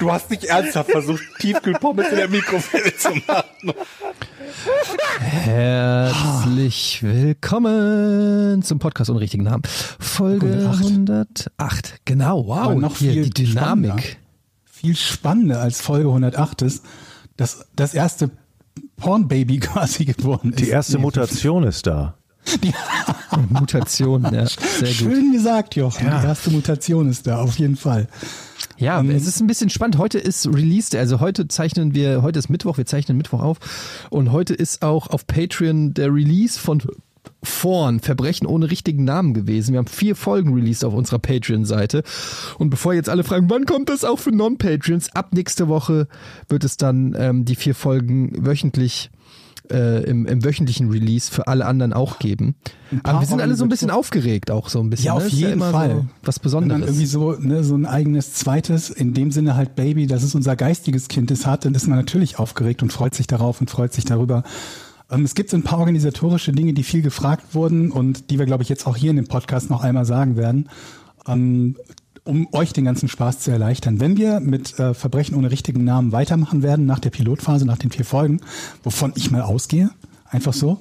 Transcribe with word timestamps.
Du 0.00 0.10
hast 0.10 0.30
nicht 0.30 0.44
ernsthaft 0.44 0.90
versucht, 0.90 1.22
Tiefkühlpommes 1.38 2.08
in 2.08 2.16
der 2.16 2.28
Mikrowelle 2.28 2.96
zu 2.96 3.10
machen. 3.26 3.74
Herzlich 5.20 7.02
willkommen 7.02 8.62
zum 8.62 8.78
Podcast 8.78 9.10
ohne 9.10 9.20
richtigen 9.20 9.44
Namen. 9.44 9.62
Folge 9.98 10.46
108. 10.70 11.50
108. 11.58 11.94
Genau, 12.04 12.46
wow. 12.46 12.58
Aber 12.58 12.74
noch 12.74 12.96
hier 12.96 13.12
viel 13.12 13.24
die 13.30 13.44
Dynamik. 13.44 13.90
spannender. 13.90 14.16
Viel 14.64 14.96
spannender 14.96 15.60
als 15.60 15.80
Folge 15.80 16.08
108 16.08 16.62
ist, 16.62 16.84
dass 17.36 17.66
das 17.76 17.94
erste 17.94 18.30
Pornbaby 18.96 19.58
quasi 19.60 20.04
geboren 20.04 20.50
ist. 20.50 20.60
Die 20.60 20.68
erste 20.68 20.96
Nee, 20.96 21.02
Mutation 21.02 21.64
ist 21.64 21.86
da. 21.86 22.16
Mutation, 23.48 24.22
ja, 24.24 24.46
sehr 24.46 24.88
gut. 24.88 24.94
Schön 24.94 25.32
gesagt, 25.32 25.76
Jochen. 25.76 26.06
Ja. 26.06 26.20
Die 26.20 26.26
erste 26.26 26.50
Mutation 26.50 27.08
ist 27.08 27.26
da, 27.26 27.38
auf 27.40 27.58
jeden 27.58 27.76
Fall. 27.76 28.06
Ja, 28.76 29.00
Ähm, 29.00 29.10
es 29.10 29.26
ist 29.26 29.40
ein 29.40 29.46
bisschen 29.46 29.70
spannend. 29.70 29.98
Heute 29.98 30.18
ist 30.18 30.46
Release, 30.46 30.98
also 30.98 31.20
heute 31.20 31.48
zeichnen 31.48 31.94
wir, 31.94 32.22
heute 32.22 32.38
ist 32.38 32.48
Mittwoch, 32.48 32.76
wir 32.76 32.86
zeichnen 32.86 33.16
Mittwoch 33.16 33.42
auf 33.42 33.58
und 34.10 34.32
heute 34.32 34.54
ist 34.54 34.82
auch 34.82 35.08
auf 35.08 35.26
Patreon 35.26 35.94
der 35.94 36.12
Release 36.12 36.58
von 36.58 36.82
Vorn, 37.42 38.00
Verbrechen 38.00 38.46
ohne 38.46 38.70
richtigen 38.70 39.04
Namen 39.04 39.32
gewesen. 39.32 39.72
Wir 39.72 39.78
haben 39.78 39.86
vier 39.86 40.14
Folgen 40.16 40.54
released 40.54 40.84
auf 40.84 40.92
unserer 40.94 41.18
Patreon-Seite. 41.18 42.02
Und 42.58 42.70
bevor 42.70 42.92
jetzt 42.92 43.08
alle 43.08 43.24
fragen, 43.24 43.48
wann 43.48 43.64
kommt 43.64 43.88
das 43.88 44.04
auch 44.04 44.18
für 44.18 44.30
Non-Patreons? 44.30 45.14
Ab 45.14 45.32
nächste 45.32 45.68
Woche 45.68 46.08
wird 46.48 46.64
es 46.64 46.76
dann 46.76 47.14
ähm, 47.18 47.44
die 47.44 47.54
vier 47.54 47.74
Folgen 47.74 48.46
wöchentlich 48.46 49.10
äh, 49.10 49.23
im, 49.70 50.26
im 50.26 50.44
wöchentlichen 50.44 50.90
Release 50.90 51.30
für 51.32 51.46
alle 51.46 51.64
anderen 51.66 51.92
auch 51.92 52.18
geben. 52.18 52.54
Aber 53.02 53.20
wir 53.20 53.26
sind 53.26 53.40
alle 53.40 53.54
so 53.54 53.64
ein 53.64 53.70
bisschen 53.70 53.90
aufgeregt 53.90 54.50
auch 54.50 54.68
so 54.68 54.80
ein 54.80 54.90
bisschen. 54.90 55.06
Ja, 55.06 55.14
ne? 55.14 55.24
auf 55.24 55.28
ja 55.30 55.36
jeden 55.36 55.52
immer 55.54 55.70
Fall. 55.70 55.90
So 55.90 56.06
was 56.22 56.36
Und 56.36 56.68
dann 56.68 56.80
Besonderes. 56.80 56.86
irgendwie 56.86 57.06
so, 57.06 57.32
ne, 57.32 57.64
so 57.64 57.74
ein 57.74 57.86
eigenes 57.86 58.34
zweites, 58.34 58.90
in 58.90 59.14
dem 59.14 59.30
Sinne 59.30 59.56
halt 59.56 59.74
Baby, 59.74 60.06
dass 60.06 60.22
es 60.22 60.34
unser 60.34 60.54
geistiges 60.56 61.08
Kind 61.08 61.30
ist, 61.30 61.46
hat, 61.46 61.64
dann 61.64 61.74
ist 61.74 61.86
man 61.86 61.96
natürlich 61.98 62.38
aufgeregt 62.38 62.82
und 62.82 62.92
freut 62.92 63.14
sich 63.14 63.26
darauf 63.26 63.60
und 63.60 63.70
freut 63.70 63.92
sich 63.92 64.04
darüber. 64.04 64.44
Ähm, 65.10 65.24
es 65.24 65.34
gibt 65.34 65.50
so 65.50 65.56
ein 65.56 65.62
paar 65.62 65.78
organisatorische 65.78 66.52
Dinge, 66.52 66.74
die 66.74 66.82
viel 66.82 67.02
gefragt 67.02 67.54
wurden 67.54 67.90
und 67.90 68.30
die 68.30 68.38
wir, 68.38 68.46
glaube 68.46 68.62
ich, 68.62 68.68
jetzt 68.68 68.86
auch 68.86 68.96
hier 68.96 69.10
in 69.10 69.16
dem 69.16 69.28
Podcast 69.28 69.70
noch 69.70 69.82
einmal 69.82 70.04
sagen 70.04 70.36
werden, 70.36 70.68
ähm, 71.26 71.76
um 72.24 72.48
euch 72.52 72.72
den 72.72 72.84
ganzen 72.84 73.08
Spaß 73.08 73.40
zu 73.40 73.50
erleichtern. 73.50 74.00
Wenn 74.00 74.16
wir 74.16 74.40
mit 74.40 74.78
äh, 74.78 74.94
Verbrechen 74.94 75.36
ohne 75.36 75.50
richtigen 75.50 75.84
Namen 75.84 76.12
weitermachen 76.12 76.62
werden, 76.62 76.86
nach 76.86 76.98
der 76.98 77.10
Pilotphase, 77.10 77.66
nach 77.66 77.78
den 77.78 77.90
vier 77.90 78.04
Folgen, 78.04 78.40
wovon 78.82 79.12
ich 79.14 79.30
mal 79.30 79.42
ausgehe, 79.42 79.90
einfach 80.30 80.54
so, 80.54 80.80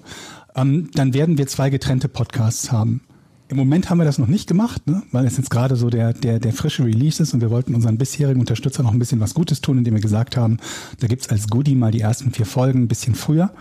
ähm, 0.56 0.90
dann 0.94 1.14
werden 1.14 1.38
wir 1.38 1.48
zwei 1.48 1.70
getrennte 1.70 2.08
Podcasts 2.08 2.72
haben. 2.72 3.02
Im 3.50 3.58
Moment 3.58 3.90
haben 3.90 3.98
wir 3.98 4.06
das 4.06 4.18
noch 4.18 4.28
nicht 4.28 4.48
gemacht, 4.48 4.88
ne? 4.88 5.04
weil 5.12 5.26
es 5.26 5.38
jetzt 5.38 5.50
gerade 5.50 5.76
so 5.76 5.90
der, 5.90 6.14
der, 6.14 6.40
der 6.40 6.54
frische 6.54 6.86
Release 6.86 7.22
ist 7.22 7.34
und 7.34 7.42
wir 7.42 7.52
wollten 7.52 7.76
unseren 7.76 7.98
bisherigen 7.98 8.40
Unterstützern 8.40 8.86
noch 8.86 8.94
ein 8.94 9.00
bisschen 9.00 9.20
was 9.20 9.34
Gutes 9.34 9.62
tun, 9.62 9.78
indem 9.78 9.94
wir 9.96 10.02
gesagt 10.02 10.38
haben, 10.38 10.58
da 11.00 11.08
gibt's 11.08 11.30
als 11.30 11.48
Goodie 11.50 11.76
mal 11.76 11.92
die 11.92 12.02
ersten 12.02 12.32
vier 12.32 12.46
Folgen 12.46 12.84
ein 12.84 12.88
bisschen 12.88 13.16
früher. 13.16 13.52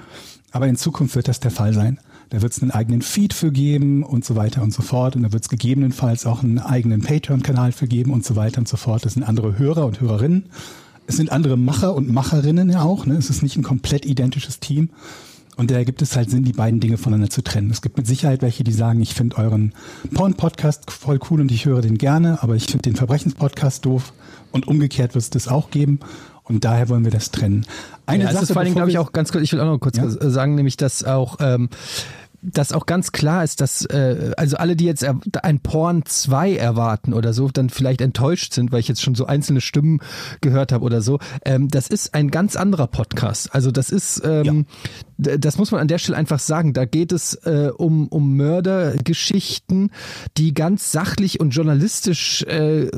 Aber 0.52 0.68
in 0.68 0.76
Zukunft 0.76 1.16
wird 1.16 1.28
das 1.28 1.40
der 1.40 1.50
Fall 1.50 1.74
sein. 1.74 1.98
Da 2.32 2.40
wird 2.40 2.54
es 2.54 2.62
einen 2.62 2.70
eigenen 2.70 3.02
Feed 3.02 3.34
für 3.34 3.52
geben 3.52 4.02
und 4.02 4.24
so 4.24 4.36
weiter 4.36 4.62
und 4.62 4.72
so 4.72 4.80
fort. 4.80 5.16
Und 5.16 5.22
da 5.22 5.32
wird 5.34 5.42
es 5.42 5.50
gegebenenfalls 5.50 6.24
auch 6.24 6.42
einen 6.42 6.58
eigenen 6.58 7.02
Patreon-Kanal 7.02 7.72
für 7.72 7.86
geben 7.86 8.10
und 8.10 8.24
so 8.24 8.36
weiter 8.36 8.58
und 8.58 8.66
so 8.66 8.78
fort. 8.78 9.04
Das 9.04 9.12
sind 9.12 9.22
andere 9.22 9.58
Hörer 9.58 9.84
und 9.84 10.00
Hörerinnen. 10.00 10.46
Es 11.06 11.18
sind 11.18 11.30
andere 11.30 11.58
Macher 11.58 11.94
und 11.94 12.10
Macherinnen 12.10 12.70
ja 12.70 12.80
auch. 12.84 13.04
Ne? 13.04 13.16
Es 13.16 13.28
ist 13.28 13.42
nicht 13.42 13.58
ein 13.58 13.62
komplett 13.62 14.06
identisches 14.06 14.60
Team. 14.60 14.88
Und 15.56 15.70
da 15.70 15.84
gibt 15.84 16.00
es 16.00 16.16
halt 16.16 16.30
Sinn, 16.30 16.44
die 16.44 16.54
beiden 16.54 16.80
Dinge 16.80 16.96
voneinander 16.96 17.28
zu 17.28 17.42
trennen. 17.42 17.70
Es 17.70 17.82
gibt 17.82 17.98
mit 17.98 18.06
Sicherheit 18.06 18.40
welche, 18.40 18.64
die 18.64 18.72
sagen, 18.72 19.02
ich 19.02 19.12
finde 19.12 19.36
euren 19.36 19.74
Porn-Podcast 20.14 20.90
voll 20.90 21.20
cool 21.28 21.42
und 21.42 21.52
ich 21.52 21.66
höre 21.66 21.82
den 21.82 21.98
gerne, 21.98 22.42
aber 22.42 22.56
ich 22.56 22.64
finde 22.64 22.84
den 22.84 22.96
Verbrechens-Podcast 22.96 23.84
doof. 23.84 24.14
Und 24.52 24.66
umgekehrt 24.68 25.14
wird 25.14 25.22
es 25.22 25.28
das 25.28 25.48
auch 25.48 25.70
geben. 25.70 26.00
Und 26.44 26.64
daher 26.64 26.88
wollen 26.88 27.04
wir 27.04 27.12
das 27.12 27.30
trennen. 27.30 27.66
Eine 28.06 28.24
ja, 28.24 28.32
Sache, 28.32 28.44
ist 28.44 28.52
vor 28.52 28.62
bevor 28.62 28.74
glaube 28.74 28.90
ich, 28.90 28.98
auch 28.98 29.12
ganz 29.12 29.30
kurz, 29.30 29.44
ich 29.44 29.52
will 29.52 29.60
auch 29.60 29.66
noch 29.66 29.78
kurz 29.78 29.96
Ja. 29.96 30.08
sagen, 30.08 30.54
nämlich, 30.54 30.76
dass 30.76 31.04
auch, 31.04 31.36
ähm, 31.40 31.68
dass 32.42 32.72
auch 32.72 32.86
ganz 32.86 33.12
klar 33.12 33.44
ist, 33.44 33.60
dass 33.60 33.84
äh, 33.86 34.32
also 34.36 34.56
alle, 34.56 34.74
die 34.74 34.84
jetzt 34.84 35.06
ein 35.42 35.60
Porn 35.60 36.04
2 36.04 36.56
erwarten 36.56 37.12
oder 37.14 37.32
so, 37.32 37.48
dann 37.48 37.70
vielleicht 37.70 38.00
enttäuscht 38.00 38.52
sind, 38.52 38.72
weil 38.72 38.80
ich 38.80 38.88
jetzt 38.88 39.00
schon 39.00 39.14
so 39.14 39.26
einzelne 39.26 39.60
Stimmen 39.60 40.00
gehört 40.40 40.72
habe 40.72 40.84
oder 40.84 41.02
so. 41.02 41.20
Ähm, 41.44 41.68
das 41.68 41.86
ist 41.86 42.14
ein 42.14 42.30
ganz 42.32 42.56
anderer 42.56 42.88
Podcast. 42.88 43.54
Also 43.54 43.70
das 43.70 43.90
ist, 43.90 44.22
ähm, 44.24 44.42
d- 44.44 44.64
das 45.22 45.58
muss 45.58 45.70
man 45.70 45.80
an 45.80 45.88
der 45.88 45.98
Stelle 45.98 46.18
einfach 46.18 46.38
sagen. 46.38 46.72
Da 46.72 46.84
geht 46.84 47.12
es 47.12 47.34
äh, 47.44 47.70
um, 47.76 48.08
um 48.08 48.36
Mördergeschichten, 48.36 49.90
die 50.36 50.54
ganz 50.54 50.92
sachlich 50.92 51.40
und 51.40 51.50
journalistisch 51.50 52.42
äh, 52.44 52.88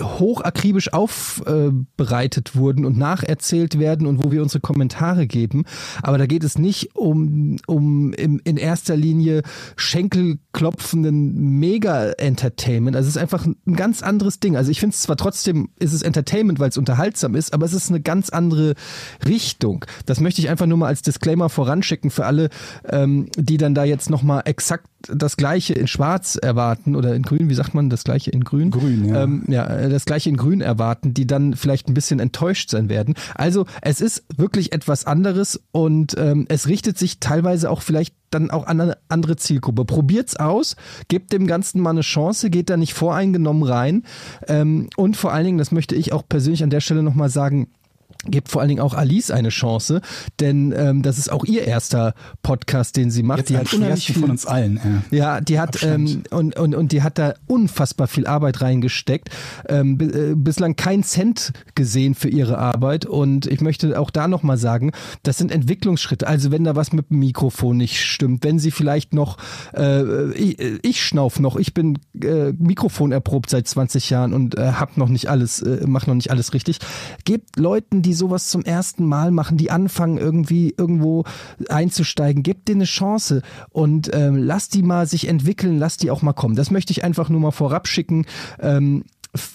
hochakribisch 0.00 0.92
aufbereitet 0.92 2.56
wurden 2.56 2.84
und 2.84 2.98
nacherzählt 2.98 3.78
werden 3.78 4.06
und 4.06 4.24
wo 4.24 4.30
wir 4.32 4.42
unsere 4.42 4.60
Kommentare 4.60 5.26
geben. 5.26 5.64
Aber 6.02 6.18
da 6.18 6.26
geht 6.26 6.44
es 6.44 6.58
nicht 6.58 6.94
um, 6.94 7.56
um 7.66 8.12
im, 8.12 8.40
in 8.44 8.56
erster 8.56 8.96
Linie 8.96 9.42
schenkelklopfenden 9.76 11.58
Mega-Entertainment. 11.58 12.96
Also 12.96 13.08
es 13.08 13.16
ist 13.16 13.22
einfach 13.22 13.46
ein 13.46 13.74
ganz 13.74 14.02
anderes 14.02 14.40
Ding. 14.40 14.56
Also 14.56 14.70
ich 14.70 14.80
finde 14.80 14.94
es 14.94 15.02
zwar 15.02 15.16
trotzdem, 15.16 15.70
ist 15.78 15.92
es 15.92 16.02
Entertainment, 16.02 16.58
weil 16.58 16.70
es 16.70 16.78
unterhaltsam 16.78 17.34
ist, 17.34 17.54
aber 17.54 17.66
es 17.66 17.72
ist 17.72 17.90
eine 17.90 18.00
ganz 18.00 18.30
andere 18.30 18.74
Richtung. 19.26 19.84
Das 20.06 20.20
möchte 20.20 20.40
ich 20.40 20.48
einfach 20.48 20.66
nur 20.66 20.78
mal 20.78 20.88
als 20.88 21.02
Disclaimer 21.02 21.48
voranschicken 21.62 22.10
für 22.10 22.26
alle, 22.26 22.48
ähm, 22.88 23.26
die 23.36 23.56
dann 23.56 23.72
da 23.72 23.84
jetzt 23.84 24.10
nochmal 24.10 24.42
exakt 24.46 24.88
das 25.08 25.36
Gleiche 25.36 25.74
in 25.74 25.86
Schwarz 25.86 26.36
erwarten 26.36 26.96
oder 26.96 27.14
in 27.14 27.22
Grün, 27.22 27.48
wie 27.48 27.54
sagt 27.54 27.72
man 27.72 27.88
das 27.88 28.02
Gleiche 28.02 28.32
in 28.32 28.42
Grün? 28.42 28.72
Grün, 28.72 29.04
ja. 29.04 29.22
Ähm, 29.22 29.44
ja, 29.46 29.64
äh, 29.66 29.88
das 29.88 30.04
gleiche 30.04 30.28
in 30.28 30.36
Grün 30.36 30.60
erwarten, 30.60 31.14
die 31.14 31.26
dann 31.26 31.54
vielleicht 31.54 31.88
ein 31.88 31.94
bisschen 31.94 32.18
enttäuscht 32.18 32.70
sein 32.70 32.88
werden. 32.88 33.14
Also 33.36 33.66
es 33.80 34.00
ist 34.00 34.24
wirklich 34.36 34.72
etwas 34.72 35.06
anderes 35.06 35.60
und 35.70 36.16
ähm, 36.18 36.46
es 36.48 36.66
richtet 36.66 36.98
sich 36.98 37.20
teilweise 37.20 37.70
auch 37.70 37.82
vielleicht 37.82 38.14
dann 38.30 38.50
auch 38.50 38.66
an 38.66 38.80
eine 38.80 38.98
andere 39.08 39.36
Zielgruppe. 39.36 39.84
Probiert's 39.84 40.36
aus, 40.36 40.74
gebt 41.06 41.32
dem 41.32 41.46
Ganzen 41.46 41.80
mal 41.80 41.90
eine 41.90 42.00
Chance, 42.00 42.50
geht 42.50 42.70
da 42.70 42.76
nicht 42.76 42.94
voreingenommen 42.94 43.62
rein. 43.62 44.02
Ähm, 44.48 44.88
und 44.96 45.16
vor 45.16 45.32
allen 45.32 45.44
Dingen, 45.44 45.58
das 45.58 45.70
möchte 45.70 45.94
ich 45.94 46.12
auch 46.12 46.26
persönlich 46.28 46.64
an 46.64 46.70
der 46.70 46.80
Stelle 46.80 47.02
nochmal 47.02 47.30
sagen, 47.30 47.68
Gebt 48.24 48.48
vor 48.48 48.60
allen 48.60 48.68
Dingen 48.68 48.80
auch 48.80 48.94
Alice 48.94 49.30
eine 49.30 49.48
Chance, 49.48 50.00
denn 50.38 50.72
ähm, 50.76 51.02
das 51.02 51.18
ist 51.18 51.30
auch 51.32 51.44
ihr 51.44 51.66
erster 51.66 52.14
Podcast, 52.42 52.96
den 52.96 53.10
sie 53.10 53.22
macht. 53.22 53.40
Jetzt 53.40 53.50
die 53.50 53.56
hat 53.58 53.72
unheimlich 53.72 54.06
viel 54.06 54.20
von 54.20 54.30
uns 54.30 54.46
allen. 54.46 54.80
Ja. 55.10 55.18
ja, 55.18 55.40
die 55.40 55.58
hat 55.58 55.82
ähm, 55.82 56.22
und, 56.30 56.56
und, 56.56 56.74
und 56.74 56.92
die 56.92 57.02
hat 57.02 57.18
da 57.18 57.34
unfassbar 57.46 58.06
viel 58.06 58.26
Arbeit 58.26 58.60
reingesteckt. 58.60 59.30
Ähm, 59.68 59.98
äh, 60.00 60.34
bislang 60.34 60.76
kein 60.76 61.02
Cent 61.02 61.52
gesehen 61.74 62.14
für 62.14 62.28
ihre 62.28 62.58
Arbeit. 62.58 63.06
Und 63.06 63.46
ich 63.46 63.60
möchte 63.60 63.98
auch 63.98 64.10
da 64.10 64.28
nochmal 64.28 64.56
sagen, 64.56 64.92
das 65.22 65.38
sind 65.38 65.50
Entwicklungsschritte. 65.50 66.26
Also 66.26 66.50
wenn 66.50 66.64
da 66.64 66.76
was 66.76 66.92
mit 66.92 67.10
dem 67.10 67.18
Mikrofon 67.18 67.76
nicht 67.76 68.00
stimmt, 68.04 68.44
wenn 68.44 68.58
sie 68.58 68.70
vielleicht 68.70 69.14
noch, 69.14 69.38
äh, 69.74 70.30
ich, 70.32 70.60
ich 70.82 71.02
schnauf 71.02 71.40
noch, 71.40 71.56
ich 71.56 71.74
bin 71.74 71.98
äh, 72.22 72.52
Mikrofon 72.52 73.12
erprobt 73.12 73.50
seit 73.50 73.66
20 73.66 74.10
Jahren 74.10 74.32
und 74.32 74.56
äh, 74.56 74.72
hab 74.72 74.96
noch 74.96 75.08
nicht 75.08 75.28
alles, 75.28 75.60
äh, 75.62 75.84
mach 75.86 76.06
noch 76.06 76.14
nicht 76.14 76.30
alles 76.30 76.54
richtig. 76.54 76.78
Gebt 77.24 77.56
Leuten, 77.56 78.02
die 78.02 78.11
sowas 78.14 78.48
zum 78.48 78.62
ersten 78.62 79.06
Mal 79.06 79.30
machen, 79.30 79.56
die 79.56 79.70
anfangen 79.70 80.18
irgendwie 80.18 80.74
irgendwo 80.76 81.24
einzusteigen, 81.68 82.42
gebt 82.42 82.68
denen 82.68 82.82
eine 82.82 82.86
Chance 82.86 83.42
und 83.70 84.10
ähm, 84.12 84.36
lasst 84.36 84.74
die 84.74 84.82
mal 84.82 85.06
sich 85.06 85.28
entwickeln, 85.28 85.78
lasst 85.78 86.02
die 86.02 86.10
auch 86.10 86.22
mal 86.22 86.32
kommen. 86.32 86.56
Das 86.56 86.70
möchte 86.70 86.92
ich 86.92 87.04
einfach 87.04 87.28
nur 87.28 87.40
mal 87.40 87.50
vorab 87.50 87.88
schicken. 87.88 88.26
Ähm, 88.60 89.04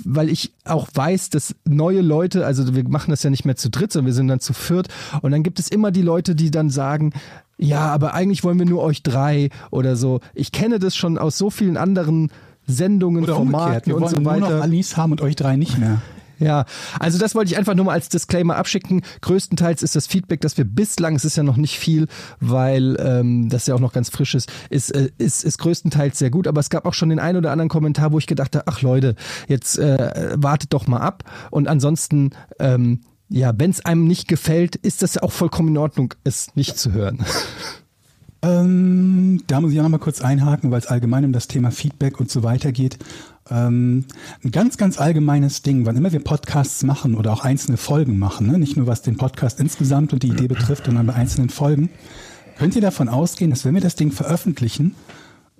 weil 0.04 0.30
ich 0.30 0.54
auch 0.66 0.88
weiß, 0.92 1.30
dass 1.30 1.56
neue 1.64 2.02
Leute, 2.02 2.48
also 2.48 2.76
wir 2.76 2.88
machen 2.90 3.12
das 3.12 3.22
ja 3.22 3.30
nicht 3.30 3.46
mehr 3.46 3.56
zu 3.56 3.70
dritt, 3.70 3.92
sondern 3.92 4.08
wir 4.08 4.14
sind 4.14 4.28
dann 4.28 4.40
zu 4.40 4.54
viert 4.54 4.88
und 5.22 5.30
dann 5.30 5.44
gibt 5.44 5.60
es 5.60 5.68
immer 5.68 5.92
die 5.92 6.02
Leute, 6.02 6.34
die 6.34 6.50
dann 6.50 6.72
sagen, 6.72 7.14
ja, 7.60 7.88
aber 7.88 8.16
eigentlich 8.16 8.44
wollen 8.44 8.58
wir 8.58 8.66
nur 8.66 8.82
euch 8.82 9.04
drei 9.04 9.50
oder 9.70 9.96
so. 9.96 10.20
Ich 10.34 10.52
kenne 10.52 10.80
das 10.80 10.96
schon 10.96 11.20
aus 11.20 11.38
so 11.38 11.52
vielen 11.52 11.78
anderen 11.78 12.32
Sendungen, 12.66 13.24
Oder 13.24 13.38
umgekehrt. 13.40 13.62
Formaten 13.62 13.86
Wir 13.88 13.96
und 13.96 14.02
wollen 14.02 14.16
so 14.16 14.22
nur 14.22 14.32
weiter. 14.32 14.56
noch 14.58 14.64
Alice 14.64 14.98
haben 14.98 15.12
und 15.12 15.22
euch 15.22 15.36
drei 15.36 15.56
nicht 15.56 15.78
mehr. 15.78 16.02
Ja, 16.40 16.66
also 17.00 17.18
das 17.18 17.36
wollte 17.36 17.52
ich 17.52 17.58
einfach 17.58 17.76
nur 17.76 17.86
mal 17.86 17.94
als 17.94 18.10
Disclaimer 18.10 18.56
abschicken. 18.56 19.02
Größtenteils 19.22 19.84
ist 19.84 19.96
das 19.96 20.08
Feedback, 20.08 20.42
das 20.42 20.58
wir 20.58 20.66
bislang, 20.66 21.16
es 21.16 21.26
ist 21.26 21.36
ja 21.36 21.44
noch 21.44 21.58
nicht 21.58 21.80
viel, 21.80 22.08
weil 22.40 22.98
ähm, 23.00 23.50
das 23.50 23.68
ja 23.68 23.76
auch 23.76 23.80
noch 23.80 23.94
ganz 23.94 24.10
frisch 24.10 24.36
ist, 24.36 24.52
ist, 24.70 24.92
äh, 24.92 25.10
ist, 25.18 25.44
ist 25.44 25.58
größtenteils 25.58 26.20
sehr 26.20 26.30
gut. 26.30 26.48
Aber 26.48 26.60
es 26.60 26.70
gab 26.70 26.86
auch 26.86 26.94
schon 26.94 27.10
den 27.10 27.20
einen 27.20 27.38
oder 27.38 27.52
anderen 27.52 27.70
Kommentar, 27.70 28.12
wo 28.12 28.18
ich 28.18 28.28
gedacht 28.28 28.56
habe, 28.56 28.66
ach 28.68 28.82
Leute, 28.82 29.16
jetzt 29.48 29.80
äh, 29.80 30.36
wartet 30.36 30.74
doch 30.74 30.88
mal 30.88 31.00
ab. 31.00 31.24
Und 31.50 31.68
ansonsten 31.68 32.32
ähm, 32.60 33.02
ja, 33.30 33.54
wenn 33.58 33.72
es 33.72 33.84
einem 33.84 34.08
nicht 34.08 34.28
gefällt, 34.28 34.76
ist 34.78 35.02
das 35.02 35.16
ja 35.16 35.24
auch 35.24 35.32
vollkommen 35.32 35.70
in 35.70 35.78
Ordnung, 35.78 36.14
es 36.24 36.56
nicht 36.56 36.78
zu 36.78 36.94
hören. 36.94 37.26
Ähm, 38.42 39.42
da 39.48 39.62
muss 39.62 39.72
ich 39.72 39.80
auch 39.80 39.84
noch 39.84 39.90
mal 39.90 39.98
kurz 39.98 40.22
einhaken, 40.22 40.70
weil 40.72 40.80
es 40.80 40.88
allgemein 40.88 41.26
um 41.26 41.34
das 41.34 41.48
Thema 41.48 41.72
Feedback 41.72 42.20
und 42.20 42.30
so 42.30 42.44
weiter 42.44 42.72
geht. 42.72 43.00
Ähm, 43.50 44.06
ein 44.44 44.52
ganz, 44.52 44.78
ganz 44.78 45.00
allgemeines 45.00 45.62
Ding, 45.62 45.86
wann 45.86 45.96
immer 45.96 46.12
wir 46.12 46.24
Podcasts 46.24 46.84
machen 46.84 47.16
oder 47.16 47.32
auch 47.34 47.44
einzelne 47.44 47.78
Folgen 47.78 48.20
machen, 48.20 48.48
ne? 48.48 48.60
nicht 48.60 48.78
nur 48.78 48.88
was 48.88 49.02
den 49.02 49.18
Podcast 49.18 49.60
insgesamt 49.60 50.14
und 50.14 50.24
die 50.24 50.30
Idee 50.30 50.48
betrifft, 50.48 50.86
sondern 50.86 51.08
bei 51.08 51.14
einzelnen 51.14 51.50
Folgen, 51.50 51.90
könnt 52.58 52.76
ihr 52.76 52.82
davon 52.82 53.10
ausgehen, 53.10 53.50
dass 53.50 53.66
wenn 53.66 53.74
wir 53.74 53.82
das 53.82 53.96
Ding 53.96 54.12
veröffentlichen, 54.12 54.96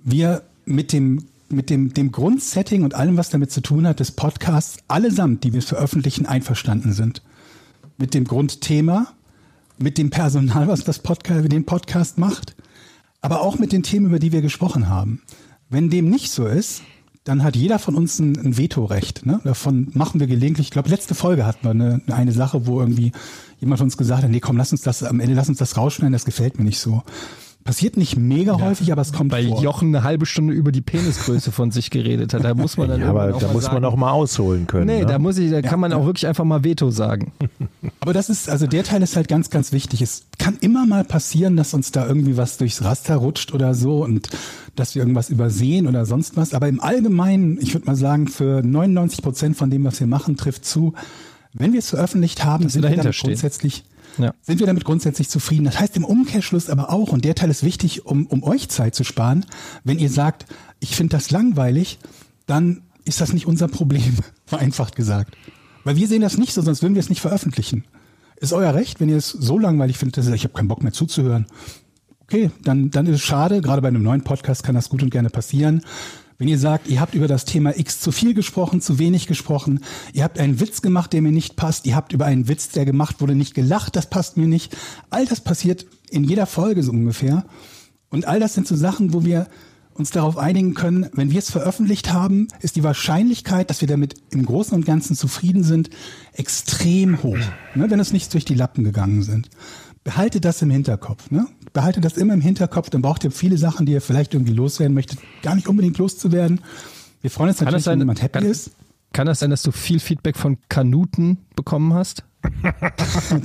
wir 0.04 0.42
mit 0.64 0.92
dem 0.92 1.24
mit 1.50 1.70
dem, 1.70 1.94
dem 1.94 2.12
Grundsetting 2.12 2.84
und 2.84 2.94
allem, 2.94 3.16
was 3.16 3.30
damit 3.30 3.50
zu 3.50 3.62
tun 3.62 3.86
hat, 3.86 4.00
des 4.00 4.12
Podcasts 4.12 4.78
allesamt, 4.86 5.44
die 5.44 5.54
wir 5.54 5.62
veröffentlichen, 5.62 6.26
einverstanden 6.26 6.92
sind. 6.92 7.22
Mit 7.96 8.12
dem 8.12 8.24
Grundthema, 8.24 9.08
mit 9.78 9.96
dem 9.96 10.10
Personal, 10.10 10.68
was 10.68 10.84
das 10.84 10.98
Podcast, 10.98 11.50
den 11.50 11.64
Podcast 11.64 12.18
macht, 12.18 12.54
aber 13.20 13.40
auch 13.40 13.58
mit 13.58 13.72
den 13.72 13.82
Themen, 13.82 14.06
über 14.06 14.18
die 14.18 14.32
wir 14.32 14.42
gesprochen 14.42 14.88
haben. 14.88 15.22
Wenn 15.68 15.90
dem 15.90 16.08
nicht 16.08 16.30
so 16.30 16.46
ist, 16.46 16.82
dann 17.24 17.42
hat 17.42 17.56
jeder 17.56 17.78
von 17.78 17.94
uns 17.94 18.18
ein, 18.18 18.38
ein 18.38 18.56
Vetorecht. 18.56 19.26
Ne? 19.26 19.40
Davon 19.44 19.88
machen 19.92 20.18
wir 20.18 20.26
gelegentlich, 20.26 20.68
ich 20.68 20.70
glaube, 20.70 20.88
letzte 20.88 21.14
Folge 21.14 21.44
hatten 21.44 21.64
wir 21.64 21.70
eine, 21.72 22.00
eine 22.08 22.32
Sache, 22.32 22.66
wo 22.66 22.80
irgendwie 22.80 23.12
jemand 23.60 23.82
uns 23.82 23.98
gesagt 23.98 24.22
hat, 24.22 24.30
nee, 24.30 24.40
komm, 24.40 24.56
lass 24.56 24.72
uns 24.72 24.80
das, 24.80 25.02
am 25.02 25.20
Ende 25.20 25.34
lass 25.34 25.48
uns 25.48 25.58
das 25.58 25.76
rausschneiden, 25.76 26.12
das 26.12 26.24
gefällt 26.24 26.58
mir 26.58 26.64
nicht 26.64 26.78
so. 26.78 27.02
Passiert 27.64 27.98
nicht 27.98 28.16
mega 28.16 28.56
ja, 28.56 28.60
häufig, 28.64 28.92
aber 28.92 29.02
es 29.02 29.12
kommt 29.12 29.30
weil 29.30 29.46
vor. 29.46 29.58
Weil 29.58 29.64
Jochen 29.64 29.88
eine 29.88 30.02
halbe 30.02 30.24
Stunde 30.24 30.54
über 30.54 30.72
die 30.72 30.80
Penisgröße 30.80 31.52
von 31.52 31.70
sich 31.70 31.90
geredet 31.90 32.32
hat. 32.32 32.42
Da 32.42 32.54
muss 32.54 32.78
man 32.78 32.88
dann 32.88 33.00
ja, 33.00 33.10
aber 33.10 33.32
da 33.32 33.52
muss 33.52 33.64
sagen, 33.64 33.74
man 33.74 33.84
auch 33.84 33.96
mal 33.96 34.10
ausholen 34.10 34.66
können. 34.66 34.86
Nee, 34.86 35.00
ne? 35.00 35.06
da 35.06 35.18
muss 35.18 35.36
ich, 35.36 35.50
da 35.50 35.60
kann 35.60 35.78
man 35.78 35.92
auch 35.92 36.06
wirklich 36.06 36.26
einfach 36.26 36.44
mal 36.44 36.64
Veto 36.64 36.90
sagen. 36.90 37.32
Aber 38.00 38.12
das 38.14 38.30
ist, 38.30 38.48
also 38.48 38.66
der 38.66 38.84
Teil 38.84 39.02
ist 39.02 39.16
halt 39.16 39.28
ganz, 39.28 39.50
ganz 39.50 39.72
wichtig. 39.72 40.00
Es 40.00 40.24
kann 40.38 40.56
immer 40.60 40.86
mal 40.86 41.04
passieren, 41.04 41.56
dass 41.56 41.74
uns 41.74 41.92
da 41.92 42.06
irgendwie 42.06 42.36
was 42.38 42.56
durchs 42.56 42.82
Raster 42.82 43.16
rutscht 43.16 43.52
oder 43.52 43.74
so 43.74 44.02
und 44.02 44.28
dass 44.76 44.94
wir 44.94 45.02
irgendwas 45.02 45.28
übersehen 45.28 45.86
oder 45.86 46.06
sonst 46.06 46.36
was. 46.36 46.54
Aber 46.54 46.68
im 46.68 46.80
Allgemeinen, 46.80 47.58
ich 47.60 47.74
würde 47.74 47.86
mal 47.86 47.96
sagen, 47.96 48.28
für 48.28 48.62
99 48.62 49.22
Prozent 49.22 49.56
von 49.56 49.70
dem, 49.70 49.84
was 49.84 50.00
wir 50.00 50.06
machen, 50.06 50.36
trifft 50.36 50.64
zu, 50.64 50.94
wenn 51.52 51.72
wir 51.72 51.80
es 51.80 51.90
veröffentlicht 51.90 52.44
haben, 52.44 52.64
dass 52.64 52.74
sind 52.74 52.82
wir 52.82 52.96
damit 52.96 53.18
grundsätzlich 53.18 53.84
ja. 54.18 54.34
sind 54.42 54.60
wir 54.60 54.66
damit 54.66 54.84
grundsätzlich 54.84 55.28
zufrieden. 55.28 55.64
Das 55.64 55.78
heißt 55.78 55.96
im 55.96 56.04
Umkehrschluss 56.04 56.68
aber 56.70 56.90
auch, 56.90 57.08
und 57.08 57.24
der 57.24 57.34
Teil 57.34 57.50
ist 57.50 57.62
wichtig, 57.62 58.06
um, 58.06 58.26
um 58.26 58.42
euch 58.42 58.68
Zeit 58.68 58.94
zu 58.94 59.04
sparen, 59.04 59.46
wenn 59.84 59.98
ihr 59.98 60.10
sagt, 60.10 60.46
ich 60.80 60.96
finde 60.96 61.16
das 61.16 61.30
langweilig, 61.30 61.98
dann 62.46 62.82
ist 63.04 63.20
das 63.20 63.32
nicht 63.32 63.46
unser 63.46 63.68
Problem, 63.68 64.16
vereinfacht 64.46 64.96
gesagt. 64.96 65.36
Weil 65.84 65.96
wir 65.96 66.08
sehen 66.08 66.20
das 66.20 66.36
nicht 66.36 66.52
so, 66.52 66.62
sonst 66.62 66.82
würden 66.82 66.94
wir 66.94 67.00
es 67.00 67.08
nicht 67.08 67.20
veröffentlichen. 67.20 67.84
Ist 68.36 68.52
euer 68.52 68.74
Recht, 68.74 69.00
wenn 69.00 69.08
ihr 69.08 69.16
es 69.16 69.30
so 69.30 69.58
langweilig 69.58 69.98
findet, 69.98 70.18
dass 70.18 70.26
ihr 70.26 70.30
sagt, 70.30 70.36
ich 70.36 70.44
habe 70.44 70.54
keinen 70.54 70.68
Bock 70.68 70.82
mehr 70.82 70.92
zuzuhören. 70.92 71.46
Okay, 72.22 72.50
dann, 72.62 72.90
dann 72.90 73.06
ist 73.06 73.16
es 73.16 73.22
schade. 73.22 73.62
Gerade 73.62 73.82
bei 73.82 73.88
einem 73.88 74.02
neuen 74.02 74.22
Podcast 74.22 74.62
kann 74.62 74.74
das 74.74 74.90
gut 74.90 75.02
und 75.02 75.10
gerne 75.10 75.30
passieren. 75.30 75.82
Wenn 76.40 76.46
ihr 76.46 76.58
sagt, 76.58 76.86
ihr 76.86 77.00
habt 77.00 77.14
über 77.14 77.26
das 77.26 77.44
Thema 77.44 77.76
X 77.76 77.98
zu 77.98 78.12
viel 78.12 78.32
gesprochen, 78.32 78.80
zu 78.80 79.00
wenig 79.00 79.26
gesprochen, 79.26 79.80
ihr 80.12 80.22
habt 80.22 80.38
einen 80.38 80.60
Witz 80.60 80.82
gemacht, 80.82 81.12
der 81.12 81.20
mir 81.20 81.32
nicht 81.32 81.56
passt, 81.56 81.84
ihr 81.84 81.96
habt 81.96 82.12
über 82.12 82.26
einen 82.26 82.46
Witz, 82.46 82.68
der 82.68 82.84
gemacht 82.84 83.20
wurde, 83.20 83.34
nicht 83.34 83.54
gelacht, 83.54 83.96
das 83.96 84.08
passt 84.08 84.36
mir 84.36 84.46
nicht. 84.46 84.76
All 85.10 85.26
das 85.26 85.40
passiert 85.40 85.86
in 86.10 86.22
jeder 86.22 86.46
Folge 86.46 86.84
so 86.84 86.92
ungefähr. 86.92 87.44
Und 88.08 88.26
all 88.28 88.38
das 88.38 88.54
sind 88.54 88.68
so 88.68 88.76
Sachen, 88.76 89.12
wo 89.12 89.24
wir 89.24 89.48
uns 89.94 90.12
darauf 90.12 90.38
einigen 90.38 90.74
können, 90.74 91.10
wenn 91.12 91.32
wir 91.32 91.40
es 91.40 91.50
veröffentlicht 91.50 92.12
haben, 92.12 92.46
ist 92.60 92.76
die 92.76 92.84
Wahrscheinlichkeit, 92.84 93.68
dass 93.68 93.80
wir 93.80 93.88
damit 93.88 94.14
im 94.30 94.46
Großen 94.46 94.74
und 94.74 94.86
Ganzen 94.86 95.16
zufrieden 95.16 95.64
sind, 95.64 95.90
extrem 96.34 97.20
hoch, 97.24 97.36
ne, 97.74 97.90
wenn 97.90 97.98
es 97.98 98.12
nicht 98.12 98.32
durch 98.32 98.44
die 98.44 98.54
Lappen 98.54 98.84
gegangen 98.84 99.24
sind. 99.24 99.50
Behaltet 100.08 100.44
das 100.44 100.62
im 100.62 100.70
Hinterkopf. 100.70 101.30
Ne? 101.30 101.46
behaltet 101.72 102.04
das 102.04 102.16
immer 102.16 102.34
im 102.34 102.40
Hinterkopf, 102.40 102.90
dann 102.90 103.02
braucht 103.02 103.24
ihr 103.24 103.30
viele 103.30 103.56
Sachen, 103.56 103.86
die 103.86 103.92
ihr 103.92 104.00
vielleicht 104.00 104.34
irgendwie 104.34 104.52
loswerden 104.52 104.94
möchtet, 104.94 105.20
gar 105.42 105.54
nicht 105.54 105.68
unbedingt 105.68 105.98
loszuwerden. 105.98 106.60
Wir 107.20 107.30
freuen 107.30 107.50
uns 107.50 107.60
natürlich, 107.60 107.84
sein, 107.84 107.92
wenn 107.92 108.00
jemand 108.00 108.22
happy 108.22 108.40
kann, 108.40 108.48
ist. 108.48 108.72
Kann 109.12 109.26
das 109.26 109.40
sein, 109.40 109.50
dass 109.50 109.62
du 109.62 109.72
viel 109.72 110.00
Feedback 110.00 110.36
von 110.36 110.58
Kanuten 110.68 111.38
bekommen 111.56 111.94
hast? 111.94 112.24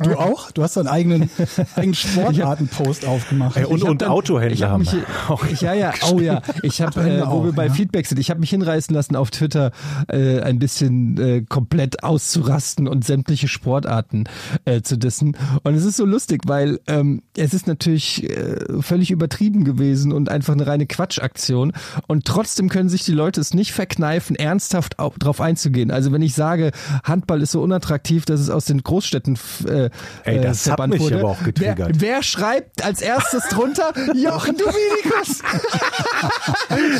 Du 0.03 0.19
auch? 0.19 0.51
Du 0.51 0.63
hast 0.63 0.75
so 0.75 0.79
einen 0.79 0.89
eigenen, 0.89 1.29
eigenen 1.75 1.95
Sportartenpost 1.95 3.05
aufgemacht. 3.05 3.57
Ey, 3.57 3.65
und, 3.65 3.83
und 3.83 4.01
dann, 4.01 4.09
Autohändler 4.09 4.69
haben 4.69 4.81
mich, 4.81 4.95
auch 5.27 5.45
Ja, 5.61 5.73
ja, 5.73 5.93
oh 6.11 6.19
ja. 6.19 6.41
Ich 6.61 6.81
habe, 6.81 7.01
äh, 7.09 7.21
wo 7.21 7.25
auch, 7.25 7.43
wir 7.45 7.53
bei 7.53 7.67
ja. 7.67 7.73
Feedback 7.73 8.05
sind, 8.05 8.19
ich 8.19 8.29
habe 8.29 8.39
mich 8.39 8.51
hinreißen 8.51 8.93
lassen, 8.93 9.15
auf 9.15 9.31
Twitter 9.31 9.71
äh, 10.07 10.41
ein 10.41 10.59
bisschen 10.59 11.17
äh, 11.17 11.41
komplett 11.41 12.03
auszurasten 12.03 12.87
und 12.87 13.03
sämtliche 13.05 13.47
Sportarten 13.47 14.25
äh, 14.65 14.81
zu 14.81 14.97
dissen. 14.97 15.35
Und 15.63 15.73
es 15.73 15.85
ist 15.85 15.97
so 15.97 16.05
lustig, 16.05 16.41
weil 16.45 16.79
ähm, 16.87 17.23
es 17.35 17.53
ist 17.53 17.67
natürlich 17.67 18.29
äh, 18.29 18.81
völlig 18.81 19.11
übertrieben 19.11 19.63
gewesen 19.63 20.11
und 20.11 20.29
einfach 20.29 20.53
eine 20.53 20.67
reine 20.67 20.85
Quatschaktion. 20.85 21.73
Und 22.07 22.25
trotzdem 22.25 22.69
können 22.69 22.89
sich 22.89 23.03
die 23.03 23.11
Leute 23.11 23.41
es 23.41 23.53
nicht 23.53 23.71
verkneifen, 23.71 24.35
ernsthaft 24.35 24.99
auf, 24.99 25.17
drauf 25.17 25.41
einzugehen. 25.41 25.91
Also 25.91 26.11
wenn 26.11 26.21
ich 26.21 26.35
sage, 26.35 26.71
Handball 27.03 27.41
ist 27.41 27.51
so 27.51 27.61
unattraktiv, 27.61 28.25
dass 28.25 28.39
es 28.39 28.49
aus 28.49 28.65
den 28.65 28.82
Großstädten 28.83 29.37
äh, 29.67 29.89
Ey, 30.23 30.41
das 30.41 30.69
hat 30.69 30.87
mich 30.87 30.99
wurde. 30.99 31.19
aber 31.19 31.29
auch 31.29 31.43
getriggert. 31.43 31.91
Wer, 31.93 32.01
wer 32.01 32.23
schreibt 32.23 32.83
als 32.83 33.01
erstes 33.01 33.47
drunter? 33.49 33.93
Jochen 34.15 34.57
Dominikus! 34.57 35.41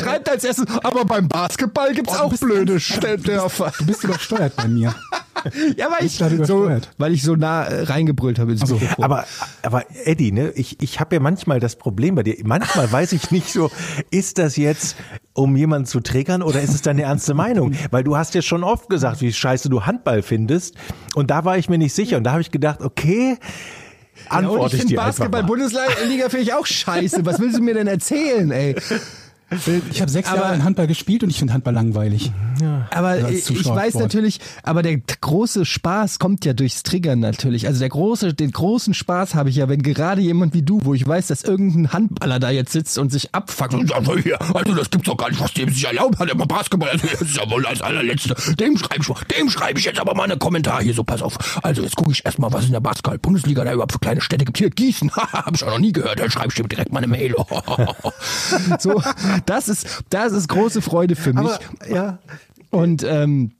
schreibt 0.02 0.28
als 0.28 0.44
erstes, 0.44 0.66
aber 0.82 1.04
beim 1.04 1.28
Basketball 1.28 1.92
gibt's 1.92 2.14
oh, 2.16 2.24
auch 2.24 2.34
blöde 2.38 2.78
Dörfer. 3.18 3.72
Du 3.78 3.86
bist 3.86 4.04
übersteuert 4.04 4.56
bei 4.56 4.68
mir. 4.68 4.94
ja, 5.76 5.88
weil 5.90 6.06
ich, 6.06 6.16
so, 6.46 6.70
weil 6.98 7.12
ich 7.12 7.22
so 7.22 7.36
nah 7.36 7.64
äh, 7.64 7.82
reingebrüllt 7.82 8.38
habe 8.38 8.52
also, 8.52 8.80
Aber, 8.98 9.24
aber 9.62 9.84
Eddie, 10.04 10.32
ne, 10.32 10.50
ich, 10.54 10.82
ich 10.82 11.00
habe 11.00 11.16
ja 11.16 11.20
manchmal 11.20 11.60
das 11.60 11.76
Problem 11.76 12.14
bei 12.14 12.22
dir. 12.22 12.36
Manchmal 12.44 12.90
weiß 12.90 13.12
ich 13.12 13.30
nicht 13.30 13.52
so, 13.52 13.70
ist 14.10 14.38
das 14.38 14.56
jetzt, 14.56 14.96
um 15.34 15.56
jemanden 15.56 15.86
zu 15.86 16.00
triggern 16.00 16.42
oder 16.42 16.60
ist 16.62 16.74
es 16.74 16.82
deine 16.82 17.02
ernste 17.02 17.34
Meinung? 17.34 17.74
Weil 17.90 18.04
du 18.04 18.16
hast 18.16 18.34
ja 18.34 18.42
schon 18.42 18.64
oft 18.64 18.88
gesagt, 18.88 19.20
wie 19.20 19.32
scheiße 19.32 19.68
du 19.68 19.84
Handball 19.84 20.22
findest. 20.22 20.76
Und 21.14 21.30
da 21.30 21.44
war 21.44 21.58
ich 21.58 21.68
mir 21.68 21.73
nicht 21.78 21.94
sicher. 21.94 22.16
Und 22.16 22.24
da 22.24 22.32
habe 22.32 22.40
ich 22.40 22.50
gedacht, 22.50 22.82
okay, 22.82 23.38
antworte 24.28 24.76
ja, 24.76 24.82
ich, 24.82 24.84
ich 24.84 24.88
dir 24.90 24.96
Basketball-Bundesliga 24.96 26.28
finde 26.28 26.42
ich 26.42 26.52
auch 26.52 26.66
scheiße. 26.66 27.24
Was 27.26 27.40
willst 27.40 27.58
du 27.58 27.62
mir 27.62 27.74
denn 27.74 27.86
erzählen, 27.86 28.50
ey? 28.50 28.76
Ich 29.90 30.00
habe 30.00 30.10
sechs 30.10 30.28
aber, 30.28 30.40
Jahre 30.40 30.54
in 30.54 30.64
Handball 30.64 30.86
gespielt 30.86 31.22
und 31.22 31.30
ich 31.30 31.38
finde 31.38 31.54
Handball 31.54 31.74
langweilig. 31.74 32.32
Ja. 32.60 32.86
Aber 32.90 33.28
ich, 33.30 33.50
ich 33.50 33.66
weiß 33.66 33.94
natürlich, 33.94 34.40
aber 34.62 34.82
der 34.82 34.98
große 34.98 35.64
Spaß 35.64 36.18
kommt 36.18 36.44
ja 36.44 36.52
durchs 36.52 36.82
Triggern 36.82 37.20
natürlich. 37.20 37.66
Also 37.66 37.80
der 37.80 37.88
große, 37.88 38.34
den 38.34 38.50
großen 38.50 38.94
Spaß 38.94 39.34
habe 39.34 39.50
ich 39.50 39.56
ja, 39.56 39.68
wenn 39.68 39.82
gerade 39.82 40.20
jemand 40.20 40.54
wie 40.54 40.62
du, 40.62 40.80
wo 40.84 40.94
ich 40.94 41.06
weiß, 41.06 41.28
dass 41.28 41.44
irgendein 41.44 41.92
Handballer 41.92 42.38
da 42.38 42.50
jetzt 42.50 42.72
sitzt 42.72 42.98
und 42.98 43.10
sich 43.10 43.34
abfuckt 43.34 43.74
und 43.74 43.88
sagt, 43.88 44.08
hier, 44.22 44.40
also 44.40 44.74
das 44.74 44.90
gibt's 44.90 45.06
doch 45.06 45.16
gar 45.16 45.30
nicht, 45.30 45.40
was 45.40 45.52
dem 45.54 45.68
sich 45.68 45.84
erlaubt 45.84 46.18
hat, 46.18 46.30
immer 46.30 46.46
Basketball, 46.46 46.90
also 46.90 47.06
das 47.06 47.22
ist 47.22 47.36
ja 47.36 47.50
wohl 47.50 47.66
als 47.66 47.80
allerletzte. 47.80 48.34
Dem 48.56 48.76
schreibe 48.76 49.00
ich, 49.00 49.36
dem 49.36 49.50
schreibe 49.50 49.78
ich 49.78 49.84
jetzt 49.84 50.00
aber 50.00 50.14
mal 50.14 50.24
einen 50.24 50.38
Kommentar 50.38 50.82
hier, 50.82 50.94
so 50.94 51.04
pass 51.04 51.22
auf. 51.22 51.38
Also 51.62 51.82
jetzt 51.82 51.96
gucke 51.96 52.12
ich 52.12 52.24
erstmal, 52.24 52.52
was 52.52 52.66
in 52.66 52.72
der 52.72 52.80
Basketball-Bundesliga 52.80 53.64
da 53.64 53.72
überhaupt 53.72 53.92
für 53.92 53.98
kleine 53.98 54.20
Städte 54.20 54.44
gibt. 54.44 54.58
Hier, 54.58 54.70
Gießen, 54.70 55.10
habe 55.16 55.56
ich 55.56 55.64
auch 55.64 55.70
noch 55.70 55.78
nie 55.78 55.92
gehört, 55.92 56.20
dann 56.20 56.30
schreibe 56.30 56.48
ich 56.48 56.54
dem 56.54 56.68
direkt 56.68 56.92
mal 56.92 56.98
eine 56.98 57.08
Mail. 57.08 57.34
so, 58.78 59.02
das 59.46 59.68
ist, 59.68 60.04
das 60.10 60.32
ist 60.32 60.48
große 60.48 60.82
Freude 60.82 61.16
für 61.16 61.32
mich. 61.32 61.50
Aber, 61.50 61.88
ja. 61.88 62.18
Und 62.70 63.04
ähm, 63.04 63.52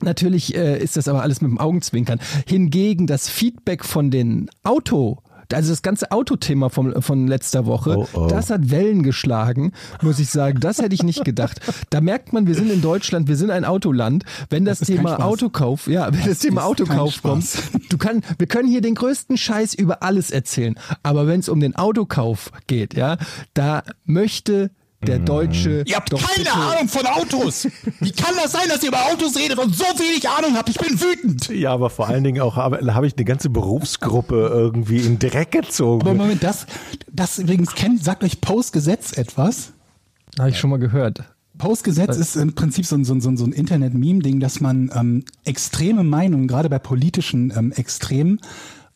Natürlich 0.00 0.54
äh, 0.54 0.78
ist 0.78 0.96
das 0.96 1.08
aber 1.08 1.22
alles 1.22 1.40
mit 1.40 1.50
dem 1.50 1.58
Augenzwinkern. 1.58 2.20
Hingegen 2.46 3.08
das 3.08 3.28
Feedback 3.28 3.84
von 3.84 4.12
den 4.12 4.48
Auto 4.62 5.18
also 5.54 5.70
das 5.70 5.82
ganze 5.82 6.10
Autothema 6.10 6.68
vom, 6.68 7.00
von 7.00 7.26
letzter 7.26 7.64
Woche, 7.66 7.96
oh, 7.96 8.08
oh. 8.12 8.26
das 8.26 8.50
hat 8.50 8.70
Wellen 8.70 9.02
geschlagen, 9.02 9.72
muss 10.02 10.18
ich 10.18 10.28
sagen. 10.28 10.60
Das 10.60 10.78
hätte 10.78 10.94
ich 10.94 11.02
nicht 11.02 11.24
gedacht. 11.24 11.60
Da 11.90 12.00
merkt 12.00 12.32
man, 12.32 12.46
wir 12.46 12.54
sind 12.54 12.70
in 12.70 12.82
Deutschland, 12.82 13.28
wir 13.28 13.36
sind 13.36 13.50
ein 13.50 13.64
Autoland. 13.64 14.24
Wenn 14.50 14.64
das, 14.66 14.80
das 14.80 14.88
Thema 14.88 15.24
Autokauf, 15.24 15.86
ja, 15.86 16.12
wenn 16.12 16.20
das, 16.20 16.28
das 16.28 16.38
Thema 16.40 16.64
Autokauf 16.64 17.22
kommt, 17.22 17.46
du 17.88 17.96
kann, 17.96 18.22
wir 18.36 18.46
können 18.46 18.68
hier 18.68 18.82
den 18.82 18.94
größten 18.94 19.38
Scheiß 19.38 19.74
über 19.74 20.02
alles 20.02 20.30
erzählen. 20.30 20.78
Aber 21.02 21.26
wenn 21.26 21.40
es 21.40 21.48
um 21.48 21.60
den 21.60 21.76
Autokauf 21.76 22.50
geht, 22.66 22.94
ja, 22.94 23.16
da 23.54 23.84
möchte 24.04 24.70
der 25.06 25.18
Deutsche. 25.18 25.84
Ihr 25.86 25.96
habt 25.96 26.10
keine 26.10 26.52
Ahnung 26.52 26.88
von 26.88 27.06
Autos. 27.06 27.68
Wie 28.00 28.10
kann 28.10 28.34
das 28.36 28.52
sein, 28.52 28.68
dass 28.68 28.82
ihr 28.82 28.88
über 28.88 29.06
Autos 29.06 29.36
redet 29.36 29.58
und 29.58 29.74
so 29.74 29.84
wenig 29.84 30.28
Ahnung 30.28 30.56
habt? 30.56 30.68
Ich 30.68 30.78
bin 30.78 31.00
wütend. 31.00 31.48
Ja, 31.48 31.72
aber 31.72 31.88
vor 31.90 32.08
allen 32.08 32.24
Dingen 32.24 32.40
auch 32.40 32.56
habe, 32.56 32.94
habe 32.94 33.06
ich 33.06 33.16
eine 33.16 33.24
ganze 33.24 33.48
Berufsgruppe 33.48 34.50
irgendwie 34.52 34.98
in 34.98 35.18
Dreck 35.18 35.52
gezogen. 35.52 36.02
Aber 36.02 36.14
Moment, 36.14 36.42
das, 36.42 36.66
das 37.12 37.38
übrigens 37.38 37.74
kennt, 37.74 38.02
sagt 38.02 38.24
euch 38.24 38.40
Postgesetz 38.40 39.16
etwas? 39.16 39.72
Habe 40.38 40.50
ich 40.50 40.58
schon 40.58 40.70
mal 40.70 40.78
gehört. 40.78 41.22
Postgesetz 41.58 42.16
ist 42.16 42.36
im 42.36 42.54
Prinzip 42.54 42.86
so 42.86 42.94
ein, 42.96 43.04
so 43.04 43.14
ein, 43.14 43.20
so 43.20 43.44
ein 43.44 43.52
Internet-Meme-Ding, 43.52 44.38
dass 44.38 44.60
man 44.60 44.90
ähm, 44.94 45.24
extreme 45.44 46.04
Meinungen, 46.04 46.46
gerade 46.46 46.68
bei 46.68 46.78
politischen 46.78 47.52
ähm, 47.56 47.72
Extremen, 47.72 48.40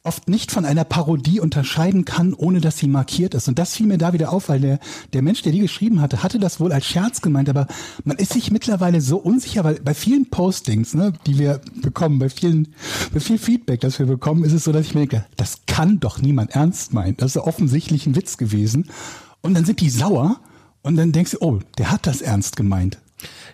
oft 0.04 0.28
nicht 0.28 0.50
von 0.50 0.64
einer 0.64 0.84
Parodie 0.84 1.38
unterscheiden 1.38 2.04
kann, 2.04 2.34
ohne 2.34 2.60
dass 2.60 2.78
sie 2.78 2.88
markiert 2.88 3.34
ist. 3.34 3.46
Und 3.46 3.58
das 3.58 3.74
fiel 3.74 3.86
mir 3.86 3.98
da 3.98 4.12
wieder 4.12 4.32
auf, 4.32 4.48
weil 4.48 4.60
der, 4.60 4.80
der 5.12 5.22
Mensch, 5.22 5.42
der 5.42 5.52
die 5.52 5.60
geschrieben 5.60 6.00
hatte, 6.00 6.22
hatte 6.24 6.40
das 6.40 6.58
wohl 6.58 6.72
als 6.72 6.86
Scherz 6.86 7.20
gemeint, 7.22 7.48
aber 7.48 7.68
man 8.04 8.16
ist 8.16 8.32
sich 8.32 8.50
mittlerweile 8.50 9.00
so 9.00 9.18
unsicher, 9.18 9.62
weil 9.62 9.76
bei 9.76 9.94
vielen 9.94 10.28
Postings, 10.28 10.94
ne, 10.94 11.12
die 11.26 11.38
wir 11.38 11.60
bekommen, 11.82 12.18
bei 12.18 12.28
vielen, 12.28 12.74
bei 13.14 13.20
viel 13.20 13.38
Feedback, 13.38 13.80
das 13.80 14.00
wir 14.00 14.06
bekommen, 14.06 14.42
ist 14.42 14.52
es 14.52 14.64
so, 14.64 14.72
dass 14.72 14.86
ich 14.86 14.94
mir 14.94 15.00
denke, 15.00 15.24
das 15.36 15.60
kann 15.66 16.00
doch 16.00 16.20
niemand 16.20 16.50
ernst 16.50 16.92
meinen. 16.92 17.16
Das 17.16 17.36
ist 17.36 17.42
offensichtlich 17.42 18.06
ein 18.06 18.16
Witz 18.16 18.38
gewesen. 18.38 18.88
Und 19.40 19.54
dann 19.54 19.64
sind 19.64 19.80
die 19.80 19.90
sauer 19.90 20.40
und 20.82 20.96
dann 20.96 21.12
denkst 21.12 21.32
du, 21.32 21.38
oh, 21.40 21.60
der 21.78 21.92
hat 21.92 22.08
das 22.08 22.22
ernst 22.22 22.56
gemeint. 22.56 22.98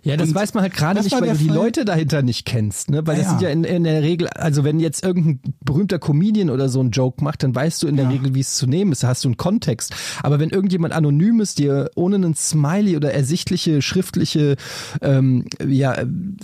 Ja, 0.03 0.17
das 0.17 0.29
Und 0.29 0.35
weiß 0.35 0.55
man 0.55 0.63
halt 0.63 0.75
gerade 0.75 0.97
das 0.97 1.05
nicht, 1.05 1.21
weil 1.21 1.29
du 1.31 1.37
die 1.37 1.47
Fall- 1.49 1.57
Leute 1.57 1.85
dahinter 1.85 2.23
nicht 2.23 2.47
kennst, 2.47 2.91
ne? 2.91 3.07
Weil 3.07 3.17
das 3.17 3.25
Ja, 3.25 3.31
sind 3.31 3.43
ja 3.43 3.49
in, 3.51 3.65
in 3.65 3.85
der 3.85 4.03
Regel, 4.03 4.29
also 4.29 4.65
wenn 4.65 4.81
jetzt 4.81 5.05
irgendein 5.05 5.41
berühmter 5.65 5.99
Comedian 5.99 6.51
oder 6.51 6.69
so 6.69 6.81
einen 6.81 6.91
Joke 6.91 7.23
macht, 7.23 7.43
dann 7.43 7.55
weißt 7.55 7.83
du 7.83 7.89
in 7.89 7.97
der 7.97 8.05
Ja. 8.07 8.11
Regel, 8.13 8.35
wie 8.35 8.41
es 8.41 8.57
zu 8.57 8.67
nehmen 8.67 8.93
ist, 8.93 9.03
da 9.03 9.09
hast 9.09 9.25
du 9.25 9.29
einen 9.29 9.37
Kontext. 9.37 9.95
Aber 10.23 10.39
wenn 10.41 10.51
irgendjemand 10.51 10.95
Anonymes 10.95 11.55
dir 11.55 11.91
ohne 11.95 12.17
einen 12.17 12.35
Smiley 12.35 12.97
oder 12.97 13.13
ersichtliche 13.13 13.83
schriftliche 13.83 14.57
ähm, 15.03 15.45
ja, 15.67 15.95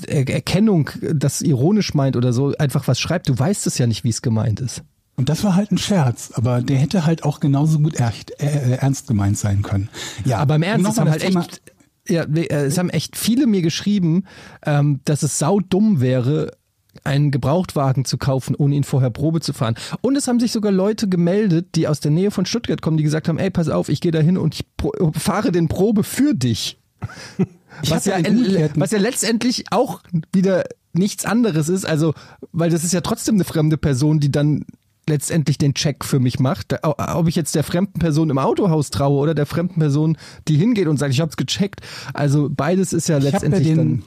er 0.06 0.28
Erkennung, 0.28 0.90
das 1.14 1.40
ironisch 1.42 1.94
meint 1.94 2.16
oder 2.16 2.32
so, 2.32 2.54
einfach 2.58 2.88
was 2.88 2.99
schreibt, 3.00 3.28
du 3.28 3.38
weißt 3.38 3.66
es 3.66 3.78
ja 3.78 3.87
nicht, 3.87 4.04
wie 4.04 4.08
es 4.11 4.23
gemeint 4.23 4.61
ist. 4.61 4.82
Und 5.16 5.28
das 5.28 5.44
war 5.44 5.54
halt 5.54 5.70
ein 5.70 5.78
Scherz, 5.78 6.32
aber 6.34 6.61
der 6.61 6.76
hätte 6.76 7.06
halt 7.06 7.23
auch 7.23 7.38
genauso 7.38 7.78
gut 7.78 8.00
echt, 8.00 8.32
äh, 8.42 8.78
ernst 8.80 9.06
gemeint 9.06 9.38
sein 9.38 9.62
können. 9.62 9.88
Ja, 10.25 10.38
Aber 10.38 10.56
im 10.56 10.62
Ernst, 10.64 10.84
nochmal 10.84 11.12
haben 11.12 11.20
das 11.20 11.34
halt 11.37 11.50
echt, 11.50 11.62
ja, 12.08 12.23
äh, 12.23 12.66
es 12.66 12.78
haben 12.78 12.90
echt 12.90 13.16
viele 13.16 13.46
mir 13.46 13.62
geschrieben, 13.62 14.25
ähm, 14.64 15.00
dass 15.04 15.23
es 15.23 15.38
saudumm 15.38 16.00
wäre, 16.00 16.52
einen 17.02 17.30
Gebrauchtwagen 17.30 18.04
zu 18.04 18.18
kaufen, 18.18 18.54
ohne 18.54 18.76
ihn 18.76 18.84
vorher 18.84 19.11
Probe 19.11 19.40
zu 19.40 19.52
fahren. 19.52 19.75
Und 20.00 20.16
es 20.16 20.28
haben 20.28 20.38
sich 20.38 20.52
sogar 20.52 20.70
Leute 20.70 21.08
gemeldet, 21.08 21.75
die 21.75 21.88
aus 21.88 22.00
der 22.00 22.12
Nähe 22.12 22.30
von 22.30 22.46
Stuttgart 22.46 22.82
kommen, 22.82 22.96
die 22.96 23.02
gesagt 23.02 23.28
haben, 23.28 23.38
ey, 23.38 23.50
pass 23.50 23.68
auf, 23.68 23.88
ich 23.88 24.00
gehe 24.00 24.12
da 24.12 24.20
hin 24.20 24.38
und 24.38 24.54
ich 24.54 24.64
pro 24.76 24.92
fahre 25.16 25.50
den 25.50 25.68
Probe 25.68 26.04
für 26.04 26.34
dich. 26.34 26.78
Ich 27.82 27.90
Was 27.90 28.04
ja, 28.04 28.18
was 28.76 28.92
ja 28.92 29.00
letztendlich 29.00 29.64
auch 29.73 30.00
wieder 30.32 30.62
nichts 30.92 31.25
anderes 31.25 31.68
ist, 31.68 31.84
also, 31.84 32.14
weil 32.52 32.70
das 32.70 32.84
ist 32.84 32.92
ja 32.92 33.00
trotzdem 33.00 33.34
eine 33.34 33.42
fremde 33.42 33.76
Person, 33.76 34.20
die 34.20 34.30
dann 34.30 34.64
letztendlich 35.08 35.58
den 35.58 35.75
Check 35.75 36.04
für 36.04 36.20
mich 36.20 36.38
macht. 36.38 36.75
Ob 36.82 37.28
ich 37.28 37.37
jetzt 37.37 37.54
der 37.54 37.64
fremden 37.64 37.99
Person 37.99 38.30
im 38.30 38.38
Autohaus 38.38 38.90
traue 38.90 39.18
oder 39.18 39.34
der 39.34 39.46
fremden 39.46 39.80
Person, 39.80 40.16
die 40.49 40.56
hingeht 40.56 40.87
und 40.88 40.99
sagt, 40.99 41.12
ich 41.12 41.20
hab's 41.20 41.37
gecheckt. 41.37 41.80
Also 42.12 42.49
beides 42.50 42.92
ist 42.92 43.08
ja 43.08 43.18
Ich 43.18 43.25
hab 43.26 43.32
ja 43.32 43.38
letztendlich 43.49 43.66
den- 43.68 43.76
dann. 43.76 44.02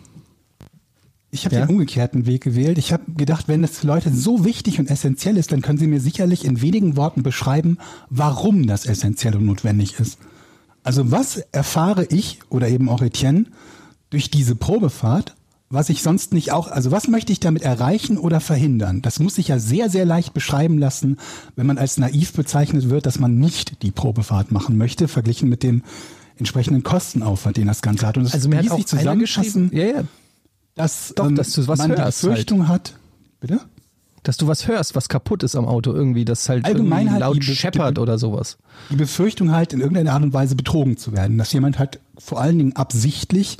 Ich 1.29 1.45
habe 1.45 1.55
Ja? 1.55 1.65
den 1.65 1.69
umgekehrten 1.69 2.25
Weg 2.25 2.41
gewählt. 2.43 2.77
Ich 2.77 2.93
habe 2.93 3.03
gedacht, 3.15 3.47
wenn 3.49 3.61
das 3.61 3.79
für 3.79 3.87
Leute 3.87 4.13
so 4.13 4.45
wichtig 4.45 4.79
und 4.79 4.89
essentiell 4.89 5.35
ist, 5.37 5.51
dann 5.51 5.61
können 5.61 5.77
sie 5.77 5.87
mir 5.87 5.99
sicherlich 5.99 6.45
in 6.45 6.61
wenigen 6.61 6.95
Worten 6.95 7.21
beschreiben, 7.21 7.77
warum 8.09 8.65
das 8.65 8.85
essentiell 8.85 9.35
und 9.35 9.45
notwendig 9.45 9.99
ist. 9.99 10.17
Also 10.83 11.11
was 11.11 11.37
erfahre 11.51 12.05
ich 12.05 12.39
oder 12.49 12.69
eben 12.69 12.87
auch 12.87 13.01
Etienne 13.01 13.45
durch 14.09 14.31
diese 14.31 14.55
Probefahrt, 14.55 15.35
was 15.69 15.89
ich 15.89 16.01
sonst 16.01 16.33
nicht 16.33 16.51
auch, 16.53 16.69
also 16.69 16.91
was 16.91 17.07
möchte 17.07 17.33
ich 17.33 17.39
damit 17.39 17.63
erreichen 17.63 18.17
oder 18.17 18.39
verhindern? 18.39 19.01
Das 19.01 19.19
muss 19.19 19.35
sich 19.35 19.49
ja 19.49 19.59
sehr, 19.59 19.89
sehr 19.89 20.05
leicht 20.05 20.33
beschreiben 20.33 20.77
lassen, 20.77 21.17
wenn 21.55 21.65
man 21.65 21.77
als 21.77 21.97
naiv 21.97 22.33
bezeichnet 22.33 22.89
wird, 22.89 23.05
dass 23.05 23.19
man 23.19 23.37
nicht 23.37 23.81
die 23.83 23.91
Probefahrt 23.91 24.51
machen 24.51 24.77
möchte, 24.77 25.07
verglichen 25.07 25.49
mit 25.49 25.63
dem 25.63 25.83
entsprechenden 26.37 26.83
Kostenaufwand, 26.83 27.57
den 27.57 27.67
das 27.67 27.81
Ganze 27.81 28.07
hat. 28.07 28.17
Und 28.17 28.25
das 28.25 28.33
Also 28.33 28.47
mir 28.47 28.59
hat 28.59 28.71
auch 28.71 28.83
zusammenfassen, 28.83 29.71
ja, 29.73 29.85
ja, 29.85 30.03
dass, 30.75 31.13
Doch, 31.15 31.27
ähm, 31.27 31.35
dass 31.35 31.51
du 31.51 31.67
was 31.67 31.79
man 31.79 31.91
die 31.91 31.97
hörst 31.97 32.21
Befürchtung 32.21 32.67
hat. 32.67 32.93
Bitte? 33.39 33.59
dass 34.23 34.35
du 34.35 34.45
was 34.47 34.67
hörst, 34.67 34.93
was 34.93 35.07
kaputt 35.07 35.41
ist 35.43 35.55
am 35.55 35.65
Auto 35.65 35.93
irgendwie, 35.93 36.25
das 36.25 36.49
halt 36.49 36.65
Allgemein 36.65 37.07
irgendwie 37.07 37.23
halt 37.23 37.35
laut 37.35 37.43
scheppert 37.45 37.97
oder 37.97 38.17
sowas. 38.17 38.57
Die 38.89 38.97
Befürchtung 38.97 39.53
halt 39.53 39.71
in 39.71 39.79
irgendeiner 39.79 40.11
Art 40.11 40.23
und 40.23 40.33
Weise 40.33 40.55
betrogen 40.55 40.97
zu 40.97 41.13
werden, 41.13 41.37
dass 41.37 41.53
jemand 41.53 41.79
halt 41.79 42.01
vor 42.17 42.41
allen 42.41 42.57
Dingen 42.57 42.75
absichtlich 42.75 43.57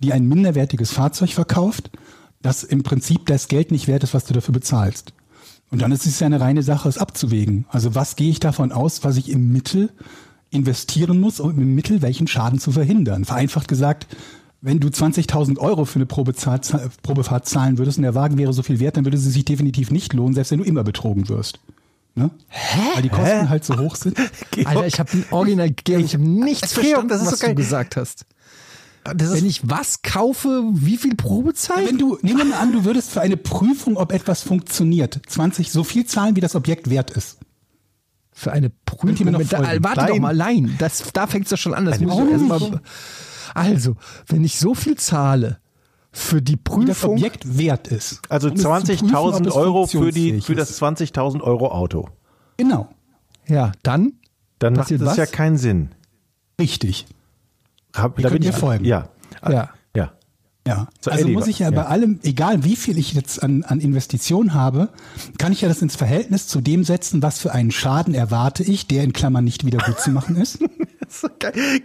dir 0.00 0.14
ein 0.14 0.26
minderwertiges 0.26 0.92
Fahrzeug 0.92 1.30
verkauft, 1.30 1.90
das 2.42 2.64
im 2.64 2.82
Prinzip 2.82 3.26
das 3.26 3.48
Geld 3.48 3.70
nicht 3.70 3.86
wert 3.86 4.02
ist, 4.02 4.14
was 4.14 4.24
du 4.24 4.34
dafür 4.34 4.52
bezahlst. 4.52 5.12
Und 5.70 5.82
dann 5.82 5.92
ist 5.92 6.06
es 6.06 6.18
ja 6.18 6.26
eine 6.26 6.40
reine 6.40 6.62
Sache, 6.62 6.88
es 6.88 6.98
abzuwägen. 6.98 7.64
Also 7.68 7.94
was 7.94 8.16
gehe 8.16 8.30
ich 8.30 8.40
davon 8.40 8.72
aus, 8.72 9.04
was 9.04 9.16
ich 9.16 9.30
im 9.30 9.52
Mittel 9.52 9.90
investieren 10.50 11.20
muss, 11.20 11.38
um 11.38 11.50
im 11.50 11.74
Mittel 11.74 12.02
welchen 12.02 12.26
Schaden 12.26 12.58
zu 12.58 12.72
verhindern? 12.72 13.24
Vereinfacht 13.24 13.68
gesagt, 13.68 14.08
wenn 14.62 14.80
du 14.80 14.88
20.000 14.88 15.58
Euro 15.58 15.84
für 15.84 15.96
eine 15.96 16.06
Probezahl, 16.06 16.60
Probefahrt 17.02 17.46
zahlen 17.46 17.78
würdest 17.78 17.98
und 17.98 18.02
der 18.02 18.14
Wagen 18.14 18.36
wäre 18.36 18.52
so 18.52 18.62
viel 18.62 18.80
wert, 18.80 18.96
dann 18.96 19.04
würde 19.04 19.16
sie 19.16 19.30
sich 19.30 19.44
definitiv 19.44 19.90
nicht 19.90 20.12
lohnen, 20.12 20.34
selbst 20.34 20.50
wenn 20.50 20.58
du 20.58 20.64
immer 20.64 20.82
betrogen 20.82 21.28
wirst. 21.28 21.60
Ne? 22.14 22.30
Hä? 22.48 22.80
Weil 22.94 23.02
die 23.02 23.08
Kosten 23.08 23.48
halt 23.48 23.64
so 23.64 23.78
hoch 23.78 23.94
sind. 23.94 24.18
Alter, 24.64 24.86
ich 24.86 24.98
habe 24.98 25.10
original, 25.30 25.70
Georg, 25.70 26.04
ich 26.04 26.14
habe 26.14 26.24
nichts 26.24 26.74
Georg, 26.74 26.86
verstanden, 26.86 27.08
das 27.08 27.22
ist 27.22 27.32
was 27.32 27.38
so 27.38 27.46
geil. 27.46 27.54
du 27.54 27.62
gesagt 27.62 27.96
hast. 27.96 28.26
Das 29.04 29.32
Wenn 29.32 29.46
ich 29.46 29.68
was 29.68 30.02
kaufe, 30.02 30.62
wie 30.72 30.96
viel 30.98 31.14
Probezeit? 31.16 31.88
Wenn 31.88 31.98
du, 31.98 32.18
nehmen 32.22 32.38
wir 32.38 32.44
mal 32.44 32.58
an, 32.58 32.72
du 32.72 32.84
würdest 32.84 33.10
für 33.10 33.20
eine 33.22 33.36
Prüfung, 33.38 33.96
ob 33.96 34.12
etwas 34.12 34.42
funktioniert, 34.42 35.20
20, 35.26 35.72
so 35.72 35.84
viel 35.84 36.04
zahlen, 36.04 36.36
wie 36.36 36.40
das 36.40 36.54
Objekt 36.54 36.90
wert 36.90 37.10
ist. 37.10 37.38
Für 38.32 38.52
eine 38.52 38.70
Prüfung. 38.70 39.08
ihr 39.20 39.26
mir 39.26 39.32
noch 39.32 39.38
Mit- 39.38 39.52
da, 39.52 39.58
warte 39.82 40.00
doch 40.02 40.08
Nein. 40.10 40.20
mal, 40.20 40.28
allein. 40.28 40.74
Das, 40.78 41.02
da 41.12 41.26
fängt 41.26 41.44
es 41.46 41.50
doch 41.50 41.56
schon 41.56 41.74
an. 41.74 41.86
Das 41.86 41.98
mal. 42.48 42.80
Also, 43.54 43.96
wenn 44.26 44.44
ich 44.44 44.58
so 44.58 44.74
viel 44.74 44.96
zahle 44.96 45.58
für 46.12 46.42
die 46.42 46.52
Wie 46.52 46.84
das 46.84 46.98
Prüfung. 47.00 47.12
Objekt 47.12 47.58
wert 47.58 47.88
ist. 47.88 48.20
Also 48.28 48.48
Um 48.48 48.54
es 48.54 48.62
zu 48.62 48.68
prüfen, 48.68 49.14
ob 49.14 49.14
20.000 49.34 49.46
es 49.48 49.54
Euro 49.54 49.86
für, 49.86 50.12
die, 50.12 50.40
für 50.42 50.54
das 50.54 50.70
ist. 50.70 50.82
20.000 50.82 51.40
Euro 51.40 51.72
Auto. 51.72 52.08
Genau, 52.58 52.88
Ja, 53.46 53.72
dann. 53.82 54.12
Dann 54.58 54.74
macht 54.74 54.90
was? 55.06 55.16
ja 55.16 55.26
keinen 55.26 55.56
Sinn. 55.56 55.88
richtig. 56.60 57.06
Hab, 57.94 58.18
Wir 58.18 58.28
können 58.28 58.40
dir 58.40 58.52
folgen. 58.52 58.84
Ja. 58.84 59.08
Ja. 59.42 59.70
Ja. 59.94 60.12
Ja, 60.66 60.88
So, 61.00 61.10
also 61.10 61.24
Eddie, 61.24 61.32
muss 61.32 61.46
ich 61.46 61.60
ja, 61.60 61.70
ja. 61.70 61.74
bei 61.74 61.86
allem, 61.86 62.20
egal 62.22 62.64
wie 62.64 62.76
viel 62.76 62.98
ich 62.98 63.14
jetzt 63.14 63.42
an, 63.42 63.64
an 63.64 63.80
Investitionen 63.80 64.52
habe, 64.52 64.90
kann 65.38 65.52
ich 65.52 65.62
ja 65.62 65.68
das 65.68 65.80
ins 65.80 65.96
Verhältnis 65.96 66.46
zu 66.48 66.60
dem 66.60 66.84
setzen, 66.84 67.22
was 67.22 67.38
für 67.38 67.52
einen 67.52 67.70
Schaden 67.70 68.14
erwarte 68.14 68.62
ich, 68.62 68.86
der 68.86 69.02
in 69.02 69.14
Klammern 69.14 69.44
nicht 69.44 69.64
wieder 69.64 69.78
gut 69.78 69.98
zu 69.98 70.10
machen 70.10 70.36
ist. 70.36 70.58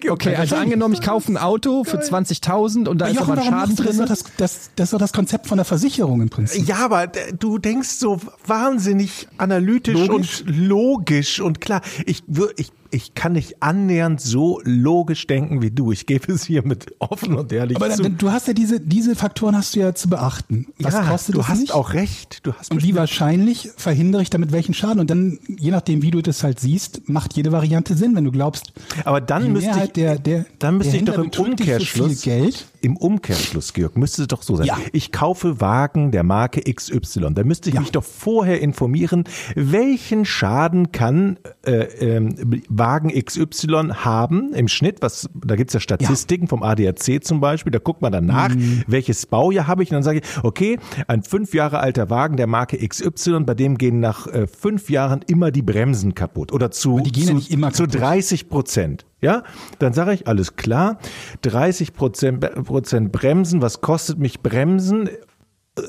Okay, 0.07 0.35
also 0.35 0.55
angenommen, 0.55 0.93
ich 0.93 1.01
kaufe 1.01 1.31
ein 1.31 1.38
Auto 1.38 1.83
für 1.83 1.97
20.000 1.97 2.88
und 2.88 3.00
da 3.00 3.07
ist 3.07 3.15
Jochen, 3.15 3.31
aber 3.31 3.41
ein 3.41 3.47
Schaden 3.47 3.75
drin. 3.75 3.97
Das, 3.97 4.24
das, 4.38 4.69
das 4.75 4.85
ist 4.85 4.93
doch 4.93 5.00
das 5.00 5.13
Konzept 5.13 5.47
von 5.47 5.57
der 5.57 5.65
Versicherung 5.65 6.21
im 6.21 6.29
Prinzip. 6.29 6.67
Ja, 6.67 6.85
aber 6.85 7.07
du 7.07 7.57
denkst 7.57 7.89
so 7.89 8.19
wahnsinnig 8.45 9.27
analytisch 9.38 9.95
Logisch? 9.95 10.41
und 10.41 10.55
logisch 10.55 11.39
und 11.39 11.59
klar. 11.59 11.81
Ich, 12.05 12.24
ich, 12.55 12.71
ich 12.92 13.13
kann 13.13 13.34
nicht 13.34 13.62
annähernd 13.62 14.22
so 14.22 14.62
logisch 14.63 15.27
denken 15.27 15.62
wie 15.62 15.72
du. 15.72 15.92
Ich 15.92 16.06
gebe 16.06 16.32
es 16.32 16.46
hier 16.46 16.65
mit 16.65 16.94
offen 17.00 17.36
und 17.36 17.51
ehrlich 17.51 17.77
Aber 17.77 17.89
zu. 17.89 18.04
dann, 18.04 18.18
du 18.18 18.32
hast 18.32 18.48
ja 18.48 18.54
diese, 18.54 18.80
diese 18.80 19.15
Faktoren 19.15 19.56
hast 19.56 19.75
du 19.75 19.80
ja 19.80 19.94
zu 19.96 20.10
beachten. 20.10 20.68
Was 20.80 20.94
ja, 20.94 21.04
kostet 21.04 21.36
du 21.36 21.42
es 21.42 21.48
hast 21.48 21.60
nicht? 21.60 21.74
auch 21.74 21.94
recht. 21.94 22.46
Du 22.46 22.54
hast 22.54 22.72
Und 22.72 22.84
wie 22.84 22.96
wahrscheinlich 22.96 23.70
verhindere 23.77 24.22
ich 24.22 24.30
damit 24.30 24.51
welchen 24.51 24.74
Schaden? 24.74 25.00
Und 25.00 25.10
dann, 25.10 25.39
je 25.48 25.72
nachdem, 25.72 26.01
wie 26.01 26.12
du 26.12 26.22
das 26.22 26.44
halt 26.44 26.60
siehst, 26.60 27.10
macht 27.10 27.36
jede 27.36 27.51
Variante 27.51 27.96
Sinn, 27.96 28.15
wenn 28.15 28.24
du 28.25 28.32
glaubst, 28.32 28.74
Aber 29.04 29.22
dann 29.22 29.51
müsste 29.51 29.84
ich, 29.84 29.92
der, 29.92 30.18
der, 30.20 30.46
dann 30.60 30.77
müsste 30.77 30.98
ich 30.98 31.06
doch 31.06 31.18
im 31.18 31.30
Umkehrschluss, 31.30 32.22
Geld. 32.22 32.65
Im 32.86 32.98
Umkehrschluss, 32.98 33.74
Georg, 33.74 33.98
müsste 33.98 34.22
es 34.22 34.27
doch 34.27 34.44
so 34.44 34.56
sein. 34.56 34.68
Ja. 34.68 34.77
Ich 34.94 35.12
kaufe 35.12 35.60
Wagen 35.60 36.12
der 36.12 36.22
Marke 36.24 36.62
XY. 36.72 37.34
Da 37.34 37.44
müsste 37.44 37.70
ich 37.70 37.75
Ja. 37.75 37.82
mich 37.82 37.92
doch 37.92 38.04
vorher 38.04 38.62
informieren, 38.62 39.24
welchen 39.56 40.24
Schaden 40.24 40.92
kann 40.92 41.39
äh, 41.65 41.72
ähm, 42.15 42.62
Wagen 42.70 43.10
XY 43.10 43.89
haben 43.96 44.54
im 44.54 44.68
Schnitt. 44.68 44.98
Was, 45.01 45.27
da 45.34 45.56
gibt's 45.56 45.74
ja 45.74 45.80
Statistiken 45.80 46.48
vom 46.48 46.62
ADAC 46.62 47.24
zum 47.24 47.39
Beispiel. 47.42 47.72
Da 47.72 47.80
guckt 47.80 48.04
man 48.04 48.12
dann 48.12 48.27
nach, 48.27 48.54
Mhm. 48.54 48.84
welches 48.86 49.25
Baujahr 49.25 49.65
habe 49.65 49.82
ich. 49.82 49.89
Und 49.89 49.96
dann 49.96 50.04
sage 50.04 50.20
ich, 50.20 50.44
okay, 50.44 50.77
ein 51.08 51.24
fünf 51.24 51.56
Jahre 51.56 51.80
alter 51.80 52.12
Wagen 52.12 52.38
der 52.38 52.46
Marke 52.48 52.77
XY, 52.88 53.39
bei 53.46 53.56
dem 53.56 53.80
gehen 53.80 54.00
nach 54.00 54.27
äh, 54.27 54.46
fünf 54.46 54.92
Jahren 54.92 55.22
immer 55.27 55.50
die 55.50 55.63
Bremsen 55.63 56.13
kaputt. 56.13 56.51
Oder 56.51 56.70
zu, 56.70 57.00
die 57.00 57.12
gehen 57.12 57.42
zu, 57.42 57.51
ja 57.51 57.72
zu 57.72 57.84
kaputt. 57.86 58.00
30 58.00 58.48
Prozent. 58.50 59.06
Ja, 59.25 59.44
dann 59.79 59.94
sage 59.94 60.13
ich, 60.13 60.27
alles 60.27 60.55
klar, 60.55 61.00
30 61.41 61.94
Prozent, 61.94 62.41
Prozent 62.63 63.12
Bremsen, 63.12 63.60
was 63.62 63.82
kostet 63.82 64.20
mich 64.20 64.41
Bremsen? 64.41 65.10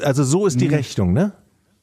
Also 0.02 0.24
so 0.24 0.46
ist 0.46 0.58
die 0.60 0.66
Rechnung, 0.68 1.12
ne? 1.12 1.32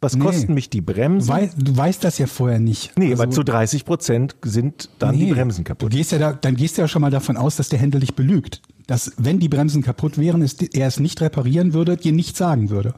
Was 0.02 0.16
Nee. 0.18 0.26
kosten 0.26 0.54
mich 0.56 0.70
die 0.72 0.82
Bremsen? 0.82 1.30
Wei 1.30 1.50
du 1.56 1.78
weißt 1.78 2.04
das 2.04 2.18
ja 2.18 2.26
vorher 2.28 2.60
nicht. 2.60 2.92
nee, 2.98 3.12
Also, 3.12 3.24
aber 3.24 3.32
zu 3.32 3.44
30 3.44 3.86
Prozent 3.86 4.36
sind 4.44 4.90
dann 5.00 5.16
die 5.16 5.26
nee. 5.26 5.32
Bremsen 5.34 5.64
Du 5.64 5.70
kaputt. 5.70 5.92
gehst 5.92 6.12
ja 6.12 6.18
da, 6.18 6.34
dann 6.34 6.56
gehst 6.56 6.78
du 6.78 6.82
ja 6.82 6.88
schon 6.90 7.02
mal 7.04 7.12
davon 7.12 7.38
aus, 7.38 7.56
dass 7.56 7.70
der 7.70 7.78
Händler 7.80 8.00
dich 8.02 8.16
belügt. 8.16 8.62
Dass, 8.88 9.14
wenn 9.18 9.40
die 9.40 9.48
Bremsen 9.48 9.82
kaputt 9.84 10.18
wären, 10.18 10.42
es, 10.42 10.56
er 10.56 10.88
es 10.88 11.00
nicht 11.00 11.22
reparieren 11.22 11.74
würde, 11.74 11.96
dir 11.96 12.12
nichts 12.12 12.38
sagen 12.40 12.70
würde. 12.70 12.96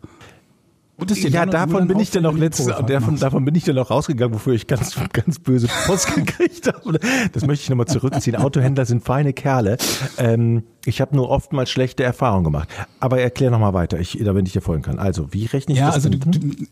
Dir 0.97 1.29
Ja, 1.29 1.45
davon 1.45 1.87
bin 1.87 1.99
ich 1.99 2.09
dann 2.11 2.25
auch 2.25 2.31
Probefahrt 2.33 2.89
davon, 2.89 3.19
davon 3.19 3.43
bin 3.45 3.53
ich 3.55 3.63
dann 3.65 3.77
auch 3.77 3.89
rausgegangen, 3.91 4.33
wofür 4.33 4.53
ich 4.53 4.65
ganz, 4.67 4.95
ganz 5.13 5.39
böse 5.39 5.67
Post 5.85 6.15
gekriegt 6.15 6.67
habe. 6.67 6.99
Das 7.33 7.45
möchte 7.45 7.63
ich 7.63 7.69
nochmal 7.69 7.87
zurückziehen. 7.87 8.37
Autohändler 8.37 8.85
sind 8.85 9.03
feine 9.03 9.33
Kerle. 9.33 9.77
Ähm, 10.17 10.63
ich 10.85 11.01
habe 11.01 11.15
nur 11.15 11.29
oftmals 11.29 11.69
schlechte 11.69 12.03
Erfahrungen 12.03 12.45
gemacht. 12.45 12.69
Aber 13.01 13.19
erklär 13.19 13.51
nochmal 13.51 13.73
weiter, 13.73 13.99
ich, 13.99 14.17
damit 14.23 14.47
ich 14.47 14.53
dir 14.53 14.61
folgen 14.61 14.83
kann. 14.83 14.97
Also, 14.99 15.33
wie 15.33 15.45
rechne 15.45 15.73
ich 15.73 15.79
Ja, 15.79 15.87
das? 15.87 15.95
also 15.95 16.09
du, 16.09 16.17
denn? 16.17 16.31
du, 16.31 16.65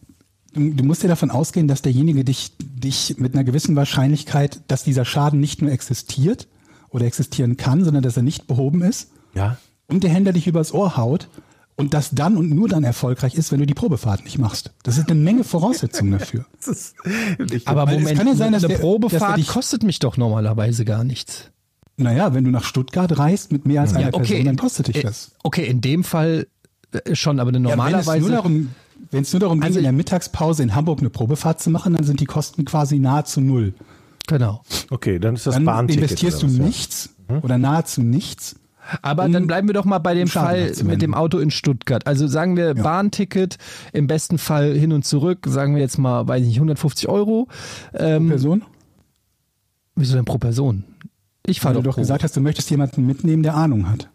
Du, 0.56 0.70
du 0.70 0.84
musst 0.84 1.02
ja 1.02 1.10
davon 1.10 1.32
ausgehen, 1.32 1.68
dass 1.68 1.82
derjenige 1.82 2.24
dich, 2.24 2.52
dich 2.62 3.16
mit 3.18 3.34
einer 3.34 3.44
gewissen 3.44 3.76
Wahrscheinlichkeit, 3.76 4.62
dass 4.68 4.84
dieser 4.84 5.04
Schaden 5.04 5.40
nicht 5.40 5.64
nur 5.64 5.72
existiert 5.72 6.48
oder 6.92 7.06
existieren 7.08 7.58
kann, 7.58 7.84
sondern 7.84 8.04
dass 8.04 8.18
er 8.18 8.22
nicht 8.22 8.46
behoben 8.46 8.84
ist 8.84 9.10
Ja. 9.34 9.58
und 9.88 10.04
der 10.04 10.12
Händler 10.12 10.32
dich 10.32 10.46
übers 10.46 10.72
Ohr 10.72 10.96
haut 10.96 11.28
und 11.76 11.94
das 11.94 12.12
dann 12.12 12.38
und 12.38 12.50
nur 12.50 12.68
dann 12.70 12.84
erfolgreich 12.84 13.36
ist, 13.36 13.52
wenn 13.52 13.60
du 13.60 13.66
die 13.66 13.74
Probefahrt 13.74 14.24
nicht 14.26 14.38
machst. 14.38 14.72
Das 14.84 14.98
ist 14.98 15.10
eine 15.10 15.20
Menge 15.20 15.44
Voraussetzungen 15.44 16.12
dafür. 16.20 16.46
Ich, 17.52 17.68
Aber 17.68 17.88
Weil 17.88 17.96
es 17.96 18.02
Moment, 18.02 18.18
kann 18.18 18.28
ja 18.28 18.36
sein, 18.36 18.52
dass 18.54 18.64
eine 18.64 18.70
der- 18.74 18.78
dass 18.78 18.80
er 18.80 18.80
Probefahrt 18.80 19.38
dich- 19.38 19.48
kostet 19.48 19.84
mich 19.84 20.00
doch 20.00 20.18
normalerweise 20.18 20.86
gar 20.86 21.04
nichts. 21.04 21.50
Naja, 21.98 22.34
wenn 22.34 22.44
du 22.44 22.52
nach 22.52 22.64
Stuttgart 22.64 23.18
reist 23.18 23.52
mit 23.52 23.66
mehr 23.68 23.82
als 23.82 23.94
einer 23.94 24.08
Ja, 24.08 24.14
okay. 24.14 24.26
Person, 24.28 24.46
dann 24.46 24.58
kostet 24.58 24.88
dich 24.88 24.98
Äh, 24.98 25.02
das. 25.04 25.32
Okay, 25.44 25.66
in 25.68 25.82
dem 25.82 26.04
Fall 26.04 26.48
äh, 26.92 27.16
schon, 27.16 27.40
aber 27.40 27.52
Ja, 27.52 27.56
wenn 27.56 27.66
es 27.66 27.70
normalerweise. 27.70 28.20
nur 28.22 28.30
darum, 28.32 28.70
wenn 29.12 29.22
es 29.24 29.34
nur 29.34 29.40
darum 29.40 29.62
Also 29.62 29.74
geht, 29.74 29.78
in 29.80 29.84
der 29.84 29.92
Mittagspause 29.92 30.64
in 30.64 30.74
Hamburg 30.76 31.00
eine 31.00 31.10
Probefahrt 31.12 31.62
zu 31.62 31.70
machen, 31.70 31.94
dann 31.94 32.04
sind 32.04 32.20
die 32.20 32.26
Kosten 32.26 32.66
quasi 32.66 32.98
nahezu 33.00 33.42
null. 33.42 33.74
genau. 34.28 34.64
okay, 34.90 35.20
dann 35.20 35.36
ist 35.36 35.46
das 35.46 35.56
Dann 35.56 35.66
Bahnticket. 35.66 36.04
investierst 36.04 36.42
du 36.42 36.46
oder 36.48 36.54
was, 36.54 36.60
ja. 36.60 36.66
nichts 36.66 37.10
oder 37.44 37.58
nahezu 37.58 38.02
nichts. 38.02 38.56
Aber 39.02 39.28
dann 39.30 39.48
bleiben 39.48 39.68
wir 39.68 39.74
doch 39.74 39.86
mal 39.86 40.00
bei 40.00 40.14
dem 40.14 40.28
Fall 40.28 40.72
mit 40.84 41.02
dem 41.02 41.14
Auto 41.14 41.40
in 41.40 41.52
Stuttgart. 41.52 42.06
Also 42.08 42.28
sagen 42.28 42.58
wir 42.58 42.74
Bahnticket, 42.74 43.58
im 43.94 44.08
besten 44.08 44.38
Fall 44.38 44.74
hin 44.74 44.92
und 44.92 45.06
zurück, 45.06 45.46
sagen 45.48 45.76
wir 45.76 45.82
jetzt 45.82 45.98
mal, 45.98 46.28
weiß 46.28 46.42
ich 46.42 46.48
nicht, 46.48 46.58
150 46.58 47.08
Euro. 47.10 47.48
Ähm, 47.94 48.28
Person, 48.30 48.64
wieso 49.96 50.16
denn 50.16 50.26
pro 50.26 50.38
Person? 50.38 50.84
Ich 51.46 51.60
weil 51.60 51.62
fahre 51.62 51.76
du 51.76 51.82
doch 51.82 51.92
doch 51.92 51.96
pro. 51.96 52.02
gesagt 52.02 52.24
hast, 52.24 52.36
du 52.36 52.42
möchtest 52.42 52.70
jemanden 52.70 53.06
mitnehmen, 53.06 53.44
der 53.44 53.56
Ahnung 53.56 53.90
hat. 53.90 54.10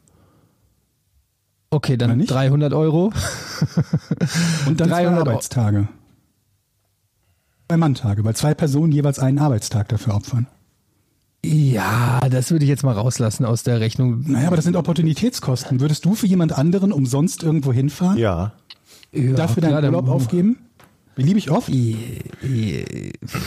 Okay, 1.71 1.97
dann 1.97 2.17
nicht? 2.17 2.31
300 2.31 2.73
Euro. 2.73 3.13
Und 4.67 4.81
dann 4.81 4.89
zwei 4.89 5.03
300 5.03 5.21
Euro. 5.21 5.31
Arbeitstage. 5.31 5.89
Zwei 7.69 7.77
Manntage, 7.77 8.25
weil 8.25 8.35
zwei 8.35 8.55
Personen 8.55 8.93
jeweils 8.93 9.19
einen 9.19 9.39
Arbeitstag 9.39 9.89
dafür 9.89 10.15
opfern. 10.15 10.47
Ja, 11.45 12.21
das 12.31 12.51
würde 12.51 12.65
ich 12.65 12.69
jetzt 12.69 12.83
mal 12.83 12.93
rauslassen 12.93 13.45
aus 13.45 13.63
der 13.63 13.81
Rechnung. 13.81 14.25
Naja, 14.27 14.49
aber 14.49 14.57
das 14.57 14.65
sind 14.65 14.77
Opportunitätskosten. 14.77 15.81
Würdest 15.81 16.05
du 16.05 16.15
für 16.15 16.27
jemand 16.27 16.53
anderen 16.53 16.93
umsonst 16.93 17.43
irgendwo 17.43 17.73
hinfahren? 17.73 18.19
Ja. 18.19 18.53
Ja, 19.13 19.33
Dafür 19.33 19.63
deinen 19.63 19.79
klar, 19.79 19.85
Urlaub 19.85 20.09
aufgeben? 20.09 20.59
Beliebig 21.19 21.51
oft? 21.51 21.69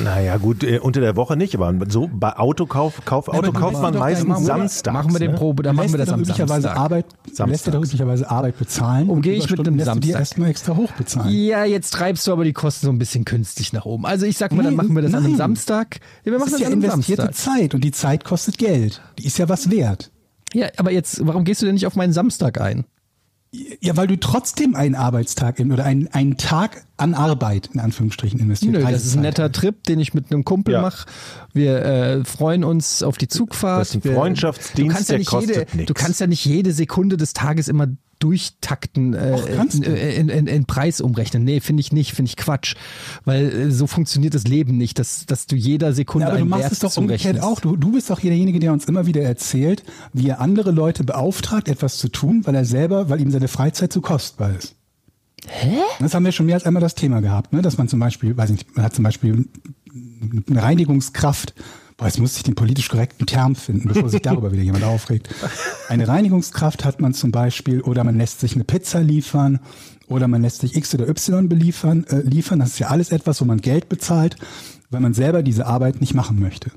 Naja, 0.04 0.36
gut, 0.36 0.62
äh, 0.64 0.80
unter 0.80 1.00
der 1.00 1.16
Woche 1.16 1.38
nicht, 1.38 1.56
aber 1.56 1.74
so 1.90 2.10
bei 2.14 2.36
Autokauf, 2.38 3.00
Kauf, 3.06 3.30
aber 3.30 3.38
Auto 3.38 3.52
du 3.54 3.60
kauft 3.60 3.82
man 3.82 3.94
meistens 3.98 4.26
deinen 4.28 4.36
Urlaub- 4.44 4.46
Samstag. 4.46 4.94
Machen 4.94 5.14
wir 5.14 5.20
den 5.20 5.32
ne? 5.32 5.38
Probe, 5.38 5.64
dann 5.64 5.78
Du 5.78 5.82
machen 5.82 5.94
wir 5.94 5.98
das 6.00 6.10
am 6.10 6.20
üblicherweise 6.20 6.64
Samstag. 6.64 6.78
Arbeit, 6.78 7.06
du 7.06 7.30
lässt 7.30 7.40
doch 7.40 7.46
Samstags. 7.72 7.88
üblicherweise 7.88 8.30
Arbeit 8.30 8.58
bezahlen. 8.60 9.10
Umgehe 9.10 9.36
ich 9.36 9.50
mit 9.50 9.60
einem 9.62 9.78
lässt 9.78 9.88
du 9.88 10.00
dir 10.00 10.08
Samstag. 10.14 10.20
erstmal 10.20 10.50
extra 10.50 10.76
hoch 10.76 10.92
bezahlen. 10.92 11.34
Ja, 11.34 11.64
jetzt 11.64 11.92
treibst 11.92 12.28
du 12.28 12.34
aber 12.34 12.44
die 12.44 12.52
Kosten 12.54 12.88
so 12.88 12.92
ein 12.92 13.00
bisschen 13.00 13.24
künstlich 13.24 13.72
nach 13.72 13.86
oben. 13.86 14.06
Also 14.06 14.26
ich 14.26 14.38
sag 14.38 14.52
mal, 14.52 14.64
dann 14.64 14.76
machen 14.76 14.94
wir 14.94 15.02
das 15.02 15.14
an 15.14 15.20
einem 15.20 15.32
nein. 15.32 15.38
Samstag. 15.38 16.00
Ja, 16.26 16.32
wir 16.34 16.34
Das 16.34 16.40
machen 16.42 16.48
ist 16.48 16.54
das 16.54 16.62
ja 16.62 16.68
an 16.68 16.74
investierte 16.74 17.22
Samstag. 17.24 17.54
Zeit 17.56 17.74
und 17.74 17.84
die 17.86 17.92
Zeit 17.92 18.26
kostet 18.26 18.58
Geld. 18.58 19.02
Die 19.18 19.26
ist 19.26 19.38
ja 19.38 19.48
was 19.48 19.72
wert. 19.72 20.12
Ja, 20.54 20.68
aber 20.76 20.92
jetzt, 20.92 21.26
warum 21.26 21.46
gehst 21.46 21.62
du 21.62 21.66
denn 21.66 21.76
nicht 21.76 21.88
auf 21.88 21.96
meinen 21.96 22.12
Samstag 22.12 22.60
ein? 22.60 22.84
Ja, 23.82 23.98
weil 23.98 24.08
du 24.08 24.18
trotzdem 24.18 24.76
einen 24.76 24.96
Arbeitstag 24.96 25.60
in, 25.60 25.74
oder 25.74 25.84
einen, 25.84 26.08
einen 26.10 26.38
Tag 26.38 26.84
an 27.02 27.14
Arbeit 27.14 27.70
in 27.74 27.80
Anführungsstrichen 27.80 28.40
investierst. 28.40 28.74
Nö, 28.74 28.80
das 28.80 29.04
ist 29.06 29.16
ein 29.16 29.20
Reisezeit. 29.20 29.22
netter 29.24 29.52
Trip, 29.52 29.84
den 29.84 30.00
ich 30.00 30.14
mit 30.14 30.32
einem 30.32 30.46
Kumpel 30.46 30.76
Ja. 30.76 30.82
mache. 30.82 31.08
Wir 31.54 31.84
äh, 31.84 32.24
freuen 32.24 32.64
uns 32.64 33.04
auf 33.04 33.18
die 33.18 33.28
Zugfahrt. 33.28 33.82
Das 33.82 33.90
ist 33.90 33.96
ein 33.96 34.04
Wir- 34.06 34.14
Freundschaftsdienst, 34.16 34.90
du 34.92 34.94
kannst 34.94 35.10
ja 35.10 35.14
der 35.14 35.20
nicht 35.20 35.30
kostet 35.30 35.56
jede, 35.56 35.78
nix. 35.78 35.88
Du 35.88 35.94
kannst 35.94 36.20
ja 36.20 36.28
nicht 36.28 36.46
jede 36.46 36.72
Sekunde 36.74 37.18
des 37.18 37.34
Tages 37.34 37.68
immer 37.68 37.88
durchtakten, 38.20 39.14
äh, 39.16 39.32
Doch, 39.32 39.48
kannst 39.56 39.84
in, 39.84 39.96
in, 39.96 40.30
in, 40.30 40.46
in 40.48 40.66
Preis 40.66 41.02
umrechnen. 41.02 41.44
Nee, 41.44 41.60
finde 41.60 41.82
ich 41.82 41.92
nicht, 41.92 42.14
finde 42.14 42.30
ich 42.30 42.38
Quatsch. 42.38 42.76
Weil 43.26 43.52
äh, 43.52 43.72
so 43.72 43.88
funktioniert 43.88 44.34
das 44.36 44.44
Leben 44.44 44.78
nicht, 44.78 45.00
dass, 45.00 45.26
dass 45.26 45.48
du 45.48 45.56
jeder 45.56 45.94
Sekunde 45.94 46.26
Ja, 46.28 46.32
aber 46.32 46.40
du 46.40 46.46
machst 46.46 46.64
Wert 46.64 46.72
es 46.74 46.80
doch 46.80 46.98
umgekehrt 46.98 47.42
auch. 47.42 47.60
Du, 47.60 47.76
du 47.76 47.92
bist 47.94 48.10
doch 48.12 48.20
hier 48.20 48.30
derjenige, 48.30 48.60
der 48.60 48.74
uns 48.74 48.86
immer 48.86 49.06
wieder 49.08 49.22
erzählt, 49.22 49.84
wie 50.14 50.28
er 50.30 50.40
andere 50.40 50.70
Leute 50.72 51.04
beauftragt, 51.04 51.68
etwas 51.68 51.98
zu 51.98 52.10
tun, 52.10 52.42
weil 52.46 52.54
er 52.56 52.66
selber, 52.66 53.10
weil 53.10 53.22
ihm 53.22 53.32
seine 53.32 53.48
Freizeit 53.48 53.92
zu 53.92 54.02
kostbar 54.02 54.52
ist. 54.56 54.76
Hä? 55.48 55.80
Das 56.00 56.14
haben 56.14 56.26
wir 56.26 56.32
schon 56.32 56.46
mehr 56.46 56.56
als 56.56 56.66
einmal 56.66 56.82
das 56.82 56.96
Thema 56.96 57.22
gehabt, 57.22 57.54
ne? 57.54 57.62
dass 57.62 57.78
man 57.78 57.88
zum 57.88 58.00
Beispiel, 58.00 58.38
weiß 58.38 58.52
ich 58.52 58.58
nicht, 58.58 58.76
man 58.76 58.86
hat 58.86 58.94
zum 58.94 59.04
Beispiel 59.04 59.48
eine 60.50 60.64
Reinigungskraft, 60.64 61.56
boah, 61.98 62.06
jetzt 62.06 62.20
muss 62.20 62.38
ich 62.38 62.44
den 62.44 62.56
politisch 62.56 62.90
korrekten 62.90 63.26
Term 63.26 63.56
finden, 63.56 63.88
bevor 63.88 64.10
sich 64.10 64.22
darüber 64.22 64.52
wieder 64.52 64.64
jemand 64.64 64.84
aufregt. 64.84 65.30
Eine 65.90 66.08
Reinigungskraft 66.08 66.86
hat 66.86 67.02
man 67.02 67.14
zum 67.14 67.32
Beispiel, 67.32 67.82
oder 67.82 68.04
man 68.04 68.18
lässt 68.18 68.40
sich 68.40 68.56
eine 68.56 68.64
Pizza 68.64 69.02
liefern, 69.02 69.60
oder 70.08 70.28
man 70.28 70.42
lässt 70.42 70.60
sich 70.60 70.76
X 70.76 70.94
oder 70.94 71.08
Y 71.08 71.48
beliefern, 71.48 72.06
äh, 72.06 72.20
liefern. 72.22 72.60
Das 72.60 72.72
ist 72.72 72.80
ja 72.80 72.88
alles 72.88 73.12
etwas, 73.12 73.40
wo 73.40 73.46
man 73.46 73.62
Geld 73.62 73.88
bezahlt, 73.88 74.36
weil 74.90 75.00
man 75.00 75.14
selber 75.14 75.42
diese 75.42 75.66
Arbeit 75.66 76.02
nicht 76.02 76.14
machen 76.14 76.40
möchte. 76.40 76.72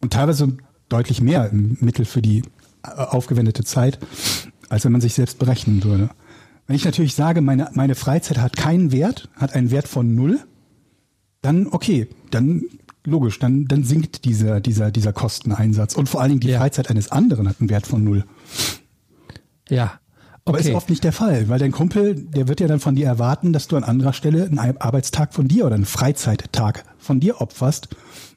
Und 0.00 0.12
teilweise 0.12 0.56
deutlich 0.88 1.22
mehr 1.22 1.48
Mittel 1.52 2.04
für 2.04 2.20
die 2.20 2.42
äh, 2.84 2.90
aufgewendete 2.90 3.64
Zeit, 3.64 3.98
als 4.68 4.84
wenn 4.84 4.92
man 4.92 5.00
sich 5.00 5.14
selbst 5.14 5.38
berechnen 5.38 5.82
würde. 5.82 6.10
Wenn 6.66 6.76
ich 6.76 6.84
natürlich 6.84 7.14
sage, 7.14 7.40
meine, 7.40 7.70
meine 7.74 7.94
Freizeit 7.94 8.38
hat 8.38 8.56
keinen 8.56 8.92
Wert, 8.92 9.28
hat 9.36 9.54
einen 9.54 9.70
Wert 9.70 9.88
von 9.88 10.14
null, 10.14 10.40
dann 11.42 11.66
okay, 11.66 12.08
dann 12.30 12.62
logisch, 13.04 13.38
dann, 13.40 13.66
dann 13.66 13.82
sinkt 13.82 14.24
dieser, 14.24 14.60
dieser, 14.60 14.90
dieser 14.92 15.12
Kosteneinsatz. 15.12 15.94
Und 15.96 16.08
vor 16.08 16.20
allen 16.20 16.30
Dingen 16.30 16.40
die 16.40 16.48
Ja. 16.48 16.58
Freizeit 16.60 16.88
eines 16.88 17.10
anderen 17.10 17.48
hat 17.48 17.56
einen 17.60 17.68
Wert 17.68 17.86
von 17.86 18.04
null. 18.04 18.24
Ja. 19.68 19.98
Aber 20.44 20.58
Okay. 20.58 20.70
ist 20.70 20.74
oft 20.74 20.90
nicht 20.90 21.04
der 21.04 21.12
Fall, 21.12 21.48
weil 21.48 21.58
dein 21.60 21.70
Kumpel, 21.72 22.14
der 22.16 22.48
wird 22.48 22.58
ja 22.60 22.66
dann 22.66 22.80
von 22.80 22.96
dir 22.96 23.06
erwarten, 23.06 23.52
dass 23.52 23.68
du 23.68 23.76
an 23.76 23.84
anderer 23.84 24.12
Stelle 24.12 24.44
einen 24.44 24.58
Ar- 24.58 24.74
Arbeitstag 24.80 25.34
von 25.34 25.46
dir 25.46 25.66
oder 25.66 25.76
einen 25.76 25.84
Freizeittag 25.84 26.84
von 26.98 27.20
dir 27.20 27.40
opferst, 27.40 27.88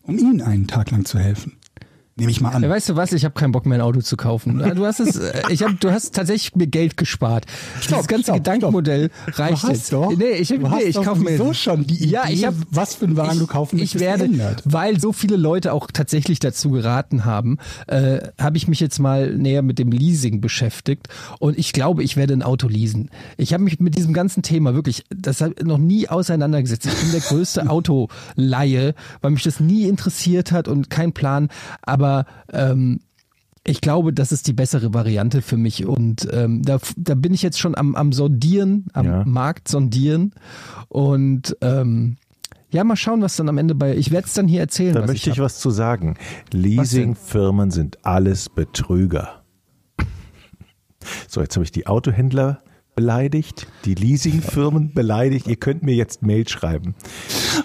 um 0.03 0.17
ihm 0.17 0.41
einen 0.41 0.67
Tag 0.67 0.91
lang 0.91 1.05
zu 1.05 1.17
helfen. 1.17 1.57
Nehme 2.17 2.31
ich 2.31 2.39
mal 2.39 2.51
an. 2.51 2.63
Ja, 2.63 2.69
weißt 2.69 2.87
du 2.87 2.95
was? 2.95 3.11
Ich 3.11 3.25
habe 3.25 3.33
keinen 3.33 3.51
Bock 3.51 3.65
mehr 3.65 3.77
ein 3.79 3.81
Auto 3.81 3.99
zu 3.99 4.15
kaufen. 4.15 4.63
Du 4.75 4.85
hast 4.85 4.99
es, 5.01 5.17
äh, 5.17 5.41
ich 5.49 5.63
hab, 5.63 5.79
du 5.81 5.91
hast 5.91 6.15
tatsächlich 6.15 6.55
mir 6.55 6.67
Geld 6.67 6.95
gespart. 6.95 7.45
das 7.89 8.07
ganze 8.07 8.23
stopp, 8.25 8.37
Gedankenmodell 8.37 9.09
stopp. 9.23 9.39
reicht 9.39 9.63
du 9.63 9.67
hast 9.67 9.73
jetzt. 9.73 9.93
Doch, 9.93 10.15
nee, 10.15 10.25
ich, 10.31 10.47
du 10.47 10.57
nee, 10.59 10.69
hast 10.69 10.83
ich 10.83 10.95
kaufe 10.95 11.21
mir 11.21 11.37
sowieso 11.37 11.53
schon 11.53 11.85
die 11.85 11.95
Idee, 11.95 12.07
ja, 12.07 12.23
ich 12.29 12.45
hab, 12.45 12.53
was 12.71 12.95
für 12.95 13.05
einen 13.05 13.17
Wagen 13.17 13.39
du 13.39 13.47
kaufen 13.47 13.77
ich 13.79 13.99
werde, 13.99 14.27
geändert. 14.27 14.61
weil 14.65 14.99
so 14.99 15.11
viele 15.11 15.35
Leute 15.35 15.73
auch 15.73 15.87
tatsächlich 15.91 16.39
dazu 16.39 16.71
geraten 16.71 17.25
haben, 17.25 17.57
äh, 17.87 18.19
habe 18.39 18.57
ich 18.57 18.67
mich 18.67 18.79
jetzt 18.79 18.99
mal 18.99 19.35
näher 19.35 19.61
mit 19.61 19.77
dem 19.79 19.91
Leasing 19.91 20.39
beschäftigt 20.41 21.07
und 21.39 21.57
ich 21.57 21.73
glaube, 21.73 22.03
ich 22.03 22.15
werde 22.17 22.33
ein 22.33 22.43
Auto 22.43 22.67
leasen. 22.67 23.09
Ich 23.37 23.53
habe 23.53 23.63
mich 23.63 23.79
mit 23.79 23.97
diesem 23.97 24.13
ganzen 24.13 24.41
Thema 24.41 24.73
wirklich, 24.73 25.03
das 25.09 25.41
hab 25.41 25.51
ich 25.59 25.65
noch 25.65 25.77
nie 25.77 26.07
auseinandergesetzt. 26.07 26.85
Ich 26.85 26.95
bin 26.95 27.11
der 27.11 27.21
größte 27.21 27.69
Autoleihe, 27.69 28.95
weil 29.21 29.31
mich 29.31 29.43
das 29.43 29.59
nie 29.59 29.87
interessiert 29.87 30.51
hat 30.51 30.67
und 30.67 30.89
kein 30.89 31.13
Plan. 31.13 31.49
Aber 31.81 32.04
ähm, 32.51 32.99
ich 33.67 33.81
glaube, 33.81 34.13
das 34.13 34.31
ist 34.31 34.47
die 34.47 34.53
bessere 34.53 34.93
Variante 34.93 35.41
für 35.41 35.57
mich 35.57 35.85
und 35.85 36.27
ähm, 36.31 36.61
da, 36.61 36.77
da 36.97 37.15
bin 37.15 37.33
ich 37.33 37.41
jetzt 37.41 37.59
schon 37.59 37.75
am, 37.75 37.95
am 37.95 38.13
Sondieren, 38.13 38.85
am 38.93 39.05
Ja. 39.05 39.23
Markt 39.25 39.67
sondieren 39.67 40.33
und 40.87 41.57
ähm, 41.61 42.17
ja, 42.69 42.83
mal 42.83 42.95
schauen, 42.95 43.21
was 43.21 43.37
dann 43.37 43.47
am 43.49 43.57
Ende 43.57 43.73
bei. 43.73 43.95
Ich 43.95 44.11
werde 44.11 44.27
es 44.27 44.33
dann 44.33 44.47
hier 44.47 44.59
erzählen. 44.59 44.93
Da 44.93 45.05
möchte 45.05 45.29
ich 45.29 45.37
hab. 45.39 45.45
was 45.45 45.59
zu 45.59 45.69
sagen. 45.69 46.17
Leasingfirmen 46.51 47.71
sind 47.71 48.05
alles 48.05 48.49
Betrüger. 48.49 49.43
So, 51.27 51.41
jetzt 51.41 51.55
habe 51.55 51.63
ich 51.63 51.71
die 51.71 51.87
Autohändler 51.87 52.61
beleidigt, 52.95 53.67
die 53.85 53.93
Leasingfirmen 53.95 54.93
beleidigt. 54.93 55.47
Ihr 55.47 55.55
könnt 55.57 55.83
mir 55.83 55.95
jetzt 55.95 56.21
Mail 56.21 56.47
schreiben. 56.47 56.95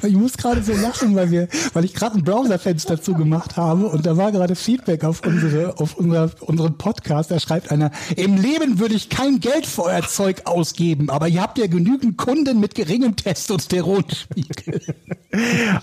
Ich 0.02 0.14
muss 0.14 0.36
gerade 0.36 0.62
so 0.62 0.72
lachen, 0.72 1.14
weil 1.14 1.30
wir, 1.30 1.48
weil 1.72 1.84
ich 1.84 1.94
gerade 1.94 2.16
ein 2.16 2.24
Browserfenster 2.24 3.00
zugemacht 3.00 3.56
habe 3.56 3.86
und 3.86 4.06
da 4.06 4.16
war 4.16 4.32
gerade 4.32 4.54
Feedback 4.54 5.04
auf 5.04 5.22
unsere, 5.26 5.78
auf 5.78 5.96
unser, 5.96 6.30
unseren 6.40 6.76
Podcast. 6.78 7.30
Da 7.30 7.38
schreibt 7.40 7.70
einer, 7.70 7.90
im 8.16 8.36
Leben 8.36 8.78
würde 8.78 8.94
ich 8.94 9.08
kein 9.08 9.40
Geld 9.40 9.66
für 9.66 9.84
euer 9.84 10.02
Zeug 10.02 10.42
ausgeben, 10.46 11.10
aber 11.10 11.28
ihr 11.28 11.42
habt 11.42 11.58
ja 11.58 11.66
genügend 11.66 12.16
Kunden 12.16 12.60
mit 12.60 12.74
geringem 12.74 13.16
Testosteronspiegel. 13.16 14.80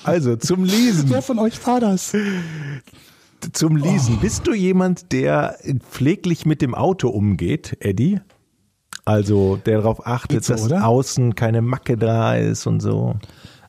Also 0.04 0.36
zum 0.36 0.64
Leasen. 0.64 1.10
Wer 1.10 1.22
von 1.22 1.40
euch 1.40 1.66
war 1.66 1.80
das? 1.80 2.14
Zum 3.54 3.82
Oh. 3.82 3.86
Leasen. 3.86 4.20
Bist 4.20 4.48
du 4.48 4.54
jemand, 4.54 5.12
der 5.12 5.58
pfleglich 5.90 6.46
mit 6.46 6.62
dem 6.62 6.76
Auto 6.76 7.10
umgeht, 7.10 7.78
Eddie? 7.80 8.20
Also, 9.06 9.58
der 9.66 9.78
darauf 9.78 10.06
achtet, 10.06 10.44
so, 10.44 10.54
dass 10.54 10.66
oder? 10.66 10.86
außen 10.86 11.36
keine 11.36 11.62
Macke 11.62 11.98
da 11.98 12.36
ist 12.36 12.68
und 12.68 12.82
so. 12.82 13.16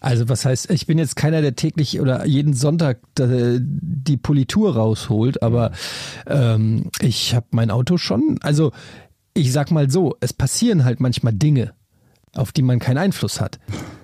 Also 0.01 0.29
was 0.29 0.45
heißt, 0.45 0.71
ich 0.71 0.87
bin 0.87 0.99
jetzt 0.99 1.17
keiner, 1.17 1.43
der 1.43 1.57
täglich 1.57 2.01
oder 2.01 2.27
jeden 2.27 2.55
Sonntag 2.55 3.01
äh, 3.19 3.59
die 3.61 4.17
Politur 4.17 4.77
rausholt, 4.77 5.43
aber 5.43 5.73
ähm, 6.27 6.91
ich 7.01 7.35
habe 7.35 7.47
mein 7.51 7.71
Auto 7.71 7.97
schon. 7.97 8.39
Also 8.43 8.73
ich 9.35 9.53
sag 9.53 9.71
mal 9.71 9.91
so, 9.91 10.17
es 10.21 10.33
passieren 10.33 10.85
halt 10.85 11.01
manchmal 11.01 11.33
Dinge, 11.33 11.73
auf 12.35 12.53
die 12.53 12.63
man 12.63 12.79
keinen 12.79 12.99
Einfluss 12.99 13.41
hat. 13.41 13.59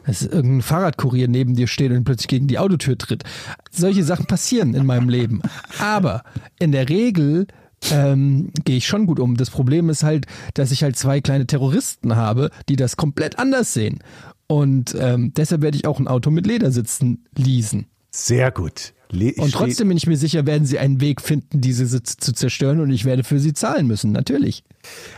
Dass 0.07 0.23
irgendein 0.23 0.63
Fahrradkurier 0.63 1.29
neben 1.29 1.55
dir 1.55 1.67
steht 1.67 1.91
und 1.91 2.05
plötzlich 2.05 2.29
gegen 2.29 2.47
die 2.47 2.59
Autotür 2.59 2.99
tritt. 2.99 3.25
Solche 3.71 4.05
Sachen 4.05 4.27
passieren 4.27 4.75
in 4.75 4.87
meinem 4.87 5.09
Leben. 5.09 5.41
Aber 5.79 6.25
in 6.59 6.73
der 6.73 6.89
Regel 6.89 7.47
ähm, 7.92 8.51
gehe 8.64 8.77
ich 8.77 8.87
schon 8.87 9.07
gut 9.07 9.20
um. 9.20 9.37
Das 9.37 9.51
Problem 9.51 9.88
ist 9.90 10.03
halt, 10.03 10.27
dass 10.55 10.70
ich 10.70 10.83
halt 10.83 10.97
zwei 10.97 11.20
kleine 11.20 11.47
Terroristen 11.47 12.16
habe, 12.16 12.51
die 12.68 12.77
das 12.77 12.97
komplett 12.97 13.38
anders 13.38 13.73
sehen. 13.73 14.01
Und 14.47 14.94
ähm, 14.99 15.33
deshalb 15.37 15.62
werde 15.62 15.77
ich 15.77 15.87
auch 15.87 15.99
ein 15.99 16.09
Auto 16.09 16.31
mit 16.31 16.47
Ledersitzen 16.47 17.25
leasen. 17.37 17.87
Sehr 18.11 18.51
gut. 18.51 18.92
Und 19.38 19.53
trotzdem 19.53 19.88
bin 19.88 19.96
ich 19.96 20.07
mir 20.07 20.16
sicher, 20.16 20.46
werden 20.46 20.66
sie 20.66 20.79
einen 20.79 21.00
Weg 21.00 21.20
finden, 21.20 21.61
diese 21.61 21.87
Sitze 21.87 22.16
zu 22.16 22.33
zerstören 22.33 22.81
und 22.81 22.90
ich 22.90 23.05
werde 23.05 23.24
für 23.24 23.38
sie 23.38 23.53
zahlen 23.53 23.87
müssen, 23.87 24.12
natürlich. 24.12 24.64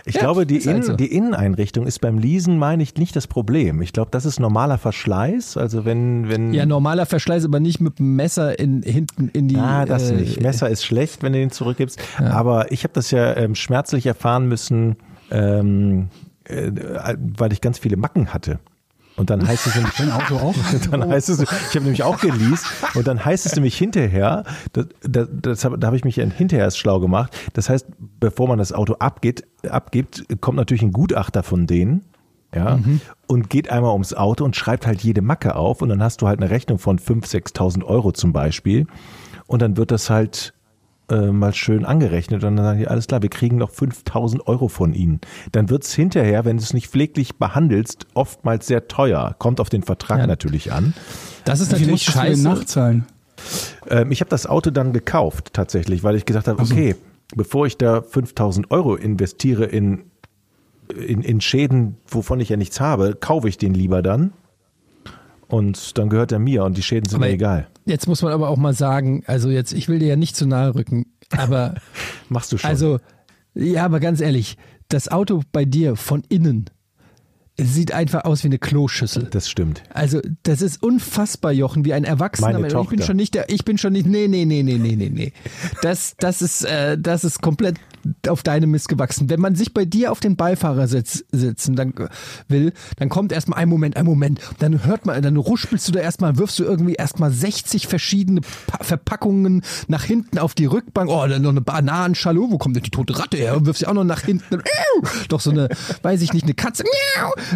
Ich 0.04 0.14
Ja, 0.14 0.20
glaube, 0.20 0.46
die, 0.46 0.56
ist 0.56 0.66
halt 0.66 0.76
Innen, 0.76 0.86
so. 0.86 0.92
die 0.94 1.12
Inneneinrichtung 1.12 1.86
ist 1.86 2.00
beim 2.00 2.18
Leasen, 2.18 2.58
meine 2.58 2.82
ich, 2.82 2.94
nicht 2.96 3.16
das 3.16 3.26
Problem. 3.26 3.82
Ich 3.82 3.92
glaube, 3.92 4.10
das 4.10 4.24
ist 4.24 4.38
normaler 4.38 4.78
Verschleiß. 4.78 5.56
Also 5.56 5.84
wenn, 5.84 6.28
wenn. 6.28 6.52
Ja, 6.54 6.66
normaler 6.66 7.06
Verschleiß, 7.06 7.44
aber 7.44 7.60
nicht 7.60 7.80
mit 7.80 7.98
dem 7.98 8.16
Messer 8.16 8.58
in, 8.58 8.82
hinten 8.82 9.28
in 9.32 9.48
die. 9.48 9.56
Ah, 9.56 9.84
das 9.84 10.10
äh, 10.10 10.14
nicht. 10.14 10.40
Messer 10.40 10.68
ist 10.70 10.84
schlecht, 10.84 11.22
wenn 11.22 11.32
du 11.32 11.38
den 11.38 11.50
zurückgibst. 11.50 12.00
Aber 12.18 12.70
ich 12.70 12.84
habe 12.84 12.92
das 12.94 13.10
ja 13.10 13.36
ähm, 13.36 13.54
schmerzlich 13.54 14.06
erfahren 14.06 14.46
müssen, 14.48 14.96
ähm, 15.30 16.08
äh, 16.44 16.70
weil 17.18 17.52
ich 17.52 17.60
ganz 17.60 17.78
viele 17.78 17.96
Macken 17.96 18.32
hatte. 18.32 18.60
Und 19.16 19.30
dann 19.30 19.46
heißt 19.46 19.66
es 19.66 19.74
nämlich, 19.74 19.94
Dein 19.94 20.12
Auto 20.12 20.36
auch? 20.36 20.54
dann 20.90 21.08
heißt 21.08 21.30
es, 21.30 21.40
ich 21.40 21.48
habe 21.48 21.80
nämlich 21.80 22.02
auch 22.02 22.20
geleast 22.20 22.66
und 22.94 23.06
dann 23.06 23.24
heißt 23.24 23.46
es 23.46 23.54
nämlich 23.54 23.76
hinterher, 23.76 24.44
das, 24.72 24.86
das, 25.02 25.28
das 25.32 25.60
da 25.60 25.86
habe 25.86 25.96
ich 25.96 26.04
mich 26.04 26.16
hinterher 26.16 26.64
erst 26.64 26.78
schlau 26.78 27.00
gemacht. 27.00 27.36
Das 27.54 27.68
heißt, 27.70 27.86
bevor 28.20 28.48
man 28.48 28.58
das 28.58 28.72
Auto 28.72 28.94
abgeht, 28.94 29.44
abgibt, 29.68 30.24
kommt 30.40 30.56
natürlich 30.56 30.82
ein 30.82 30.92
Gutachter 30.92 31.42
von 31.42 31.66
denen. 31.66 32.04
Ja, 32.54 32.78
und 33.26 33.50
geht 33.50 33.70
einmal 33.70 33.92
ums 33.92 34.14
Auto 34.14 34.44
und 34.44 34.56
schreibt 34.56 34.86
halt 34.86 35.02
jede 35.02 35.20
Macke 35.20 35.56
auf 35.56 35.82
und 35.82 35.90
dann 35.90 36.02
hast 36.02 36.22
du 36.22 36.28
halt 36.28 36.40
eine 36.40 36.48
Rechnung 36.48 36.78
von 36.78 36.98
5.000, 36.98 37.54
6.000 37.54 37.84
Euro 37.84 38.12
zum 38.12 38.32
Beispiel 38.32 38.86
und 39.46 39.62
dann 39.62 39.76
wird 39.76 39.90
das 39.90 40.10
halt 40.10 40.54
äh, 41.10 41.30
mal 41.30 41.54
schön 41.54 41.84
angerechnet 41.84 42.42
und 42.44 42.56
dann 42.56 42.64
sagen 42.64 42.78
die, 42.80 42.88
alles 42.88 43.06
klar, 43.06 43.22
wir 43.22 43.28
kriegen 43.28 43.56
noch 43.56 43.70
5.000 43.70 44.40
Euro 44.46 44.68
von 44.68 44.92
Ihnen. 44.92 45.20
Dann 45.52 45.70
wird's 45.70 45.94
hinterher, 45.94 46.44
wenn 46.44 46.56
du 46.56 46.62
es 46.62 46.72
nicht 46.74 46.88
pfleglich 46.88 47.36
behandelst, 47.36 48.06
oftmals 48.14 48.66
sehr 48.66 48.88
teuer. 48.88 49.34
Kommt 49.38 49.60
auf 49.60 49.68
den 49.70 49.82
Vertrag 49.82 50.18
Ja. 50.20 50.26
natürlich 50.26 50.72
an. 50.72 50.94
Das 51.44 51.60
ist 51.60 51.70
natürlich 51.72 52.02
scheiße. 52.02 52.42
nachzahlen? 52.42 53.06
Ähm, 53.88 54.10
ich 54.10 54.20
habe 54.20 54.30
das 54.30 54.46
Auto 54.46 54.70
dann 54.70 54.92
gekauft 54.92 55.52
tatsächlich, 55.52 56.02
weil 56.02 56.16
ich 56.16 56.24
gesagt 56.24 56.48
habe, 56.48 56.60
okay, 56.60 56.96
bevor 57.36 57.66
ich 57.66 57.76
da 57.76 58.02
5000 58.02 58.70
Euro 58.70 58.96
investiere 58.96 59.64
in, 59.64 60.04
in, 60.96 61.22
in 61.22 61.40
Schäden, 61.40 61.96
wovon 62.08 62.40
ich 62.40 62.48
ja 62.48 62.56
nichts 62.56 62.80
habe, 62.80 63.14
kaufe 63.14 63.48
ich 63.48 63.58
den 63.58 63.74
lieber 63.74 64.02
dann. 64.02 64.32
Und 65.48 65.96
dann 65.98 66.08
gehört 66.08 66.32
er 66.32 66.38
mir 66.38 66.64
und 66.64 66.76
die 66.76 66.82
Schäden 66.82 67.08
sind 67.08 67.16
Aber 67.18 67.26
mir 67.26 67.32
egal. 67.32 67.68
Jetzt 67.84 68.08
muss 68.08 68.22
man 68.22 68.32
aber 68.32 68.48
auch 68.48 68.56
mal 68.56 68.74
sagen, 68.74 69.22
also 69.26 69.48
jetzt, 69.50 69.72
ich 69.72 69.88
will 69.88 69.98
dir 70.00 70.08
ja 70.08 70.16
nicht 70.16 70.34
zu 70.36 70.46
nahe 70.46 70.74
rücken, 70.74 71.06
aber 71.36 71.74
Machst 72.28 72.52
du 72.52 72.58
schon. 72.58 72.68
also, 72.68 72.98
ja, 73.54 73.84
aber 73.84 74.00
ganz 74.00 74.20
ehrlich, 74.20 74.56
das 74.88 75.08
Auto 75.08 75.42
bei 75.52 75.64
dir 75.64 75.96
von 75.96 76.22
innen 76.28 76.66
sieht 77.58 77.92
einfach 77.92 78.24
aus 78.24 78.42
wie 78.44 78.48
eine 78.48 78.58
Kloschüssel. 78.58 79.28
das 79.30 79.48
stimmt. 79.48 79.82
Also, 79.94 80.20
das 80.42 80.60
ist 80.60 80.82
unfassbar, 80.82 81.52
Jochen, 81.52 81.84
wie 81.86 81.94
ein 81.94 82.04
Erwachsener 82.04 82.52
Meine. 82.52 82.64
Und 82.64 82.66
Ich 82.66 82.72
bin 82.90 82.98
Tochter. 82.98 83.06
schon 83.06 83.16
nicht 83.16 83.34
der, 83.34 83.48
ich 83.48 83.64
bin 83.64 83.78
schon 83.78 83.94
nicht, 83.94 84.06
nee, 84.06 84.28
nee, 84.28 84.44
nee, 84.44 84.62
nee, 84.62 84.76
nee, 84.78 84.94
nee, 84.96 85.08
nee. 85.08 85.32
Das, 85.82 86.16
das 86.18 86.42
ist, 86.42 86.64
äh, 86.64 86.98
das 86.98 87.24
ist 87.24 87.40
komplett 87.40 87.76
auf 88.28 88.42
deine 88.42 88.66
Mist 88.66 88.88
gewachsen. 88.88 89.28
Wenn 89.30 89.40
man 89.40 89.54
sich 89.54 89.72
bei 89.74 89.84
dir 89.84 90.12
auf 90.12 90.20
den 90.20 90.36
Beifahrersitz 90.36 91.24
sitzen 91.32 91.76
dann 91.76 91.92
will, 92.48 92.72
dann 92.96 93.08
kommt 93.08 93.32
erstmal 93.32 93.58
ein 93.58 93.68
Moment, 93.68 93.96
ein 93.96 94.04
Moment, 94.06 94.40
dann 94.58 94.84
hört 94.84 95.06
man, 95.06 95.20
dann 95.22 95.36
ruspelst 95.36 95.88
du 95.88 95.92
da 95.92 96.00
erstmal, 96.00 96.38
wirfst 96.38 96.58
du 96.58 96.64
irgendwie 96.64 96.94
erstmal 96.94 97.30
60 97.30 97.86
verschiedene 97.86 98.40
pa 98.66 98.82
Verpackungen 98.82 99.62
nach 99.88 100.04
hinten 100.04 100.38
auf 100.38 100.54
die 100.54 100.66
Rückbank. 100.66 101.10
Oh, 101.10 101.26
dann 101.26 101.42
noch 101.42 101.50
eine 101.50 101.60
Bananenschale, 101.60 102.40
Oh, 102.40 102.50
wo 102.50 102.58
kommt 102.58 102.76
denn 102.76 102.82
die 102.82 102.90
tote 102.90 103.18
Ratte 103.18 103.36
her? 103.36 103.56
Und 103.56 103.66
wirfst 103.66 103.80
sie 103.80 103.86
auch 103.86 103.94
noch 103.94 104.04
nach 104.04 104.22
hinten. 104.22 104.62
Doch 105.28 105.40
so 105.40 105.50
eine, 105.50 105.68
weiß 106.02 106.22
ich 106.22 106.32
nicht, 106.32 106.44
eine 106.44 106.54
Katze. 106.54 106.84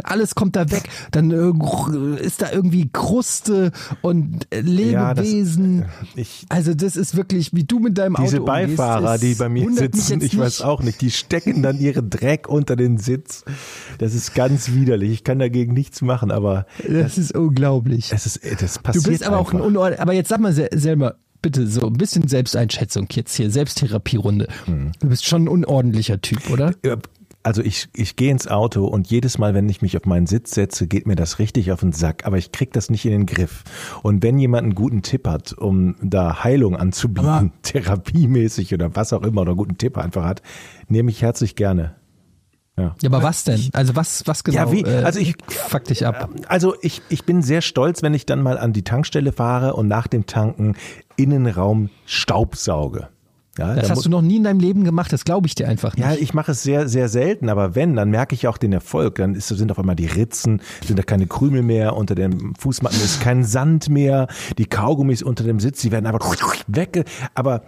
Alles 0.03 0.35
kommt 0.35 0.57
da 0.57 0.71
weg. 0.71 0.89
Dann 1.11 1.31
äh, 1.31 2.21
ist 2.23 2.43
da 2.43 2.51
irgendwie 2.53 2.89
Kruste 2.93 3.73
und 4.03 4.47
äh, 4.53 4.61
Ja, 4.63 5.15
das- 5.15 5.27
Lebewesen. 5.27 5.85
Ich, 6.17 6.47
also 6.49 6.75
das 6.75 6.97
ist 6.97 7.17
wirklich, 7.17 7.55
wie 7.55 7.65
du 7.65 7.79
mit 7.79 7.97
deinem 7.99 8.17
diese 8.21 8.37
Auto 8.39 8.47
Beifahrer, 8.47 9.15
umgehst, 9.15 9.23
die 9.23 9.35
bei 9.35 9.49
mir 9.49 9.73
sitzen, 9.73 10.21
ich 10.21 10.37
weiß 10.40 10.62
auch 10.62 10.83
nicht, 10.83 11.00
die 11.00 11.11
stecken 11.11 11.62
dann 11.62 11.79
ihren 11.79 12.11
Dreck 12.11 12.48
unter 12.48 12.76
den 12.76 12.98
Sitz. 12.98 13.44
Das 13.98 14.14
ist 14.14 14.35
ganz 14.35 14.72
widerlich. 14.72 15.11
Ich 15.12 15.24
kann 15.24 15.38
dagegen 15.38 15.72
nichts 15.74 16.03
machen, 16.03 16.31
aber 16.31 16.66
Das 16.88 17.18
ist 17.18 17.35
unglaublich. 17.35 18.12
es 18.12 18.26
ist, 18.26 18.40
das 18.61 18.74
Du 18.74 18.81
passiert 18.83 19.07
bist 19.07 19.24
aber 19.26 19.38
auch 19.38 19.50
ein 19.53 19.57
einfach. 19.57 19.66
Unordn 19.68 19.98
Aber 19.98 20.12
jetzt 20.12 20.29
sag 20.29 20.40
mal 20.40 20.53
sel- 20.53 20.68
selber, 20.72 21.16
bitte 21.42 21.66
so 21.66 21.87
ein 21.87 21.94
bisschen 21.94 22.29
Selbsteinschätzung 22.29 23.07
jetzt 23.12 23.35
hier, 23.35 23.50
Selbsttherapierunde. 23.50 24.48
Hm. 24.66 24.92
Du 25.00 25.09
bist 25.09 25.24
schon 25.26 25.44
ein 25.44 25.48
unordentlicher 25.48 26.20
Typ, 26.20 26.50
oder? 26.50 26.74
Also 27.42 27.62
ich, 27.62 27.88
ich 27.94 28.16
gehe 28.16 28.31
ins 28.31 28.46
Auto 28.48 28.85
und 28.87 29.11
jedes 29.11 29.38
Mal, 29.38 29.55
wenn 29.55 29.66
ich 29.70 29.81
mich 29.81 29.96
auf 29.96 30.05
meinen 30.05 30.26
Sitz 30.26 30.50
setze, 30.55 30.87
geht 30.87 31.07
mir 31.07 31.16
das 31.16 31.38
richtig 31.38 31.72
auf 31.72 31.81
den 31.81 31.92
Sack, 31.92 32.26
aber 32.26 32.37
ich 32.37 32.53
krieg 32.53 32.70
das 32.74 32.90
nicht 32.90 33.07
in 33.07 33.12
den 33.12 33.26
Griff. 33.26 33.64
Und 34.03 34.22
wenn 34.22 34.38
jemand 34.38 34.64
einen 34.64 34.74
guten 34.74 35.00
Tipp 35.00 35.26
hat, 35.26 35.55
um 35.55 35.96
da 36.03 36.44
Heilung 36.44 36.76
anzubieten, 36.76 37.29
Aber- 37.31 37.50
therapiemäßig 37.62 38.74
oder 38.74 38.94
was 38.94 39.14
auch 39.14 39.22
immer, 39.22 39.40
oder 39.40 39.53
einen 39.53 39.59
guten 39.59 39.79
Tipp 39.79 39.96
einfach 39.96 40.24
hat, 40.24 40.42
nehme 40.88 41.11
ich 41.11 41.22
herzlich 41.22 41.57
gerne. 41.57 41.94
Ja. 42.76 42.94
Ja, 43.03 43.09
aber 43.11 43.22
was 43.22 43.44
denn? 43.44 43.68
Also 43.72 43.96
was, 43.96 44.22
was 44.26 44.44
genau? 44.44 44.59
Ja, 44.59 44.72
wie? 44.72 44.83
äh, 44.83 45.03
Also 45.03 45.18
ich- 45.18 45.35
fuck 45.48 45.85
dich 45.85 46.07
ab. 46.07 46.29
Also 46.46 46.74
ich, 46.83 47.00
ich 47.09 47.24
bin 47.24 47.42
sehr 47.42 47.62
stolz, 47.62 48.03
wenn 48.03 48.12
ich 48.14 48.26
dann 48.26 48.42
mal 48.42 48.59
an 48.59 48.72
die 48.74 48.85
Tankstelle 48.85 49.33
fahre 49.33 49.74
und 49.74 49.88
nach 49.88 50.07
dem 50.09 50.26
Tanken 50.26 50.76
Innenraum 51.16 51.88
Staubsauge. 52.07 53.09
Ja, 53.59 53.75
Das 53.75 53.89
da 53.89 53.95
hast 53.95 54.07
du 54.07 54.11
noch 54.11 54.23
nie 54.23 54.37
in 54.37 54.45
deinem 54.45 54.61
Leben 54.61 54.85
gemacht, 54.85 55.13
das 55.13 55.25
glaube 55.25 55.47
ich 55.49 55.55
dir 55.55 55.69
einfach 55.69 55.97
nicht. 55.97 56.07
Ja, 56.07 56.15
ich 56.15 56.35
mache 56.35 56.53
es 56.53 56.63
sehr, 56.63 56.89
sehr 56.89 57.09
selten, 57.09 57.49
aber 57.49 57.75
wenn, 57.75 57.97
dann 57.97 58.11
merke 58.11 58.35
ich 58.35 58.47
auch 58.47 58.59
den 58.59 58.73
Erfolg. 58.73 59.17
Dann 59.17 59.35
ist, 59.35 59.49
sind 59.49 59.71
auf 59.73 59.79
einmal 59.79 59.97
die 59.97 60.07
Ritzen, 60.07 60.63
sind 60.87 60.99
da 60.99 61.03
keine 61.03 61.27
Krümel 61.27 61.63
mehr, 61.63 61.97
unter 61.97 62.15
den 62.15 62.55
Fußmatten 62.59 63.01
ist 63.01 63.21
kein 63.21 63.45
Sand 63.45 63.89
mehr, 63.89 64.29
die 64.57 64.67
Kaugummis 64.67 65.23
unter 65.23 65.43
dem 65.45 65.59
Sitz, 65.59 65.81
die 65.83 65.91
werden 65.91 66.07
einfach 66.07 66.37
weg. 66.69 67.05
Aber 67.35 67.63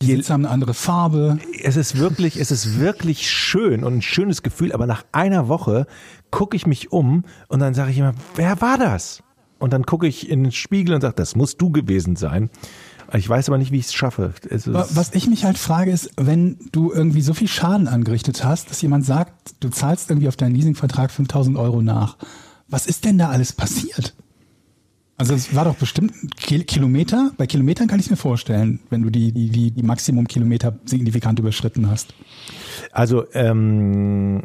Die 0.00 0.06
je, 0.06 0.16
Sitze 0.16 0.32
haben 0.32 0.46
eine 0.46 0.52
andere 0.54 0.72
Farbe. 0.74 1.38
es 1.62 1.76
ist 1.76 1.98
wirklich, 1.98 2.40
es 2.40 2.50
ist 2.50 2.80
wirklich 2.80 3.30
schön 3.30 3.84
und 3.84 3.96
ein 3.96 4.02
schönes 4.02 4.42
Gefühl, 4.42 4.72
aber 4.72 4.86
nach 4.86 5.04
einer 5.12 5.48
Woche 5.48 5.86
gucke 6.30 6.56
ich 6.56 6.66
mich 6.66 6.90
um 6.90 7.24
und 7.48 7.60
dann 7.60 7.74
sage 7.74 7.90
ich 7.90 7.98
immer, 7.98 8.14
wer 8.34 8.60
war 8.62 8.78
das? 8.78 9.22
Und 9.58 9.72
dann 9.72 9.84
gucke 9.84 10.06
ich 10.06 10.30
in 10.30 10.44
den 10.44 10.52
Spiegel 10.52 10.94
und 10.94 11.00
sage, 11.00 11.14
das 11.16 11.34
musst 11.36 11.60
du 11.60 11.70
gewesen 11.70 12.14
sein. 12.16 12.48
Ich 13.14 13.28
weiß 13.28 13.48
aber 13.48 13.56
nicht, 13.58 13.72
wie 13.72 13.78
ich 13.78 13.86
es 13.86 13.94
schaffe. 13.94 14.34
Es 14.50 14.70
Was 14.70 15.14
ich 15.14 15.26
mich 15.28 15.44
halt 15.44 15.56
frage 15.56 15.90
ist, 15.90 16.10
wenn 16.16 16.58
du 16.72 16.92
irgendwie 16.92 17.22
so 17.22 17.32
viel 17.32 17.48
Schaden 17.48 17.88
angerichtet 17.88 18.44
hast, 18.44 18.70
dass 18.70 18.82
jemand 18.82 19.06
sagt, 19.06 19.54
du 19.60 19.70
zahlst 19.70 20.10
irgendwie 20.10 20.28
auf 20.28 20.36
deinen 20.36 20.54
Leasingvertrag 20.54 21.10
5000 21.10 21.56
Euro 21.56 21.80
nach. 21.80 22.16
Was 22.68 22.86
ist 22.86 23.04
denn 23.06 23.16
da 23.16 23.28
alles 23.30 23.52
passiert? 23.54 24.14
Also 25.16 25.34
es 25.34 25.54
war 25.54 25.64
doch 25.64 25.74
bestimmt 25.74 26.12
Ki- 26.36 26.64
Kilometer. 26.64 27.32
Bei 27.38 27.46
Kilometern 27.46 27.88
kann 27.88 27.98
ich 27.98 28.10
mir 28.10 28.16
vorstellen, 28.16 28.78
wenn 28.90 29.02
du 29.02 29.10
die, 29.10 29.32
die, 29.32 29.48
die, 29.48 29.70
die 29.72 29.82
Maximum-Kilometer 29.82 30.78
signifikant 30.84 31.38
überschritten 31.40 31.90
hast. 31.90 32.14
Also 32.92 33.24
ähm, 33.32 34.42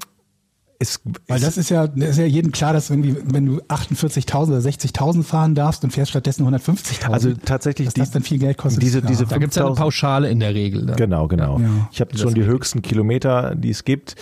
es, 0.84 1.02
Weil 1.28 1.40
das 1.40 1.58
ist 1.58 1.70
ja, 1.70 1.86
ist 1.86 2.18
ja 2.20 2.26
jedem 2.26 2.52
klar, 2.52 2.74
dass 2.74 2.90
irgendwie, 2.90 3.16
wenn 3.26 3.46
du 3.46 3.62
48.000 3.68 4.48
oder 4.50 4.60
60.000 4.60 5.24
fahren 5.24 5.56
darfst 5.56 5.84
und 5.84 5.92
fährst 5.92 6.12
stattdessen 6.12 6.46
150.000. 6.48 7.12
Also 7.12 7.34
tatsächlich 7.34 7.88
dass 7.88 7.94
die- 7.96 8.02
das 8.02 8.12
dann 8.12 8.24
viel 8.24 8.38
Geld 8.40 8.58
kostet. 8.58 8.84
diese- 8.84 9.02
diese 9.02 9.26
da 9.26 9.38
gibt's 9.38 9.56
ja 9.56 9.64
eine 9.64 9.70
5000 9.76 9.78
Pauschale 9.80 10.30
in 10.30 10.40
der 10.40 10.54
Regel. 10.54 10.86
Ne? 10.86 10.94
Genau, 10.96 11.28
genau. 11.28 11.60
Ja. 11.60 11.70
Ich 11.92 12.00
habe 12.02 12.18
schon 12.18 12.34
die 12.34 12.44
höchsten 12.44 12.82
Kilometer, 12.82 13.56
die 13.56 13.70
es 13.70 13.84
gibt. 13.84 14.16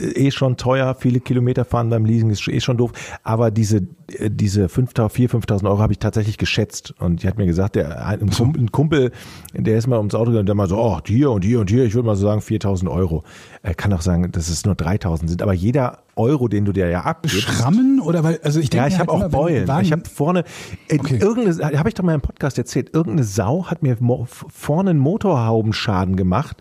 Eh 0.00 0.30
schon 0.30 0.56
teuer, 0.56 0.94
viele 0.98 1.20
Kilometer 1.20 1.64
fahren 1.64 1.88
beim 1.90 2.04
Leasing 2.04 2.30
ist 2.30 2.46
eh 2.48 2.60
schon 2.60 2.76
doof. 2.76 2.92
Aber 3.22 3.50
diese, 3.50 3.78
äh, 3.78 3.82
diese 4.20 4.66
5.000, 4.66 5.10
4.000, 5.10 5.46
5.000 5.46 5.66
Euro 5.68 5.78
habe 5.78 5.92
ich 5.92 5.98
tatsächlich 5.98 6.38
geschätzt. 6.38 6.94
Und 6.98 7.22
die 7.22 7.28
hat 7.28 7.38
mir 7.38 7.46
gesagt, 7.46 7.76
der, 7.76 8.06
ein, 8.06 8.30
Kumpel, 8.30 8.62
ein 8.62 8.72
Kumpel, 8.72 9.12
der 9.54 9.78
ist 9.78 9.86
mal 9.86 9.98
ums 9.98 10.14
Auto 10.14 10.26
gegangen 10.26 10.40
und 10.40 10.46
der 10.46 10.54
mal 10.54 10.68
so, 10.68 10.78
oh, 10.78 10.98
hier 11.06 11.30
und 11.30 11.44
hier 11.44 11.60
und 11.60 11.70
hier, 11.70 11.84
ich 11.84 11.94
würde 11.94 12.06
mal 12.06 12.16
so 12.16 12.26
sagen 12.26 12.40
4.000 12.40 12.90
Euro. 12.90 13.24
Er 13.62 13.74
kann 13.74 13.92
auch 13.92 14.02
sagen, 14.02 14.30
dass 14.32 14.48
es 14.48 14.64
nur 14.64 14.74
3.000 14.74 15.28
sind. 15.28 15.42
Aber 15.42 15.52
jeder 15.52 15.98
Euro, 16.16 16.48
den 16.48 16.64
du 16.64 16.72
dir 16.72 16.88
ja 16.88 17.02
abgibst, 17.02 17.40
Schrammen 17.40 18.00
oder 18.00 18.22
weil, 18.22 18.40
also 18.42 18.60
ich 18.60 18.70
denke 18.70 18.84
ja, 18.84 18.88
ich 18.88 18.94
mir 18.94 19.00
habe 19.00 19.12
halt 19.12 19.34
auch 19.34 19.38
Beulen. 19.38 19.70
Ich 19.82 19.92
habe 19.92 20.02
vorne, 20.08 20.44
äh, 20.88 20.98
Okay. 20.98 21.18
irgendeine, 21.18 21.78
habe 21.78 21.88
ich 21.88 21.94
doch 21.94 22.04
mal 22.04 22.14
im 22.14 22.20
Podcast 22.20 22.58
erzählt, 22.58 22.90
irgendeine 22.92 23.24
Sau 23.24 23.66
hat 23.66 23.82
mir 23.82 23.96
vorne 24.26 24.90
einen 24.90 24.98
Motorhaubenschaden 24.98 26.16
gemacht. 26.16 26.56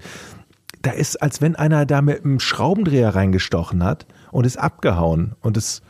Da 0.82 0.92
ist, 0.92 1.22
als 1.22 1.42
wenn 1.42 1.56
einer 1.56 1.86
da 1.86 2.02
mit 2.02 2.24
einem 2.26 2.40
Schraubendreher 2.40 3.14
reingestochen 3.14 3.84
hat 3.84 4.08
und 4.32 4.46
ist 4.46 4.58
abgehauen. 4.58 5.34
Und 5.42 5.58
es 5.58 5.82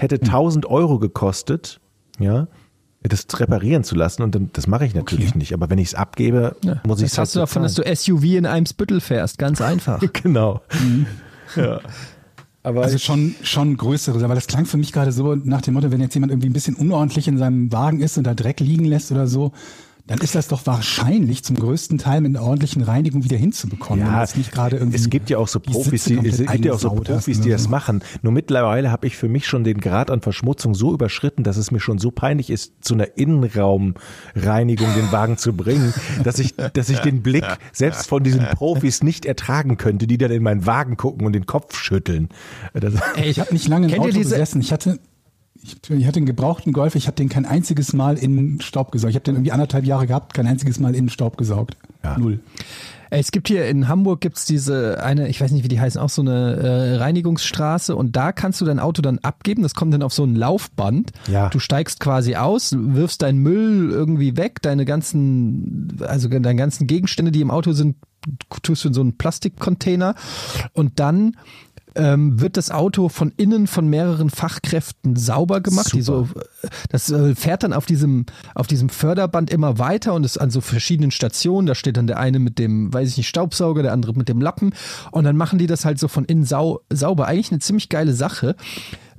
hätte 0.00 0.16
Hm. 0.16 0.22
1000 0.24 0.66
Euro 0.66 0.98
gekostet, 0.98 1.80
ja, 2.18 2.48
das 3.02 3.26
reparieren 3.38 3.82
zu 3.84 3.94
lassen. 3.94 4.22
Und 4.22 4.34
dann, 4.34 4.50
das 4.52 4.66
mache 4.66 4.84
ich 4.84 4.94
natürlich 4.94 5.28
Okay. 5.30 5.38
nicht. 5.38 5.54
Aber 5.54 5.70
wenn 5.70 5.78
ich 5.78 5.88
es 5.88 5.94
abgebe, 5.94 6.56
muss 6.84 6.98
ich 7.00 7.04
Das 7.06 7.12
es 7.12 7.18
hast 7.18 7.34
du 7.34 7.38
davon, 7.40 7.62
dass 7.62 7.74
du 7.74 7.82
SUV 7.82 8.24
in 8.24 8.46
Eimsbüttel 8.46 9.00
fährst. 9.00 9.38
Ganz 9.38 9.60
einfach. 9.60 10.02
Genau. 10.22 10.60
Ja. 11.56 11.80
Aber 12.62 12.82
Also 12.82 12.98
schon, 12.98 13.34
schon 13.42 13.76
größere, 13.78 14.20
weil 14.28 14.34
das 14.34 14.46
klang 14.46 14.66
für 14.66 14.76
mich 14.76 14.92
gerade 14.92 15.12
so 15.12 15.34
nach 15.34 15.62
dem 15.62 15.74
Motto, 15.74 15.90
wenn 15.90 16.00
jetzt 16.02 16.12
jemand 16.14 16.30
irgendwie 16.30 16.50
ein 16.50 16.52
bisschen 16.52 16.74
unordentlich 16.74 17.26
in 17.26 17.38
seinem 17.38 17.72
Wagen 17.72 18.00
ist 18.00 18.18
und 18.18 18.24
da 18.24 18.34
Dreck 18.34 18.60
liegen 18.60 18.84
lässt 18.84 19.10
oder 19.12 19.26
so, 19.26 19.52
Dann 20.10 20.18
ist 20.18 20.34
das 20.34 20.48
doch 20.48 20.66
wahrscheinlich 20.66 21.44
zum 21.44 21.54
größten 21.54 21.96
Teil 21.98 22.20
mit 22.20 22.34
einer 22.36 22.44
ordentlichen 22.44 22.82
Reinigung 22.82 23.22
wieder 23.22 23.36
hinzubekommen. 23.36 24.04
wenn 24.04 24.12
Ja, 24.12 24.20
jetzt 24.22 24.36
nicht 24.36 24.50
gerade 24.50 24.76
irgendwie 24.76 24.96
es 24.96 25.08
gibt 25.08 25.30
ja 25.30 25.38
auch 25.38 25.46
so 25.46 25.60
Profis, 25.60 26.02
die, 26.02 26.18
es 26.26 26.38
gibt 26.38 26.64
ja 26.64 26.72
auch 26.72 26.80
so 26.80 26.90
hast 26.90 27.04
Profis, 27.04 27.40
die 27.40 27.48
das 27.48 27.68
machen. 27.68 28.02
Nur 28.22 28.32
mittlerweile 28.32 28.90
habe 28.90 29.06
ich 29.06 29.16
für 29.16 29.28
mich 29.28 29.46
schon 29.46 29.62
den 29.62 29.78
Grad 29.80 30.10
an 30.10 30.20
Verschmutzung 30.20 30.74
so 30.74 30.92
überschritten, 30.92 31.44
dass 31.44 31.56
es 31.56 31.70
mir 31.70 31.78
schon 31.78 31.98
so 31.98 32.10
peinlich 32.10 32.50
ist, 32.50 32.72
zu 32.80 32.94
einer 32.94 33.16
Innenraumreinigung 33.16 34.88
den 34.94 35.12
Wagen 35.12 35.36
zu 35.38 35.52
bringen, 35.52 35.94
dass 36.24 36.40
ich, 36.40 36.56
dass 36.56 36.88
ich 36.88 36.98
den 36.98 37.22
Blick 37.22 37.44
selbst 37.72 38.08
von 38.08 38.24
diesen 38.24 38.44
Profis 38.46 39.04
nicht 39.04 39.24
ertragen 39.24 39.76
könnte, 39.76 40.08
die 40.08 40.18
dann 40.18 40.32
in 40.32 40.42
meinen 40.42 40.66
Wagen 40.66 40.96
gucken 40.96 41.24
und 41.24 41.34
den 41.34 41.46
Kopf 41.46 41.76
schütteln. 41.78 42.30
Das, 42.74 42.94
Ich 43.24 43.38
habe 43.38 43.52
nicht 43.52 43.68
lange 43.68 43.86
im 43.86 43.92
Kennt 43.92 44.04
ihr 44.04 44.08
Auto 44.08 44.18
diese- 44.18 44.30
gesessen. 44.30 44.60
Ich 44.60 44.72
hatte, 44.72 44.98
ich, 45.62 45.90
ich 45.90 46.06
hatte 46.06 46.18
einen 46.18 46.26
gebrauchten 46.26 46.72
Golf. 46.72 46.94
Ich 46.94 47.06
habe 47.06 47.16
den 47.16 47.28
kein 47.28 47.44
einziges 47.44 47.92
Mal 47.92 48.16
in 48.18 48.36
den 48.36 48.60
Staub 48.60 48.92
gesaugt. 48.92 49.10
Ich 49.10 49.16
habe 49.16 49.24
den 49.24 49.36
irgendwie 49.36 49.52
anderthalb 49.52 49.84
Jahre 49.84 50.06
gehabt, 50.06 50.34
kein 50.34 50.46
einziges 50.46 50.80
Mal 50.80 50.94
in 50.94 51.06
den 51.06 51.10
Staub 51.10 51.36
gesaugt. 51.36 51.76
Ja. 52.02 52.18
Null. 52.18 52.40
Es 53.12 53.32
gibt 53.32 53.48
hier 53.48 53.66
in 53.66 53.88
Hamburg 53.88 54.20
gibt's 54.20 54.44
diese 54.44 55.02
eine, 55.02 55.26
ich 55.28 55.40
weiß 55.40 55.50
nicht, 55.50 55.64
wie 55.64 55.68
die 55.68 55.80
heißen, 55.80 56.00
auch 56.00 56.08
so 56.08 56.22
eine 56.22 56.54
äh, 56.54 56.96
Reinigungsstraße 56.96 57.96
und 57.96 58.14
da 58.14 58.30
kannst 58.30 58.60
du 58.60 58.64
dein 58.64 58.78
Auto 58.78 59.02
dann 59.02 59.18
abgeben. 59.18 59.62
Das 59.62 59.74
kommt 59.74 59.92
dann 59.92 60.04
auf 60.04 60.14
so 60.14 60.22
ein 60.22 60.36
Laufband. 60.36 61.10
Ja. 61.26 61.48
Du 61.48 61.58
steigst 61.58 61.98
quasi 61.98 62.36
aus, 62.36 62.72
wirfst 62.78 63.22
deinen 63.22 63.38
Müll 63.38 63.90
irgendwie 63.90 64.36
weg, 64.36 64.62
deine 64.62 64.84
ganzen, 64.84 65.98
also 66.06 66.28
deine 66.28 66.54
ganzen 66.54 66.86
Gegenstände, 66.86 67.32
die 67.32 67.40
im 67.40 67.50
Auto 67.50 67.72
sind, 67.72 67.96
tust 68.62 68.84
du 68.84 68.88
in 68.88 68.94
so 68.94 69.00
einen 69.00 69.18
Plastikcontainer 69.18 70.14
und 70.72 71.00
dann 71.00 71.36
ähm, 71.94 72.40
wird 72.40 72.56
das 72.56 72.70
Auto 72.70 73.08
von 73.08 73.32
innen 73.36 73.66
von 73.66 73.88
mehreren 73.88 74.30
Fachkräften 74.30 75.16
sauber 75.16 75.60
gemacht. 75.60 75.92
Die 75.92 76.02
so, 76.02 76.28
das 76.88 77.10
äh, 77.10 77.34
fährt 77.34 77.62
dann 77.62 77.72
auf 77.72 77.86
diesem, 77.86 78.26
auf 78.54 78.66
diesem 78.66 78.88
Förderband 78.88 79.50
immer 79.50 79.78
weiter 79.78 80.14
und 80.14 80.24
ist 80.24 80.38
an 80.38 80.50
so 80.50 80.60
verschiedenen 80.60 81.10
Stationen. 81.10 81.66
Da 81.66 81.74
steht 81.74 81.96
dann 81.96 82.06
der 82.06 82.18
eine 82.18 82.38
mit 82.38 82.58
dem, 82.58 82.92
weiß 82.92 83.08
ich 83.10 83.16
nicht, 83.16 83.28
Staubsauger, 83.28 83.82
der 83.82 83.92
andere 83.92 84.14
mit 84.14 84.28
dem 84.28 84.40
Lappen. 84.40 84.72
Und 85.10 85.24
dann 85.24 85.36
machen 85.36 85.58
die 85.58 85.66
das 85.66 85.84
halt 85.84 85.98
so 85.98 86.08
von 86.08 86.24
innen 86.24 86.44
sau, 86.44 86.80
sauber. 86.90 87.26
Eigentlich 87.26 87.50
eine 87.50 87.60
ziemlich 87.60 87.88
geile 87.88 88.12
Sache, 88.12 88.56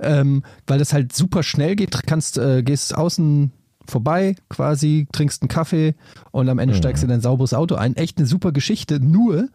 ähm, 0.00 0.42
weil 0.66 0.78
das 0.78 0.92
halt 0.92 1.14
super 1.14 1.42
schnell 1.42 1.76
geht. 1.76 2.06
Kannst, 2.06 2.38
äh, 2.38 2.62
gehst 2.62 2.96
außen 2.96 3.52
vorbei 3.88 4.36
quasi, 4.48 5.06
trinkst 5.12 5.42
einen 5.42 5.48
Kaffee 5.48 5.94
und 6.30 6.48
am 6.48 6.58
Ende 6.58 6.74
steigst 6.74 7.02
du 7.02 7.06
in 7.06 7.10
dein 7.10 7.20
sauberes 7.20 7.52
Auto 7.52 7.74
ein. 7.74 7.96
Echt 7.96 8.18
eine 8.18 8.26
super 8.26 8.52
Geschichte. 8.52 9.00
Nur 9.00 9.48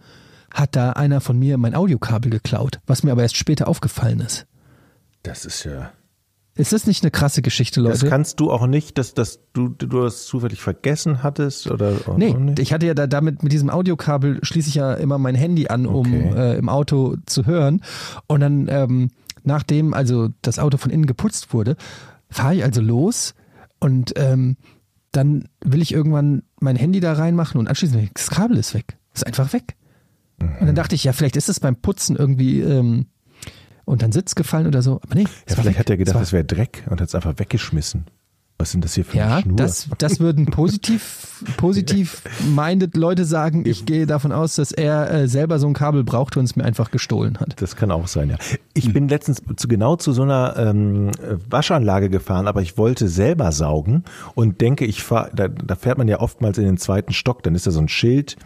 hat 0.57 0.75
da 0.75 0.91
einer 0.91 1.21
von 1.21 1.37
mir 1.37 1.57
mein 1.57 1.75
Audiokabel 1.75 2.31
geklaut, 2.31 2.79
was 2.87 3.03
mir 3.03 3.11
aber 3.11 3.21
erst 3.21 3.37
später 3.37 3.67
aufgefallen 3.67 4.19
ist. 4.19 4.45
das 5.23 5.45
ist 5.45 5.63
ja. 5.63 5.91
Ist 6.55 6.73
das 6.73 6.87
nicht 6.87 7.03
eine 7.03 7.11
krasse 7.11 7.43
Geschichte, 7.43 7.83
Das 7.83 8.01
Leute? 8.01 8.09
kannst 8.09 8.39
du 8.39 8.49
auch 8.51 8.65
nicht, 8.65 8.97
dass, 8.97 9.13
dass 9.13 9.39
du, 9.53 9.69
du 9.69 10.01
das 10.01 10.25
zufällig 10.25 10.59
vergessen 10.59 11.21
hattest 11.21 11.69
oder 11.69 11.93
Nee, 12.17 12.35
ich 12.57 12.73
hatte 12.73 12.87
ja 12.87 12.95
da 12.95 13.05
damit 13.05 13.43
mit 13.43 13.51
diesem 13.51 13.69
Audiokabel 13.69 14.39
schließe 14.41 14.69
ich 14.69 14.73
ja 14.75 14.95
immer 14.95 15.19
mein 15.19 15.35
Handy 15.35 15.67
an, 15.67 15.85
um 15.85 16.07
Okay. 16.07 16.33
äh, 16.35 16.57
im 16.57 16.67
Auto 16.67 17.15
zu 17.27 17.45
hören. 17.45 17.83
Und 18.25 18.39
dann, 18.39 18.67
ähm, 18.71 19.11
nachdem 19.43 19.93
also 19.93 20.29
das 20.41 20.57
Auto 20.57 20.77
von 20.77 20.89
innen 20.89 21.05
geputzt 21.05 21.53
wurde, 21.53 21.75
fahre 22.31 22.55
ich 22.55 22.63
also 22.63 22.81
los 22.81 23.35
und 23.79 24.13
ähm, 24.15 24.57
dann 25.11 25.47
will 25.63 25.83
ich 25.83 25.93
irgendwann 25.93 26.41
mein 26.59 26.75
Handy 26.75 26.99
da 26.99 27.13
reinmachen 27.13 27.59
und 27.59 27.67
anschließend 27.67 28.09
das 28.15 28.31
Kabel 28.31 28.57
ist 28.57 28.73
weg. 28.73 28.97
Ist 29.13 29.27
einfach 29.27 29.53
weg. 29.53 29.75
Und 30.39 30.67
dann 30.67 30.75
dachte 30.75 30.95
ich, 30.95 31.03
ja, 31.03 31.13
vielleicht 31.13 31.35
ist 31.37 31.49
es 31.49 31.59
beim 31.59 31.75
Putzen 31.75 32.15
irgendwie 32.15 32.61
ähm, 32.61 33.07
unter 33.85 34.07
den 34.07 34.11
Sitz 34.11 34.35
gefallen 34.35 34.67
oder 34.67 34.81
so. 34.81 34.99
Aber 35.03 35.15
nee, 35.15 35.21
Ja, 35.23 35.29
es 35.45 35.53
vielleicht 35.55 35.69
weg. 35.69 35.79
hat 35.79 35.89
er 35.89 35.97
gedacht, 35.97 36.15
Es 36.15 36.21
das 36.21 36.33
wäre 36.33 36.43
Dreck 36.43 36.83
und 36.89 37.01
hat 37.01 37.07
es 37.07 37.15
einfach 37.15 37.33
weggeschmissen. 37.37 38.05
Was 38.59 38.71
sind 38.71 38.83
das 38.83 38.95
hier 38.95 39.05
für 39.05 39.17
Ja, 39.17 39.33
eine 39.35 39.41
Schnur? 39.43 39.55
das, 39.57 39.87
das 39.99 40.19
würden 40.19 40.47
positiv, 40.47 41.43
positiv 41.57 42.23
minded 42.55 42.97
Leute 42.97 43.23
sagen. 43.23 43.63
Ich 43.67 43.85
gehe 43.85 44.07
davon 44.07 44.31
aus, 44.31 44.55
dass 44.55 44.71
er 44.71 45.11
äh, 45.11 45.27
selber 45.27 45.59
so 45.59 45.67
ein 45.67 45.73
Kabel 45.73 46.03
brauchte 46.03 46.39
und 46.39 46.45
es 46.45 46.55
mir 46.55 46.65
einfach 46.65 46.89
gestohlen 46.89 47.39
hat. 47.39 47.61
Das 47.61 47.75
kann 47.75 47.91
auch 47.91 48.07
sein, 48.07 48.31
ja. 48.31 48.37
Ich 48.73 48.91
bin 48.91 49.07
letztens 49.09 49.43
zu, 49.57 49.67
genau 49.67 49.95
zu 49.95 50.11
so 50.11 50.23
einer 50.23 50.55
ähm, 50.57 51.11
Waschanlage 51.47 52.09
gefahren, 52.09 52.47
aber 52.47 52.63
ich 52.63 52.79
wollte 52.79 53.07
selber 53.09 53.51
saugen 53.51 54.03
und 54.33 54.59
denke, 54.59 54.85
ich 54.85 55.03
fahr, 55.03 55.29
da, 55.35 55.47
da 55.49 55.75
fährt 55.75 55.99
man 55.99 56.07
ja 56.07 56.19
oftmals 56.19 56.57
in 56.57 56.65
den 56.65 56.77
zweiten 56.77 57.13
Stock, 57.13 57.43
dann 57.43 57.53
ist 57.53 57.67
da 57.67 57.71
so 57.71 57.79
ein 57.79 57.89
Schild, 57.89 58.37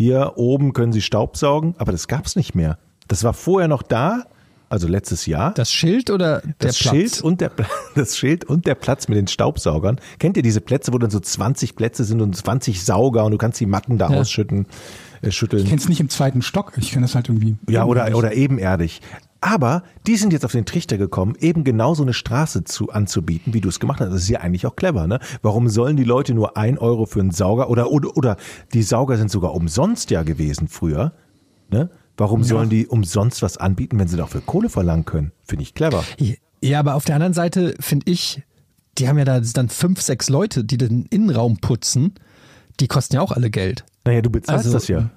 hier 0.00 0.32
oben 0.36 0.72
können 0.72 0.94
Sie 0.94 1.02
Staubsaugen, 1.02 1.74
aber 1.76 1.92
das 1.92 2.08
gab's 2.08 2.34
nicht 2.34 2.54
mehr. 2.54 2.78
Das 3.08 3.22
war 3.22 3.34
vorher 3.34 3.68
noch 3.68 3.82
da, 3.82 4.22
also 4.70 4.88
letztes 4.88 5.26
Jahr. 5.26 5.52
Das 5.52 5.70
Schild 5.70 6.08
oder 6.08 6.40
der 6.40 6.54
das 6.58 6.78
Platz? 6.78 6.94
Schild 6.94 7.20
und 7.20 7.42
der 7.42 7.50
das 7.94 8.16
Schild 8.16 8.44
und 8.46 8.66
der 8.66 8.76
Platz 8.76 9.08
mit 9.08 9.18
den 9.18 9.26
Staubsaugern. 9.26 10.00
Kennt 10.18 10.38
ihr 10.38 10.42
diese 10.42 10.62
Plätze, 10.62 10.94
wo 10.94 10.98
dann 10.98 11.10
so 11.10 11.20
20 11.20 11.76
Plätze 11.76 12.04
sind 12.04 12.22
und 12.22 12.34
20 12.34 12.82
Sauger 12.82 13.26
und 13.26 13.32
du 13.32 13.36
kannst 13.36 13.60
die 13.60 13.66
Matten 13.66 13.98
da 13.98 14.08
Ja. 14.10 14.20
ausschütten, 14.20 14.66
äh, 15.20 15.30
schütteln. 15.30 15.64
Ich 15.64 15.68
kenne 15.68 15.82
es 15.82 15.88
nicht 15.90 16.00
im 16.00 16.08
zweiten 16.08 16.40
Stock. 16.40 16.72
Ich 16.78 16.92
kenne 16.92 17.04
das 17.04 17.14
halt 17.14 17.28
irgendwie. 17.28 17.56
Ja, 17.68 17.84
oder, 17.84 18.16
oder 18.16 18.32
ebenerdig. 18.32 19.02
Aber 19.40 19.84
die 20.06 20.16
sind 20.16 20.32
jetzt 20.32 20.44
auf 20.44 20.52
den 20.52 20.66
Trichter 20.66 20.98
gekommen, 20.98 21.34
eben 21.40 21.64
genau 21.64 21.94
so 21.94 22.02
eine 22.02 22.12
Straße 22.12 22.64
zu, 22.64 22.90
anzubieten, 22.90 23.54
wie 23.54 23.60
du 23.60 23.70
es 23.70 23.80
gemacht 23.80 24.00
hast. 24.00 24.12
Das 24.12 24.22
ist 24.22 24.28
ja 24.28 24.40
eigentlich 24.40 24.66
auch 24.66 24.76
clever, 24.76 25.06
ne? 25.06 25.18
Warum 25.40 25.68
sollen 25.68 25.96
die 25.96 26.04
Leute 26.04 26.34
nur 26.34 26.56
ein 26.58 26.76
Euro 26.76 27.06
für 27.06 27.20
einen 27.20 27.30
Sauger 27.30 27.70
oder, 27.70 27.90
oder, 27.90 28.16
oder 28.16 28.36
die 28.74 28.82
Sauger 28.82 29.16
sind 29.16 29.30
sogar 29.30 29.54
umsonst 29.54 30.10
ja 30.10 30.22
gewesen 30.22 30.68
früher, 30.68 31.12
ne? 31.70 31.90
Warum 32.16 32.44
sollen 32.44 32.68
die 32.68 32.86
umsonst 32.86 33.40
was 33.40 33.56
anbieten, 33.56 33.98
wenn 33.98 34.06
sie 34.06 34.18
dafür 34.18 34.42
Kohle 34.42 34.68
verlangen 34.68 35.06
können? 35.06 35.32
Finde 35.42 35.62
ich 35.62 35.72
clever. 35.72 36.04
Ja, 36.62 36.80
aber 36.80 36.94
auf 36.94 37.06
der 37.06 37.14
anderen 37.14 37.32
Seite 37.32 37.74
finde 37.80 38.10
ich, 38.10 38.42
die 38.98 39.08
haben 39.08 39.16
ja 39.16 39.24
da 39.24 39.40
dann 39.40 39.70
fünf, 39.70 40.02
sechs 40.02 40.28
Leute, 40.28 40.62
die 40.62 40.76
den 40.76 41.06
Innenraum 41.06 41.56
putzen. 41.56 42.12
Die 42.78 42.88
kosten 42.88 43.14
ja 43.14 43.22
auch 43.22 43.32
alle 43.32 43.48
Geld. 43.48 43.86
Naja, 44.04 44.20
du 44.20 44.28
bezahlst 44.28 44.66
Also, 44.66 44.76
das 44.76 44.88
ja. 44.88 45.08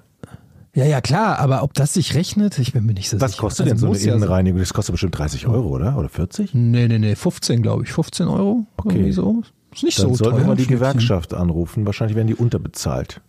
Ja, 0.74 0.84
ja, 0.84 1.00
klar, 1.00 1.38
aber 1.38 1.62
ob 1.62 1.72
das 1.74 1.94
sich 1.94 2.14
rechnet, 2.14 2.58
ich 2.58 2.72
bin 2.72 2.84
mir 2.84 2.94
nicht 2.94 3.08
so 3.08 3.20
Was 3.20 3.32
sicher. 3.32 3.40
kostet 3.42 3.70
Also 3.70 3.86
denn 3.86 3.94
so 3.94 4.00
eine 4.08 4.16
Innenreinigung? 4.16 4.58
Das 4.58 4.74
kostet 4.74 4.92
bestimmt 4.92 5.16
30 5.16 5.46
Euro, 5.46 5.68
oder? 5.68 5.96
Oder 5.96 6.08
40? 6.08 6.52
Nee, 6.54 6.88
nee, 6.88 6.98
nee, 6.98 7.14
15 7.14 7.62
glaube 7.62 7.84
ich. 7.84 7.92
15 7.92 8.26
Euro. 8.26 8.66
Okay. 8.76 8.96
Irgendwie 8.96 9.12
so. 9.12 9.42
Ist 9.72 9.82
nicht 9.84 9.98
Dann 10.00 10.08
so 10.08 10.14
sollten 10.16 10.36
wir 10.38 10.42
teuer. 10.42 10.48
mal 10.48 10.56
die. 10.56 10.66
Gewerkschaft 10.66 11.32
anrufen. 11.34 11.86
Wahrscheinlich 11.86 12.16
werden 12.16 12.26
die 12.28 12.34
unterbezahlt. 12.34 13.20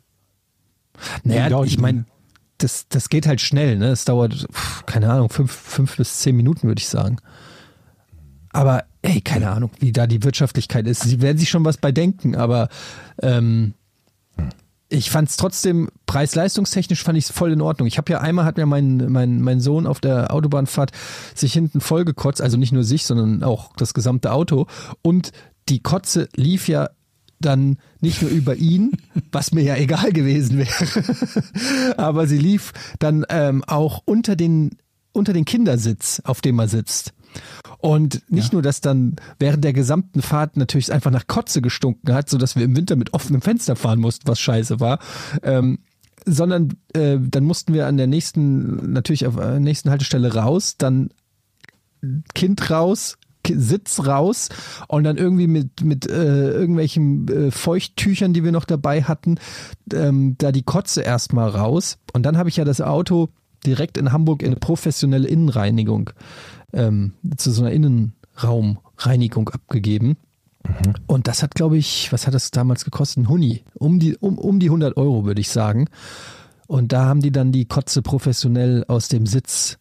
Naja, 1.23 1.47
Ja, 1.49 1.63
ich 1.63 1.77
meine, 1.79 2.05
das, 2.57 2.87
das 2.89 3.09
geht 3.09 3.27
halt 3.27 3.41
schnell, 3.41 3.77
ne? 3.77 3.89
Es 3.89 4.05
dauert, 4.05 4.47
keine 4.87 5.11
Ahnung, 5.11 5.29
fünf, 5.29 5.51
fünf 5.51 5.97
bis 5.97 6.19
zehn 6.19 6.35
Minuten, 6.35 6.67
würde 6.67 6.79
ich 6.79 6.87
sagen. 6.87 7.17
Aber, 8.51 8.85
ey, 9.01 9.21
keine 9.21 9.49
Ahnung, 9.51 9.69
wie 9.79 9.91
da 9.91 10.07
die 10.07 10.23
Wirtschaftlichkeit 10.23 10.87
ist. 10.87 11.03
Sie 11.03 11.21
werden 11.21 11.37
sich 11.37 11.49
schon 11.49 11.65
was 11.65 11.77
bei 11.77 11.91
denken, 11.91 12.35
aber 12.35 12.69
ähm, 13.21 13.73
ich 14.89 15.09
fand 15.09 15.29
es 15.29 15.37
trotzdem, 15.37 15.89
preis-leistungstechnisch 16.05 17.03
fand 17.03 17.17
ich 17.17 17.25
es 17.25 17.31
voll 17.31 17.51
in 17.51 17.61
Ordnung. 17.61 17.87
Ich 17.87 17.97
habe 17.97 18.11
ja 18.11 18.21
einmal, 18.21 18.45
hat 18.45 18.57
mir 18.57 18.65
mein, 18.65 19.11
mein, 19.11 19.41
mein 19.41 19.59
Sohn 19.59 19.87
auf 19.87 19.99
der 19.99 20.31
Autobahnfahrt 20.33 20.91
sich 21.33 21.53
hinten 21.53 21.81
vollgekotzt, 21.81 22.41
also 22.41 22.57
nicht 22.57 22.71
nur 22.71 22.83
sich, 22.83 23.05
sondern 23.05 23.43
auch 23.43 23.71
das 23.77 23.93
gesamte 23.93 24.31
Auto. 24.31 24.67
Und 25.01 25.31
die 25.69 25.81
Kotze 25.81 26.29
lief 26.35 26.67
ja 26.67 26.89
dann 27.39 27.77
nicht 27.99 28.21
nur 28.21 28.31
über 28.31 28.55
ihn, 28.55 28.91
was 29.31 29.51
mir 29.51 29.63
ja 29.63 29.75
egal 29.75 30.11
gewesen 30.13 30.59
wäre, 30.59 31.97
aber 31.97 32.27
sie 32.27 32.37
lief 32.37 32.71
dann 32.99 33.25
ähm, 33.29 33.63
auch 33.65 34.01
unter 34.05 34.35
den, 34.35 34.77
unter 35.11 35.33
den 35.33 35.45
Kindersitz, 35.45 36.21
auf 36.23 36.41
dem 36.41 36.59
er 36.59 36.67
sitzt. 36.67 37.13
Und 37.79 38.23
nicht 38.29 38.53
nur, 38.53 38.61
dass 38.61 38.81
dann 38.81 39.15
während 39.39 39.63
der 39.63 39.73
gesamten 39.73 40.21
Fahrt 40.21 40.57
natürlich 40.57 40.91
einfach 40.91 41.11
nach 41.11 41.27
Kotze 41.27 41.61
gestunken 41.61 42.13
hat, 42.13 42.29
so 42.29 42.37
dass 42.37 42.55
wir 42.55 42.63
im 42.63 42.75
Winter 42.75 42.95
mit 42.95 43.13
offenem 43.13 43.41
Fenster 43.41 43.75
fahren 43.75 43.99
mussten, 43.99 44.27
was 44.27 44.39
scheiße 44.39 44.79
war, 44.79 44.99
ähm, 45.43 45.79
sondern 46.25 46.73
äh, 46.93 47.17
dann 47.19 47.43
mussten 47.43 47.73
wir 47.73 47.87
an 47.87 47.97
der 47.97 48.07
nächsten, 48.07 48.91
natürlich 48.91 49.27
auf 49.27 49.35
der 49.35 49.59
nächsten 49.59 49.89
Haltestelle 49.89 50.33
raus, 50.33 50.77
dann 50.77 51.09
Kind 52.33 52.69
raus, 52.69 53.17
Sitz 53.47 54.07
raus 54.07 54.49
und 54.87 55.03
dann 55.03 55.17
irgendwie 55.17 55.47
mit, 55.47 55.83
mit 55.83 56.09
äh, 56.09 56.49
irgendwelchen 56.51 57.27
äh, 57.27 57.51
Feuchttüchern, 57.51 58.33
die 58.33 58.43
wir 58.43 58.51
noch 58.51 58.65
dabei 58.65 59.03
hatten, 59.03 59.37
ähm, 59.93 60.35
da 60.39 60.51
die 60.51 60.63
Kotze 60.63 61.01
erstmal 61.01 61.49
raus. 61.49 61.99
Und 62.13 62.23
dann 62.23 62.37
habe 62.37 62.49
ich 62.49 62.57
ja 62.57 62.65
das 62.65 62.81
Auto 62.81 63.29
direkt 63.65 63.97
in 63.97 64.11
Hamburg 64.11 64.41
in 64.41 64.47
eine 64.47 64.55
professionelle 64.57 65.27
Innenreinigung, 65.27 66.11
ähm, 66.75 67.13
zu 67.37 67.51
so 67.51 67.63
einer 67.63 67.71
Innenraumreinigung 67.71 69.49
abgegeben. 69.49 70.17
Und 71.07 71.27
das 71.27 71.43
hat, 71.43 71.55
glaube 71.55 71.77
ich, 71.77 72.11
was 72.11 72.27
hat 72.27 72.33
das 72.33 72.51
damals 72.51 72.85
gekostet? 72.85 73.23
Ein 73.23 73.29
Huni. 73.29 73.63
Um 73.75 73.99
die, 73.99 74.17
um, 74.17 74.37
um 74.37 74.59
die 74.59 74.67
100 74.67 74.97
Euro, 74.97 75.25
würde 75.25 75.41
ich 75.41 75.49
sagen. 75.49 75.87
Und 76.67 76.91
da 76.91 77.05
haben 77.05 77.21
die 77.21 77.31
dann 77.31 77.51
die 77.51 77.65
Kotze 77.65 78.01
professionell 78.01 78.83
aus 78.87 79.07
dem 79.07 79.25
Sitz 79.27 79.77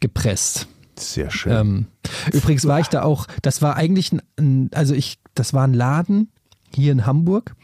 gepresst. 0.00 0.68
Sehr 0.98 1.30
schön. 1.30 1.52
Ähm, 1.52 1.86
übrigens 2.32 2.66
war 2.66 2.80
ich 2.80 2.88
da 2.88 3.02
auch, 3.02 3.26
das 3.42 3.62
war 3.62 3.76
eigentlich 3.76 4.12
ein, 4.38 4.70
also 4.74 4.94
ich, 4.94 5.18
das 5.34 5.54
war 5.54 5.66
ein 5.66 5.72
Laden 5.72 6.30
hier 6.74 6.92
in 6.92 7.06
Hamburg. 7.06 7.54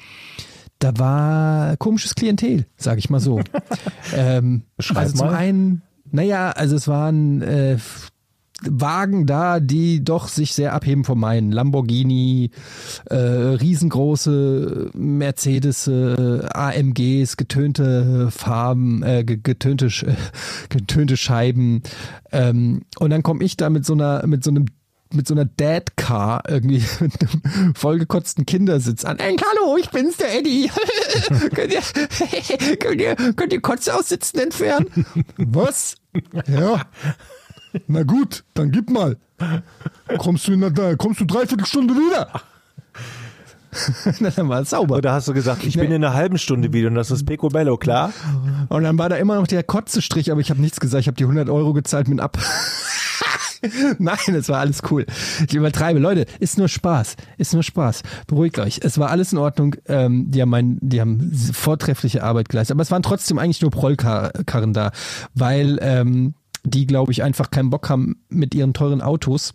Da 0.78 0.98
war 0.98 1.76
komisches 1.76 2.14
Klientel, 2.14 2.66
sage 2.76 2.98
ich 2.98 3.10
mal 3.10 3.20
so. 3.20 3.40
ähm, 4.14 4.62
Beschreib 4.76 4.98
also 4.98 5.16
zum 5.16 5.26
mal. 5.28 5.34
einen, 5.34 5.82
naja, 6.10 6.50
also 6.50 6.76
es 6.76 6.88
waren 6.88 7.42
äh, 7.42 7.78
Wagen 8.62 9.26
da, 9.26 9.60
die 9.60 10.02
doch 10.02 10.28
sich 10.28 10.54
sehr 10.54 10.72
abheben 10.72 11.04
von 11.04 11.18
meinen. 11.18 11.52
Lamborghini, 11.52 12.50
äh, 13.10 13.14
riesengroße 13.16 14.90
Mercedes, 14.94 15.86
äh, 15.86 16.46
AMGs, 16.52 17.36
getönte 17.36 18.30
Farben, 18.30 19.02
äh, 19.02 19.24
ge- 19.24 19.40
getönte, 19.42 19.88
getönte 20.70 21.16
Scheiben. 21.16 21.82
Ähm, 22.32 22.82
und 22.98 23.10
dann 23.10 23.22
komme 23.22 23.44
ich 23.44 23.56
da 23.56 23.68
mit 23.70 23.84
so 23.84 23.92
einer, 23.92 24.26
mit 24.26 24.42
so 24.42 24.50
einem 24.50 24.66
mit 25.14 25.28
so 25.28 25.34
einer 25.34 25.44
Dad-Car 25.44 26.42
irgendwie 26.48 26.82
mit 27.00 27.12
einem 27.20 27.74
vollgekotzten 27.76 28.44
Kindersitz 28.44 29.04
an. 29.04 29.18
Ey, 29.20 29.36
hallo, 29.36 29.76
ich 29.76 29.88
bin's, 29.90 30.16
der 30.16 30.36
Eddie. 30.36 30.68
könnt, 31.54 31.72
ihr, 31.72 32.76
könnt, 32.78 33.00
ihr, 33.00 33.14
könnt 33.34 33.52
ihr 33.52 33.60
Kotze 33.60 33.94
aus 33.94 34.08
Sitzen 34.08 34.40
entfernen? 34.40 35.06
Was? 35.36 35.94
Ja. 36.48 36.82
Na 37.88 38.02
gut, 38.02 38.44
dann 38.54 38.70
gib 38.70 38.90
mal. 38.90 39.16
Kommst 40.18 40.48
du 40.48 40.52
in 40.52 40.60
der, 40.60 40.96
kommst 40.96 41.20
du 41.20 41.24
dreiviertel 41.24 41.66
Stunde 41.66 41.94
wieder? 41.94 42.28
dann 44.36 44.48
war 44.48 44.60
es 44.60 44.70
sauber. 44.70 44.96
Oder 44.96 45.12
hast 45.12 45.28
du 45.28 45.34
gesagt, 45.34 45.64
ich 45.64 45.74
bin 45.76 45.92
in 45.92 46.04
einer 46.04 46.14
halben 46.14 46.38
Stunde 46.38 46.72
wieder 46.72 46.88
und 46.88 46.94
das 46.94 47.10
ist 47.10 47.26
Picobello, 47.26 47.76
klar? 47.76 48.12
Und 48.68 48.82
dann 48.84 48.98
war 48.98 49.08
da 49.08 49.16
immer 49.16 49.36
noch 49.36 49.46
der 49.46 49.62
Kotzestrich, 49.62 50.30
aber 50.30 50.40
ich 50.40 50.50
habe 50.50 50.60
nichts 50.60 50.80
gesagt. 50.80 51.02
Ich 51.02 51.08
habe 51.08 51.16
die 51.16 51.24
100 51.24 51.48
Euro 51.48 51.72
gezahlt 51.72 52.08
mit 52.08 52.20
ab. 52.20 52.38
Nein, 53.98 54.34
es 54.34 54.48
war 54.48 54.60
alles 54.60 54.82
cool. 54.90 55.06
Ich 55.46 55.54
übertreibe. 55.54 55.98
Leute, 55.98 56.26
ist 56.40 56.58
nur 56.58 56.68
Spaß. 56.68 57.16
Ist 57.38 57.52
nur 57.52 57.62
Spaß. 57.62 58.02
Beruhigt 58.26 58.58
euch. 58.58 58.80
Es 58.82 58.98
war 58.98 59.10
alles 59.10 59.32
in 59.32 59.38
Ordnung. 59.38 59.76
Ähm, 59.86 60.30
die 60.30 60.42
haben 60.42 60.50
mein, 60.50 60.78
die 60.80 61.00
haben 61.00 61.32
vortreffliche 61.52 62.22
Arbeit 62.22 62.48
geleistet. 62.48 62.74
Aber 62.74 62.82
es 62.82 62.90
waren 62.90 63.02
trotzdem 63.02 63.38
eigentlich 63.38 63.62
nur 63.62 63.70
Prollkarren 63.70 64.72
da, 64.72 64.92
weil 65.34 65.78
ähm, 65.80 66.34
die, 66.66 66.86
glaube 66.86 67.12
ich, 67.12 67.22
einfach 67.22 67.50
keinen 67.50 67.70
Bock 67.70 67.88
haben 67.88 68.16
mit 68.28 68.54
ihren 68.54 68.74
teuren 68.74 69.00
Autos. 69.00 69.54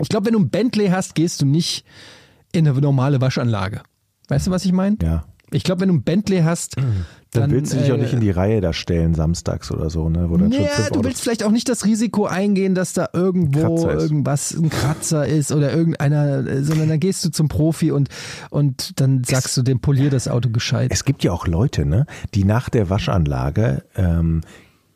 Ich 0.00 0.08
glaube, 0.08 0.26
wenn 0.26 0.34
du 0.34 0.40
ein 0.40 0.50
Bentley 0.50 0.88
hast, 0.88 1.14
gehst 1.14 1.40
du 1.42 1.46
nicht 1.46 1.84
in 2.52 2.66
eine 2.66 2.80
normale 2.80 3.20
Waschanlage. 3.20 3.82
Weißt 4.28 4.46
du, 4.46 4.50
was 4.50 4.64
ich 4.64 4.72
meine? 4.72 4.96
Ja. 5.02 5.24
Ich 5.50 5.62
glaube, 5.62 5.82
wenn 5.82 5.88
du 5.88 5.94
ein 5.94 6.02
Bentley 6.02 6.40
hast, 6.42 6.76
Dann, 6.76 7.04
dann, 7.30 7.50
willst 7.50 7.72
du 7.72 7.78
dich 7.78 7.92
auch 7.92 7.96
äh, 7.96 8.00
nicht 8.00 8.12
in 8.12 8.20
die 8.20 8.30
Reihe 8.30 8.60
da 8.60 8.72
stellen, 8.72 9.14
samstags 9.14 9.70
oder 9.70 9.90
so, 9.90 10.08
ne? 10.08 10.30
Wo 10.30 10.36
ja, 10.36 10.90
du 10.90 11.04
willst 11.04 11.22
vielleicht 11.22 11.44
auch 11.44 11.50
nicht 11.50 11.68
das 11.68 11.84
Risiko 11.84 12.26
eingehen, 12.26 12.74
dass 12.74 12.92
da 12.92 13.08
irgendwo 13.12 13.88
irgendwas 13.88 14.52
ein 14.52 14.70
Kratzer 14.70 15.26
ist 15.26 15.52
oder 15.52 15.72
irgendeiner, 15.72 16.46
äh, 16.46 16.62
sondern 16.62 16.88
dann 16.88 17.00
gehst 17.00 17.24
du 17.24 17.30
zum 17.30 17.48
Profi 17.48 17.92
und, 17.92 18.08
und 18.50 19.00
dann 19.00 19.22
sagst 19.24 19.56
du 19.56 19.62
dem 19.62 19.80
polier 19.80 20.10
das 20.10 20.28
Auto 20.28 20.48
gescheit. 20.50 20.90
Es 20.92 21.04
gibt 21.04 21.22
ja 21.22 21.32
auch 21.32 21.46
Leute, 21.46 21.84
ne, 21.84 22.06
die 22.34 22.44
nach 22.44 22.68
der 22.68 22.88
Waschanlage 22.90 23.84
ähm, 23.96 24.40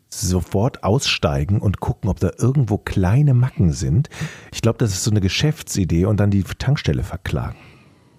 sofort 0.09 0.85
aussteigen 0.85 1.61
und 1.61 1.81
gucken, 1.81 2.09
ob 2.11 2.19
da 2.21 2.31
irgendwo 2.39 2.79
kleine 2.79 3.35
Macken 3.35 3.73
sind. 3.73 4.09
Ich 4.53 4.63
glaube, 4.63 4.79
das 4.79 4.91
ist 4.93 5.05
so 5.05 5.11
eine 5.11 5.21
Geschäftsidee 5.21 6.07
und 6.07 6.19
dann 6.19 6.31
die 6.31 6.43
Tankstelle 6.45 7.03
verklagen. 7.03 7.57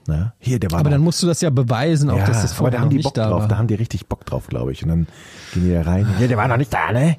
Ne? 0.07 0.33
Hier, 0.39 0.59
der 0.59 0.71
war 0.71 0.79
aber 0.79 0.89
noch- 0.89 0.95
dann 0.95 1.01
musst 1.03 1.21
du 1.21 1.27
das 1.27 1.41
ja 1.41 1.49
beweisen, 1.51 2.09
auch 2.09 2.17
ja, 2.17 2.25
dass 2.25 2.41
das 2.41 2.51
aber 2.51 2.57
vorher 2.57 2.71
da 2.71 2.77
noch 2.77 2.83
haben 2.85 2.89
die 2.89 2.95
nicht 2.97 3.03
Bock 3.03 3.13
da 3.13 3.29
drauf, 3.29 3.41
war. 3.41 3.47
da 3.47 3.57
haben 3.57 3.67
die 3.67 3.75
richtig 3.75 4.07
Bock 4.07 4.25
drauf, 4.25 4.47
glaube 4.47 4.71
ich. 4.71 4.81
Und 4.83 4.89
dann 4.89 5.07
gehen 5.53 5.65
die 5.65 5.71
da 5.73 5.81
rein. 5.83 6.07
Ja, 6.19 6.27
der 6.27 6.37
war 6.37 6.47
noch 6.47 6.57
nicht 6.57 6.73
da, 6.73 6.91
ne? 6.91 7.15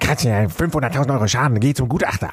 Kratzen 0.00 0.30
ja 0.30 0.44
500.000 0.46 1.10
Euro 1.12 1.26
Schaden, 1.28 1.60
geh 1.60 1.74
zum 1.74 1.88
Gutachter 1.88 2.30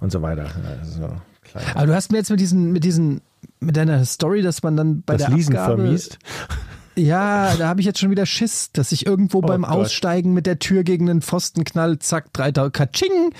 und 0.00 0.10
so 0.10 0.22
weiter. 0.22 0.44
Ja, 0.44 0.84
so, 0.84 1.08
klein. 1.42 1.64
aber 1.74 1.86
du 1.86 1.94
hast 1.94 2.10
mir 2.10 2.18
jetzt 2.18 2.30
mit 2.30 2.40
diesen, 2.40 2.72
mit 2.72 2.82
diesen, 2.82 3.20
mit 3.60 3.76
deiner 3.76 4.04
Story, 4.06 4.42
dass 4.42 4.62
man 4.64 4.76
dann 4.76 5.02
bei 5.02 5.14
Das 5.16 5.26
der 5.28 5.36
Leasen 5.36 5.56
Abgabe, 5.56 5.82
vermiest. 5.82 6.18
Ja, 6.94 7.54
da 7.56 7.68
habe 7.68 7.80
ich 7.80 7.86
jetzt 7.86 7.98
schon 7.98 8.10
wieder 8.10 8.26
Schiss, 8.26 8.70
dass 8.72 8.92
ich 8.92 9.06
irgendwo 9.06 9.40
beim 9.40 9.64
Oh 9.64 9.68
Gott. 9.68 9.76
Aussteigen 9.76 10.34
mit 10.34 10.46
der 10.46 10.58
Tür 10.58 10.84
gegen 10.84 11.06
den 11.06 11.22
Pfosten 11.22 11.64
knall, 11.64 11.98
zack, 11.98 12.32
3000, 12.32 12.72
katsching. 12.74 13.32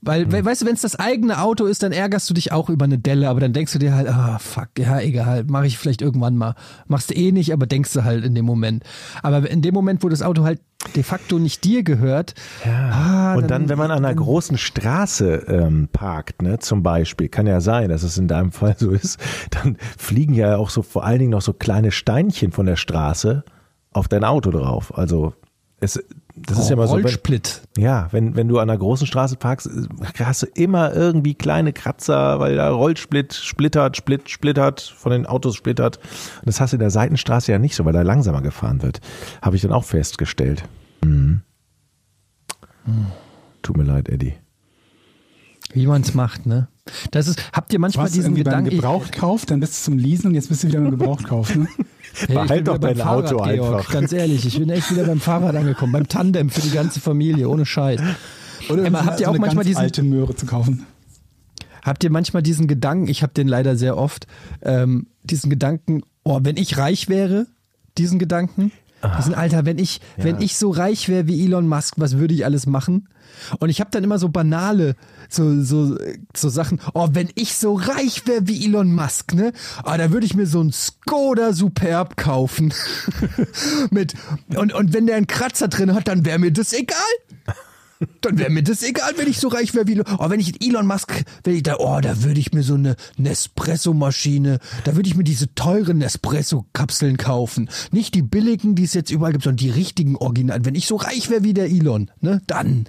Weil, 0.00 0.24
Hm. 0.26 0.32
we- 0.32 0.44
weißt 0.44 0.62
du, 0.62 0.66
wenn 0.66 0.74
es 0.74 0.82
das 0.82 0.94
eigene 0.96 1.40
Auto 1.42 1.64
ist, 1.66 1.82
dann 1.82 1.90
ärgerst 1.90 2.30
du 2.30 2.34
dich 2.34 2.52
auch 2.52 2.70
über 2.70 2.84
eine 2.84 2.98
Delle, 2.98 3.28
aber 3.28 3.40
dann 3.40 3.52
denkst 3.52 3.72
du 3.72 3.80
dir 3.80 3.94
halt, 3.96 4.08
ah, 4.08 4.38
fuck, 4.38 4.68
ja, 4.78 5.00
egal, 5.00 5.44
mache 5.48 5.66
ich 5.66 5.76
vielleicht 5.76 6.02
irgendwann 6.02 6.36
mal. 6.36 6.54
Machst 6.86 7.10
du 7.10 7.14
eh 7.14 7.32
nicht, 7.32 7.52
aber 7.52 7.66
denkst 7.66 7.92
du 7.94 8.04
halt 8.04 8.24
in 8.24 8.34
dem 8.36 8.44
Moment. 8.44 8.84
Aber 9.24 9.50
in 9.50 9.60
dem 9.60 9.74
Moment, 9.74 10.04
wo 10.04 10.08
das 10.08 10.22
Auto 10.22 10.44
halt 10.44 10.60
de 10.94 11.02
facto 11.02 11.40
nicht 11.40 11.64
dir 11.64 11.82
gehört, 11.82 12.34
ah, 12.64 13.34
Und 13.34 13.50
dann, 13.50 13.68
wenn 13.68 13.78
man 13.78 13.90
an 13.90 14.04
einer 14.04 14.14
großen 14.14 14.56
Straße 14.56 15.44
ähm, 15.48 15.88
parkt, 15.92 16.42
ne, 16.42 16.60
zum 16.60 16.84
Beispiel, 16.84 17.28
kann 17.28 17.48
ja 17.48 17.60
sein, 17.60 17.88
dass 17.88 18.04
es 18.04 18.16
in 18.16 18.28
deinem 18.28 18.52
Fall 18.52 18.76
so 18.78 18.90
ist, 18.92 19.18
dann 19.50 19.76
fliegen 19.96 20.32
ja 20.34 20.56
auch 20.56 20.70
so 20.70 20.82
vor 20.82 21.04
allen 21.04 21.18
Dingen 21.18 21.30
noch 21.32 21.42
so 21.42 21.52
kleine 21.52 21.90
Steinchen 21.90 22.52
von 22.52 22.66
der 22.66 22.76
Straße 22.76 23.42
auf 23.92 24.06
dein 24.06 24.22
Auto 24.22 24.52
drauf. 24.52 24.96
Also 24.96 25.34
es, 25.80 26.00
das 26.46 26.58
ist 26.58 26.70
ja 26.70 26.76
mal 26.76 26.86
so. 26.86 26.96
Wenn, 26.96 27.02
Rollsplit. 27.02 27.62
ja, 27.76 28.08
wenn, 28.12 28.36
wenn 28.36 28.48
du 28.48 28.58
an 28.58 28.68
einer 28.68 28.78
großen 28.78 29.06
Straße 29.06 29.36
parkst, 29.36 29.68
hast 30.18 30.42
du 30.42 30.46
immer 30.54 30.94
irgendwie 30.94 31.34
kleine 31.34 31.72
Kratzer, 31.72 32.40
weil 32.40 32.56
da 32.56 32.70
Rollsplit 32.70 33.34
splittert, 33.34 33.96
split, 33.96 34.28
splittert, 34.28 34.80
von 34.80 35.12
den 35.12 35.26
Autos 35.26 35.56
splittert. 35.56 35.98
Und 35.98 36.46
das 36.46 36.60
hast 36.60 36.72
du 36.72 36.76
in 36.76 36.80
der 36.80 36.90
Seitenstraße 36.90 37.52
ja 37.52 37.58
nicht 37.58 37.74
so, 37.74 37.84
weil 37.84 37.92
da 37.92 38.02
langsamer 38.02 38.42
gefahren 38.42 38.82
wird. 38.82 39.00
Habe 39.42 39.56
ich 39.56 39.62
dann 39.62 39.72
auch 39.72 39.84
festgestellt. 39.84 40.64
Mhm. 41.04 41.42
Tut 43.62 43.76
mir 43.76 43.84
leid, 43.84 44.08
Eddie. 44.08 44.34
Wie 45.72 45.86
man 45.86 46.02
es 46.02 46.14
macht, 46.14 46.46
ne? 46.46 46.68
Das 47.10 47.26
ist, 47.28 47.42
habt 47.52 47.72
ihr 47.72 47.78
manchmal 47.78 48.04
warst 48.04 48.14
diesen 48.16 48.26
irgendwie 48.28 48.44
beim 48.44 48.50
Gedanken, 48.64 48.70
ich- 48.70 48.76
Gebrauchtkauf, 48.80 49.46
dann 49.46 49.60
bist 49.60 49.78
du 49.80 49.84
zum 49.90 49.98
Leasen 49.98 50.26
und 50.28 50.34
jetzt 50.34 50.48
bist 50.48 50.62
du 50.64 50.68
wieder 50.68 50.80
beim 50.80 50.90
Gebrauchtkauf. 50.90 51.54
Ne? 51.54 51.66
Hey, 52.26 52.34
Behalt 52.34 52.66
doch 52.66 52.78
dein 52.78 53.00
Auto 53.00 53.38
Fahrrad, 53.38 53.54
Georg, 53.54 53.74
einfach. 53.76 53.92
Ganz 53.92 54.12
ehrlich, 54.12 54.44
ich 54.44 54.58
bin 54.58 54.70
echt 54.70 54.90
wieder 54.90 55.04
beim 55.04 55.20
Fahrrad 55.20 55.54
angekommen, 55.54 55.92
beim 55.92 56.08
Tandem 56.08 56.50
für 56.50 56.62
die 56.62 56.70
ganze 56.70 56.98
Familie, 56.98 57.48
ohne 57.48 57.64
Scheiß. 57.64 58.00
Oder 58.70 58.86
Emma, 58.86 59.04
habt 59.04 59.20
ihr 59.20 59.26
so 59.26 59.30
auch 59.30 59.34
eine 59.34 59.40
manchmal 59.40 59.62
ganz 59.64 59.66
diesen- 59.68 59.80
alte 59.82 60.02
Möhre 60.02 60.34
zu 60.34 60.44
kaufen? 60.46 60.84
Habt 61.84 62.02
ihr 62.02 62.10
manchmal 62.10 62.42
diesen 62.42 62.66
Gedanken, 62.66 63.06
ich 63.08 63.22
habe 63.22 63.32
den 63.34 63.46
leider 63.46 63.76
sehr 63.76 63.96
oft, 63.96 64.26
ähm, 64.62 65.06
diesen 65.22 65.48
Gedanken, 65.48 66.02
oh, 66.24 66.40
wenn 66.42 66.56
ich 66.56 66.76
reich 66.76 67.08
wäre, 67.08 67.46
diesen 67.98 68.18
Gedanken, 68.18 68.72
diesen 69.18 69.34
Alter, 69.34 69.64
wenn 69.64 69.78
ich, 69.78 70.00
wenn 70.16 70.40
ich 70.40 70.56
so 70.56 70.70
reich 70.70 71.08
wäre 71.08 71.26
wie 71.26 71.44
Elon 71.44 71.68
Musk, 71.68 71.94
was 71.98 72.18
würde 72.18 72.34
ich 72.34 72.44
alles 72.44 72.66
machen? 72.66 73.08
Und 73.58 73.68
ich 73.68 73.80
habe 73.80 73.90
dann 73.90 74.04
immer 74.04 74.18
so 74.18 74.28
banale, 74.28 74.96
so, 75.28 75.62
so, 75.62 75.96
so 76.34 76.48
Sachen, 76.48 76.80
oh, 76.94 77.08
wenn 77.12 77.28
ich 77.34 77.54
so 77.54 77.74
reich 77.74 78.26
wäre 78.26 78.48
wie 78.48 78.64
Elon 78.64 78.92
Musk, 78.92 79.34
ne? 79.34 79.52
Ah, 79.84 79.96
da 79.96 80.10
würde 80.10 80.26
ich 80.26 80.34
mir 80.34 80.46
so 80.46 80.60
ein 80.60 80.72
Skoda 80.72 81.52
Superb 81.52 82.16
kaufen. 82.16 82.72
Mit, 83.90 84.14
und, 84.56 84.72
und 84.72 84.92
wenn 84.92 85.06
der 85.06 85.16
einen 85.16 85.26
Kratzer 85.26 85.68
drin 85.68 85.94
hat, 85.94 86.08
dann 86.08 86.24
wäre 86.24 86.38
mir 86.38 86.52
das 86.52 86.72
egal. 86.72 86.96
Dann 88.20 88.38
wäre 88.38 88.50
mir 88.50 88.62
das 88.62 88.82
egal, 88.82 89.12
wenn 89.16 89.28
ich 89.28 89.38
so 89.38 89.48
reich 89.48 89.74
wäre 89.74 89.86
wie 89.86 89.92
Elon. 89.92 90.06
Oh, 90.18 90.30
wenn 90.30 90.40
ich 90.40 90.64
Elon 90.64 90.86
Musk, 90.86 91.24
wenn 91.44 91.54
ich 91.54 91.62
da, 91.62 91.76
oh, 91.78 92.00
da 92.00 92.22
würde 92.22 92.38
ich 92.38 92.52
mir 92.52 92.62
so 92.62 92.74
eine 92.74 92.96
Nespresso-Maschine, 93.16 94.58
da 94.84 94.96
würde 94.96 95.08
ich 95.08 95.16
mir 95.16 95.24
diese 95.24 95.54
teuren 95.54 95.98
Nespresso-Kapseln 95.98 97.16
kaufen. 97.16 97.68
Nicht 97.90 98.14
die 98.14 98.22
billigen, 98.22 98.74
die 98.74 98.84
es 98.84 98.94
jetzt 98.94 99.10
überall 99.10 99.32
gibt, 99.32 99.44
sondern 99.44 99.58
die 99.58 99.70
richtigen 99.70 100.16
Original. 100.16 100.64
Wenn 100.64 100.74
ich 100.74 100.86
so 100.86 100.96
reich 100.96 101.28
wäre 101.30 101.42
wie 101.42 101.54
der 101.54 101.66
Elon, 101.66 102.10
ne, 102.20 102.40
dann. 102.46 102.86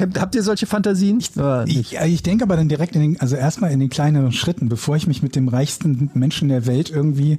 Habt, 0.00 0.20
habt 0.20 0.34
ihr 0.34 0.42
solche 0.42 0.66
Fantasien? 0.66 1.22
Ja, 1.34 1.64
nicht. 1.64 1.92
Ich, 1.92 1.98
ich 1.98 2.22
denke 2.22 2.44
aber 2.44 2.56
dann 2.56 2.68
direkt 2.68 2.94
in 2.94 3.00
den, 3.00 3.20
also 3.20 3.36
erstmal 3.36 3.72
in 3.72 3.80
den 3.80 3.90
kleineren 3.90 4.32
Schritten, 4.32 4.68
bevor 4.68 4.96
ich 4.96 5.06
mich 5.06 5.22
mit 5.22 5.36
dem 5.36 5.48
reichsten 5.48 6.10
Menschen 6.14 6.48
der 6.48 6.66
Welt 6.66 6.90
irgendwie 6.90 7.38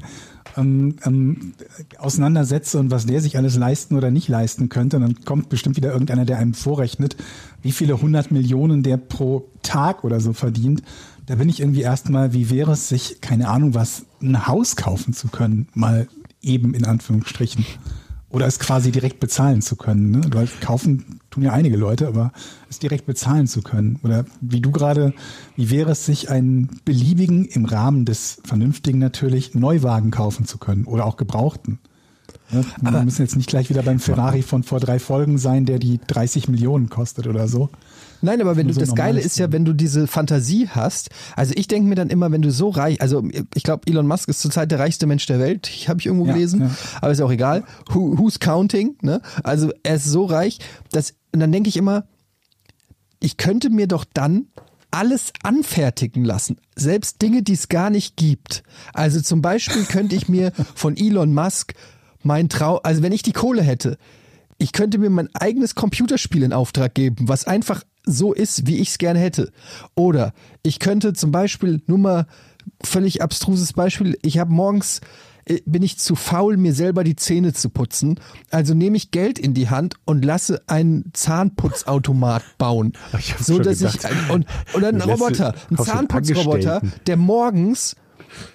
ähm, 0.60 0.96
ähm, 1.06 1.54
auseinandersetze 1.98 2.80
und 2.80 2.92
was 2.92 3.06
der 3.06 3.22
sich 3.22 3.38
alles 3.38 3.56
leisten 3.56 3.96
oder 3.96 4.12
nicht 4.12 4.28
leisten 4.28 4.70
könnte. 4.70 4.98
Und 4.98 5.04
dann 5.04 5.26
kommt 5.26 5.50
bestimmt 5.50 5.78
wieder 5.78 5.92
irgendeiner, 5.92 6.26
der 6.26 6.38
einem 6.38 6.54
vorrechnet, 6.54 7.16
wie 7.62 7.72
viele 7.72 8.02
hundert 8.02 8.32
Millionen 8.32 8.84
der 8.84 8.98
pro 8.98 9.50
Tag 9.64 10.04
oder 10.04 10.20
so 10.20 10.34
verdient. 10.34 10.84
Da 11.26 11.36
bin 11.36 11.50
ich 11.50 11.60
irgendwie 11.60 11.82
erstmal, 11.82 12.34
wie 12.34 12.50
wäre 12.50 12.72
es 12.72 12.90
sich, 12.90 13.22
keine 13.22 13.50
Ahnung 13.50 13.74
was, 13.74 14.06
ein 14.22 14.48
Haus 14.48 14.76
kaufen 14.76 15.14
zu 15.14 15.28
können, 15.28 15.68
mal 15.74 16.08
eben 16.42 16.74
in 16.74 16.86
Anführungsstrichen. 16.86 17.66
Oder 18.30 18.46
es 18.46 18.60
quasi 18.60 18.92
direkt 18.92 19.20
bezahlen 19.20 19.62
zu 19.62 19.76
können. 19.76 20.12
Ne? 20.12 20.22
Weil 20.32 20.48
kaufen 20.62 21.20
tun 21.32 21.44
ja 21.44 21.52
einige 21.52 21.78
Leute, 21.78 22.08
aber 22.08 22.32
es 22.70 22.78
direkt 22.78 23.06
bezahlen 23.08 23.48
zu 23.48 23.62
können. 23.62 24.00
Oder 24.04 24.26
wie 24.40 24.62
du 24.62 24.72
gerade, 24.72 25.14
wie 25.56 25.72
wäre 25.72 25.92
es 25.92 26.06
sich 26.06 26.30
einen 26.30 26.70
beliebigen, 26.86 27.46
im 27.46 27.66
Rahmen 27.66 28.06
des 28.06 28.42
Vernünftigen 28.44 29.00
natürlich, 29.00 29.56
Neuwagen 29.56 30.12
kaufen 30.12 30.46
zu 30.46 30.60
können 30.60 30.86
oder 30.86 31.06
auch 31.06 31.18
gebrauchten. 31.18 31.80
Ne? 32.52 32.66
Wir 32.82 33.04
müssen 33.04 33.22
jetzt 33.22 33.36
nicht 33.36 33.50
gleich 33.50 33.70
wieder 33.70 33.84
beim 33.84 34.00
Ferrari 34.00 34.42
von 34.42 34.64
vor 34.64 34.80
drei 34.80 35.00
Folgen 35.00 35.38
sein, 35.38 35.66
der 35.66 35.80
die 35.80 36.00
30 36.06 36.48
Millionen 36.48 36.90
kostet 36.90 37.28
oder 37.28 37.48
so. 37.48 37.70
Nein, 38.22 38.42
aber 38.42 38.58
wenn 38.58 38.68
du 38.68 38.74
so 38.74 38.80
das 38.80 38.96
Geile 38.96 39.20
ist 39.22 39.40
ja, 39.40 39.52
wenn 39.52 39.66
du 39.66 39.74
diese 39.74 40.08
Fantasie 40.08 40.68
hast. 40.70 41.10
Also 41.36 41.54
ich 41.56 41.68
denke 41.68 41.88
mir 41.88 41.96
dann 41.96 42.10
immer, 42.10 42.32
wenn 42.32 42.42
du 42.42 42.52
so 42.52 42.70
reich, 42.70 43.02
also 43.02 43.24
ich 43.54 43.64
glaube, 43.64 43.88
Elon 43.88 44.08
Musk 44.08 44.30
ist 44.30 44.42
zurzeit 44.42 44.72
der 44.72 44.80
reichste 44.80 45.08
Mensch 45.08 45.26
der 45.26 45.40
Welt. 45.40 45.70
Ich 45.70 45.90
habe 45.90 46.00
ich 46.00 46.06
irgendwo 46.06 46.26
Ja, 46.26 46.34
gelesen, 46.34 46.62
ja. 46.62 46.72
aber 47.02 47.12
ist 47.12 47.22
auch 47.22 47.32
egal. 47.32 47.64
Who, 47.92 48.18
who's 48.18 48.40
counting? 48.40 48.98
Ne? 49.02 49.22
Also 49.44 49.72
er 49.84 49.96
ist 49.96 50.06
so 50.06 50.26
reich, 50.26 50.60
dass 50.92 51.14
und 51.34 51.40
dann 51.40 51.52
denke 51.52 51.70
ich 51.70 51.78
immer, 51.78 52.06
ich 53.20 53.38
könnte 53.38 53.70
mir 53.70 53.88
doch 53.88 54.06
dann 54.06 54.48
alles 54.92 55.32
anfertigen 55.44 56.26
lassen. 56.26 56.58
Selbst 56.76 57.22
Dinge, 57.22 57.44
die 57.44 57.54
es 57.54 57.70
gar 57.70 57.90
nicht 57.90 58.18
gibt. 58.18 58.64
Also 58.94 59.22
zum 59.22 59.42
Beispiel 59.42 59.84
könnte 59.86 60.16
ich 60.16 60.28
mir 60.30 60.52
von 60.76 60.98
Elon 60.98 61.34
Musk 61.34 61.74
mein 62.24 62.50
Trau, 62.50 62.78
also 62.78 63.04
wenn 63.04 63.12
ich 63.12 63.22
die 63.22 63.32
Kohle 63.32 63.62
hätte, 63.62 63.98
ich 64.58 64.74
könnte 64.74 64.98
mir 64.98 65.10
mein 65.10 65.34
eigenes 65.36 65.76
Computerspiel 65.76 66.44
in 66.44 66.52
Auftrag 66.54 66.94
geben, 66.94 67.30
was 67.30 67.46
einfach 67.48 67.84
so 68.06 68.34
ist, 68.34 68.68
wie 68.68 68.78
ich 68.78 68.90
es 68.90 68.98
gerne 68.98 69.20
hätte. 69.20 69.52
Oder 69.96 70.34
ich 70.64 70.80
könnte 70.80 71.14
zum 71.14 71.32
Beispiel, 71.32 71.82
nur 71.88 71.98
mal 71.98 72.28
völlig 72.84 73.22
abstruses 73.22 73.74
Beispiel, 73.74 74.18
ich 74.22 74.38
habe 74.38 74.52
morgens 74.52 75.02
äh, 75.46 75.60
bin 75.66 75.84
ich 75.84 75.98
zu 75.98 76.16
faul, 76.16 76.58
mir 76.58 76.74
selber 76.74 77.04
die 77.04 77.16
Zähne 77.16 77.54
zu 77.54 77.70
putzen. 77.70 78.20
Also 78.52 78.74
nehme 78.74 78.98
ich 78.98 79.12
Geld 79.12 79.40
in 79.40 79.54
die 79.54 79.70
Hand 79.70 79.96
und 80.06 80.24
lasse 80.24 80.62
einen 80.68 81.12
Zahnputzautomat 81.14 82.44
bauen. 82.58 82.94
So 83.40 83.60
dass 83.60 83.80
gedacht, 83.80 84.00
ich 84.04 84.34
und 84.34 84.46
ein 84.84 85.00
du 85.00 85.06
lässt 85.06 85.22
Roboter, 85.22 85.52
du 85.70 85.76
ein 85.76 85.80
auf 85.80 85.86
den 85.86 85.94
Zahnputzroboter, 85.94 86.82
der 87.08 87.18
morgens 87.18 87.96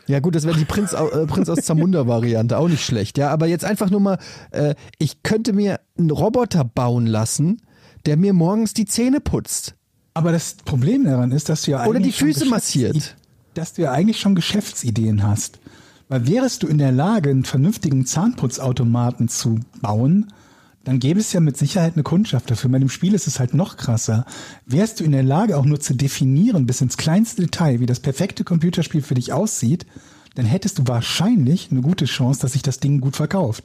ja 0.07 0.21
gut, 0.21 0.37
das 0.37 0.45
wäre 0.45 0.57
die 0.57 0.65
Prinz, 0.65 0.93
äh, 0.93 1.27
Prinz 1.27 1.49
aus 1.49 1.59
Zamunda 1.63 2.07
Variante, 2.07 2.59
auch 2.59 2.69
nicht 2.69 2.85
schlecht. 2.85 3.19
Ja, 3.19 3.31
aber 3.31 3.47
jetzt 3.47 3.65
einfach 3.65 3.91
nur 3.91 3.99
mal, 3.99 4.19
äh, 4.53 4.75
ich 4.99 5.25
könnte 5.25 5.53
mir 5.53 5.81
einen 5.99 6.11
Roboter 6.11 6.65
bauen 6.65 7.07
lassen, 7.07 7.61
der 8.07 8.17
mir 8.17 8.33
morgens 8.33 8.75
die 8.75 8.87
Zähne 8.87 9.21
putzt. 9.21 9.75
Aber 10.15 10.31
das 10.33 10.55
Problem 10.65 11.05
daran 11.05 11.33
ist, 11.33 11.49
dass 11.49 11.63
du 11.63 11.73
ja 11.73 11.87
Oder 11.87 11.99
die 11.99 12.05
eigentlich 12.05 12.17
schon 12.19 12.29
Füße 12.33 12.45
massiert. 12.47 13.17
Dass 13.55 13.73
du 13.73 13.83
ja 13.83 13.93
eigentlich 13.93 14.21
schon 14.21 14.35
Geschäftsideen 14.35 15.23
hast. 15.23 15.59
Weil 16.09 16.27
wärest 16.29 16.63
du 16.63 16.67
in 16.67 16.79
der 16.79 16.93
Lage, 16.93 17.31
einen 17.31 17.45
vernünftigen 17.45 18.07
Zahnputzautomaten 18.07 19.29
zu 19.29 19.59
bauen, 19.81 20.33
dann 20.85 20.99
gäbe 21.01 21.19
es 21.19 21.33
ja 21.33 21.41
mit 21.41 21.57
Sicherheit 21.57 21.95
eine 21.95 22.03
Kundschaft 22.03 22.51
dafür. 22.51 22.71
Bei 22.71 22.79
dem 22.79 22.91
Spiel 22.91 23.15
ist 23.15 23.27
es 23.27 23.41
halt 23.41 23.55
noch 23.55 23.77
krasser. 23.79 24.27
Wärst 24.67 25.01
du 25.01 25.05
in 25.05 25.13
der 25.13 25.23
Lage, 25.23 25.57
auch 25.57 25.65
nur 25.65 25.81
zu 25.81 25.95
definieren, 25.95 26.67
bis 26.67 26.83
ins 26.83 26.97
kleinste 26.99 27.43
Detail, 27.43 27.81
wie 27.81 27.87
das 27.87 28.01
perfekte 28.01 28.45
Computerspiel 28.45 29.01
für 29.03 29.15
dich 29.15 29.33
aussieht, 29.33 29.87
dann 30.35 30.45
hättest 30.45 30.79
du 30.79 30.87
wahrscheinlich 30.87 31.71
eine 31.71 31.81
gute 31.81 32.05
Chance, 32.05 32.41
dass 32.43 32.53
sich 32.53 32.63
das 32.63 32.81
Ding 32.81 33.01
gut 33.01 33.17
verkauft. 33.17 33.65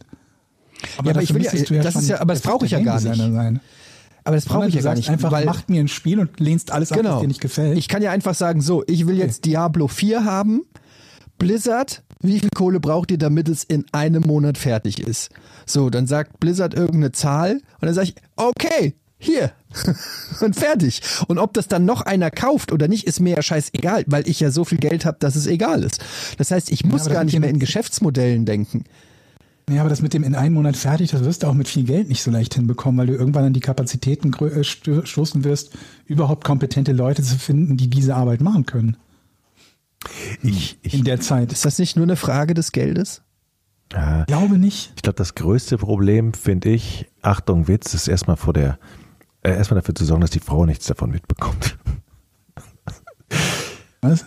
Ja, 1.03 1.11
aber 1.11 1.21
ich 1.21 1.33
will 1.33 1.43
ja- 1.43 1.51
du 1.51 1.81
das 1.81 1.95
ist 1.95 2.07
ja- 2.07 2.21
aber 2.21 2.33
das 2.33 2.41
brauche 2.41 2.65
ich 2.65 2.71
ja 2.71 2.79
gar 2.79 3.01
nicht. 3.01 3.17
Sein. 3.17 3.59
Aber 4.23 4.35
das 4.35 4.45
brauche 4.45 4.67
ich 4.67 4.75
ja 4.75 4.81
gar 4.81 4.95
nicht. 4.95 5.09
einfach, 5.09 5.31
weil, 5.31 5.45
macht 5.45 5.69
mir 5.69 5.79
ein 5.79 5.87
Spiel 5.87 6.19
und 6.19 6.39
lehnst 6.39 6.71
alles 6.71 6.91
ab, 6.91 6.99
was 6.99 7.05
genau. 7.05 7.21
dir 7.21 7.27
nicht 7.27 7.41
gefällt. 7.41 7.77
Ich 7.77 7.87
kann 7.87 8.01
ja 8.01 8.11
einfach 8.11 8.35
sagen, 8.35 8.61
so, 8.61 8.83
ich 8.87 9.07
will 9.07 9.17
jetzt 9.17 9.45
Diablo 9.45 9.87
4 9.87 10.25
haben. 10.25 10.61
Blizzard, 11.37 12.03
wie 12.21 12.39
viel 12.39 12.49
Kohle 12.53 12.79
braucht 12.79 13.11
ihr, 13.11 13.17
damit 13.17 13.47
es 13.47 13.63
in 13.63 13.85
einem 13.93 14.23
Monat 14.23 14.57
fertig 14.57 14.99
ist? 14.99 15.29
So, 15.65 15.89
dann 15.89 16.05
sagt 16.05 16.39
Blizzard 16.39 16.73
irgendeine 16.73 17.11
Zahl 17.13 17.53
und 17.53 17.85
dann 17.85 17.93
sage 17.93 18.09
ich, 18.09 18.15
okay, 18.35 18.95
hier. 19.17 19.51
und 20.41 20.55
fertig. 20.55 21.01
Und 21.27 21.37
ob 21.37 21.53
das 21.53 21.67
dann 21.67 21.85
noch 21.85 22.01
einer 22.01 22.31
kauft 22.31 22.71
oder 22.71 22.87
nicht, 22.87 23.05
ist 23.05 23.19
mir 23.19 23.35
ja 23.35 23.41
scheißegal, 23.41 24.03
weil 24.07 24.27
ich 24.27 24.39
ja 24.39 24.49
so 24.49 24.65
viel 24.65 24.79
Geld 24.79 25.05
habe, 25.05 25.17
dass 25.19 25.35
es 25.35 25.45
egal 25.45 25.83
ist. 25.83 26.03
Das 26.37 26.51
heißt, 26.51 26.71
ich 26.71 26.83
muss 26.85 27.03
das 27.03 27.13
gar 27.13 27.23
nicht 27.23 27.37
mehr 27.37 27.49
in 27.49 27.59
Geschäftsmodellen 27.59 28.45
denken. 28.45 28.85
Ja, 29.69 29.81
aber 29.81 29.89
das 29.89 30.01
mit 30.01 30.13
dem 30.13 30.23
in 30.23 30.35
einem 30.35 30.55
Monat 30.55 30.75
fertig, 30.77 31.11
das 31.11 31.23
wirst 31.23 31.43
du 31.43 31.47
auch 31.47 31.53
mit 31.53 31.67
viel 31.67 31.83
Geld 31.83 32.09
nicht 32.09 32.23
so 32.23 32.31
leicht 32.31 32.55
hinbekommen, 32.55 32.97
weil 32.99 33.07
du 33.07 33.13
irgendwann 33.15 33.43
an 33.45 33.53
die 33.53 33.59
Kapazitäten 33.59 34.33
äh, 34.33 34.63
sto- 34.63 35.05
stoßen 35.05 35.43
wirst, 35.43 35.77
überhaupt 36.05 36.43
kompetente 36.43 36.91
Leute 36.91 37.21
zu 37.23 37.37
finden, 37.37 37.77
die 37.77 37.89
diese 37.89 38.15
Arbeit 38.15 38.41
machen 38.41 38.65
können. 38.65 38.97
Ich, 40.41 40.79
ich, 40.81 40.93
In 40.93 41.03
der 41.03 41.19
Zeit. 41.19 41.51
Ist 41.51 41.65
das 41.65 41.77
nicht 41.77 41.95
nur 41.97 42.03
eine 42.03 42.15
Frage 42.15 42.53
des 42.53 42.71
Geldes? 42.71 43.21
äh, 43.93 44.21
Ich 44.21 44.27
glaube 44.27 44.57
nicht. 44.57 44.93
ich 44.95 45.01
glaube, 45.01 45.17
das 45.17 45.35
größte 45.35 45.77
Problem 45.77 46.33
finde 46.33 46.69
ich, 46.69 47.07
Achtung, 47.21 47.67
Witz, 47.67 47.93
ist 47.93 48.07
erstmal 48.07 48.37
vor 48.37 48.53
der, 48.53 48.79
äh, 49.41 49.51
erstmal 49.51 49.81
dafür 49.81 49.95
zu 49.95 50.05
sorgen, 50.05 50.21
dass 50.21 50.31
die 50.31 50.39
Frau 50.39 50.65
nichts 50.65 50.85
davon 50.87 51.11
mitbekommt. 51.11 51.77
Was? 54.01 54.25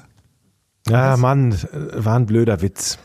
Ja, 0.88 1.16
Mann, 1.16 1.52
äh, 1.52 2.04
war 2.04 2.18
ein 2.18 2.26
blöder 2.26 2.60
Witz. 2.60 2.98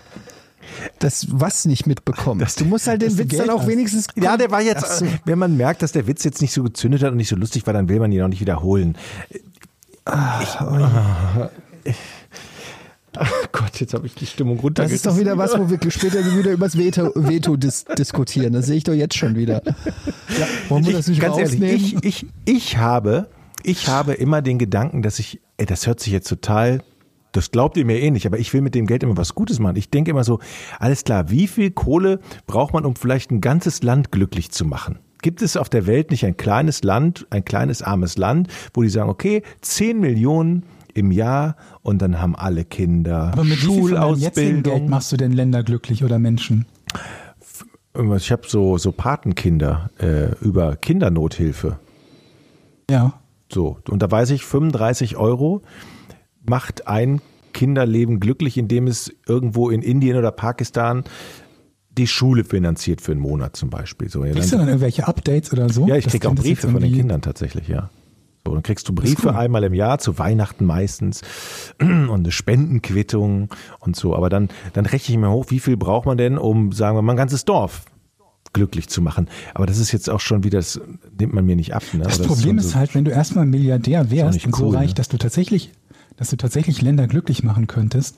Das 0.99 1.28
was 1.30 1.65
nicht 1.65 1.88
mitbekommen. 1.88 2.45
du 2.57 2.65
musst 2.65 2.88
halt 2.88 3.01
den 3.01 3.17
Witz 3.17 3.30
Geld 3.30 3.43
dann 3.43 3.49
auch 3.49 3.61
hast. 3.61 3.67
wenigstens. 3.67 4.07
Ja, 4.15 4.38
der 4.38 4.51
war 4.51 4.61
jetzt, 4.61 4.99
so. 4.99 5.05
wenn 5.25 5.39
man 5.39 5.57
merkt, 5.57 5.82
dass 5.82 5.91
der 5.91 6.07
Witz 6.07 6.23
jetzt 6.23 6.41
nicht 6.41 6.53
so 6.53 6.63
gezündet 6.63 7.03
hat 7.03 7.11
und 7.11 7.17
nicht 7.17 7.30
so 7.30 7.36
lustig 7.36 7.65
war, 7.65 7.73
dann 7.73 7.89
will 7.89 7.99
man 7.99 8.11
ihn 8.11 8.21
auch 8.21 8.28
nicht 8.28 8.41
wiederholen. 8.41 8.97
Ich, 10.41 10.57
Ach 13.19 13.32
Gott, 13.51 13.80
jetzt 13.80 13.93
habe 13.93 14.05
ich 14.05 14.13
die 14.15 14.25
Stimmung 14.25 14.57
Das 14.57 14.63
runtergerissen. 14.63 14.95
ist 14.95 15.05
doch 15.05 15.19
wieder 15.19 15.38
was, 15.38 15.57
wo 15.57 15.69
wir 15.69 15.80
später 15.91 16.19
wieder 16.38 16.51
übers 16.51 16.78
Veto, 16.78 17.11
Veto 17.15 17.55
dis 17.55 17.86
diskutieren. 17.97 18.53
Das 18.53 18.67
sehe 18.67 18.78
ich 18.78 18.84
doch 18.84 18.93
jetzt 18.93 19.17
schon 19.17 19.36
wieder. 19.36 19.61
Ja, 19.65 20.47
wollen 20.69 20.86
wir 20.86 20.93
das 20.93 21.07
ich, 21.07 21.17
nicht 21.17 21.21
ganz 21.21 21.38
ehrlich, 21.38 21.95
ich, 21.95 22.03
ich, 22.03 22.25
ich 22.45 22.78
habe, 22.78 23.28
ich 23.63 23.88
habe 23.88 24.13
immer 24.13 24.41
den 24.41 24.59
Gedanken, 24.59 25.01
dass 25.01 25.19
ich, 25.19 25.41
ey, 25.57 25.65
das 25.65 25.88
hört 25.88 25.99
sich 25.99 26.13
jetzt 26.13 26.28
total, 26.28 26.84
das 27.38 27.51
glaubt 27.51 27.77
ihr 27.77 27.85
mir 27.85 28.01
eh 28.01 28.09
nicht, 28.09 28.25
aber 28.25 28.39
ich 28.39 28.51
will 28.51 28.61
mit 28.61 28.73
dem 28.73 28.88
Geld 28.88 29.03
immer 29.03 29.15
was 29.15 29.35
Gutes 29.35 29.59
machen. 29.59 29.75
Ich 29.75 29.91
denke 29.91 30.09
immer 30.09 30.23
so, 30.23 30.39
alles 30.79 31.03
klar, 31.03 31.29
wie 31.29 31.45
viel 31.45 31.69
Kohle 31.69 32.19
braucht 32.47 32.73
man, 32.73 32.83
um 32.83 32.95
vielleicht 32.95 33.29
ein 33.29 33.41
ganzes 33.41 33.83
Land 33.83 34.11
glücklich 34.11 34.49
zu 34.49 34.65
machen? 34.65 34.97
Gibt 35.21 35.43
es 35.43 35.55
auf 35.55 35.69
der 35.69 35.85
Welt 35.85 36.09
nicht 36.09 36.25
ein 36.25 36.35
kleines 36.35 36.81
Land, 36.81 37.27
ein 37.29 37.45
kleines 37.45 37.83
armes 37.83 38.17
Land, 38.17 38.47
wo 38.73 38.81
die 38.81 38.89
sagen, 38.89 39.09
okay, 39.09 39.43
10 39.61 39.99
Millionen 39.99 40.63
im 40.95 41.11
Jahr 41.11 41.57
und 41.83 42.01
dann 42.01 42.19
haben 42.19 42.35
alle 42.35 42.65
Kinder 42.65 43.33
Aber 43.33 43.43
mit 43.43 43.61
wie 43.61 43.67
viel 43.67 43.67
von 43.67 43.75
Geld 43.75 43.89
Schulausbildung. 43.89 44.89
machst 44.89 45.11
du 45.11 45.17
denn 45.17 45.31
Länder 45.31 45.61
glücklich 45.61 46.03
oder 46.03 46.17
Menschen? 46.17 46.65
Ich 48.15 48.31
habe 48.31 48.47
so, 48.47 48.79
so 48.79 48.91
Patenkinder 48.91 49.91
äh, 49.99 50.33
über 50.43 50.75
Kindernothilfe. 50.75 51.77
Ja. 52.89 53.13
So, 53.53 53.77
und 53.89 54.01
da 54.01 54.09
weiß 54.09 54.31
ich, 54.31 54.43
35 54.43 55.17
Euro 55.17 55.61
macht 56.49 56.87
ein 56.87 57.21
Kinderleben 57.53 58.19
glücklich, 58.19 58.57
indem 58.57 58.87
es 58.87 59.11
irgendwo 59.27 59.69
in 59.69 59.81
Indien 59.81 60.17
oder 60.17 60.31
Pakistan 60.31 61.03
die 61.97 62.07
Schule 62.07 62.43
finanziert 62.43 63.01
für 63.01 63.11
einen 63.13 63.21
Monat 63.21 63.55
zum 63.55 63.69
Beispiel. 63.69 64.09
So, 64.09 64.23
ja, 64.23 64.33
Kriegst 64.33 64.51
du 64.51 64.57
dann, 64.57 64.59
dann 64.65 64.69
irgendwelche 64.69 65.07
Updates 65.07 65.51
oder 65.51 65.67
so? 65.69 65.87
ja 65.87 65.95
ich 65.95 66.03
Das 66.03 66.13
krieg 66.13 66.25
auch 66.27 66.35
Briefe 66.35 66.69
von 66.69 66.79
den 66.81 66.93
Kindern 66.93 67.21
tatsächlich, 67.21 67.67
ja. 67.67 67.89
So, 68.45 68.53
dann 68.53 68.63
kriegst 68.63 68.87
du 68.87 68.93
ist 68.93 68.99
Briefe 69.01 69.29
cool. 69.29 69.35
einmal 69.35 69.63
im 69.63 69.73
Jahr, 69.73 69.97
zu 69.97 70.19
Weihnachten 70.19 70.65
meistens, 70.65 71.21
und 71.81 72.09
eine 72.11 72.31
Spendenquittung 72.31 73.49
und 73.79 73.95
so. 73.95 74.15
Aber 74.15 74.29
dann, 74.29 74.49
dann 74.73 74.85
rechne 74.85 75.13
ich 75.15 75.19
mir 75.19 75.31
hoch, 75.31 75.45
wie 75.49 75.59
viel 75.59 75.75
braucht 75.75 76.05
man 76.05 76.17
denn, 76.17 76.37
um, 76.37 76.71
sagen 76.71 76.95
wir 76.95 77.01
mal, 77.01 77.13
ein 77.13 77.17
ganzes 77.17 77.45
Dorf 77.45 77.85
glücklich 78.53 78.87
zu 78.87 79.01
machen. 79.01 79.27
Aber 79.53 79.65
das 79.65 79.77
ist 79.79 79.91
jetzt 79.91 80.09
auch 80.09 80.19
schon 80.21 80.43
wieder, 80.43 80.59
das 80.59 80.79
nimmt 81.19 81.33
man 81.33 81.45
mir 81.45 81.55
nicht 81.55 81.73
ab. 81.73 81.83
Ne? 81.93 82.03
Das 82.03 82.19
Aber 82.19 82.27
Problem 82.29 82.57
ist, 82.57 82.69
so- 82.69 82.75
halt, 82.75 82.95
wenn 82.95 83.03
du 83.05 83.11
erstmal 83.11 83.45
Milliardär 83.45 84.09
wärst 84.11 84.45
und 84.45 84.55
so 84.55 84.67
cool, 84.67 84.75
reich, 84.75 84.89
ne? 84.89 84.93
dass 84.95 85.09
du 85.09 85.17
tatsächlich, 85.17 85.71
dass 86.18 86.30
du 86.30 86.36
tatsächlich 86.36 86.82
Länder 86.82 87.07
glücklich 87.07 87.43
machen 87.43 87.68
könntest, 87.68 88.18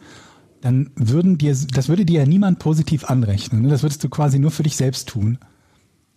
dann 0.61 0.91
würden 0.95 1.37
dir, 1.37 1.55
das 1.73 1.87
würde 1.87 2.05
dir 2.05 2.21
ja 2.21 2.25
niemand 2.25 2.59
positiv 2.59 3.05
anrechnen. 3.05 3.61
ne? 3.61 3.69
Das 3.69 3.83
würdest 3.83 4.03
du 4.03 4.09
quasi 4.09 4.39
nur 4.39 4.51
für 4.51 4.63
dich 4.63 4.75
selbst 4.75 5.07
tun. 5.07 5.37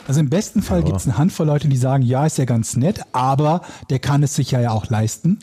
Also 0.09 0.21
im 0.21 0.31
besten 0.31 0.63
Fall 0.63 0.83
gibt 0.83 0.97
es 0.97 1.07
eine 1.07 1.19
Handvoll 1.19 1.47
Leute, 1.47 1.69
die 1.69 1.77
sagen, 1.77 2.03
ja, 2.03 2.27
ist 2.27 2.39
ja 2.39 2.45
ganz 2.45 2.77
nett, 2.77 3.03
aber 3.13 3.63
der 3.91 4.01
kann 4.01 4.23
es 4.23 4.35
sich 4.35 4.51
ja 4.51 4.71
auch 4.71 4.89
leisten. 4.89 5.39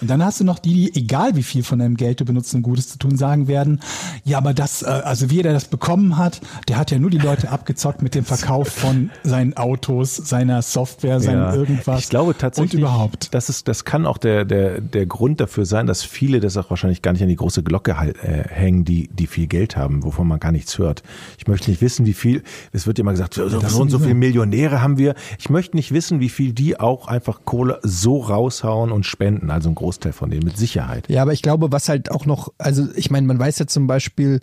Und 0.00 0.08
dann 0.08 0.24
hast 0.24 0.40
du 0.40 0.44
noch 0.44 0.58
die, 0.58 0.74
die, 0.74 0.94
egal 0.94 1.34
wie 1.34 1.42
viel 1.42 1.62
von 1.62 1.78
deinem 1.78 1.96
Geld 1.96 2.20
du 2.20 2.24
benutzt, 2.24 2.54
um 2.54 2.62
Gutes 2.62 2.88
zu 2.88 2.98
tun, 2.98 3.16
sagen 3.16 3.48
werden, 3.48 3.80
ja, 4.24 4.38
aber 4.38 4.54
das, 4.54 4.82
äh, 4.82 4.86
also 4.86 5.30
wie 5.30 5.42
der 5.42 5.52
das 5.52 5.66
bekommen 5.66 6.16
hat, 6.16 6.40
der 6.68 6.76
hat 6.76 6.90
ja 6.90 6.98
nur 6.98 7.10
die 7.10 7.18
Leute 7.18 7.50
abgezockt 7.50 8.02
mit 8.02 8.14
dem 8.14 8.24
Verkauf 8.24 8.68
von 8.68 9.10
seinen 9.24 9.56
Autos, 9.56 10.16
seiner 10.16 10.62
Software, 10.62 11.20
seinem 11.20 11.54
irgendwas. 11.54 12.00
Ich 12.00 12.08
glaube 12.10 12.36
tatsächlich, 12.36 12.74
Und 12.74 12.80
überhaupt. 12.80 13.34
Das, 13.34 13.48
ist, 13.48 13.68
das 13.68 13.84
kann 13.84 14.06
auch 14.06 14.18
der, 14.18 14.44
der, 14.44 14.80
der 14.80 15.06
Grund 15.06 15.40
dafür 15.40 15.64
sein, 15.64 15.86
dass 15.86 16.02
viele 16.02 16.40
das 16.40 16.56
auch 16.56 16.70
wahrscheinlich 16.70 17.02
gar 17.02 17.12
nicht 17.12 17.22
an 17.22 17.28
die 17.28 17.36
große 17.36 17.62
Glocke 17.62 17.98
halt, 17.98 18.16
äh, 18.22 18.44
hängen, 18.48 18.84
die, 18.84 19.08
die 19.08 19.26
viel 19.26 19.46
Geld 19.46 19.76
haben, 19.76 20.04
wovon 20.04 20.28
man 20.28 20.38
gar 20.38 20.52
nichts 20.52 20.78
hört. 20.78 21.02
Ich 21.38 21.46
möchte 21.46 21.70
nicht 21.70 21.80
wissen, 21.80 22.06
wie 22.06 22.14
viel, 22.14 22.42
es 22.72 22.86
wird 22.86 22.98
immer 22.98 23.12
gesagt, 23.12 23.34
so, 23.34 23.48
so, 23.48 23.80
und 23.80 23.90
so 23.90 23.98
viele 23.98 24.14
Millionäre 24.14 24.82
haben 24.82 24.98
wir. 24.98 25.14
Ich 25.38 25.50
möchte 25.50 25.76
nicht 25.76 25.92
wissen, 25.92 26.20
wie 26.20 26.28
viel 26.28 26.52
die 26.52 26.78
auch 26.78 27.08
einfach 27.08 27.40
Kohle 27.44 27.80
so 27.82 28.18
raushauen 28.18 28.92
und 28.92 29.06
spenden, 29.06 29.50
also 29.50 29.67
ein 29.68 29.74
Großteil 29.74 30.12
von 30.12 30.30
denen 30.30 30.44
mit 30.44 30.56
Sicherheit. 30.56 31.08
Ja, 31.08 31.22
aber 31.22 31.32
ich 31.32 31.42
glaube, 31.42 31.72
was 31.72 31.88
halt 31.88 32.10
auch 32.10 32.26
noch, 32.26 32.52
also 32.58 32.86
ich 32.94 33.10
meine, 33.10 33.26
man 33.26 33.38
weiß 33.38 33.58
ja 33.58 33.66
zum 33.66 33.86
Beispiel 33.86 34.40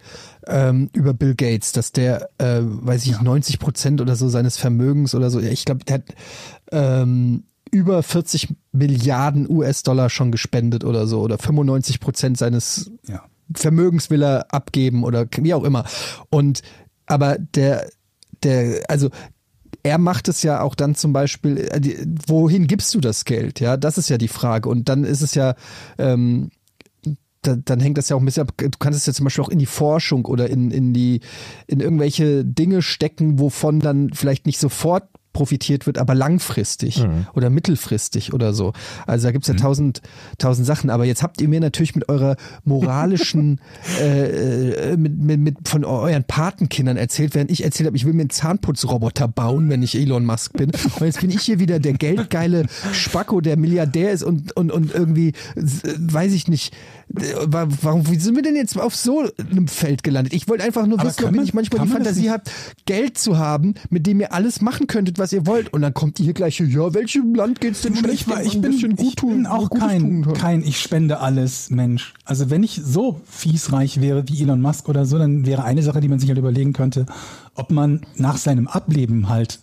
ähm, 0.47 0.89
über 0.93 1.13
Bill 1.13 1.35
Gates, 1.35 1.71
dass 1.71 1.91
der, 1.91 2.29
äh, 2.37 2.61
weiß 2.61 3.05
ich, 3.05 3.21
90 3.21 3.59
Prozent 3.59 4.01
oder 4.01 4.15
so 4.15 4.29
seines 4.29 4.57
Vermögens 4.57 5.15
oder 5.15 5.29
so, 5.29 5.39
ja, 5.39 5.49
ich 5.49 5.65
glaube, 5.65 5.85
der 5.85 5.95
hat 5.95 6.15
ähm, 6.71 7.43
über 7.71 8.03
40 8.03 8.55
Milliarden 8.71 9.49
US-Dollar 9.49 10.09
schon 10.09 10.31
gespendet 10.31 10.83
oder 10.83 11.07
so 11.07 11.21
oder 11.21 11.37
95 11.37 11.99
Prozent 11.99 12.37
seines 12.37 12.91
Ja. 13.07 13.23
Vermögens 13.53 14.09
will 14.09 14.23
er 14.23 14.53
abgeben 14.53 15.03
oder 15.03 15.27
wie 15.37 15.53
auch 15.53 15.63
immer. 15.63 15.85
Und 16.29 16.61
aber 17.05 17.37
der, 17.37 17.87
der, 18.43 18.83
also 18.87 19.09
er 19.85 19.99
macht 19.99 20.27
es 20.29 20.41
ja 20.41 20.61
auch 20.61 20.73
dann 20.73 20.95
zum 20.95 21.13
Beispiel, 21.13 21.59
äh, 21.59 22.07
wohin 22.25 22.65
gibst 22.65 22.95
du 22.95 22.99
das 22.99 23.23
Geld? 23.23 23.59
Ja, 23.59 23.77
das 23.77 23.99
ist 23.99 24.09
ja 24.09 24.17
die 24.17 24.27
Frage. 24.27 24.67
Und 24.67 24.89
dann 24.89 25.03
ist 25.03 25.21
es 25.21 25.35
ja, 25.35 25.53
ähm, 25.99 26.49
da, 27.43 27.55
dann 27.55 27.79
hängt 27.79 27.99
das 27.99 28.09
ja 28.09 28.15
auch 28.15 28.19
ein 28.19 28.25
bisschen 28.25 28.47
ab. 28.47 28.53
Du 28.57 28.67
kannst 28.79 28.97
es 28.97 29.05
ja 29.05 29.13
zum 29.13 29.25
Beispiel 29.25 29.43
auch 29.43 29.49
in 29.49 29.59
die 29.59 29.67
Forschung 29.67 30.25
oder 30.25 30.49
in, 30.49 30.71
in 30.71 30.91
die, 30.93 31.21
in 31.67 31.81
irgendwelche 31.81 32.43
Dinge 32.43 32.81
stecken, 32.81 33.37
wovon 33.37 33.79
dann 33.79 34.09
vielleicht 34.11 34.47
nicht 34.47 34.59
sofort 34.59 35.03
profitiert 35.35 35.85
wird, 35.85 35.97
aber 35.97 36.15
langfristig 36.15 37.03
Mhm. 37.03 37.27
oder 37.33 37.49
mittelfristig 37.49 38.33
oder 38.33 38.53
so. 38.53 38.71
Also 39.05 39.27
da 39.27 39.31
gibt's 39.33 39.49
ja 39.49 39.53
tausend, 39.53 40.01
tausend 40.37 40.65
Sachen. 40.65 40.89
Aber 40.89 41.03
jetzt 41.03 41.21
habt 41.21 41.41
ihr 41.41 41.49
mir 41.49 41.59
natürlich 41.59 41.93
mit 41.93 42.07
eurer 42.07 42.37
moralischen, 42.63 43.59
äh, 43.99 44.93
äh, 44.93 44.97
mit, 44.97 45.19
mit, 45.19 45.39
mit 45.41 45.67
von 45.67 45.83
euren 45.83 46.23
Patenkindern 46.23 46.95
erzählt, 46.95 47.35
während 47.35 47.51
ich 47.51 47.65
erzählt 47.65 47.87
habe, 47.87 47.97
ich 47.97 48.05
will 48.05 48.13
mir 48.13 48.21
einen 48.21 48.29
Zahnputzroboter 48.29 49.27
bauen, 49.27 49.69
wenn 49.69 49.83
ich 49.83 49.95
Elon 49.95 50.25
Musk 50.25 50.53
bin. 50.53 50.71
Und 50.71 51.05
jetzt 51.05 51.19
bin 51.19 51.29
ich 51.29 51.41
hier 51.41 51.59
wieder 51.59 51.79
der 51.79 51.93
geldgeile 51.93 52.65
Spacko, 52.93 53.41
der 53.41 53.57
Milliardär 53.57 54.13
ist 54.13 54.23
und, 54.23 54.55
und, 54.55 54.71
und 54.71 54.95
irgendwie, 54.95 55.33
weiß 55.55 56.31
ich 56.31 56.47
nicht, 56.47 56.73
warum, 57.09 58.09
wie 58.09 58.17
sind 58.19 58.35
wir 58.35 58.41
denn 58.43 58.55
jetzt 58.55 58.77
auf 58.79 58.95
so 58.95 59.23
einem 59.37 59.67
Feld 59.67 60.03
gelandet? 60.03 60.33
Ich 60.33 60.47
wollte 60.47 60.63
einfach 60.63 60.85
nur 60.85 60.99
Aber 60.99 61.07
wissen, 61.09 61.25
ob 61.25 61.31
man- 61.31 61.41
nicht 61.41 61.53
manchmal 61.53 61.85
die 61.85 61.91
Fantasie 61.91 62.29
habt, 62.29 62.51
Geld 62.85 63.17
zu 63.17 63.37
haben, 63.37 63.75
mit 63.89 64.05
dem 64.07 64.19
ihr 64.19 64.33
alles 64.33 64.61
machen 64.61 64.87
könntet, 64.87 65.17
was 65.19 65.31
ihr 65.33 65.45
wollt. 65.45 65.71
Und 65.73 65.81
dann 65.81 65.93
kommt 65.93 66.19
ihr 66.19 66.25
hier 66.25 66.33
gleich, 66.33 66.59
ja, 66.59 66.93
welchem 66.93 67.33
Land 67.35 67.61
geht's 67.61 67.81
denn 67.81 67.95
schlecht? 67.95 68.25
Ich, 68.27 68.53
ich, 68.55 68.61
bin, 68.61 68.95
ich 68.97 69.15
tun- 69.15 69.29
bin 69.29 69.47
auch 69.47 69.69
kein, 69.69 70.23
kein 70.33 70.63
Ich 70.63 70.79
spende 70.79 71.19
alles 71.19 71.69
Mensch. 71.69 72.13
Also 72.25 72.49
wenn 72.49 72.63
ich 72.63 72.81
so 72.83 73.21
fiesreich 73.29 74.01
wäre 74.01 74.27
wie 74.27 74.41
Elon 74.41 74.61
Musk 74.61 74.89
oder 74.89 75.05
so, 75.05 75.17
dann 75.17 75.45
wäre 75.45 75.63
eine 75.63 75.83
Sache, 75.83 76.01
die 76.01 76.07
man 76.09 76.19
sich 76.19 76.29
halt 76.29 76.39
überlegen 76.39 76.73
könnte, 76.73 77.05
ob 77.55 77.71
man 77.71 78.01
nach 78.15 78.37
seinem 78.37 78.67
Ableben 78.67 79.29
halt 79.29 79.59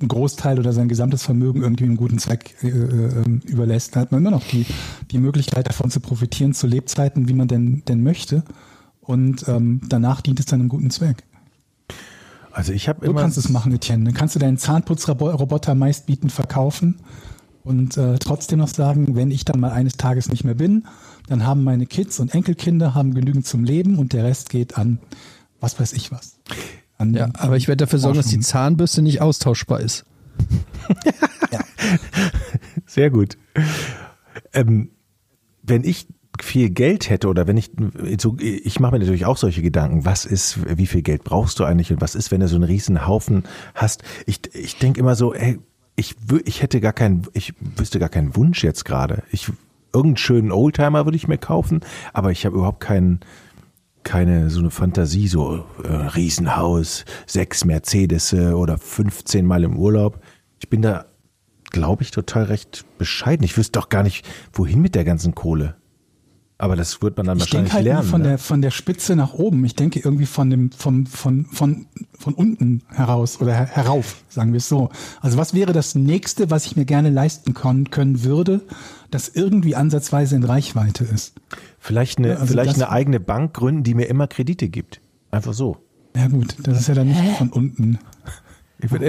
einen 0.00 0.08
Großteil 0.08 0.58
oder 0.58 0.72
sein 0.72 0.88
gesamtes 0.88 1.22
Vermögen 1.22 1.62
irgendwie 1.62 1.84
einen 1.84 1.96
guten 1.96 2.18
Zweck 2.18 2.54
äh, 2.62 2.68
äh, 2.68 3.24
überlässt. 3.44 3.96
Da 3.96 4.00
hat 4.00 4.12
man 4.12 4.20
immer 4.20 4.30
noch 4.30 4.44
die, 4.44 4.66
die 5.10 5.18
Möglichkeit 5.18 5.68
davon 5.68 5.90
zu 5.90 6.00
profitieren 6.00 6.54
zu 6.54 6.66
Lebzeiten, 6.66 7.28
wie 7.28 7.34
man 7.34 7.48
denn, 7.48 7.82
denn 7.86 8.02
möchte. 8.02 8.44
Und 9.00 9.48
ähm, 9.48 9.80
danach 9.88 10.20
dient 10.20 10.38
es 10.38 10.46
dann 10.46 10.60
einem 10.60 10.68
guten 10.68 10.90
Zweck. 10.90 11.24
Also 12.52 12.72
ich 12.72 12.88
habe 12.88 13.06
immer. 13.06 13.20
kannst 13.20 13.36
du 13.36 13.40
es 13.40 13.48
machen, 13.48 13.72
Etienne. 13.72 14.04
Dann 14.04 14.14
kannst 14.14 14.34
du 14.34 14.38
deinen 14.38 14.58
Zahnputzroboter 14.58 15.74
meistbietend 15.74 16.32
verkaufen 16.32 16.96
und 17.62 17.96
äh, 17.96 18.18
trotzdem 18.18 18.58
noch 18.58 18.68
sagen, 18.68 19.14
wenn 19.16 19.30
ich 19.30 19.44
dann 19.44 19.60
mal 19.60 19.70
eines 19.70 19.96
Tages 19.96 20.28
nicht 20.28 20.44
mehr 20.44 20.54
bin, 20.54 20.84
dann 21.28 21.44
haben 21.44 21.64
meine 21.64 21.86
Kids 21.86 22.20
und 22.20 22.34
Enkelkinder 22.34 22.94
haben 22.94 23.14
genügend 23.14 23.46
zum 23.46 23.64
Leben 23.64 23.98
und 23.98 24.12
der 24.12 24.24
Rest 24.24 24.50
geht 24.50 24.78
an 24.78 24.98
was 25.60 25.78
weiß 25.78 25.92
ich 25.94 26.12
was. 26.12 26.38
An 26.98 27.14
Ja, 27.14 27.28
aber 27.34 27.56
ich 27.56 27.68
werde 27.68 27.84
dafür 27.84 27.98
sorgen, 27.98 28.16
dass 28.16 28.26
die. 28.26 28.40
Zahnbürste 28.40 29.02
nicht 29.02 29.20
austauschbar 29.20 29.80
ist. 29.80 30.04
Sehr 32.86 33.10
gut. 33.10 33.38
Ähm, 34.52 34.90
wenn 35.62 35.84
ich 35.84 36.06
viel 36.42 36.70
Geld 36.70 37.10
hätte 37.10 37.28
oder 37.28 37.46
wenn 37.46 37.56
ich 37.56 37.70
so, 38.20 38.36
ich 38.38 38.80
mache 38.80 38.92
mir 38.92 38.98
natürlich 39.00 39.26
auch 39.26 39.36
solche 39.36 39.62
Gedanken, 39.62 40.04
was 40.04 40.24
ist, 40.24 40.58
wie 40.76 40.86
viel 40.86 41.02
Geld 41.02 41.24
brauchst 41.24 41.58
du 41.58 41.64
eigentlich 41.64 41.92
und 41.92 42.00
was 42.00 42.14
ist, 42.14 42.30
wenn 42.30 42.40
du 42.40 42.48
so 42.48 42.56
einen 42.56 42.64
riesen 42.64 43.06
Haufen 43.06 43.44
hast? 43.74 44.02
Ich, 44.26 44.40
ich 44.54 44.76
denke 44.76 45.00
immer 45.00 45.14
so, 45.14 45.34
ey, 45.34 45.58
ich, 45.96 46.14
ich 46.44 46.62
hätte 46.62 46.80
gar 46.80 46.92
keinen, 46.92 47.26
ich 47.32 47.54
wüsste 47.76 47.98
gar 47.98 48.08
keinen 48.08 48.36
Wunsch 48.36 48.62
jetzt 48.62 48.84
gerade. 48.84 49.22
Ich, 49.32 49.50
irgendeinen 49.92 50.16
schönen 50.16 50.52
Oldtimer 50.52 51.06
würde 51.06 51.16
ich 51.16 51.28
mir 51.28 51.38
kaufen, 51.38 51.80
aber 52.12 52.30
ich 52.30 52.46
habe 52.46 52.56
überhaupt 52.56 52.80
keinen, 52.80 53.20
keine 54.04 54.50
so 54.50 54.60
eine 54.60 54.70
Fantasie, 54.70 55.28
so 55.28 55.64
äh, 55.84 55.88
Riesenhaus, 55.88 57.04
sechs 57.26 57.64
Mercedes 57.64 58.32
oder 58.32 58.78
15 58.78 59.44
Mal 59.44 59.64
im 59.64 59.76
Urlaub. 59.76 60.20
Ich 60.60 60.68
bin 60.68 60.82
da, 60.82 61.06
glaube 61.70 62.02
ich, 62.02 62.10
total 62.10 62.44
recht 62.44 62.84
bescheiden. 62.98 63.44
Ich 63.44 63.56
wüsste 63.56 63.78
doch 63.78 63.88
gar 63.88 64.02
nicht, 64.02 64.26
wohin 64.52 64.80
mit 64.80 64.94
der 64.94 65.04
ganzen 65.04 65.34
Kohle. 65.34 65.76
Aber 66.60 66.74
das 66.74 67.00
wird 67.02 67.16
man 67.16 67.24
dann 67.24 67.36
Ich 67.38 67.42
wahrscheinlich 67.42 67.72
halt 67.72 67.84
lernen. 67.84 68.08
von 68.08 68.20
ne? 68.20 68.28
der 68.30 68.38
von 68.38 68.60
der 68.60 68.72
Spitze 68.72 69.14
nach 69.14 69.32
oben. 69.32 69.64
Ich 69.64 69.76
denke 69.76 70.00
irgendwie 70.00 70.26
von 70.26 70.50
dem 70.50 70.72
vom 70.72 71.06
von 71.06 71.44
von 71.46 71.86
von 72.18 72.34
unten 72.34 72.82
heraus 72.88 73.40
oder 73.40 73.54
her, 73.54 73.66
herauf, 73.66 74.24
sagen 74.28 74.52
wir 74.52 74.58
es 74.58 74.68
so. 74.68 74.90
Also 75.20 75.38
was 75.38 75.54
wäre 75.54 75.72
das 75.72 75.94
nächste, 75.94 76.50
was 76.50 76.66
ich 76.66 76.74
mir 76.74 76.84
gerne 76.84 77.10
leisten 77.10 77.54
kon, 77.54 77.90
können 77.90 78.24
würde, 78.24 78.62
das 79.12 79.28
irgendwie 79.28 79.76
ansatzweise 79.76 80.34
in 80.34 80.42
Reichweite 80.42 81.04
ist? 81.04 81.34
Vielleicht 81.88 82.18
eine, 82.18 82.34
also 82.36 82.46
vielleicht 82.46 82.74
eine 82.74 82.90
eigene 82.90 83.18
Bank 83.18 83.54
gründen, 83.54 83.82
die 83.82 83.94
mir 83.94 84.04
immer 84.04 84.28
Kredite 84.28 84.68
gibt. 84.68 85.00
Einfach 85.30 85.54
so. 85.54 85.78
Ja 86.14 86.28
gut, 86.28 86.54
das 86.62 86.80
ist 86.80 86.88
ja 86.88 86.94
dann 86.94 87.08
nicht 87.08 87.36
von 87.38 87.48
unten. 87.50 87.98
Ich 88.80 88.92
würd, 88.92 89.02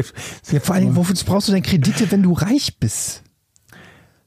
Ja, 0.52 0.60
vor 0.62 0.74
allen 0.74 0.86
Dingen, 0.86 0.96
wofür 0.96 1.16
brauchst 1.28 1.48
du 1.48 1.52
denn 1.52 1.62
Kredite, 1.62 2.10
wenn 2.10 2.24
du 2.24 2.34
reich 2.34 2.80
bist? 2.80 3.22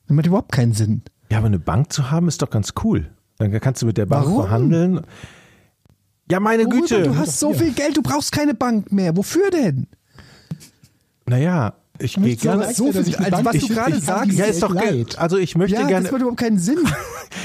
Das 0.07 0.15
macht 0.15 0.27
überhaupt 0.27 0.53
keinen 0.53 0.73
Sinn. 0.73 1.03
ja, 1.33 1.39
aber 1.39 1.49
eine 1.49 1.59
Bank 1.59 1.93
zu 1.93 2.13
haben 2.13 2.29
ist 2.29 2.43
doch 2.43 2.51
ganz 2.51 2.75
cool. 2.85 3.11
Dann 3.39 3.51
kannst 3.61 3.83
du 3.83 3.87
mit 3.87 3.99
der 3.99 4.07
Bank 4.07 4.27
Warum? 4.27 4.43
verhandeln. 4.43 5.01
Ja, 6.31 6.39
meine 6.39 6.65
Worüber? 6.67 6.83
Güte. 6.83 7.03
Du 7.03 7.17
hast 7.17 7.41
so 7.41 7.53
viel 7.53 7.73
Geld, 7.73 7.97
du 7.97 8.03
brauchst 8.03 8.31
keine 8.31 8.55
Bank 8.55 8.93
mehr. 8.93 9.17
Wofür 9.17 9.51
denn? 9.51 9.89
Naja, 11.27 11.75
ich 11.99 12.15
gehe 12.15 12.37
gerne. 12.37 12.73
so 12.75 12.91
viel- 12.93 13.07
ich 13.09 13.19
also 13.19 13.45
was 13.45 13.53
du 13.53 13.59
ich- 13.59 13.69
gerade 13.69 13.91
ich 13.97 14.07
kann 14.07 14.25
sagst, 14.27 14.33
Ja, 14.39 14.45
ist 14.47 14.63
doch 14.63 14.75
Geld 14.77 15.09
leid. 15.13 15.19
Also 15.19 15.37
ich 15.39 15.57
möchte 15.57 15.77
Ja, 15.81 15.87
gerne. 15.87 16.05
das 16.05 16.13
macht 16.13 16.21
überhaupt 16.23 16.41
keinen 16.41 16.59
Sinn. 16.59 16.79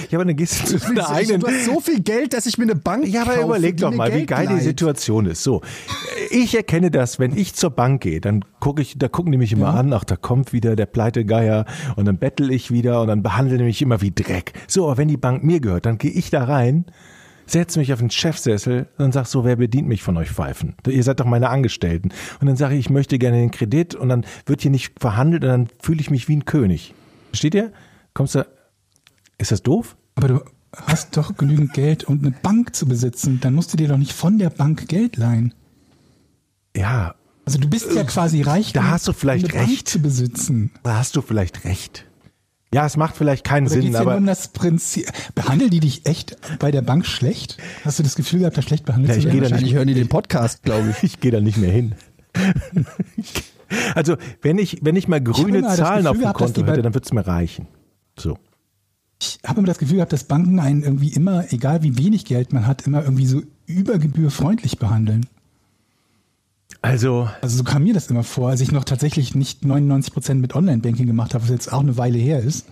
Ja, 0.10 0.20
aber 0.20 0.26
dann 0.26 0.36
gehst 0.36 0.62
du 0.72 0.78
zu 0.78 0.94
deiner 0.94 1.10
eigenen. 1.10 1.42
Du 1.42 1.48
hast 1.48 1.66
so 1.66 1.80
viel 1.82 2.02
Geld, 2.02 2.34
dass 2.34 2.46
ich 2.46 2.58
mir 2.58 2.64
eine 2.66 2.76
Bank 2.76 3.06
Ja, 3.08 3.24
aber 3.24 3.34
kaufe, 3.36 3.46
überleg 3.46 3.78
die 3.78 3.82
doch 3.82 3.94
mal, 3.94 4.14
wie 4.14 4.26
geil 4.26 4.48
die 4.48 4.54
leiht. 4.54 4.64
Situation 4.64 5.26
ist. 5.26 5.44
So, 5.44 5.62
ich 6.30 6.56
erkenne 6.56 6.92
das, 6.92 7.20
wenn 7.20 7.36
ich 7.36 7.56
zur 7.56 7.72
Bank 7.72 8.02
gehe, 8.04 8.22
dann 8.22 8.46
gucke 8.60 8.82
ich, 8.82 8.98
da 8.98 9.08
gucken 9.10 9.32
die 9.32 9.38
mich 9.38 9.52
immer 9.54 9.74
an, 9.74 9.92
ach, 9.94 10.04
da 10.04 10.16
kommt 10.16 10.54
wieder 10.54 10.76
der 10.76 10.86
Pleitegeier 10.86 11.66
und 11.96 12.06
dann 12.06 12.18
bettel 12.18 12.52
ich 12.52 12.72
wieder 12.72 13.02
und 13.02 13.08
dann 13.08 13.24
behandeln 13.24 13.58
die 13.60 13.64
mich 13.66 13.82
immer 13.82 14.02
wie 14.02 14.12
Dreck. 14.12 14.54
So, 14.68 14.86
aber 14.86 14.98
wenn 14.98 15.08
die 15.10 15.18
Bank 15.18 15.44
mir 15.44 15.60
gehört, 15.60 15.86
dann 15.86 15.98
gehe 15.98 16.12
ich 16.12 16.30
da 16.30 16.44
rein, 16.46 16.86
setze 17.48 17.80
mich 17.80 17.92
auf 17.94 18.00
den 18.00 18.10
Chefsessel 18.12 18.88
und 18.98 19.14
sag 19.14 19.26
so, 19.26 19.44
wer 19.46 19.56
bedient 19.56 19.88
mich 19.88 20.04
von 20.04 20.18
euch 20.18 20.30
Pfeifen? 20.30 20.76
Ihr 20.88 21.04
seid 21.04 21.20
doch 21.20 21.26
meine 21.26 21.50
Angestellten. 21.50 22.10
Und 22.40 22.48
dann 22.48 22.56
sage 22.58 22.76
ich, 22.76 22.82
ich 22.82 22.90
möchte 22.90 23.18
gerne 23.18 23.38
den 23.38 23.52
Kredit 23.52 23.96
und 23.96 24.10
dann 24.10 24.26
wird 24.46 24.62
hier 24.62 24.72
nicht 24.72 24.94
verhandelt 25.00 25.44
und 25.44 25.50
dann 25.50 25.68
fühle 25.82 26.02
ich 26.02 26.10
mich 26.12 26.28
wie 26.28 26.36
ein 26.36 26.46
König. 26.46 26.94
Versteht 27.32 27.56
ihr? 27.56 27.72
Kommst 28.14 28.36
du, 28.36 28.46
ist 29.38 29.52
das 29.52 29.64
doof? 29.64 29.96
Aber 30.16 30.28
du 30.28 30.42
hast 30.76 31.16
doch 31.18 31.36
genügend 31.38 31.74
Geld, 31.74 32.04
um 32.06 32.20
eine 32.20 32.32
Bank 32.32 32.76
zu 32.76 32.86
besitzen. 32.88 33.40
Dann 33.42 33.54
musst 33.54 33.72
du 33.74 33.78
dir 33.78 33.88
doch 33.88 33.98
nicht 33.98 34.14
von 34.14 34.38
der 34.40 34.50
Bank 34.50 34.88
Geld 34.88 35.18
leihen. 35.18 35.54
Ja, 36.76 37.16
Also 37.46 37.60
du 37.60 37.70
bist 37.70 37.92
ja 37.94 38.04
quasi 38.04 38.42
reich, 38.42 38.74
da 38.74 38.90
hast 38.90 39.08
du 39.08 39.14
vielleicht 39.14 39.46
eine 39.46 39.54
Bank 39.54 39.70
recht. 39.70 39.88
zu 39.90 40.00
besitzen. 40.00 40.72
Da 40.84 40.98
hast 40.98 41.16
du 41.16 41.22
vielleicht 41.22 41.64
recht. 41.64 42.06
Ja, 42.74 42.86
es 42.86 42.98
macht 42.98 43.16
vielleicht 43.16 43.46
keinen 43.46 43.68
Sinn, 43.68 43.96
aber 43.96 44.18
um 44.18 44.26
das 44.26 44.50
Prinzip? 44.50 45.08
Behandeln 45.36 45.70
die 45.70 45.80
dich 45.80 46.06
echt 46.06 46.36
bei 46.60 46.70
der 46.70 46.82
Bank 46.82 47.06
schlecht? 47.06 47.58
Hast 47.86 48.00
du 48.00 48.04
das 48.04 48.16
Gefühl 48.16 48.40
gehabt, 48.40 48.58
da 48.58 48.62
schlecht 48.62 48.86
behandelt 48.86 49.10
Ja, 49.10 49.14
zu 49.14 49.20
ich 49.20 49.26
werden? 49.26 49.40
gehe 49.40 49.42
da 49.42 49.52
Wahrscheinlich 49.52 49.74
hören 49.74 49.88
die 49.88 49.94
den 49.94 50.10
Podcast, 50.10 50.64
glaube 50.64 50.90
ich. 50.90 51.04
ich 51.04 51.20
gehe 51.22 51.32
da 51.32 51.40
nicht 51.40 51.58
mehr 51.58 51.72
hin. 51.72 51.96
also, 53.96 54.18
wenn 54.42 54.58
ich, 54.58 54.80
wenn 54.82 54.98
ich 54.98 55.08
mal 55.08 55.22
grüne 55.22 55.62
das 55.62 55.78
Zahlen 55.78 56.04
Gefühl 56.04 56.08
auf 56.08 56.18
dem 56.18 56.22
gehabt, 56.22 56.38
Konto 56.38 56.66
hätte, 56.66 56.82
dann 56.82 56.94
es 56.94 57.14
mir 57.14 57.26
reichen. 57.26 57.68
So. 58.20 58.38
Ich 59.22 59.40
habe 59.46 59.60
immer 59.60 59.68
das 59.68 59.80
Gefühl 59.80 59.96
gehabt, 59.96 60.14
dass 60.14 60.26
Banken 60.26 60.60
einen 60.60 60.84
irgendwie 60.84 61.14
immer, 61.14 61.52
egal 61.52 61.84
wie 61.84 61.98
wenig 61.98 62.26
Geld 62.26 62.52
man 62.52 62.68
hat, 62.68 62.86
immer 62.86 63.02
irgendwie 63.04 63.26
so 63.26 63.42
über 63.66 63.98
Gebühr 63.98 64.30
freundlich 64.30 64.78
behandeln. 64.78 65.26
Also, 66.88 67.30
Also 67.42 67.58
so 67.58 67.64
kam 67.64 67.84
mir 67.84 67.94
das 67.94 68.08
immer 68.08 68.24
vor, 68.24 68.50
als 68.50 68.62
ich 68.62 68.72
noch 68.72 68.86
tatsächlich 68.86 69.36
nicht 69.36 69.66
99 69.66 70.14
Prozent 70.14 70.42
mit 70.42 70.56
Online-Banking 70.56 71.06
gemacht 71.06 71.34
habe, 71.34 71.44
was 71.44 71.50
jetzt 71.52 71.74
auch 71.74 71.82
eine 71.82 71.98
Weile 71.98 72.18
her 72.18 72.40
ist. 72.40 72.66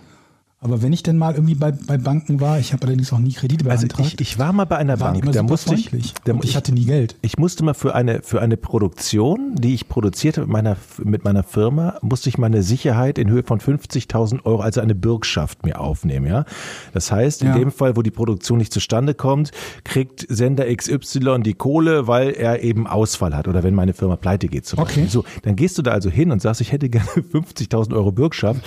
Aber 0.65 0.81
wenn 0.81 0.91
ich 0.93 1.03
denn 1.03 1.19
mal 1.19 1.35
irgendwie 1.35 1.53
bei, 1.53 1.71
bei 1.71 1.99
Banken 1.99 2.41
war, 2.41 2.57
ich 2.59 2.73
habe 2.73 2.87
allerdings 2.87 3.13
auch 3.13 3.19
nie 3.19 3.33
Kredite 3.33 3.69
also 3.69 3.85
beantragt, 3.87 4.19
ich, 4.19 4.31
ich 4.33 4.39
war 4.39 4.51
mal 4.51 4.65
bei 4.65 4.77
einer 4.77 4.97
Bank, 4.97 5.23
da 5.31 5.43
musste 5.43 5.75
ich, 5.75 5.91
da, 6.23 6.33
ich 6.33 6.43
ich, 6.49 6.55
hatte 6.55 6.71
nie 6.73 6.85
Geld. 6.85 7.15
ich 7.21 7.37
musste 7.37 7.63
mal 7.63 7.75
für 7.75 7.93
eine, 7.93 8.23
für 8.23 8.41
eine 8.41 8.57
Produktion, 8.57 9.53
die 9.53 9.75
ich 9.75 9.87
produzierte 9.87 10.41
mit 10.41 10.49
meiner, 10.49 10.75
mit 11.03 11.23
meiner 11.23 11.43
Firma, 11.43 11.99
musste 12.01 12.29
ich 12.29 12.39
meine 12.39 12.63
Sicherheit 12.63 13.19
in 13.19 13.29
Höhe 13.29 13.43
von 13.43 13.59
50.000 13.59 14.43
Euro, 14.43 14.61
also 14.61 14.81
eine 14.81 14.95
Bürgschaft 14.95 15.63
mir 15.63 15.79
aufnehmen, 15.79 16.25
ja. 16.25 16.45
Das 16.93 17.11
heißt, 17.11 17.43
in 17.43 17.49
Ja. 17.49 17.53
dem 17.59 17.71
Fall, 17.71 17.95
wo 17.95 18.01
die 18.01 18.09
Produktion 18.09 18.57
nicht 18.57 18.73
zustande 18.73 19.13
kommt, 19.13 19.51
kriegt 19.83 20.25
Sender 20.29 20.65
XY 20.75 21.43
die 21.43 21.53
Kohle, 21.53 22.07
weil 22.07 22.31
er 22.31 22.63
eben 22.63 22.87
Ausfall 22.87 23.35
hat 23.35 23.47
oder 23.47 23.61
wenn 23.61 23.75
meine 23.75 23.93
Firma 23.93 24.15
pleite 24.15 24.47
geht 24.47 24.65
zum 24.65 24.79
Okay. 24.79 25.01
Beispiel. 25.01 25.09
So, 25.09 25.23
dann 25.43 25.55
gehst 25.55 25.77
du 25.77 25.83
da 25.83 25.91
also 25.91 26.09
hin 26.09 26.31
und 26.31 26.41
sagst, 26.41 26.59
ich 26.59 26.71
hätte 26.71 26.89
gerne 26.89 27.05
50.000 27.33 27.93
Euro 27.93 28.11
Bürgschaft, 28.11 28.63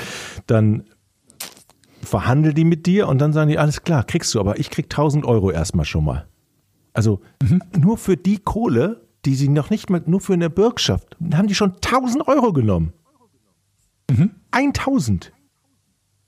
dann 0.47 0.85
verhandeln 2.03 2.55
die 2.55 2.65
mit 2.65 2.87
dir 2.87 3.09
und 3.09 3.19
dann 3.19 3.33
sagen 3.33 3.49
die, 3.49 3.59
alles 3.59 3.83
klar, 3.83 4.05
kriegst 4.05 4.35
du, 4.35 4.41
aber 4.41 4.59
ich 4.59 4.71
krieg 4.71 4.87
1000 4.87 5.25
Euro 5.25 5.51
erstmal 5.51 5.85
schon 5.85 6.05
mal. 6.05 6.27
Also 6.93 7.21
nur 7.77 7.99
für 7.99 8.17
die 8.17 8.39
Kohle, 8.39 9.07
die 9.25 9.35
sie 9.35 9.49
noch 9.49 9.71
nicht 9.71 9.91
mal, 9.91 10.03
nur 10.07 10.21
für 10.21 10.33
eine 10.33 10.51
Bürgschaft, 10.51 11.17
haben 11.33 11.49
die 11.49 11.55
schon 11.55 11.75
1000 11.75 12.27
Euro 12.29 12.53
genommen. 12.53 12.93
1000. 14.51 15.33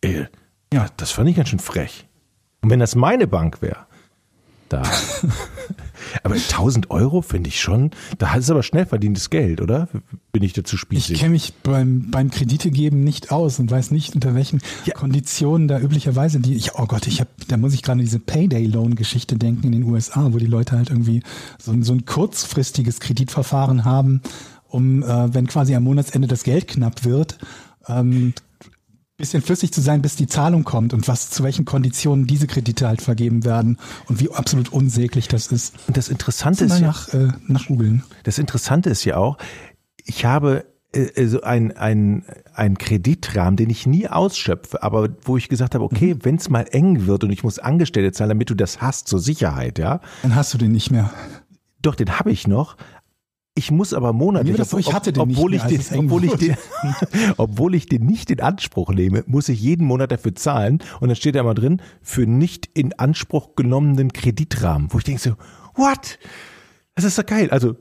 Ey, 0.03 0.27
ja, 0.73 0.87
das 0.97 1.11
fand 1.11 1.29
ich 1.29 1.37
ganz 1.37 1.49
schön 1.49 1.59
frech. 1.59 2.07
Und 2.63 2.71
wenn 2.71 2.81
das 2.81 2.95
meine 2.95 3.27
Bank 3.27 3.63
wäre, 3.63 3.87
da. 4.69 4.83
aber 6.23 6.35
1000 6.35 6.91
Euro 6.91 7.23
finde 7.23 7.49
ich 7.49 7.61
schon, 7.61 7.91
da 8.19 8.35
ist 8.35 8.51
aber 8.51 8.63
schnell 8.63 8.87
verdientes 8.87 9.31
Geld, 9.31 9.61
oder? 9.61 9.89
Bin 10.33 10.43
ich 10.43 10.53
dazu 10.53 10.77
Ich 10.77 10.81
spießig? 10.81 11.19
kenne 11.21 11.31
mich 11.33 11.53
beim, 11.63 12.11
beim 12.11 12.31
Kreditegeben 12.31 13.03
nicht 13.03 13.33
aus 13.33 13.59
und 13.59 13.71
weiß 13.71 13.91
nicht, 13.91 14.15
unter 14.15 14.35
welchen 14.35 14.61
Ja. 14.85 14.95
Konditionen 14.95 15.69
da 15.69 15.79
üblicherweise 15.81 16.41
die, 16.41 16.55
ich, 16.55 16.75
oh 16.75 16.87
Gott, 16.87 17.07
ich 17.07 17.21
habe, 17.21 17.31
da 17.49 17.57
muss 17.57 17.75
ich 17.75 17.83
gerade 17.83 17.99
an 17.99 18.05
diese 18.05 18.19
Payday-Loan-Geschichte 18.19 19.37
denken 19.37 19.67
in 19.67 19.73
den 19.73 19.83
USA, 19.85 20.33
wo 20.33 20.39
die 20.39 20.47
Leute 20.47 20.77
halt 20.77 20.91
irgendwie 20.91 21.23
so, 21.59 21.73
ein- 21.73 21.83
so 21.83 21.93
ein 21.93 22.05
kurzfristiges 22.05 23.01
Kreditverfahren 23.01 23.85
haben 23.85 24.21
um, 24.69 25.03
äh, 25.03 25.35
wenn 25.35 25.49
quasi 25.49 25.75
am 25.75 25.83
Monatsende 25.83 26.29
das 26.29 26.45
Geld 26.45 26.69
knapp 26.69 27.05
wird, 27.05 27.39
ähm, 27.89 28.35
bisschen 29.21 29.43
flüssig 29.43 29.73
zu 29.73 29.81
sein, 29.81 30.03
bis 30.03 30.17
die 30.17 30.27
Zahlung 30.27 30.65
kommt 30.65 30.93
und 30.93 31.07
was 31.07 31.31
zu 31.31 31.45
welchen 31.45 31.65
Konditionen 31.65 32.27
diese 32.27 32.47
Kredite 32.47 32.89
halt 32.89 33.03
vergeben 33.03 33.45
werden 33.45 33.79
und 34.09 34.21
wie 34.21 34.33
absolut 34.33 34.73
unsäglich 34.73 35.29
das 35.29 35.47
ist. 35.49 35.75
Und 35.87 35.97
das 35.97 36.09
Interessante 36.09 36.67
Mal 36.67 36.75
ist 36.75 36.81
ja, 36.81 36.87
nach, 36.87 37.15
äh, 37.15 37.29
nach 37.47 37.67
googeln. 37.67 38.03
das 38.25 38.39
Interessante 38.39 38.91
ist 38.91 39.05
ja 39.05 39.17
auch, 39.17 39.39
ich 40.05 40.25
habe 40.25 40.65
äh, 40.93 41.27
so 41.27 41.43
ein, 41.43 41.77
ein, 41.77 42.25
ein 42.55 42.77
Kreditrahmen, 42.77 43.57
den 43.57 43.71
ich 43.71 43.87
nie 43.87 44.09
ausschöpfe, 44.09 44.83
aber 44.83 45.09
wo 45.23 45.37
ich 45.37 45.49
gesagt 45.49 45.75
habe, 45.75 45.85
okay, 45.85 46.17
wenn 46.23 46.37
es 46.37 46.51
mal 46.51 46.67
eng 46.73 47.07
wird 47.07 47.23
und 47.23 47.31
ich 47.31 47.45
muss 47.45 47.59
Angestellte 47.59 48.13
zahlen, 48.13 48.31
damit 48.31 48.51
du 48.51 48.55
das 48.55 48.81
hast 48.81 49.07
zur 49.07 49.21
Sicherheit, 49.21 49.79
ja, 49.79 50.01
Dann 50.23 50.35
hast 50.35 50.53
du 50.53 50.59
den 50.59 50.73
nicht 50.73 50.91
mehr. 50.91 51.13
doch, 51.81 51.95
den 51.95 52.19
habe 52.19 52.33
ich 52.33 52.49
noch. 52.49 52.77
Ich 53.55 53.71
muss 53.71 53.93
aber 53.93 54.13
monatlich, 54.13 54.57
das 54.57 54.73
ich 54.73 54.93
hatte 54.93 55.13
den 55.13 55.29
nicht 55.29 55.37
obwohl, 55.37 55.55
ich 55.55 55.63
den, 55.63 55.81
obwohl, 55.99 56.25
ich 56.25 56.35
den, 56.35 56.57
obwohl 57.37 57.75
ich 57.75 57.87
den 57.87 58.07
nicht 58.07 58.31
in 58.31 58.41
Anspruch 58.41 58.91
nehme, 58.91 59.25
muss 59.27 59.49
ich 59.49 59.61
jeden 59.61 59.87
Monat 59.87 60.13
dafür 60.13 60.35
zahlen. 60.35 60.79
Und 61.01 61.09
dann 61.09 61.17
steht 61.17 61.35
da 61.35 61.43
mal 61.43 61.55
drin, 61.55 61.83
für 62.01 62.27
nicht 62.27 62.71
in 62.75 62.93
Anspruch 62.99 63.57
genommenen 63.57 64.13
Kreditrahmen. 64.13 64.93
Wo 64.93 64.99
ich 64.99 65.05
denke 65.05 65.21
so, 65.21 65.33
what? 65.75 66.19
Das 66.95 67.05
ist 67.05 67.19
doch 67.19 67.27
geil. 67.27 67.51
Also, 67.51 67.77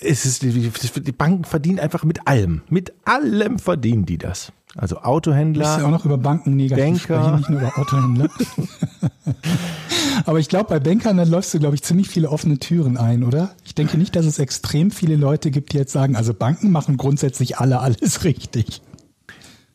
es 0.00 0.26
ist, 0.26 0.42
die, 0.42 1.12
Banken 1.12 1.44
verdienen 1.44 1.78
einfach 1.78 2.02
mit 2.02 2.26
allem. 2.26 2.62
Mit 2.68 2.92
allem 3.04 3.60
verdienen 3.60 4.04
die 4.04 4.18
das. 4.18 4.52
Also 4.74 4.96
Du 4.96 5.00
musst 5.00 5.04
ja 5.06 5.10
Autohändler. 5.10 5.86
auch 5.86 5.90
noch 5.90 6.04
über 6.04 6.18
Banken 6.18 6.56
negativ 6.56 6.84
Banker. 6.84 6.98
sprechen, 6.98 7.36
nicht 7.36 7.50
nur 7.50 7.60
über 7.60 7.78
Autohändler. 7.78 8.28
Aber 10.24 10.38
ich 10.38 10.48
glaube, 10.48 10.70
bei 10.70 10.80
Bankern, 10.80 11.16
da 11.16 11.24
läufst 11.24 11.52
du, 11.54 11.58
glaube 11.58 11.74
ich, 11.74 11.82
ziemlich 11.82 12.08
viele 12.08 12.30
offene 12.30 12.58
Türen 12.58 12.96
ein, 12.96 13.22
oder? 13.22 13.50
Ich 13.64 13.74
denke 13.74 13.98
nicht, 13.98 14.16
dass 14.16 14.26
es 14.26 14.38
extrem 14.38 14.90
viele 14.90 15.16
Leute 15.16 15.50
gibt, 15.50 15.72
die 15.72 15.78
jetzt 15.78 15.92
sagen, 15.92 16.16
also 16.16 16.32
Banken 16.34 16.70
machen 16.70 16.96
grundsätzlich 16.96 17.58
alle 17.58 17.80
alles 17.80 18.24
richtig. 18.24 18.82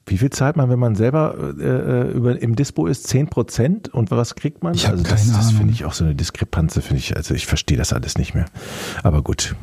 Wie 0.08 0.18
viel 0.18 0.32
zahlt 0.32 0.58
man, 0.58 0.70
wenn 0.70 0.80
man 0.80 0.96
selber 0.96 1.54
äh, 1.60 2.12
über, 2.12 2.42
im 2.42 2.56
Dispo 2.56 2.88
ist? 2.88 3.08
10 3.08 3.28
Prozent? 3.28 3.94
Und 3.94 4.12
was 4.12 4.36
kriegt 4.36 4.64
man? 4.64 4.74
Ich 4.74 4.90
also 4.90 5.04
das, 5.04 5.26
keine 5.26 5.38
das 5.38 5.52
finde 5.52 5.74
ich 5.74 5.86
auch 5.86 5.94
so 5.94 6.04
eine 6.04 6.16
Diskrepanze, 6.16 6.82
finde 6.82 7.00
ich. 7.00 7.16
Also 7.16 7.34
ich 7.34 7.46
verstehe 7.46 7.78
das 7.78 7.94
alles 7.94 8.18
nicht 8.18 8.34
mehr. 8.34 8.46
Aber 9.04 9.22
gut. 9.22 9.56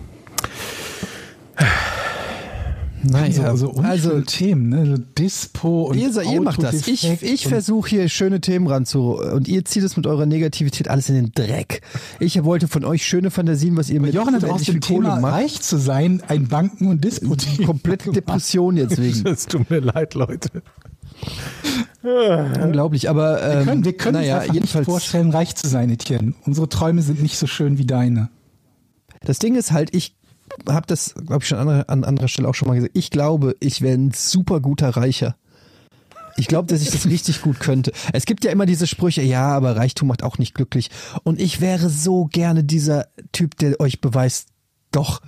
Naja, 3.03 3.57
so, 3.57 3.75
so 3.75 3.81
also 3.81 4.21
Themen, 4.23 4.69
ne? 4.71 4.87
So 4.87 5.03
Dispo 5.19 5.85
und 5.85 5.99
Ihr, 5.99 6.11
ihr 6.23 6.41
macht 6.41 6.63
das. 6.63 6.87
Ich, 6.89 7.23
ich 7.23 7.47
versuche 7.47 7.89
hier 7.91 8.09
schöne 8.09 8.41
Themen 8.41 8.67
ranzu 8.67 9.19
und 9.19 9.47
ihr 9.47 9.65
zieht 9.65 9.85
es 9.85 9.97
mit 9.97 10.07
eurer 10.07 10.27
Negativität 10.27 10.89
alles 10.89 11.09
in 11.09 11.15
den 11.15 11.33
Dreck. 11.33 11.83
Ich 12.19 12.43
wollte 12.45 12.67
von 12.67 12.85
euch 12.85 13.05
schöne 13.07 13.31
Fantasien, 13.31 13.77
was 13.77 13.89
ihr 13.91 13.99
Aber 13.99 14.07
mit 14.07 14.15
Jochen 14.15 14.35
hat 14.35 14.45
aus 14.45 14.63
dem 14.63 14.81
Kohle 14.81 15.01
Thema 15.05 15.21
macht. 15.21 15.33
reich 15.35 15.61
zu 15.61 15.79
sein, 15.79 16.23
ein 16.29 16.49
Banken- 16.49 16.89
und 16.89 17.05
Dispo-Thema 17.05 17.67
Komplette 17.67 18.05
gemacht. 18.07 18.17
Depression 18.17 18.77
jetzt 18.77 19.01
wegen. 19.01 19.27
Es 19.29 19.47
tut 19.47 19.71
mir 19.71 19.81
leid, 19.81 20.15
Leute. 20.15 20.49
Unglaublich, 22.63 23.09
aber 23.11 23.43
ähm, 23.43 23.59
Wir 23.59 23.65
können, 23.65 23.85
wir 23.85 23.97
können 23.97 24.15
naja, 24.15 24.35
uns 24.35 24.43
einfach 24.43 24.55
jedenfalls. 24.55 24.87
nicht 24.87 24.93
vorstellen, 24.93 25.31
reich 25.31 25.55
zu 25.57 25.69
sein, 25.69 25.91
Etienne. 25.91 26.35
Unsere 26.47 26.69
Träume 26.69 27.03
sind 27.03 27.23
nicht 27.23 27.39
so 27.39 27.47
schön 27.47 27.79
wie 27.79 27.87
deine. 27.87 28.29
Das 29.25 29.39
Ding 29.39 29.57
ist 29.57 29.73
halt, 29.73 29.95
ich 29.95 30.17
habe 30.69 30.87
das, 30.87 31.15
glaube 31.15 31.43
ich, 31.43 31.49
schon 31.49 31.59
an, 31.59 31.69
an 31.83 32.05
anderer 32.05 32.29
Stelle 32.29 32.49
auch 32.49 32.55
schon 32.55 32.69
mal 32.69 32.75
gesagt. 32.75 32.97
Ich 32.97 33.11
glaube, 33.11 33.57
ich 33.61 33.83
wäre 33.83 33.97
ein 33.97 34.13
super 34.13 34.61
guter 34.61 34.91
Reicher. 34.91 35.37
Ich 36.37 36.47
glaube, 36.47 36.69
dass 36.69 36.83
ich 36.83 36.91
das 36.91 37.07
richtig 37.11 37.43
gut 37.43 37.61
könnte. 37.61 37.93
Es 38.13 38.25
gibt 38.25 38.45
ja 38.45 38.51
immer 38.51 38.67
diese 38.67 38.87
Sprüche, 38.87 39.23
ja, 39.23 39.49
aber 39.49 39.77
Reichtum 39.77 40.09
macht 40.09 40.23
auch 40.23 40.39
nicht 40.39 40.55
glücklich. 40.55 40.91
Und 41.25 41.41
ich 41.41 41.61
wäre 41.61 41.91
so 41.91 42.27
gerne 42.27 42.65
dieser 42.65 43.09
Typ, 43.33 43.57
der 43.59 43.81
euch 43.81 44.01
beweist, 44.01 44.49
doch. 44.93 45.21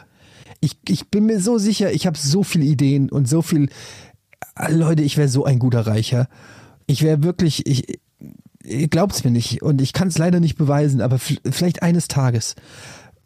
Ich, 0.61 0.79
ich 0.89 1.09
bin 1.09 1.27
mir 1.27 1.41
so 1.41 1.59
sicher, 1.59 1.93
ich 1.93 2.07
habe 2.07 2.19
so 2.19 2.43
viele 2.43 2.65
Ideen 2.65 3.11
und 3.11 3.29
so 3.29 3.43
viel. 3.43 3.69
Leute, 4.69 5.03
ich 5.03 5.17
wäre 5.17 5.29
so 5.29 5.45
ein 5.45 5.59
guter 5.59 5.87
Reicher. 5.87 6.29
Ich 6.87 7.03
wäre 7.03 7.23
wirklich, 7.23 7.67
ich, 7.67 8.01
ihr 8.65 8.89
glaubt's 8.89 9.25
mir 9.25 9.31
nicht 9.31 9.63
und 9.63 9.81
ich 9.81 9.93
kann 9.93 10.09
es 10.09 10.19
leider 10.19 10.41
nicht 10.41 10.57
beweisen, 10.57 11.01
aber 11.01 11.19
vielleicht 11.19 11.83
eines 11.83 12.09
Tages. 12.09 12.55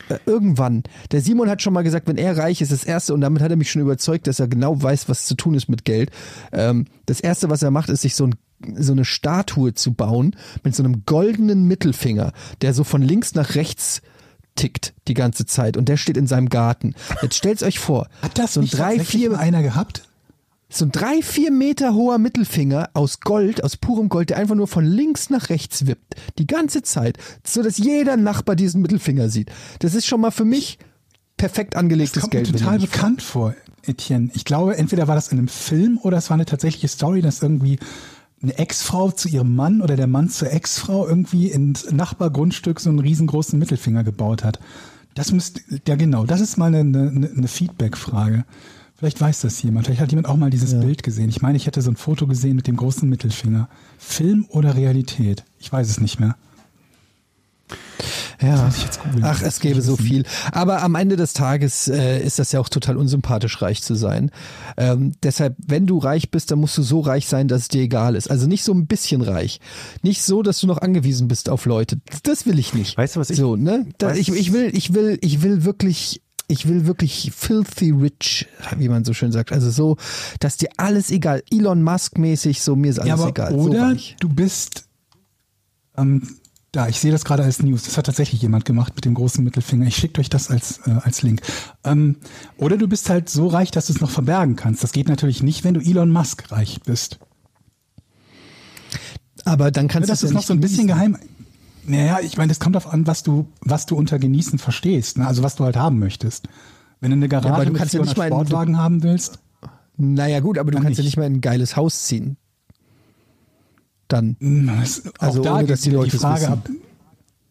Äh, 0.09 0.19
Irgendwann. 0.27 0.83
Der 1.13 1.21
Simon 1.21 1.49
hat 1.49 1.63
schon 1.63 1.73
mal 1.73 1.83
gesagt, 1.83 2.07
wenn 2.07 2.17
er 2.17 2.37
reich 2.37 2.61
ist, 2.61 2.73
das 2.73 2.85
erste, 2.85 3.15
und 3.15 3.21
damit 3.21 3.43
hat 3.43 3.51
er 3.51 3.57
mich 3.57 3.71
schon 3.71 3.83
überzeugt, 3.83 4.27
dass 4.27 4.41
er 4.41 4.49
genau 4.49 4.81
weiß, 4.83 5.09
was 5.09 5.27
zu 5.27 5.35
tun 5.35 5.55
ist 5.55 5.69
mit 5.69 5.85
Geld. 5.85 6.11
Ähm, 6.53 6.87
das 7.07 7.21
erste, 7.21 7.51
was 7.51 7.63
er 7.63 7.71
macht, 7.71 7.89
ist 7.89 8.03
sich 8.03 8.15
so, 8.15 8.27
ein, 8.27 8.35
so 8.77 8.93
eine 8.93 9.05
Statue 9.05 9.75
zu 9.75 9.95
bauen 9.95 10.37
mit 10.63 10.75
so 10.75 10.83
einem 10.83 11.05
goldenen 11.07 11.67
Mittelfinger, 11.67 12.33
der 12.63 12.75
so 12.75 12.85
von 12.85 13.03
links 13.03 13.35
nach 13.35 13.55
rechts 13.55 14.03
tickt 14.57 14.95
die 15.09 15.15
ganze 15.15 15.47
Zeit 15.47 15.77
und 15.77 15.89
der 15.89 15.97
steht 15.97 16.17
in 16.17 16.27
seinem 16.27 16.49
Garten. 16.49 16.95
Jetzt 17.23 17.37
stellt's 17.37 17.63
euch 17.63 17.79
vor, 17.79 18.09
Hat 18.23 18.39
das 18.39 18.55
so 18.55 18.61
ein 18.61 18.69
drei, 18.69 19.01
vier, 19.01 19.39
einer 19.39 19.63
gehabt? 19.63 20.09
So 20.69 20.87
ein 20.87 20.93
drei, 20.93 21.23
vier 21.23 21.51
Meter 21.51 21.95
hoher 21.95 22.19
Mittelfinger 22.19 22.91
aus 22.95 23.21
Gold, 23.21 23.63
aus 23.63 23.77
purem 23.77 24.09
Gold, 24.09 24.31
der 24.31 24.39
einfach 24.39 24.55
nur 24.55 24.67
von 24.67 24.85
links 24.85 25.31
nach 25.31 25.49
rechts 25.49 25.87
wippt. 25.87 26.15
Die 26.39 26.47
ganze 26.47 26.83
Zeit. 26.83 27.19
So 27.47 27.63
dass 27.63 27.79
jeder 27.79 28.17
Nachbar 28.17 28.57
diesen 28.57 28.83
Mittelfinger 28.83 29.29
sieht. 29.29 29.51
Das 29.81 29.95
ist 29.95 30.07
schon 30.07 30.21
mal 30.21 30.31
für 30.31 30.45
mich 30.45 30.79
perfekt 31.37 31.75
Das 31.75 31.81
angelegtes 31.81 32.23
kommt 32.23 32.35
mir 32.35 32.43
Geld. 32.43 32.53
wenn 32.53 32.61
total 32.61 32.79
bekannt 32.79 33.23
vor, 33.23 33.55
Etienne. 33.83 34.31
Ich 34.35 34.45
glaube, 34.45 34.77
entweder 34.77 35.09
war 35.09 35.15
das 35.15 35.29
in 35.29 35.39
einem 35.39 35.49
Film 35.49 35.99
oder 36.03 36.17
es 36.19 36.31
war 36.31 36.35
eine 36.35 36.47
tatsächliche 36.47 36.89
Story, 36.89 37.23
dass 37.23 37.43
irgendwie 37.43 37.79
eine 38.43 38.59
Ex-Frau 38.59 39.11
zu 39.11 39.29
ihrem 39.29 39.55
Mann 39.55 39.81
oder 39.81 39.97
der 39.97 40.07
Mann 40.07 40.29
zur 40.29 40.53
Ex-Frau 40.53 41.07
irgendwie 41.07 41.49
ins 41.49 41.91
Nachbargrundstück 41.91 42.81
so 42.81 42.91
einen 42.91 42.99
riesengroßen 42.99 43.59
Mittelfinger 43.59 44.05
gebaut 44.05 44.45
hat. 44.45 44.59
Das 45.15 45.33
müsste, 45.33 45.61
ja 45.87 45.95
genau, 45.95 46.25
das 46.27 46.41
ist 46.41 46.57
mal 46.57 46.75
eine, 46.75 46.81
eine, 46.81 47.31
eine 47.37 47.49
Feedback-Frage. 47.49 48.45
Vielleicht 48.97 49.21
weiß 49.21 49.41
das 49.41 49.61
jemand. 49.63 49.87
Vielleicht 49.87 50.01
hat 50.01 50.11
jemand 50.13 50.29
auch 50.29 50.37
mal 50.37 50.51
dieses 50.51 50.79
Bild 50.79 51.03
gesehen. 51.03 51.29
Ich 51.29 51.43
meine, 51.43 51.57
ich 51.57 51.67
hätte 51.67 51.83
so 51.83 51.91
ein 51.91 51.97
Foto 51.97 52.27
gesehen 52.27 52.57
mit 52.57 52.67
dem 52.69 52.77
großen 52.77 53.09
Mittelfinger. 53.09 53.69
Film 53.99 54.47
oder 54.49 54.77
Realität? 54.77 55.45
Ich 55.59 55.73
weiß 55.73 55.89
es 55.91 56.01
nicht 56.01 56.21
mehr. 56.21 56.37
Ja. 58.43 58.71
Ach, 59.23 59.43
es 59.43 59.61
gäbe 59.61 59.81
so 59.81 59.97
viel. 59.97 60.25
Aber 60.53 60.83
am 60.83 60.97
Ende 60.97 61.17
des 61.17 61.33
Tages 61.33 61.89
äh, 61.89 62.21
ist 62.23 62.39
das 62.39 62.53
ja 62.53 62.61
auch 62.61 62.69
total 62.69 62.97
unsympathisch, 62.97 63.63
reich 63.63 63.83
zu 63.83 63.95
sein. 63.95 64.31
Ähm, 64.77 65.13
deshalb, 65.23 65.57
wenn 65.67 65.87
du 65.87 65.99
reich 65.99 66.31
bist, 66.31 66.51
dann 66.51 66.59
musst 66.59 66.77
du 66.77 66.83
so 66.83 67.01
reich 67.01 67.27
sein, 67.27 67.49
dass 67.49 67.63
es 67.63 67.69
dir 67.69 67.81
egal 67.83 68.17
ist. 68.17 68.31
Also 68.31 68.47
nicht 68.47 68.65
so 68.65 68.73
ein 68.75 68.87
bisschen 68.87 69.23
reich. 69.23 69.61
Nicht 70.03 70.23
so, 70.23 70.43
dass 70.43 70.59
du 70.59 70.67
noch 70.67 70.79
angewiesen 70.79 71.27
bist 71.29 71.49
auf 71.49 71.65
Leute. 71.65 71.99
Das 72.25 72.45
will 72.45 72.59
ich 72.59 72.75
nicht. 72.75 72.99
Weißt 72.99 73.17
du, 73.17 73.21
was 73.21 73.31
ich- 73.31 73.39
So, 73.39 73.57
ne? 73.57 73.87
Da, 73.99 74.15
ich, 74.15 74.29
ich 74.29 74.53
will, 74.53 74.71
ich 74.75 74.93
will, 74.95 75.19
ich 75.23 75.43
will 75.43 75.65
wirklich. 75.65 76.21
Ich 76.47 76.69
will 76.69 76.87
wirklich 76.87 77.33
filthy 77.35 77.91
rich, 77.91 78.47
wie 78.77 78.89
man 78.89 79.05
so 79.05 79.15
schön 79.15 79.33
sagt. 79.33 79.53
Also 79.53 79.71
so, 79.71 79.97
dass 80.41 80.57
dir 80.57 80.69
alles 80.77 81.11
egal. 81.11 81.43
Elon 81.51 81.83
Musk 81.83 82.19
mäßig, 82.19 82.61
so 82.61 82.77
mir 82.77 82.91
ist 82.91 82.99
alles 82.99 83.21
ja, 83.21 83.29
egal. 83.29 83.55
oder 83.55 83.91
so 83.91 84.15
du 84.21 84.29
bist 84.29 84.85
ähm, 85.97 86.23
da, 86.75 86.89
ich 86.89 86.99
sehe 86.99 87.13
das 87.13 87.25
gerade 87.25 87.45
als 87.45 87.63
News. 87.63 87.85
Das 87.85 87.97
hat 87.97 88.07
tatsächlich 88.07 88.43
jemand 88.43 88.65
gemacht 88.65 88.95
mit 88.97 89.05
dem 89.05 89.15
großen 89.15 89.45
Mittelfinger. 89.45 89.87
Ich 89.87 89.97
schicke 89.97 90.21
euch 90.21 90.29
das 90.29 90.51
als, 90.51 90.81
äh, 90.87 90.91
als 90.91 91.23
Link. 91.23 91.41
Ähm, 91.85 92.17
oder 92.57 92.77
du 92.77 92.89
bist 92.89 93.09
halt 93.09 93.29
so 93.29 93.47
reich, 93.47 93.71
dass 93.71 93.87
du 93.87 93.93
es 93.93 94.01
noch 94.01 94.11
verbergen 94.11 94.57
kannst. 94.57 94.83
Das 94.83 94.93
geht 94.93 95.09
natürlich 95.09 95.43
nicht, 95.43 95.63
wenn 95.63 95.75
du 95.75 95.81
Elon 95.81 96.11
Musk 96.11 96.51
reich 96.51 96.81
bist. 96.85 97.21
Aber 99.45 99.71
dann 99.71 99.89
kannst 99.89 100.11
das 100.11 100.21
du 100.21 100.27
ist 100.27 100.33
noch 100.33 100.43
so 100.43 100.53
ein 100.53 100.61
bisschen 100.61 100.89
geheim. 100.89 101.17
Naja, 101.87 102.19
ich 102.23 102.37
meine, 102.37 102.49
das 102.49 102.61
kommt 102.61 102.75
darauf 102.77 102.93
an, 102.93 103.07
was 103.07 103.23
du, 103.23 103.47
was 103.61 103.87
du 103.87 103.97
unter 103.97 104.19
genießen 104.19 104.59
verstehst. 104.59 105.19
Ne? 105.19 105.27
Also 105.27 105.43
was 105.43 105.57
du 105.57 105.65
halt 105.65 105.77
haben 105.77 105.99
möchtest. 105.99 106.49
Wenn 107.01 107.11
du 107.11 107.17
eine 107.17 107.29
Garage 107.29 107.53
aber 107.55 107.65
du 107.67 107.73
mit 107.73 107.79
kannst 107.81 107.93
ja 107.95 108.01
nicht 108.01 108.15
400 108.15 108.19
mal 108.19 108.27
in- 108.41 108.47
Sportwagen 108.47 108.79
haben 108.79 109.03
willst, 109.03 109.39
Naja, 109.97 110.41
gut, 110.41 110.59
aber 110.59 110.71
du 110.71 110.77
Dann 110.77 110.85
kannst 110.85 110.99
ja 110.99 111.03
nicht. 111.05 111.13
nicht 111.13 111.17
mal 111.19 111.27
in 111.27 111.35
ein 111.35 111.41
geiles 111.41 111.77
Haus 111.77 112.05
ziehen. 112.05 112.37
Dann. 114.09 114.37
mh, 114.41 114.83
es- 114.83 115.03
Also 115.19 115.41
auch 115.41 115.45
da 115.45 115.55
ohne, 115.57 115.67
dass 115.67 115.81
die 115.83 115.91
die 115.91 115.97
Leute 115.97 116.17
es 116.17 116.23
Frage 116.23 116.49
ab, 116.49 116.69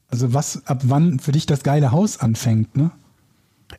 also 0.10 0.34
was, 0.34 0.66
ab 0.68 0.82
wann 0.86 1.20
für 1.20 1.32
dich 1.32 1.46
das 1.46 1.64
geile 1.64 1.92
Haus 1.92 2.20
anfängt, 2.20 2.76
ne? 2.78 2.92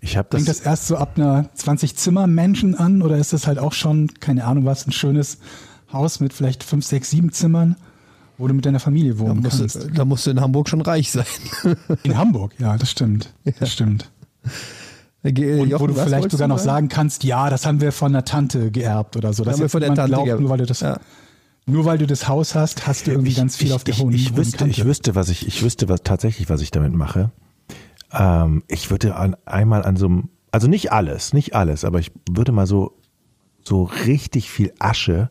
Ich 0.01 0.17
habe 0.17 0.29
Fängt 0.37 0.49
das, 0.49 0.59
das 0.59 0.67
erst 0.67 0.87
so 0.89 0.97
ab 0.97 1.13
einer 1.17 1.49
20-Zimmer-Menschen 1.57 2.75
an 2.75 3.01
oder 3.03 3.17
ist 3.17 3.33
das 3.33 3.47
halt 3.47 3.59
auch 3.61 3.73
schon, 3.73 4.09
keine 4.19 4.45
Ahnung 4.45 4.65
was, 4.65 4.87
ein 4.89 4.93
schönes 4.93 5.39
Haus 5.93 6.19
mit 6.19 6.33
vielleicht 6.33 6.65
fünf, 6.65 6.85
sechs, 6.85 7.11
sieben 7.11 7.31
Zimmern, 7.31 7.77
wo 8.39 8.49
du 8.49 8.55
mit 8.55 8.67
deiner 8.67 8.81
Familie 8.81 9.15
Da 9.15 9.19
wohnen 9.21 9.41
musst, 9.43 9.59
kannst? 9.59 9.77
du, 9.85 9.89
da 9.91 10.05
musst 10.05 10.27
du 10.27 10.31
in 10.31 10.41
Hamburg 10.41 10.69
schon 10.69 10.81
reich 10.81 11.11
sein. 11.13 11.25
In 12.03 12.17
Hamburg, 12.19 12.53
ja, 12.59 12.77
das 12.77 12.91
stimmt. 12.91 13.33
Das 13.61 13.73
stimmt. 13.73 14.11
Und 15.23 15.39
wo 15.81 15.87
du 15.87 15.95
vielleicht 15.95 16.31
sogar 16.31 16.49
noch 16.49 16.59
sagen 16.59 16.89
kannst, 16.89 17.25
ja, 17.25 17.49
das 17.49 17.65
haben 17.67 17.81
wir 17.81 17.93
von 17.93 18.13
der 18.13 18.25
Tante 18.25 18.71
geerbt 18.71 19.17
oder 19.17 19.33
so. 19.33 19.43
Dass 19.45 19.55
Haben 19.55 19.61
wir 19.63 19.69
von 19.71 19.81
der 19.81 19.95
Tante 19.95 20.11
glaubt, 20.11 20.25
geerbt. 20.27 20.41
nur 20.43 20.51
weil 20.51 20.59
du 20.59 20.67
das, 20.67 20.81
Ja. 20.81 20.99
nur 21.67 21.85
weil 21.87 21.97
du 21.97 22.07
das 22.07 22.29
Haus 22.29 22.55
hast, 22.55 22.87
hast 22.87 23.07
du 23.07 23.13
irgendwie 23.13 23.33
ganz 23.33 23.57
viel 23.57 23.73
auf 23.73 23.85
der 23.85 23.95
ich, 23.95 24.01
hohen 24.03 24.13
ich 24.15 24.29
hohen 24.31 24.37
wüsste, 24.37 24.59
Kante. 24.59 24.71
ich 24.73 24.85
wüsste, 24.85 25.15
was 25.15 25.31
ich, 25.31 25.47
ich 25.47 25.63
wüsste, 25.63 25.89
was 25.89 26.03
tatsächlich, 26.03 26.51
was 26.51 26.61
ich 26.61 26.71
damit 26.73 26.93
mache. 26.93 27.31
Ähm, 28.13 28.65
ich 28.69 28.91
würde 28.91 29.17
an, 29.17 29.35
einmal 29.47 29.83
an 29.85 29.97
so 29.97 30.07
einem, 30.07 30.29
also 30.51 30.69
nicht 30.69 30.93
alles, 30.93 31.33
nicht 31.33 31.55
alles, 31.55 31.85
aber 31.87 32.01
ich 32.01 32.13
würde 32.31 32.53
mal 32.53 32.67
so, 32.67 32.93
so 33.65 33.85
richtig 33.85 34.51
viel 34.51 34.75
Asche 34.79 35.31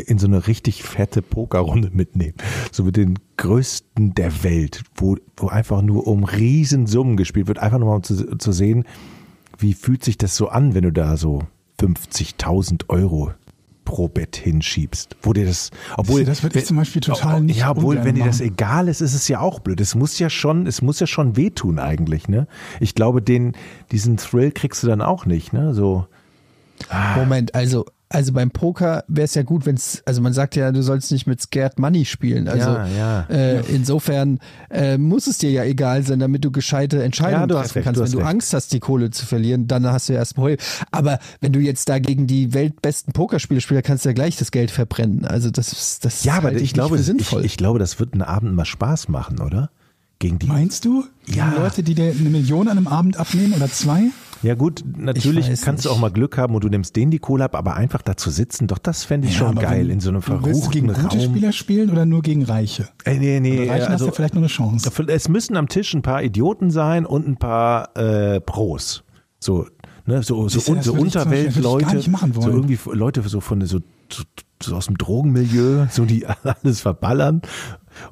in 0.00 0.18
so 0.18 0.26
eine 0.26 0.46
richtig 0.46 0.82
fette 0.82 1.22
Pokerrunde 1.22 1.90
mitnehmen. 1.92 2.34
So 2.72 2.84
mit 2.84 2.96
den 2.96 3.18
größten 3.36 4.14
der 4.14 4.42
Welt, 4.42 4.82
wo, 4.94 5.16
wo 5.36 5.48
einfach 5.48 5.82
nur 5.82 6.06
um 6.06 6.24
Riesensummen 6.24 7.16
gespielt 7.16 7.46
wird, 7.46 7.58
einfach 7.58 7.78
nur 7.78 7.88
mal 7.88 7.96
um 7.96 8.02
zu, 8.02 8.36
zu 8.36 8.52
sehen, 8.52 8.84
wie 9.58 9.74
fühlt 9.74 10.04
sich 10.04 10.18
das 10.18 10.36
so 10.36 10.48
an, 10.48 10.74
wenn 10.74 10.84
du 10.84 10.92
da 10.92 11.16
so 11.16 11.42
50.000 11.80 12.88
Euro 12.88 13.32
pro 13.84 14.08
Bett 14.08 14.36
hinschiebst? 14.36 15.16
Wo 15.22 15.32
dir 15.32 15.46
das, 15.46 15.70
obwohl 15.96 16.24
Das 16.24 16.42
würde 16.42 16.58
ich 16.58 16.66
zum 16.66 16.76
Beispiel 16.76 17.00
total 17.00 17.40
nicht 17.42 17.58
Ja, 17.58 17.70
obwohl, 17.70 18.04
wenn 18.04 18.14
dir 18.14 18.24
das 18.24 18.40
egal 18.40 18.88
ist, 18.88 19.00
ist 19.00 19.14
es 19.14 19.28
ja 19.28 19.40
auch 19.40 19.60
blöd. 19.60 19.80
Es 19.80 19.94
muss 19.94 20.18
ja 20.18 20.30
schon, 20.30 20.66
es 20.66 20.80
muss 20.82 21.00
ja 21.00 21.06
schon 21.06 21.36
wehtun 21.36 21.78
eigentlich, 21.78 22.28
ne? 22.28 22.46
Ich 22.78 22.94
glaube, 22.94 23.20
den, 23.20 23.52
diesen 23.90 24.16
Thrill 24.16 24.52
kriegst 24.52 24.82
du 24.82 24.86
dann 24.86 25.02
auch 25.02 25.26
nicht, 25.26 25.52
ne? 25.52 25.74
So, 25.74 26.06
Moment, 27.16 27.54
also, 27.54 27.86
also 28.12 28.32
beim 28.32 28.50
Poker 28.50 29.04
wäre 29.06 29.24
es 29.24 29.34
ja 29.34 29.42
gut, 29.44 29.66
wenn 29.66 29.76
es, 29.76 30.02
also 30.04 30.20
man 30.20 30.32
sagt 30.32 30.56
ja, 30.56 30.72
du 30.72 30.82
sollst 30.82 31.12
nicht 31.12 31.28
mit 31.28 31.40
Scared 31.40 31.78
Money 31.78 32.04
spielen. 32.04 32.48
Also 32.48 32.68
Ja, 32.70 32.86
ja. 32.88 33.20
Äh, 33.30 33.60
insofern 33.72 34.40
äh, 34.68 34.98
muss 34.98 35.28
es 35.28 35.38
dir 35.38 35.50
ja 35.52 35.62
egal 35.62 36.02
sein, 36.02 36.18
damit 36.18 36.44
du 36.44 36.50
gescheite 36.50 37.02
Entscheidungen 37.04 37.48
Ja, 37.48 37.60
treffen 37.60 37.72
recht, 37.78 37.84
kannst. 37.84 38.00
du 38.00 38.04
wenn 38.04 38.10
du 38.10 38.18
recht. 38.18 38.26
Angst 38.28 38.52
hast, 38.52 38.72
die 38.72 38.80
Kohle 38.80 39.10
zu 39.10 39.24
verlieren, 39.26 39.68
dann 39.68 39.86
hast 39.86 40.08
du 40.08 40.14
ja 40.14 40.18
erst 40.18 40.36
Heul. 40.36 40.56
Aber 40.90 41.20
wenn 41.40 41.52
du 41.52 41.60
jetzt 41.60 41.88
da 41.88 42.00
gegen 42.00 42.26
die 42.26 42.52
weltbesten 42.52 43.12
Pokerspieler 43.12 43.60
spielst, 43.60 43.84
kannst 43.86 44.04
du 44.04 44.08
ja 44.08 44.12
gleich 44.12 44.36
das 44.36 44.50
Geld 44.50 44.72
verbrennen. 44.72 45.24
Also 45.24 45.50
das 45.52 45.72
ist 45.72 46.04
das 46.04 46.24
ja, 46.24 46.34
aber 46.34 46.52
ich 46.52 46.60
nicht 46.62 46.74
glaube, 46.74 46.96
für 46.96 47.00
ich, 47.00 47.06
sinnvoll. 47.06 47.44
ich 47.44 47.56
glaube, 47.56 47.78
das 47.78 48.00
wird 48.00 48.12
einen 48.14 48.22
Abend 48.22 48.54
mal 48.56 48.64
Spaß 48.64 49.08
machen, 49.08 49.38
oder? 49.40 49.70
Gegen 50.18 50.38
die. 50.38 50.48
Meinst 50.48 50.84
du? 50.84 51.04
Ja. 51.28 51.48
Die 51.50 51.60
Leute, 51.60 51.82
die 51.84 51.94
dir 51.94 52.10
eine 52.10 52.28
Million 52.28 52.66
an 52.68 52.76
einem 52.76 52.88
Abend 52.88 53.16
abnehmen 53.16 53.54
oder 53.54 53.70
zwei? 53.70 54.10
Ja 54.42 54.54
gut, 54.54 54.82
natürlich 54.96 55.60
kannst 55.60 55.84
du 55.84 55.90
auch 55.90 55.98
mal 55.98 56.10
Glück 56.10 56.38
haben 56.38 56.54
und 56.54 56.64
du 56.64 56.68
nimmst 56.68 56.96
den 56.96 57.10
die 57.10 57.18
Kohle 57.18 57.44
ab, 57.44 57.54
aber 57.54 57.74
einfach 57.76 58.02
da 58.02 58.16
zu 58.16 58.30
sitzen, 58.30 58.66
doch 58.66 58.78
das 58.78 59.04
fände 59.04 59.28
ich 59.28 59.34
Ja, 59.34 59.40
schon 59.40 59.56
geil, 59.56 59.90
in 59.90 60.00
so 60.00 60.10
einem 60.10 60.22
Willst 60.26 60.30
du 60.30 60.40
verruchten 60.40 60.72
gegen 60.72 60.86
gute 60.88 61.02
Raum. 61.02 61.20
Spieler 61.20 61.52
spielen 61.52 61.90
oder 61.90 62.06
nur 62.06 62.22
gegen 62.22 62.44
Reiche? 62.44 62.88
Äh, 63.04 63.18
nee, 63.18 63.40
nee, 63.40 63.68
Reichen 63.68 63.84
hast 63.84 63.90
also, 63.90 64.06
du 64.06 64.12
vielleicht 64.12 64.34
noch 64.34 64.42
eine 64.42 64.48
Chance. 64.48 64.90
es 65.08 65.28
müssen 65.28 65.56
am 65.56 65.68
Tisch 65.68 65.92
ein 65.94 66.02
paar 66.02 66.22
Idioten 66.22 66.70
sein 66.70 67.04
und 67.04 67.28
ein 67.28 67.36
paar 67.36 67.96
äh, 67.96 68.40
Pros. 68.40 69.04
So, 69.38 69.66
ne, 70.06 70.22
so, 70.22 70.48
so, 70.48 70.74
das 70.74 70.84
so 70.84 70.92
Unterweltleute, 70.94 72.00
so 72.00 72.50
irgendwie 72.50 72.78
Leute 72.92 73.22
so 73.22 73.40
von 73.40 73.64
so, 73.64 73.80
so 74.62 74.76
aus 74.76 74.86
dem 74.86 74.98
Drogenmilieu, 74.98 75.86
so 75.90 76.04
die 76.04 76.26
alles 76.44 76.80
verballern 76.80 77.42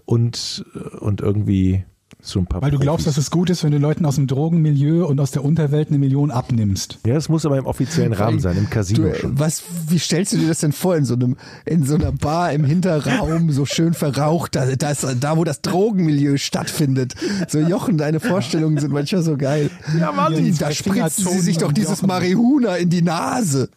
und 0.04 0.64
und 1.00 1.20
irgendwie 1.20 1.84
so 2.28 2.38
ein 2.40 2.46
paar 2.46 2.62
Weil 2.62 2.70
du 2.70 2.78
glaubst, 2.78 3.04
Profis. 3.04 3.16
dass 3.16 3.24
es 3.24 3.30
gut 3.30 3.50
ist, 3.50 3.64
wenn 3.64 3.70
du 3.72 3.78
Leuten 3.78 4.04
aus 4.04 4.16
dem 4.16 4.26
Drogenmilieu 4.26 5.06
und 5.06 5.18
aus 5.20 5.30
der 5.30 5.44
Unterwelt 5.44 5.88
eine 5.88 5.98
Million 5.98 6.30
abnimmst. 6.30 6.98
Ja, 7.06 7.16
es 7.16 7.28
muss 7.28 7.44
aber 7.46 7.58
im 7.58 7.66
offiziellen 7.66 8.12
Rahmen 8.12 8.40
sein, 8.40 8.56
im 8.56 8.68
Casino 8.70 9.08
Du, 9.08 9.14
schon. 9.14 9.38
was, 9.38 9.62
wie 9.88 9.98
stellst 9.98 10.32
du 10.32 10.36
dir 10.38 10.48
das 10.48 10.58
denn 10.60 10.72
vor 10.72 10.96
in 10.96 11.04
so 11.04 11.14
einem, 11.14 11.36
in 11.64 11.84
so 11.84 11.94
einer 11.94 12.12
Bar 12.12 12.52
im 12.52 12.64
Hinterraum, 12.64 13.50
so 13.50 13.64
schön 13.66 13.94
verraucht, 13.94 14.56
da, 14.56 14.66
da, 14.76 14.90
ist, 14.90 15.06
da 15.20 15.36
wo 15.36 15.44
das 15.44 15.62
Drogenmilieu 15.62 16.36
stattfindet. 16.36 17.14
So 17.48 17.58
Jochen, 17.58 17.98
deine 17.98 18.20
Vorstellungen 18.20 18.78
sind 18.78 18.92
manchmal 18.92 19.22
so 19.22 19.36
geil. 19.36 19.70
Ja, 19.98 20.12
Mann. 20.12 20.32
da 20.58 20.70
spritzen 20.70 20.72
sie 20.74 20.82
Fingerzonen 20.82 21.40
sich 21.42 21.58
doch 21.58 21.72
dieses 21.72 21.98
Jochen. 21.98 22.08
Marihuna 22.08 22.76
in 22.76 22.90
die 22.90 23.02
Nase. 23.02 23.68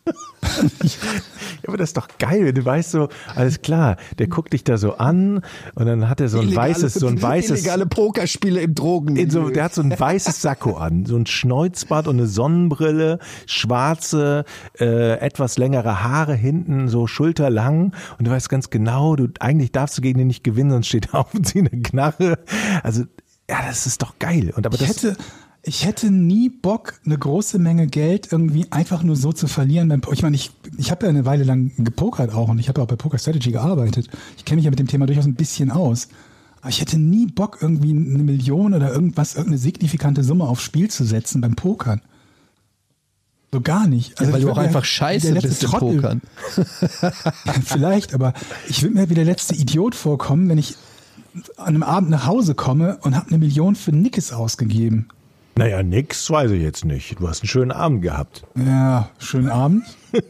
Ja, 0.81 1.67
aber 1.67 1.77
das 1.77 1.89
ist 1.89 1.97
doch 1.97 2.07
geil, 2.17 2.45
wenn 2.45 2.55
du 2.55 2.65
weißt 2.65 2.91
so, 2.91 3.09
alles 3.35 3.61
klar, 3.61 3.97
der 4.19 4.27
guckt 4.27 4.53
dich 4.53 4.63
da 4.63 4.77
so 4.77 4.95
an 4.97 5.41
und 5.75 5.85
dann 5.85 6.09
hat 6.09 6.19
er 6.19 6.29
so 6.29 6.39
ein 6.39 6.47
Illegale- 6.47 6.69
weißes, 6.69 6.93
so 6.95 7.07
ein 7.07 7.21
weißes, 7.21 7.59
Illegale 7.61 7.85
Pokerspiele 7.85 8.40
im 8.45 8.75
Drogenmilieu. 8.75 9.23
in 9.23 9.29
so, 9.29 9.49
der 9.49 9.65
hat 9.65 9.73
so 9.73 9.81
ein 9.81 9.97
weißes 9.97 10.41
Sakko 10.41 10.75
an, 10.75 11.05
so 11.05 11.15
ein 11.15 11.25
Schneuzbart 11.25 12.07
und 12.07 12.17
eine 12.17 12.27
Sonnenbrille, 12.27 13.19
schwarze, 13.45 14.45
äh, 14.79 15.19
etwas 15.19 15.57
längere 15.57 16.03
Haare 16.03 16.35
hinten, 16.35 16.87
so 16.87 17.07
schulterlang 17.07 17.93
und 18.17 18.27
du 18.27 18.31
weißt 18.31 18.49
ganz 18.49 18.69
genau, 18.69 19.15
du 19.15 19.27
eigentlich 19.39 19.71
darfst 19.71 19.97
du 19.97 20.01
gegen 20.01 20.19
den 20.19 20.27
nicht 20.27 20.43
gewinnen, 20.43 20.71
sonst 20.71 20.87
steht 20.87 21.13
er 21.13 21.15
auf 21.19 21.33
und 21.33 21.47
zieht 21.47 21.71
eine 21.71 21.81
Knarre. 21.81 22.39
Also, 22.83 23.03
ja, 23.49 23.57
das 23.67 23.85
ist 23.85 24.01
doch 24.01 24.17
geil. 24.19 24.53
Und 24.55 24.65
aber 24.65 24.75
Ich 24.75 24.87
das, 24.87 24.89
hätte, 24.89 25.17
ich 25.63 25.85
hätte 25.85 26.09
nie 26.09 26.49
Bock, 26.49 26.99
eine 27.05 27.17
große 27.17 27.59
Menge 27.59 27.87
Geld 27.87 28.31
irgendwie 28.31 28.65
einfach 28.71 29.03
nur 29.03 29.15
so 29.15 29.31
zu 29.31 29.47
verlieren. 29.47 30.01
Ich 30.11 30.23
meine, 30.23 30.35
ich, 30.35 30.51
ich 30.77 30.89
habe 30.89 31.05
ja 31.05 31.09
eine 31.09 31.25
Weile 31.25 31.43
lang 31.43 31.71
gepokert 31.77 32.33
auch 32.33 32.49
und 32.49 32.59
ich 32.59 32.67
habe 32.67 32.79
ja 32.79 32.83
auch 32.83 32.89
bei 32.89 32.95
Poker 32.95 33.19
Strategy 33.19 33.51
gearbeitet. 33.51 34.09
Ich 34.37 34.45
kenne 34.45 34.57
mich 34.57 34.65
ja 34.65 34.71
mit 34.71 34.79
dem 34.79 34.87
Thema 34.87 35.05
durchaus 35.05 35.25
ein 35.25 35.35
bisschen 35.35 35.69
aus. 35.69 36.07
Aber 36.61 36.69
ich 36.69 36.79
hätte 36.81 36.97
nie 36.99 37.25
Bock, 37.27 37.57
irgendwie 37.61 37.91
eine 37.91 38.23
Million 38.23 38.73
oder 38.73 38.91
irgendwas, 38.93 39.33
irgendeine 39.33 39.57
signifikante 39.57 40.23
Summe 40.23 40.45
aufs 40.45 40.63
Spiel 40.63 40.89
zu 40.89 41.03
setzen 41.03 41.41
beim 41.41 41.55
Pokern. 41.55 42.01
So 43.51 43.59
gar 43.61 43.87
nicht. 43.87 44.17
Also 44.19 44.31
weil 44.31 44.39
ich 44.39 44.45
du 44.45 44.51
auch 44.51 44.57
einfach 44.57 44.85
scheiße 44.85 45.33
bist 45.33 45.63
im 45.63 45.69
Trottel- 45.69 45.95
Pokern. 45.95 46.21
Vielleicht, 47.65 48.13
aber 48.13 48.33
ich 48.69 48.81
würde 48.83 48.95
mir 48.95 49.09
wie 49.09 49.13
der 49.15 49.25
letzte 49.25 49.55
Idiot 49.55 49.95
vorkommen, 49.95 50.47
wenn 50.49 50.57
ich 50.57 50.75
an 51.57 51.67
einem 51.67 51.83
Abend 51.83 52.09
nach 52.11 52.25
Hause 52.27 52.55
komme 52.55 52.97
und 53.01 53.15
habe 53.15 53.27
eine 53.29 53.37
Million 53.39 53.75
für 53.75 53.91
Nickes 53.91 54.31
ausgegeben. 54.31 55.07
naja, 55.57 55.81
nix 55.83 56.29
weiß 56.29 56.51
ich 56.51 56.61
jetzt 56.61 56.85
nicht. 56.85 57.19
Du 57.19 57.27
hast 57.27 57.41
einen 57.41 57.49
schönen 57.49 57.71
Abend 57.71 58.01
gehabt. 58.03 58.43
Ja, 58.55 59.09
schönen 59.17 59.49
Abend. 59.49 59.83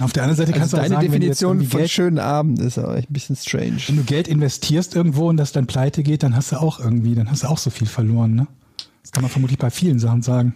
Auf 0.00 0.12
der 0.12 0.22
anderen 0.22 0.36
Seite 0.36 0.52
kannst 0.52 0.74
Also 0.74 0.76
du 0.76 0.82
auch 0.82 0.82
deine 0.84 0.94
sagen, 1.02 1.12
wenn 1.12 1.20
du 1.20 1.26
jetzt 1.26 1.40
Definition 1.42 1.68
von 1.70 1.78
Geld, 1.80 1.90
schönen 1.90 2.18
Abend 2.18 2.58
ist 2.60 2.78
aber 2.78 2.96
echt 2.96 3.10
ein 3.10 3.12
bisschen 3.12 3.36
strange. 3.36 3.78
wenn 3.86 3.96
du 3.96 4.04
Geld 4.04 4.28
investierst 4.28 4.94
irgendwo 4.94 5.28
und 5.28 5.36
das 5.36 5.52
dann 5.52 5.66
pleite 5.66 6.02
geht, 6.02 6.22
dann 6.22 6.34
hast 6.34 6.52
du 6.52 6.56
auch 6.56 6.80
irgendwie, 6.80 7.14
dann 7.14 7.30
hast 7.30 7.42
du 7.42 7.48
auch 7.48 7.58
so 7.58 7.70
viel 7.70 7.86
verloren, 7.86 8.34
ne? 8.34 8.46
Das 9.02 9.12
kann 9.12 9.22
man 9.22 9.30
vermutlich 9.30 9.58
bei 9.58 9.70
vielen 9.70 9.98
Sachen 9.98 10.22
sagen. 10.22 10.54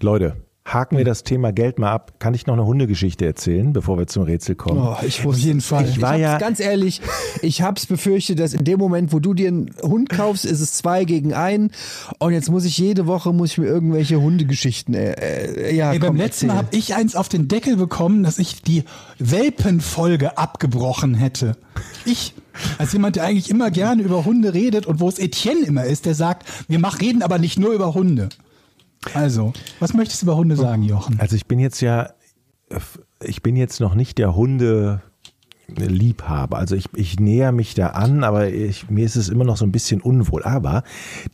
Leute, 0.00 0.36
haken 0.72 0.96
wir 0.98 1.04
das 1.04 1.24
Thema 1.24 1.52
Geld 1.52 1.78
mal 1.78 1.90
ab. 1.90 2.12
Kann 2.18 2.34
ich 2.34 2.46
noch 2.46 2.54
eine 2.54 2.64
Hundegeschichte 2.64 3.26
erzählen, 3.26 3.72
bevor 3.72 3.98
wir 3.98 4.06
zum 4.06 4.22
Rätsel 4.22 4.54
kommen? 4.54 4.80
Oh, 4.80 4.96
ich 5.06 5.24
Auf 5.24 5.36
jeden 5.36 5.60
Fall. 5.60 5.84
Ich, 5.84 5.96
Ich 5.96 6.02
war 6.02 6.16
ja- 6.16 6.38
ganz 6.38 6.60
ehrlich, 6.60 7.00
ich 7.42 7.62
hab's 7.62 7.86
befürchtet, 7.86 8.38
dass 8.38 8.54
in 8.54 8.64
dem 8.64 8.78
Moment, 8.78 9.12
wo 9.12 9.18
du 9.18 9.34
dir 9.34 9.48
einen 9.48 9.70
Hund 9.82 10.08
kaufst, 10.10 10.44
ist 10.44 10.60
es 10.60 10.72
zwei 10.74 11.04
gegen 11.04 11.34
einen 11.34 11.70
und 12.18 12.32
jetzt 12.32 12.50
muss 12.50 12.64
ich 12.64 12.78
jede 12.78 13.06
Woche 13.06 13.32
muss 13.32 13.52
ich 13.52 13.58
mir 13.58 13.66
irgendwelche 13.66 14.20
Hundegeschichten 14.20 14.94
äh, 14.94 15.12
äh, 15.12 15.74
ja, 15.74 15.92
Ey, 15.92 15.98
beim 15.98 16.10
komm, 16.10 16.16
letzten 16.16 16.46
Mal 16.48 16.56
habe 16.56 16.68
ich 16.76 16.94
eins 16.94 17.16
auf 17.16 17.28
den 17.28 17.48
Deckel 17.48 17.76
bekommen, 17.76 18.22
dass 18.22 18.38
ich 18.38 18.62
die 18.62 18.84
Welpenfolge 19.18 20.36
abgebrochen 20.38 21.14
hätte. 21.14 21.56
Ich, 22.04 22.34
als 22.78 22.92
jemand, 22.92 23.16
der 23.16 23.24
eigentlich 23.24 23.50
immer 23.50 23.70
gerne 23.70 24.02
über 24.02 24.24
Hunde 24.24 24.54
redet 24.54 24.86
und 24.86 25.00
wo 25.00 25.08
es 25.08 25.18
Etienne 25.18 25.66
immer 25.66 25.84
ist, 25.84 26.06
der 26.06 26.14
sagt, 26.14 26.46
wir 26.68 26.78
mach, 26.78 27.00
reden 27.00 27.22
aber 27.22 27.38
nicht 27.38 27.58
nur 27.58 27.72
über 27.72 27.94
Hunde. 27.94 28.28
Also, 29.14 29.52
was 29.78 29.94
möchtest 29.94 30.22
du 30.22 30.26
über 30.26 30.36
Hunde 30.36 30.56
sagen, 30.56 30.82
Jochen? 30.82 31.18
Also 31.20 31.36
ich 31.36 31.46
bin 31.46 31.58
jetzt 31.58 31.80
ja, 31.80 32.10
ich 33.22 33.42
bin 33.42 33.56
jetzt 33.56 33.80
noch 33.80 33.94
nicht 33.94 34.18
der 34.18 34.34
Hunde 34.34 35.02
Liebhaber. 35.76 36.58
Also 36.58 36.76
ich, 36.76 36.86
ich 36.94 37.20
näher 37.20 37.52
mich 37.52 37.74
da 37.74 37.88
an, 37.88 38.24
aber 38.24 38.48
ich, 38.48 38.90
mir 38.90 39.04
ist 39.04 39.16
es 39.16 39.28
immer 39.28 39.44
noch 39.44 39.56
so 39.56 39.64
ein 39.64 39.72
bisschen 39.72 40.00
unwohl. 40.00 40.42
Aber 40.42 40.82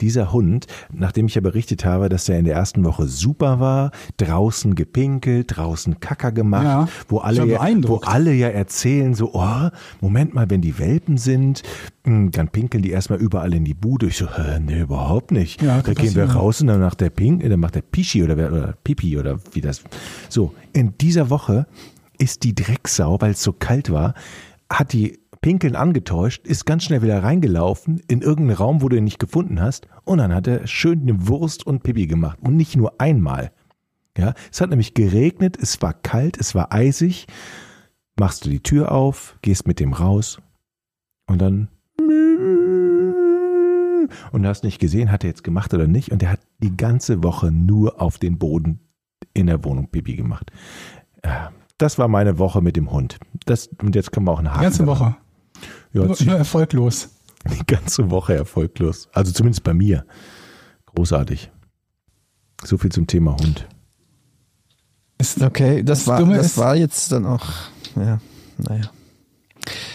dieser 0.01 0.33
Hund, 0.33 0.67
nachdem 0.93 1.27
ich 1.27 1.35
ja 1.35 1.41
berichtet 1.41 1.85
habe, 1.85 2.09
dass 2.09 2.29
er 2.29 2.39
in 2.39 2.45
der 2.45 2.55
ersten 2.55 2.85
Woche 2.85 3.07
super 3.07 3.61
war, 3.61 3.91
draußen 4.17 4.75
gepinkelt, 4.75 5.57
draußen 5.57 6.01
Kacker 6.01 6.33
gemacht, 6.33 6.65
Ja, 6.65 6.89
wo 7.09 7.19
alle 7.19 7.45
ja, 7.47 7.61
wo 7.83 7.97
alle 7.99 8.33
ja 8.33 8.49
erzählen 8.49 9.15
so, 9.15 9.31
oh, 9.35 9.69
Moment 10.01 10.35
mal, 10.35 10.49
wenn 10.51 10.61
die 10.61 10.79
Welpen 10.79 11.17
sind, 11.17 11.63
hm, 12.05 12.31
dann 12.31 12.49
pinkeln 12.49 12.83
die 12.83 12.91
erstmal 12.91 13.19
überall 13.19 13.53
in 13.55 13.65
die 13.65 13.75
Bude. 13.75 14.07
Ich 14.07 14.19
so, 14.19 14.27
nee, 14.61 14.81
überhaupt 14.81 15.33
nicht. 15.33 15.61
Ja, 15.61 15.83
da 15.83 15.93
gehen 15.93 16.15
wir 16.15 16.25
passieren. 16.25 16.31
raus 16.31 16.61
und 16.61 16.69
dann 16.69 16.81
macht 16.81 17.01
der 17.01 17.11
Pink, 17.11 17.49
dann 17.49 17.61
macht 17.61 17.75
der 17.75 17.83
Pischi 17.83 18.23
oder, 18.23 18.35
oder 18.35 18.75
Pipi 18.85 19.19
oder 19.19 19.39
wie 19.53 19.61
das. 19.61 19.83
So, 20.29 20.55
in 20.73 20.95
dieser 20.99 21.31
Woche 21.31 21.67
ist 22.19 22.45
die 22.45 22.55
Drecksau, 22.55 23.21
weil 23.21 23.33
es 23.33 23.43
so 23.43 23.53
kalt 23.53 23.91
war, 23.91 24.15
hat 24.71 24.93
die 24.93 25.21
Pinkeln 25.41 25.77
angetäuscht, 25.77 26.47
ist 26.47 26.67
ganz 26.67 26.85
schnell 26.85 27.03
wieder 27.03 27.23
reingelaufen 27.23 28.01
in 28.09 28.21
irgendeinen 28.21 28.57
Raum, 28.57 28.83
wo 28.83 28.89
du 28.89 28.97
ihn 28.97 29.05
nicht 29.05 29.19
gefunden 29.19 29.61
hast 29.61 29.87
und 30.05 30.19
dann 30.19 30.35
hat 30.35 30.47
er 30.47 30.67
schön 30.67 31.03
eine 31.03 31.29
Wurst 31.29 31.67
und 31.67 31.83
Pipi 31.83 32.07
gemacht 32.07 32.39
und 32.41 32.57
nicht 32.57 32.77
nur 32.77 33.01
einmal. 33.01 33.53
Ja, 34.19 34.35
es 34.51 34.61
hat 34.61 34.71
nämlich 34.71 34.95
geregnet, 34.95 35.57
es 35.61 35.81
war 35.83 35.93
kalt, 35.93 36.39
es 36.39 36.55
war 36.55 36.73
eisig. 36.73 37.27
Machst 38.19 38.47
du 38.47 38.51
die 38.51 38.63
Tür 38.63 38.93
auf, 38.93 39.37
gehst 39.43 39.67
mit 39.67 39.79
dem 39.79 39.93
raus 39.93 40.41
und 41.27 41.41
dann 41.41 41.69
und 44.33 44.43
du 44.43 44.49
hast 44.49 44.65
nicht 44.65 44.81
gesehen, 44.81 45.13
hat 45.13 45.25
er 45.25 45.31
jetzt 45.31 45.45
gemacht 45.45 45.75
oder 45.75 45.87
nicht 45.87 46.13
und 46.13 46.23
er 46.23 46.33
hat 46.33 46.41
die 46.59 46.77
ganze 46.77 47.23
Woche 47.23 47.51
nur 47.51 48.01
auf 48.01 48.19
den 48.19 48.39
Boden 48.39 48.81
in 49.35 49.47
der 49.47 49.65
Wohnung 49.65 49.89
Pipi 49.91 50.17
gemacht. 50.17 50.51
Das 51.79 51.99
war 51.99 52.09
meine 52.09 52.39
Woche 52.39 52.63
mit 52.63 52.77
dem 52.77 52.91
Hund. 52.91 53.19
Das, 53.45 53.69
und 53.83 53.95
jetzt 53.95 54.13
können 54.13 54.27
wir 54.27 54.33
auch 54.33 54.39
einen 54.39 54.49
Haken. 54.51 54.61
Die 54.61 54.65
ganze 54.65 54.85
daran. 54.85 54.99
Woche. 55.01 55.17
Ja, 55.93 56.05
Nur, 56.05 56.17
nur 56.25 56.37
erfolglos. 56.37 57.09
die 57.61 57.67
ganze 57.67 58.11
Woche 58.11 58.35
erfolglos. 58.35 59.09
Also 59.13 59.33
zumindest 59.33 59.63
bei 59.63 59.75
mir. 59.75 60.05
Großartig. 60.95 61.51
So 62.65 62.79
viel 62.79 62.91
zum 62.91 63.07
Thema 63.07 63.37
Hund. 63.37 63.69
Es, 65.19 65.41
Okay, 65.41 65.83
das, 65.83 66.01
Das 66.01 66.07
war 66.09 66.19
Dumme 66.21 66.37
das 66.37 66.47
ist- 66.47 66.59
war 66.59 66.77
jetzt 66.77 67.13
dann 67.13 67.25
auch 67.27 67.45
ja, 67.97 68.21
naja. 68.59 68.91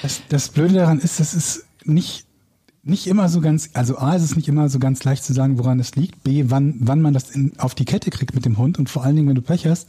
Das, 0.01 0.21
das 0.29 0.49
Blöde 0.49 0.73
daran 0.73 0.99
ist, 0.99 1.19
das 1.19 1.33
ist 1.35 1.65
nicht, 1.85 2.25
nicht 2.83 3.05
immer 3.07 3.29
so 3.29 3.39
ganz, 3.41 3.69
also 3.73 3.97
A, 3.97 4.15
ist 4.15 4.23
es 4.23 4.35
nicht 4.35 4.47
immer 4.47 4.67
so 4.69 4.79
ganz 4.79 5.03
leicht 5.03 5.23
zu 5.23 5.33
sagen, 5.33 5.59
woran 5.59 5.79
es 5.79 5.95
liegt. 5.95 6.23
B, 6.23 6.45
wann, 6.47 6.75
wann 6.79 7.01
man 7.01 7.13
das 7.13 7.29
in, 7.31 7.57
auf 7.59 7.75
die 7.75 7.85
Kette 7.85 8.09
kriegt 8.09 8.33
mit 8.33 8.43
dem 8.45 8.57
Hund. 8.57 8.79
Und 8.79 8.89
vor 8.89 9.03
allen 9.03 9.15
Dingen, 9.15 9.27
wenn 9.27 9.35
du 9.35 9.41
Pech 9.43 9.67
hast, 9.67 9.87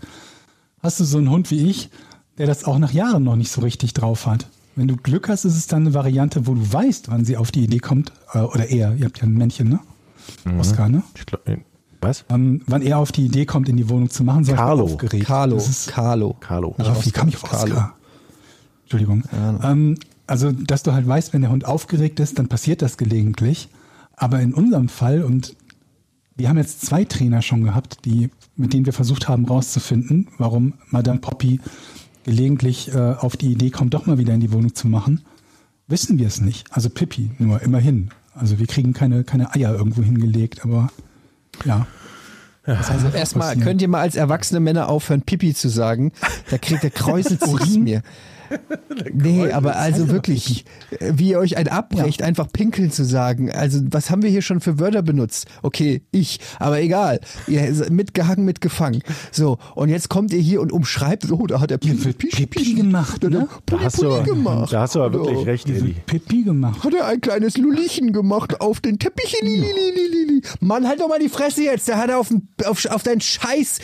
hast 0.82 1.00
du 1.00 1.04
so 1.04 1.18
einen 1.18 1.30
Hund 1.30 1.50
wie 1.50 1.68
ich, 1.68 1.90
der 2.38 2.46
das 2.46 2.64
auch 2.64 2.78
nach 2.78 2.92
Jahren 2.92 3.24
noch 3.24 3.36
nicht 3.36 3.50
so 3.50 3.60
richtig 3.60 3.94
drauf 3.94 4.26
hat. 4.26 4.46
Wenn 4.74 4.88
du 4.88 4.96
Glück 4.96 5.28
hast, 5.28 5.44
ist 5.44 5.56
es 5.56 5.66
dann 5.66 5.82
eine 5.82 5.94
Variante, 5.94 6.46
wo 6.46 6.54
du 6.54 6.72
weißt, 6.72 7.10
wann 7.10 7.24
sie 7.24 7.36
auf 7.36 7.50
die 7.50 7.64
Idee 7.64 7.78
kommt. 7.78 8.12
Äh, 8.32 8.38
oder 8.40 8.68
eher, 8.68 8.94
ihr 8.96 9.04
habt 9.04 9.18
ja 9.18 9.24
ein 9.24 9.34
Männchen, 9.34 9.68
ne? 9.68 9.80
Oscar, 10.58 10.88
ne? 10.88 11.02
Ich 11.14 11.26
glaub, 11.26 11.46
äh, 11.46 11.58
Was? 12.00 12.24
Ähm, 12.30 12.62
wann 12.66 12.80
er 12.80 12.98
auf 12.98 13.12
die 13.12 13.26
Idee 13.26 13.44
kommt, 13.44 13.68
in 13.68 13.76
die 13.76 13.88
Wohnung 13.88 14.08
zu 14.08 14.24
machen, 14.24 14.44
soll 14.44 14.56
Carlo. 14.56 14.86
ich 14.86 14.92
aufgeregt. 14.92 15.26
Carlo. 15.26 15.56
Das 15.56 15.68
ist, 15.68 15.88
Carlo. 15.88 16.36
Carlo. 16.40 16.74
Ach, 16.78 17.04
wie 17.04 17.10
kam 17.10 17.28
ich 17.28 17.36
auf 17.36 17.42
Carlo. 17.42 17.74
Oscar? 17.74 17.94
Entschuldigung. 18.84 19.24
Ähm, 19.62 19.98
also, 20.26 20.52
dass 20.52 20.82
du 20.82 20.92
halt 20.92 21.06
weißt, 21.06 21.32
wenn 21.34 21.42
der 21.42 21.50
Hund 21.50 21.66
aufgeregt 21.66 22.18
ist, 22.20 22.38
dann 22.38 22.48
passiert 22.48 22.80
das 22.80 22.96
gelegentlich. 22.96 23.68
Aber 24.16 24.40
in 24.40 24.54
unserem 24.54 24.88
Fall, 24.88 25.22
und 25.22 25.54
wir 26.36 26.48
haben 26.48 26.58
jetzt 26.58 26.84
zwei 26.84 27.04
Trainer 27.04 27.42
schon 27.42 27.62
gehabt, 27.62 28.04
die, 28.04 28.30
mit 28.56 28.72
denen 28.72 28.86
wir 28.86 28.92
versucht 28.92 29.28
haben 29.28 29.44
rauszufinden, 29.44 30.28
warum 30.38 30.74
Madame 30.90 31.20
Poppy 31.20 31.60
gelegentlich 32.24 32.92
äh, 32.94 32.98
auf 32.98 33.36
die 33.36 33.52
Idee 33.52 33.70
kommt, 33.70 33.94
doch 33.94 34.06
mal 34.06 34.18
wieder 34.18 34.34
in 34.34 34.40
die 34.40 34.52
Wohnung 34.52 34.74
zu 34.74 34.88
machen, 34.88 35.22
wissen 35.88 36.18
wir 36.18 36.26
es 36.26 36.40
nicht. 36.40 36.66
Also 36.70 36.88
Pippi 36.88 37.30
nur, 37.38 37.62
immerhin. 37.62 38.10
Also 38.34 38.58
wir 38.58 38.66
kriegen 38.66 38.92
keine, 38.92 39.24
keine 39.24 39.54
Eier 39.54 39.74
irgendwo 39.74 40.02
hingelegt, 40.02 40.64
aber 40.64 40.90
ja. 41.64 41.86
Also 42.64 43.08
erstmal 43.08 43.56
könnt 43.56 43.82
ihr 43.82 43.88
mal 43.88 44.00
als 44.00 44.14
erwachsene 44.14 44.60
Männer 44.60 44.88
aufhören, 44.88 45.22
Pipi 45.22 45.52
zu 45.52 45.68
sagen. 45.68 46.12
Da 46.48 46.58
kriegt 46.58 46.84
der 46.84 46.90
kräuselt 46.90 47.44
sich 47.44 47.76
mir. 47.78 48.02
Nee, 49.12 49.50
aber 49.52 49.76
also 49.76 50.08
wirklich, 50.10 50.64
wie 51.00 51.30
ihr 51.30 51.38
euch 51.38 51.56
ein 51.56 51.68
abbrecht, 51.68 52.22
einfach 52.22 52.46
pinkeln 52.52 52.90
zu 52.90 53.04
sagen. 53.04 53.50
Also 53.50 53.80
was 53.90 54.10
haben 54.10 54.22
wir 54.22 54.30
hier 54.30 54.42
schon 54.42 54.60
für 54.60 54.78
Wörter 54.78 55.02
benutzt? 55.02 55.46
Okay, 55.62 56.02
ich, 56.10 56.38
aber 56.58 56.80
egal. 56.80 57.20
Ihr 57.46 57.74
seid 57.74 57.90
mitgehangen, 57.90 58.44
mitgefangen. 58.44 59.02
So, 59.30 59.58
und 59.74 59.88
jetzt 59.88 60.08
kommt 60.08 60.32
ihr 60.32 60.40
hier 60.40 60.60
und 60.60 60.72
umschreibt, 60.72 61.30
oh, 61.30 61.46
da 61.46 61.60
hat 61.60 61.70
er 61.70 61.78
Pipi, 61.78 62.04
wird 62.04 62.18
Pipi 62.18 62.74
gemacht, 62.74 63.22
ne? 63.22 63.48
Da 63.66 63.80
hast, 63.80 64.02
du, 64.02 64.22
gemacht. 64.22 64.72
da 64.72 64.82
hast 64.82 64.94
du 64.94 65.02
aber 65.02 65.14
wirklich 65.24 65.46
recht, 65.46 65.68
wird 65.68 66.06
Pippi 66.06 66.42
gemacht. 66.42 66.84
Hat 66.84 66.94
er 66.94 67.06
ein 67.06 67.20
kleines 67.20 67.56
Lulichen 67.56 68.12
gemacht 68.12 68.60
auf 68.60 68.80
den 68.80 68.98
Teppich. 68.98 69.34
Mann, 70.60 70.86
halt 70.86 71.00
doch 71.00 71.08
mal 71.08 71.18
die 71.18 71.28
Fresse 71.28 71.62
jetzt. 71.62 71.88
Der 71.88 71.96
hat 71.98 72.10
auf, 72.10 72.28
den- 72.28 72.48
auf, 72.66 72.84
auf 72.86 73.02
dein 73.02 73.20
Scheiß 73.20 73.78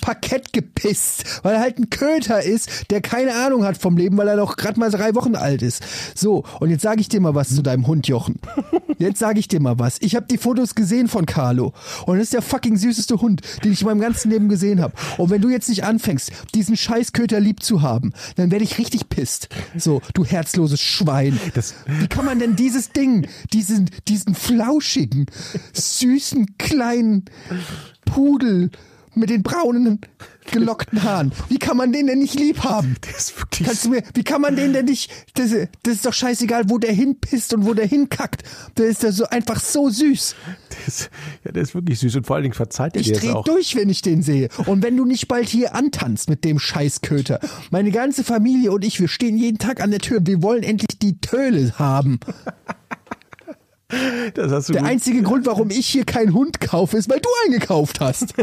Parkett 0.00 0.52
gepisst, 0.52 1.40
weil 1.42 1.54
er 1.54 1.60
halt 1.60 1.78
ein 1.78 1.90
Köter 1.90 2.42
ist, 2.42 2.90
der 2.90 3.00
keine 3.00 3.34
Ahnung 3.34 3.64
hat 3.64 3.76
vom 3.76 3.96
Leben, 3.96 4.16
weil 4.16 4.28
er 4.28 4.36
doch 4.36 4.56
gerade 4.56 4.78
mal 4.78 4.90
drei 4.90 5.14
Wochen 5.14 5.34
alt 5.34 5.62
ist. 5.62 5.82
So, 6.14 6.44
und 6.60 6.70
jetzt 6.70 6.82
sage 6.82 7.00
ich 7.00 7.08
dir 7.08 7.20
mal 7.20 7.34
was 7.34 7.54
zu 7.54 7.62
deinem 7.62 7.86
Hund, 7.86 8.08
Jochen. 8.08 8.38
Jetzt 8.98 9.18
sage 9.18 9.38
ich 9.38 9.48
dir 9.48 9.60
mal 9.60 9.78
was. 9.78 9.98
Ich 10.00 10.16
habe 10.16 10.26
die 10.26 10.38
Fotos 10.38 10.74
gesehen 10.74 11.08
von 11.08 11.26
Carlo 11.26 11.74
und 12.06 12.16
das 12.16 12.24
ist 12.24 12.32
der 12.32 12.40
fucking 12.40 12.78
süßeste 12.78 13.20
Hund, 13.20 13.42
den 13.62 13.72
ich 13.72 13.82
in 13.82 13.88
meinem 13.88 14.00
ganzen 14.00 14.30
Leben 14.30 14.48
gesehen 14.48 14.80
habe. 14.80 14.94
Und 15.18 15.28
wenn 15.28 15.42
du 15.42 15.50
jetzt 15.50 15.68
nicht 15.68 15.84
anfängst, 15.84 16.32
diesen 16.54 16.78
Scheißköter 16.78 17.38
lieb 17.38 17.62
zu 17.62 17.82
haben, 17.82 18.14
dann 18.36 18.50
werde 18.50 18.64
ich 18.64 18.78
richtig 18.78 19.10
pisst. 19.10 19.48
So, 19.76 20.00
du 20.14 20.24
herzloses 20.24 20.80
Schwein. 20.80 21.38
Wie 21.86 22.08
kann 22.08 22.24
man 22.24 22.38
denn 22.38 22.56
dieses 22.56 22.90
Ding, 22.92 23.28
diesen, 23.52 23.90
diesen 24.08 24.34
flauschigen, 24.34 25.26
süßen, 25.74 26.56
kleinen 26.56 27.26
Pudel 28.06 28.70
mit 29.16 29.30
den 29.30 29.42
braunen, 29.42 30.00
gelockten 30.50 31.02
Haaren, 31.02 31.32
wie 31.48 31.58
kann 31.58 31.76
man 31.76 31.92
den 31.92 32.06
denn 32.06 32.18
nicht 32.18 32.38
lieb 32.38 32.62
haben? 32.62 32.96
Der 33.04 33.16
ist 33.16 33.38
wirklich 33.38 33.66
Kannst 33.66 33.84
du 33.84 33.90
mir, 33.90 34.02
wie 34.14 34.22
kann 34.22 34.40
man 34.40 34.56
den 34.56 34.72
denn 34.72 34.84
nicht, 34.84 35.10
das, 35.34 35.50
das 35.82 35.94
ist 35.94 36.06
doch 36.06 36.12
scheißegal, 36.12 36.68
wo 36.68 36.78
der 36.78 36.92
hinpisst 36.92 37.54
und 37.54 37.66
wo 37.66 37.74
der 37.74 37.86
hinkackt. 37.86 38.42
Der 38.76 38.86
ist 38.86 39.02
ja 39.02 39.12
so 39.12 39.24
einfach 39.26 39.60
so 39.60 39.88
süß. 39.88 40.34
ist, 40.86 41.10
ja, 41.44 41.52
der 41.52 41.62
ist 41.62 41.74
wirklich 41.74 41.98
süß 41.98 42.16
und 42.16 42.26
vor 42.26 42.36
allen 42.36 42.44
Dingen 42.44 42.54
verzeiht 42.54 42.94
er 42.94 43.00
Ich 43.00 43.06
dir 43.08 43.14
jetzt 43.14 43.24
dreh 43.24 43.30
auch. 43.30 43.44
durch, 43.44 43.74
wenn 43.76 43.88
ich 43.88 44.02
den 44.02 44.22
sehe. 44.22 44.48
Und 44.66 44.82
wenn 44.82 44.96
du 44.96 45.04
nicht 45.04 45.28
bald 45.28 45.48
hier 45.48 45.74
antanzt 45.74 46.28
mit 46.28 46.44
dem 46.44 46.58
Scheißköter. 46.58 47.40
Meine 47.70 47.90
ganze 47.90 48.24
Familie 48.24 48.72
und 48.72 48.84
ich, 48.84 49.00
wir 49.00 49.08
stehen 49.08 49.36
jeden 49.36 49.58
Tag 49.58 49.80
an 49.80 49.90
der 49.90 50.00
Tür. 50.00 50.20
Wir 50.24 50.42
wollen 50.42 50.62
endlich 50.62 50.98
die 50.98 51.20
Töle 51.20 51.78
haben. 51.78 52.20
Der 53.88 54.60
gut. 54.60 54.76
einzige 54.78 55.22
Grund, 55.22 55.46
warum 55.46 55.70
ich 55.70 55.86
hier 55.86 56.04
keinen 56.04 56.34
Hund 56.34 56.60
kaufe, 56.60 56.96
ist, 56.96 57.08
weil 57.08 57.20
du 57.20 57.28
einen 57.44 57.60
gekauft 57.60 58.00
hast. 58.00 58.34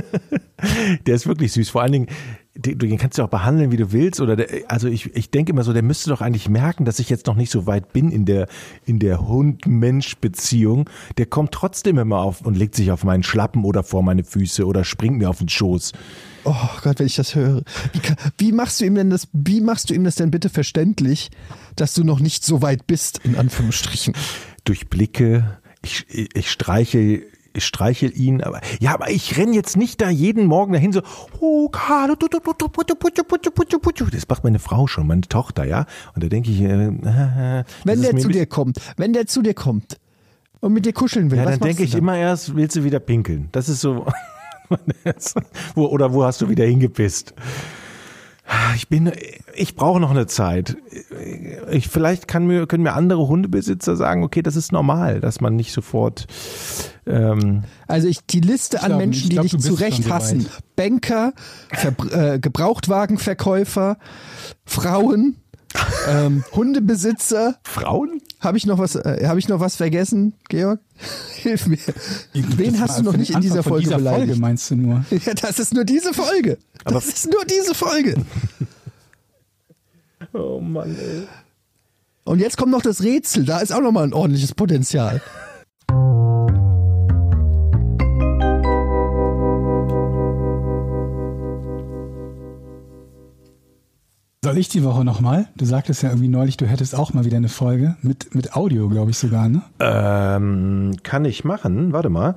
Der 1.06 1.16
ist 1.16 1.28
wirklich 1.28 1.52
süß. 1.52 1.70
Vor 1.70 1.82
allen 1.82 1.92
Dingen, 1.92 2.08
den, 2.56 2.78
den 2.78 2.98
kannst 2.98 3.18
du 3.18 3.24
auch 3.24 3.30
behandeln, 3.30 3.72
wie 3.72 3.78
du 3.78 3.92
willst. 3.92 4.22
Oder 4.22 4.38
der, 4.38 4.48
also 4.70 4.88
ich, 4.88 5.14
ich 5.16 5.32
denke 5.32 5.52
immer 5.52 5.64
so, 5.64 5.74
der 5.74 5.82
müsste 5.82 6.10
doch 6.10 6.22
eigentlich 6.22 6.48
merken, 6.48 6.86
dass 6.86 7.00
ich 7.00 7.10
jetzt 7.10 7.28
noch 7.28 7.36
nicht 7.36 7.52
so 7.52 7.66
weit 7.66 7.92
bin 7.92 8.12
in 8.12 8.26
der, 8.26 8.48
in 8.86 9.00
der 9.00 9.28
Hund-Mensch-Beziehung. 9.28 10.90
Der 11.18 11.26
kommt 11.26 11.52
trotzdem 11.52 11.98
immer 11.98 12.20
auf 12.20 12.42
und 12.42 12.56
legt 12.56 12.76
sich 12.76 12.92
auf 12.92 13.04
meinen 13.04 13.24
Schlappen 13.24 13.66
oder 13.66 13.84
vor 13.84 14.04
meine 14.04 14.24
Füße 14.24 14.66
oder 14.66 14.86
springt 14.86 15.18
mir 15.18 15.30
auf 15.30 15.40
den 15.40 15.50
Schoß. 15.50 15.92
Oh 16.46 16.70
Gott, 16.82 17.00
wenn 17.00 17.08
ich 17.08 17.16
das 17.16 17.36
höre. 17.36 17.64
Wie, 17.92 18.00
kann, 18.00 18.16
wie 18.38 18.52
machst 18.52 18.80
du 18.80 18.86
ihm 18.86 18.96
denn 18.96 19.10
das, 19.10 19.28
wie 19.34 19.62
machst 19.62 19.90
du 19.90 19.94
ihm 19.94 20.04
das 20.04 20.16
denn 20.16 20.32
bitte 20.32 20.50
verständlich, 20.50 21.32
dass 21.76 21.94
du 21.94 22.04
noch 22.04 22.20
nicht 22.20 22.46
so 22.46 22.62
weit 22.62 22.86
bist, 22.88 23.20
in 23.24 23.36
Anführungsstrichen? 23.36 24.14
Durch 24.64 24.90
Blicke, 24.90 25.60
ich, 25.82 26.06
ich 26.10 26.52
streiche 26.52 27.24
ich 27.56 27.66
streichel 27.66 28.12
ihn, 28.18 28.42
aber 28.42 28.62
ja, 28.80 28.94
aber 28.94 29.12
ich 29.12 29.38
renn 29.38 29.54
jetzt 29.54 29.78
nicht 29.78 30.02
da 30.02 30.10
jeden 30.10 30.46
Morgen 30.48 30.74
dahin 30.74 30.92
so, 30.92 31.02
oh 31.40 31.70
Carlo, 31.70 32.16
putu. 32.16 34.06
das 34.12 34.28
macht 34.28 34.44
meine 34.44 34.60
Frau 34.60 34.88
schon, 34.88 35.08
meine 35.08 35.22
Tochter, 35.22 35.64
ja. 35.66 35.86
Und 36.16 36.24
da 36.24 36.30
denke 36.30 36.50
ich, 36.50 36.62
äh, 36.62 36.88
äh, 36.88 37.64
Wenn 37.84 38.02
der 38.02 38.18
zu 38.18 38.30
dir 38.30 38.46
kommt, 38.48 38.80
wenn 38.98 39.14
der 39.14 39.28
zu 39.28 39.42
dir 39.42 39.54
kommt 39.54 40.00
und 40.62 40.74
mit 40.74 40.86
dir 40.86 40.94
kuscheln 40.94 41.30
will, 41.30 41.38
Ja, 41.38 41.46
dann 41.46 41.60
denke 41.60 41.84
ich 41.84 41.92
dann? 41.92 42.00
immer 42.00 42.18
erst, 42.18 42.56
willst 42.56 42.76
du 42.76 42.84
wieder 42.84 43.00
pinkeln? 43.00 43.50
Das 43.52 43.70
ist 43.70 43.82
so. 43.82 44.08
oder 45.76 46.14
wo 46.14 46.24
hast 46.24 46.42
du 46.42 46.50
wieder 46.50 46.66
hingepisst? 46.66 47.36
Ich 48.76 48.90
bin, 48.90 49.12
ich 49.56 49.76
brauche 49.76 50.00
noch 50.00 50.12
eine 50.12 50.28
Zeit. 50.28 50.76
Ich, 51.72 51.88
vielleicht 51.88 52.28
kann 52.28 52.46
mir, 52.46 52.68
können 52.68 52.84
mir 52.84 52.94
andere 52.94 53.28
Hundebesitzer 53.28 53.96
sagen, 53.96 54.24
okay, 54.24 54.42
das 54.42 54.56
ist 54.56 54.72
normal, 54.72 55.22
dass 55.22 55.40
man 55.40 55.56
nicht 55.56 55.72
sofort. 55.72 56.28
Ähm, 57.06 57.64
Also 57.88 58.08
ich, 58.08 58.26
die 58.26 58.42
Liste 58.42 58.82
an 58.82 58.88
glaub, 58.88 59.00
Menschen, 59.00 59.24
ich 59.24 59.30
die 59.30 59.36
glaub, 59.36 59.48
dich 59.48 59.60
zu 59.60 59.74
Recht 59.76 60.10
hassen. 60.10 60.50
Banker, 60.76 61.34
Verbr 61.72 62.34
äh, 62.34 62.40
Gebrauchtwagenverkäufer, 62.40 63.98
Frauen, 64.66 65.38
ähm, 66.10 66.44
Hundebesitzer. 66.54 67.56
Frauen? 67.64 68.22
Habe 68.44 68.58
ich 68.58 68.66
noch 68.66 68.78
was? 68.78 68.96
Äh, 68.96 69.26
Habe 69.26 69.40
ich 69.40 69.48
noch 69.48 69.62
was 69.62 69.78
vergessen, 69.78 70.34
Georg? 70.50 70.80
Hilf 71.36 71.66
mir. 71.68 71.78
Wen 72.34 72.80
hast 72.80 73.00
du 73.00 73.04
noch 73.04 73.16
nicht 73.16 73.32
in 73.32 73.40
dieser 73.40 73.64
Folge 73.64 73.86
dieser 73.86 73.98
beleidigt? 73.98 74.28
Folge 74.28 74.42
meinst 74.42 74.70
du 74.70 74.76
nur? 74.76 75.06
Ja, 75.26 75.34
das 75.34 75.60
ist 75.60 75.74
nur 75.74 75.86
diese 75.86 76.14
Folge. 76.14 76.58
Das 76.84 77.06
ist 77.08 77.32
nur 77.32 77.46
diese 77.46 77.74
Folge. 77.74 78.16
Oh 80.36 80.60
Mann, 80.60 80.96
ey. 80.98 81.28
Und 82.24 82.40
jetzt 82.40 82.58
kommt 82.58 82.72
noch 82.72 82.82
das 82.82 83.04
Rätsel. 83.04 83.46
Da 83.46 83.60
ist 83.60 83.72
auch 83.72 83.82
noch 83.82 83.92
mal 83.92 84.04
ein 84.04 84.14
ordentliches 84.14 84.56
Potenzial. 84.56 85.22
Soll 94.44 94.58
ich 94.58 94.68
die 94.68 94.84
Woche 94.84 95.06
nochmal? 95.06 95.48
Du 95.56 95.64
sagtest 95.64 96.04
ja 96.04 96.10
irgendwie 96.10 96.28
neulich, 96.28 96.58
du 96.58 96.66
hättest 96.66 96.96
auch 96.96 97.14
mal 97.14 97.24
wieder 97.24 97.38
eine 97.38 97.48
Folge 97.48 97.96
mit, 98.02 98.36
mit 98.36 98.58
Audio, 98.58 98.90
glaube 98.90 99.12
ich 99.12 99.18
sogar, 99.18 99.48
ne? 99.48 99.62
Ähm, 99.80 100.98
kann 101.02 101.24
ich 101.24 101.46
machen? 101.46 101.94
Warte 101.94 102.10
mal. 102.10 102.36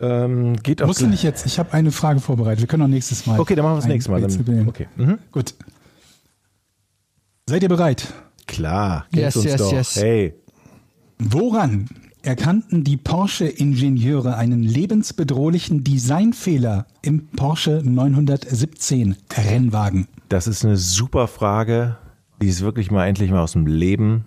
Ähm, 0.00 0.56
geht 0.56 0.82
auch. 0.82 0.88
Musst 0.88 1.00
du 1.00 1.06
nicht 1.06 1.22
jetzt. 1.22 1.46
Ich 1.46 1.60
habe 1.60 1.72
eine 1.72 1.92
Frage 1.92 2.18
vorbereitet. 2.18 2.62
Wir 2.62 2.66
können 2.66 2.82
auch 2.82 2.88
nächstes 2.88 3.26
Mal. 3.26 3.38
Okay, 3.38 3.54
dann 3.54 3.64
machen 3.64 3.74
wir 3.74 3.80
das 3.80 3.86
nächste 3.86 4.10
Mal. 4.10 4.20
Dann, 4.20 4.68
okay. 4.68 4.88
Mhm. 4.96 5.18
Gut. 5.30 5.54
Seid 7.48 7.62
ihr 7.62 7.68
bereit? 7.68 8.12
Klar, 8.48 9.06
geht's 9.12 9.22
Yes, 9.22 9.36
uns 9.36 9.44
yes, 9.44 9.60
doch. 9.60 9.72
yes. 9.72 9.96
Hey. 9.96 10.34
Woran 11.20 11.88
erkannten 12.22 12.82
die 12.82 12.96
Porsche-Ingenieure 12.96 14.36
einen 14.36 14.64
lebensbedrohlichen 14.64 15.84
Designfehler 15.84 16.86
im 17.02 17.28
Porsche 17.28 17.82
917 17.84 19.14
Rennwagen? 19.36 20.08
Das 20.28 20.46
ist 20.46 20.64
eine 20.64 20.76
super 20.76 21.26
Frage. 21.26 21.96
Die 22.42 22.48
ist 22.48 22.60
wirklich 22.60 22.90
mal 22.90 23.06
endlich 23.06 23.30
mal 23.30 23.40
aus 23.40 23.52
dem 23.52 23.66
Leben. 23.66 24.26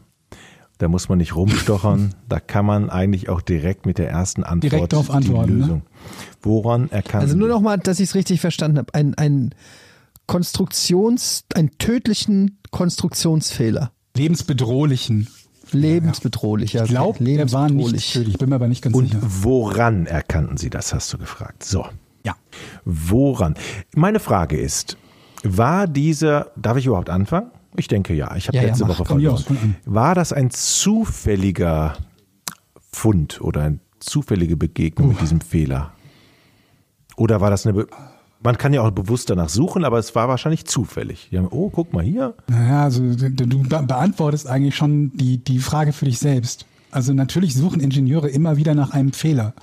Da 0.80 0.88
muss 0.88 1.10
man 1.10 1.20
nicht 1.20 1.36
rumstochern. 1.36 2.16
da 2.30 2.40
kann 2.40 2.66
man 2.66 2.90
eigentlich 2.90 3.30
auch 3.30 3.42
direkt 3.42 3.86
mit 3.86 4.00
der 4.00 4.10
ersten 4.10 4.44
Antwort 4.44 4.74
Direkt 4.74 4.94
drauf 4.94 5.12
antworten, 5.12 5.48
die 5.48 5.54
ne? 5.54 5.60
Lösung. 5.60 5.82
Woran 6.42 6.90
erkannt 6.90 7.24
Also 7.24 7.38
nur 7.38 7.48
noch 7.48 7.62
mal, 7.62 7.78
dass 7.78 8.00
ich 8.00 8.10
es 8.10 8.16
richtig 8.16 8.42
verstanden 8.42 8.80
habe. 8.80 8.94
Ein, 8.96 9.14
ein 9.16 9.54
Konstruktions, 10.26 11.44
einen 11.54 11.78
tödlichen 11.78 12.58
Konstruktionsfehler. 12.72 13.92
Lebensbedrohlichen. 14.18 15.28
Lebensbedrohlich, 15.72 16.74
ja. 16.74 16.84
Ich 16.84 16.90
glaube, 16.90 17.24
der 17.24 17.52
war 17.52 17.70
nicht 17.70 17.76
lebensbedrohlich. 17.76 18.14
tödlich. 18.14 18.34
Ich 18.34 18.40
bin 18.40 18.50
mir 18.50 18.56
aber 18.56 18.68
nicht 18.68 18.82
ganz 18.82 18.96
Und 18.96 19.12
sicher. 19.12 19.20
woran 19.22 20.08
erkannten 20.08 20.58
Sie 20.58 20.70
das, 20.70 20.94
hast 20.94 21.14
du 21.14 21.18
gefragt. 21.20 21.64
So. 21.64 21.86
Ja. 22.26 22.36
Woran? 22.86 23.56
Meine 23.96 24.20
Frage 24.20 24.60
ist, 24.60 24.98
war 25.44 25.88
dieser, 25.88 26.52
darf 26.56 26.78
ich 26.78 26.86
überhaupt 26.86 27.10
anfangen? 27.10 27.52
Ich 27.76 27.88
denke 27.88 28.14
ja. 28.14 28.36
Ich 28.36 28.48
habe 28.48 28.58
Ja, 28.58 28.64
ja, 28.64 28.70
letzte 28.70 28.86
mach. 28.86 29.00
Woche 29.00 29.06
verloren. 29.06 29.76
War 29.86 30.16
das 30.16 30.34
ein 30.34 30.52
zufälliger 30.52 31.94
Fund 32.92 33.42
oder 33.42 33.64
eine 33.64 33.80
zufällige 34.00 34.58
Begegnung 34.58 35.10
mit 35.10 35.22
diesem 35.22 35.42
Fehler? 35.42 35.92
Oder 37.16 37.40
war 37.42 37.50
das 37.50 37.66
eine, 37.66 37.74
Be 37.74 37.88
man 38.44 38.58
kann 38.58 38.74
ja 38.74 38.82
auch 38.82 38.90
bewusst 38.90 39.30
danach 39.30 39.50
suchen, 39.50 39.86
aber 39.86 40.00
es 40.00 40.16
war 40.16 40.28
wahrscheinlich 40.28 40.66
zufällig. 40.66 41.30
Haben, 41.32 41.48
oh, 41.52 41.70
guck 41.70 41.94
mal 41.94 42.04
hier. 42.04 42.34
Naja, 42.48 42.84
also 42.84 43.14
du, 43.14 43.30
du 43.30 43.62
be 43.62 43.84
beantwortest 43.84 44.48
eigentlich 44.48 44.76
schon 44.76 45.16
die, 45.16 45.38
die 45.38 45.60
Frage 45.60 45.94
für 45.94 46.06
dich 46.06 46.18
selbst. 46.18 46.66
Also 46.90 47.14
natürlich 47.14 47.54
suchen 47.54 47.80
Ingenieure 47.82 48.30
immer 48.30 48.58
wieder 48.58 48.74
nach 48.74 48.92
einem 48.92 49.14
Fehler. 49.14 49.54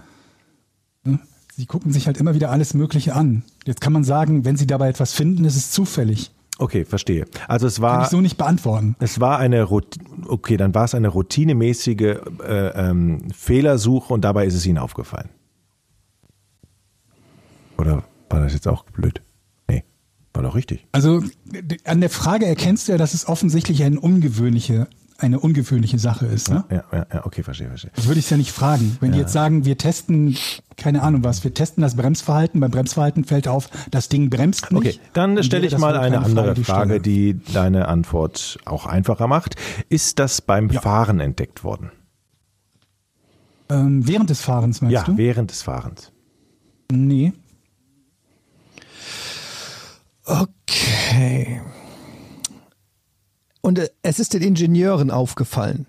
Sie 1.58 1.66
gucken 1.66 1.92
sich 1.92 2.06
halt 2.06 2.18
immer 2.18 2.36
wieder 2.36 2.52
alles 2.52 2.72
Mögliche 2.72 3.16
an. 3.16 3.42
Jetzt 3.66 3.80
kann 3.80 3.92
man 3.92 4.04
sagen, 4.04 4.44
wenn 4.44 4.56
Sie 4.56 4.68
dabei 4.68 4.90
etwas 4.90 5.12
finden, 5.12 5.44
ist 5.44 5.56
es 5.56 5.72
zufällig. 5.72 6.30
Okay, 6.56 6.84
verstehe. 6.84 7.26
Also 7.48 7.66
es 7.66 7.74
Kann 7.74 7.82
war 7.82 8.02
ich 8.04 8.10
so 8.10 8.20
nicht 8.20 8.36
beantworten. 8.36 8.94
Es 9.00 9.18
war 9.18 9.40
eine 9.40 9.68
okay, 9.68 10.56
dann 10.56 10.72
war 10.72 10.84
es 10.84 10.94
eine 10.94 11.08
routinemäßige 11.08 12.00
äh, 12.00 12.68
ähm, 12.76 13.32
Fehlersuche 13.32 14.14
und 14.14 14.20
dabei 14.20 14.46
ist 14.46 14.54
es 14.54 14.64
Ihnen 14.66 14.78
aufgefallen. 14.78 15.30
Oder 17.76 18.04
war 18.30 18.38
das 18.38 18.52
jetzt 18.52 18.68
auch 18.68 18.84
blöd? 18.84 19.20
Nee, 19.68 19.82
war 20.34 20.44
doch 20.44 20.54
richtig. 20.54 20.86
Also 20.92 21.24
an 21.82 22.00
der 22.00 22.10
Frage 22.10 22.46
erkennst 22.46 22.86
du 22.86 22.92
ja, 22.92 22.98
dass 22.98 23.14
es 23.14 23.26
offensichtlich 23.26 23.82
eine 23.82 23.98
ungewöhnliche, 23.98 24.86
eine 25.20 25.40
ungewöhnliche 25.40 25.98
Sache 25.98 26.26
ist. 26.26 26.48
Ne? 26.48 26.64
Ja, 26.70 26.84
ja, 26.92 27.06
ja, 27.12 27.26
okay, 27.26 27.42
verstehe, 27.42 27.66
verstehe. 27.68 27.90
Das 27.96 28.06
würde 28.06 28.20
ich 28.20 28.30
ja 28.30 28.36
nicht 28.36 28.52
fragen. 28.52 28.96
Wenn 29.00 29.10
die 29.12 29.18
jetzt 29.18 29.32
sagen, 29.32 29.64
wir 29.64 29.76
testen, 29.76 30.36
keine 30.76 31.02
Ahnung 31.02 31.24
was, 31.24 31.42
wir 31.42 31.52
testen 31.52 31.82
das 31.82 31.96
Bremsverhalten, 31.96 32.60
beim 32.60 32.70
Bremsverhalten 32.70 33.24
fällt 33.24 33.48
auf, 33.48 33.68
das 33.90 34.08
Ding 34.08 34.30
bremst 34.30 34.70
nicht. 34.70 34.98
Okay, 35.00 35.10
dann 35.14 35.42
stelle 35.42 35.66
ich 35.66 35.76
mal 35.76 35.96
eine 35.96 36.20
andere 36.20 36.54
die 36.54 36.62
Frage, 36.62 36.90
stelle. 36.90 37.00
die 37.00 37.40
deine 37.52 37.88
Antwort 37.88 38.58
auch 38.64 38.86
einfacher 38.86 39.26
macht. 39.26 39.56
Ist 39.88 40.20
das 40.20 40.40
beim 40.40 40.70
Ja. 40.70 40.80
Fahren 40.80 41.18
entdeckt 41.18 41.64
worden? 41.64 41.90
Ähm, 43.70 44.06
während 44.06 44.30
des 44.30 44.40
Fahrens 44.40 44.80
meinst 44.82 44.94
Ja, 44.94 45.02
du? 45.02 45.16
während 45.18 45.50
des 45.50 45.62
Fahrens. 45.62 46.12
Nee. 46.92 47.32
Okay. 50.24 51.60
Und 53.68 53.78
äh, 53.78 53.90
es 54.00 54.18
ist 54.18 54.32
den 54.32 54.40
Ingenieuren 54.40 55.10
aufgefallen. 55.10 55.84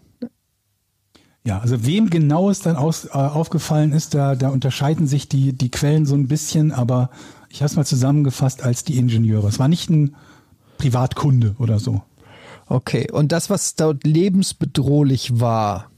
Ja, 1.46 1.60
also 1.60 1.86
wem 1.86 2.10
genau 2.10 2.50
es 2.50 2.60
dann 2.60 2.76
aus, 2.76 3.06
äh, 3.06 3.12
aufgefallen 3.12 3.94
ist, 3.94 4.14
da, 4.14 4.36
da 4.36 4.50
unterscheiden 4.50 5.08
sich 5.08 5.30
die, 5.30 5.54
die 5.54 5.72
Quellen 5.72 6.06
so 6.06 6.14
ein 6.14 6.28
bisschen, 6.28 6.74
aber 6.74 7.10
ich 7.48 7.62
habe 7.62 7.68
es 7.68 7.78
mal 7.78 7.86
zusammengefasst 7.86 8.64
als 8.64 8.84
die 8.84 8.98
Ingenieure. 8.98 9.48
Es 9.48 9.60
war 9.60 9.70
nicht 9.70 9.90
ein 9.90 10.18
Privatkunde 10.78 11.56
oder 11.58 11.80
so. 11.80 12.04
Okay. 12.68 13.10
Und 13.10 13.32
das, 13.32 13.50
was 13.50 13.76
dort 13.76 14.04
lebensbedrohlich 14.06 15.40
war, 15.40 15.90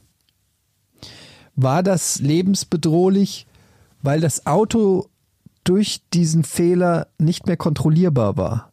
war 1.56 1.82
das 1.82 2.20
lebensbedrohlich, 2.20 3.48
weil 4.02 4.20
das 4.20 4.46
Auto 4.46 5.08
durch 5.64 6.02
diesen 6.12 6.44
Fehler 6.44 7.08
nicht 7.18 7.48
mehr 7.48 7.56
kontrollierbar 7.56 8.36
war? 8.36 8.71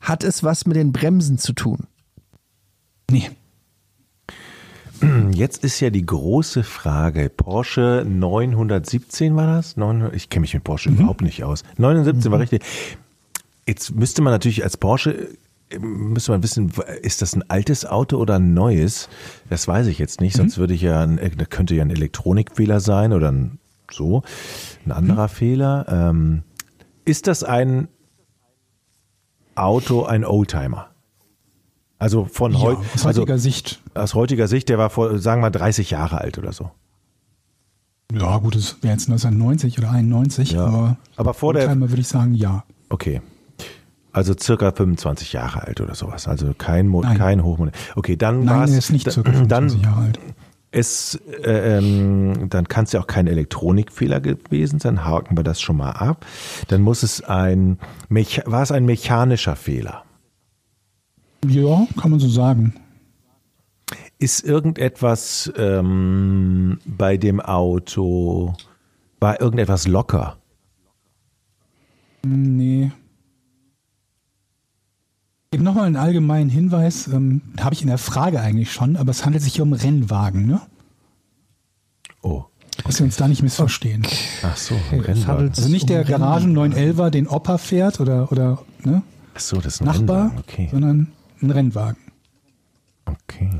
Hat 0.00 0.24
es 0.24 0.42
was 0.42 0.66
mit 0.66 0.76
den 0.76 0.92
Bremsen 0.92 1.38
zu 1.38 1.52
tun? 1.52 1.86
Nee. 3.10 3.30
Jetzt 5.32 5.64
ist 5.64 5.80
ja 5.80 5.90
die 5.90 6.04
große 6.04 6.62
Frage, 6.62 7.28
Porsche 7.28 8.04
917 8.06 9.36
war 9.36 9.46
das? 9.46 9.76
900, 9.76 10.14
ich 10.14 10.28
kenne 10.30 10.42
mich 10.42 10.54
mit 10.54 10.64
Porsche 10.64 10.90
überhaupt 10.90 11.22
nicht 11.22 11.44
aus. 11.44 11.62
917 11.78 12.32
war 12.32 12.40
richtig. 12.40 12.62
Jetzt 13.66 13.94
müsste 13.94 14.22
man 14.22 14.32
natürlich 14.32 14.64
als 14.64 14.76
Porsche, 14.76 15.28
äh, 15.70 15.78
müsste 15.78 16.32
man 16.32 16.42
wissen, 16.42 16.72
ist 17.02 17.22
das 17.22 17.34
ein 17.34 17.48
altes 17.48 17.86
Auto 17.86 18.16
oder 18.16 18.36
ein 18.36 18.54
neues? 18.54 19.08
Das 19.48 19.68
weiß 19.68 19.86
ich 19.86 19.98
jetzt 19.98 20.20
nicht, 20.20 20.36
sonst 20.36 20.58
würde 20.58 20.74
ich 20.74 20.82
ja, 20.82 21.02
ein, 21.02 21.16
da 21.16 21.44
könnte 21.44 21.74
ja 21.74 21.82
ein 21.82 21.90
Elektronikfehler 21.90 22.80
sein 22.80 23.12
oder 23.12 23.30
ein, 23.30 23.58
so, 23.90 24.22
ein 24.84 24.92
anderer 24.92 25.28
Fehler. 25.28 25.86
Ähm, 25.88 26.42
ist 27.04 27.26
das 27.26 27.44
ein 27.44 27.88
Auto, 29.54 30.04
ein 30.04 30.24
Oldtimer? 30.24 30.88
Also 31.98 32.24
von 32.24 32.52
Ja, 32.52 32.58
heute, 32.60 32.80
aus 32.94 33.06
also 33.06 33.20
heutiger 33.22 33.38
Sicht. 33.38 33.82
aus 33.94 34.14
heutiger 34.14 34.48
Sicht, 34.48 34.68
der 34.70 34.78
war 34.78 34.88
vor, 34.90 35.18
sagen 35.18 35.40
wir 35.42 35.46
mal, 35.46 35.50
30 35.50 35.90
Jahre 35.90 36.18
alt 36.20 36.38
oder 36.38 36.52
so. 36.52 36.70
Ja, 38.12 38.38
gut, 38.38 38.56
es 38.56 38.82
wäre 38.82 38.94
jetzt 38.94 39.08
1990 39.08 39.78
oder 39.78 39.90
91, 39.90 40.52
Ja. 40.52 40.64
aber, 40.66 40.96
Aber 41.16 41.34
vor 41.34 41.52
der- 41.52 41.64
Oldtimer 41.64 41.90
würde 41.90 42.00
ich 42.00 42.08
sagen, 42.08 42.34
ja. 42.34 42.64
Okay. 42.88 43.20
Also 44.12 44.34
circa 44.36 44.72
25 44.72 45.32
Jahre 45.34 45.62
alt 45.62 45.80
oder 45.80 45.94
sowas. 45.94 46.26
Also 46.26 46.52
kein, 46.58 46.88
Mo 46.88 47.02
Nein. 47.02 47.16
kein 47.18 47.44
Hochmodell. 47.44 47.74
Okay, 47.94 48.16
dann 48.16 48.44
war 48.48 48.56
Nein, 48.56 48.64
es. 48.64 48.72
er 48.72 48.78
ist 48.78 48.90
nicht 48.92 49.12
circa 49.12 49.30
25 49.32 49.48
dann 49.82 49.90
Jahre 49.92 50.02
alt. 50.06 50.18
Es, 50.72 51.16
äh, 51.42 51.78
ähm, 51.78 52.48
dann 52.48 52.68
kann 52.68 52.84
es 52.84 52.92
ja 52.92 53.00
auch 53.00 53.06
kein 53.06 53.26
Elektronikfehler 53.26 54.20
gewesen 54.20 54.78
sein. 54.78 55.04
Haken 55.04 55.36
wir 55.36 55.44
das 55.44 55.60
schon 55.60 55.76
mal 55.76 55.92
ab. 55.92 56.24
Dann 56.68 56.82
muss 56.82 57.02
es 57.02 57.22
ein, 57.22 57.78
war 58.44 58.62
es 58.62 58.70
ein 58.70 58.84
mechanischer 58.84 59.56
Fehler? 59.56 60.04
Ja, 61.46 61.86
kann 62.00 62.10
man 62.10 62.20
so 62.20 62.28
sagen. 62.28 62.74
Ist 64.18 64.44
irgendetwas 64.44 65.50
ähm, 65.56 66.78
bei 66.84 67.16
dem 67.16 67.40
Auto, 67.40 68.54
war 69.18 69.40
irgendetwas 69.40 69.88
locker? 69.88 70.36
Nee. 72.22 72.92
Nochmal 75.60 75.86
einen 75.86 75.96
allgemeinen 75.96 76.48
Hinweis, 76.48 77.06
ähm, 77.08 77.42
habe 77.60 77.74
ich 77.74 77.82
in 77.82 77.88
der 77.88 77.98
Frage 77.98 78.40
eigentlich 78.40 78.72
schon, 78.72 78.96
aber 78.96 79.10
es 79.10 79.24
handelt 79.24 79.42
sich 79.44 79.54
hier 79.54 79.62
um 79.62 79.72
Rennwagen, 79.72 80.46
ne? 80.46 80.60
Oh. 82.22 82.44
Dass 82.84 82.98
wir 82.98 83.04
uns 83.04 83.16
da 83.16 83.28
nicht 83.28 83.42
missverstehen. 83.42 84.06
Ach 84.42 84.56
so, 84.56 84.74
es 84.90 85.06
Rennwagen. 85.06 85.48
Also 85.50 85.68
nicht 85.68 85.88
der 85.88 86.02
Um 86.02 86.06
Garagen 86.06 86.56
911er, 86.56 87.10
den 87.10 87.28
Opa 87.28 87.58
fährt 87.58 88.00
oder, 88.00 88.32
oder 88.32 88.62
ne? 88.84 89.02
Ach 89.34 89.40
so, 89.40 89.56
das 89.60 89.74
ist 89.74 89.80
ein 89.82 89.86
Nachbar, 89.86 90.24
Rennwagen. 90.24 90.38
Okay. 90.38 90.68
sondern 90.70 91.12
ein 91.42 91.50
Rennwagen. 91.50 92.02
okay. 93.06 93.50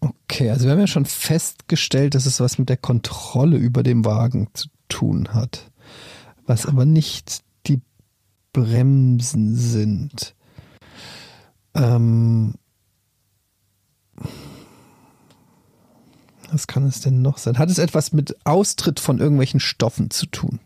Okay, 0.00 0.50
also 0.50 0.64
wir 0.64 0.72
haben 0.72 0.78
ja 0.78 0.86
schon 0.86 1.06
festgestellt, 1.06 2.14
dass 2.14 2.24
es 2.24 2.40
was 2.40 2.58
mit 2.58 2.68
der 2.68 2.76
Kontrolle 2.76 3.56
über 3.56 3.82
dem 3.82 4.04
Wagen 4.04 4.48
zu 4.54 4.68
tun 4.88 5.34
hat. 5.34 5.70
Was 6.46 6.66
aber 6.66 6.84
nicht 6.84 7.42
Bremsen 8.52 9.54
sind. 9.54 10.34
Ähm, 11.74 12.54
was 16.50 16.66
kann 16.66 16.86
es 16.86 17.00
denn 17.00 17.22
noch 17.22 17.38
sein? 17.38 17.58
Hat 17.58 17.70
es 17.70 17.78
etwas 17.78 18.12
mit 18.12 18.36
Austritt 18.44 19.00
von 19.00 19.18
irgendwelchen 19.18 19.60
Stoffen 19.60 20.10
zu 20.10 20.26
tun? 20.26 20.60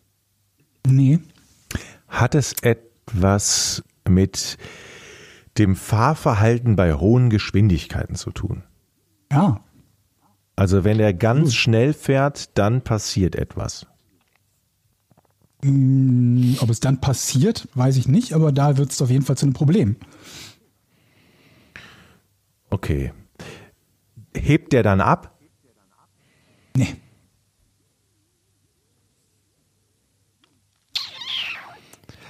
Nee. 0.86 1.18
Hat 2.08 2.34
es 2.34 2.54
etwas 2.62 3.82
mit 4.08 4.56
dem 5.58 5.76
Fahrverhalten 5.76 6.76
bei 6.76 6.94
hohen 6.94 7.30
Geschwindigkeiten 7.30 8.16
zu 8.16 8.30
tun? 8.30 8.64
Ja. 9.30 9.60
Also 10.56 10.84
wenn 10.84 11.00
er 11.00 11.12
ganz 11.12 11.54
schnell 11.54 11.92
fährt, 11.92 12.56
dann 12.56 12.82
passiert 12.82 13.34
etwas. 13.34 13.86
Mm, 15.64 16.56
Ob 16.60 16.68
es 16.68 16.80
dann 16.80 17.00
passiert, 17.00 17.68
weiß 17.74 17.96
ich 17.96 18.06
nicht, 18.06 18.34
aber 18.34 18.52
da 18.52 18.76
wird 18.76 18.92
es 18.92 19.00
auf 19.00 19.08
jeden 19.08 19.24
Fall 19.24 19.36
zu 19.38 19.46
einem 19.46 19.54
Problem. 19.54 19.96
Okay. 22.68 23.12
Hebt 24.36 24.74
der 24.74 24.82
dann 24.82 25.00
ab? 25.00 25.38
Nee. 26.76 26.96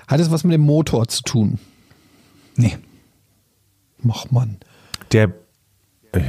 Hat 0.06 0.20
es 0.20 0.30
was 0.30 0.44
mit 0.44 0.52
dem 0.52 0.60
Motor 0.60 1.08
zu 1.08 1.22
tun? 1.22 1.58
Nee. 2.56 2.78
Mach 3.98 4.30
Mann. 4.30 4.58
Der. 5.12 5.32
Äh, 6.12 6.20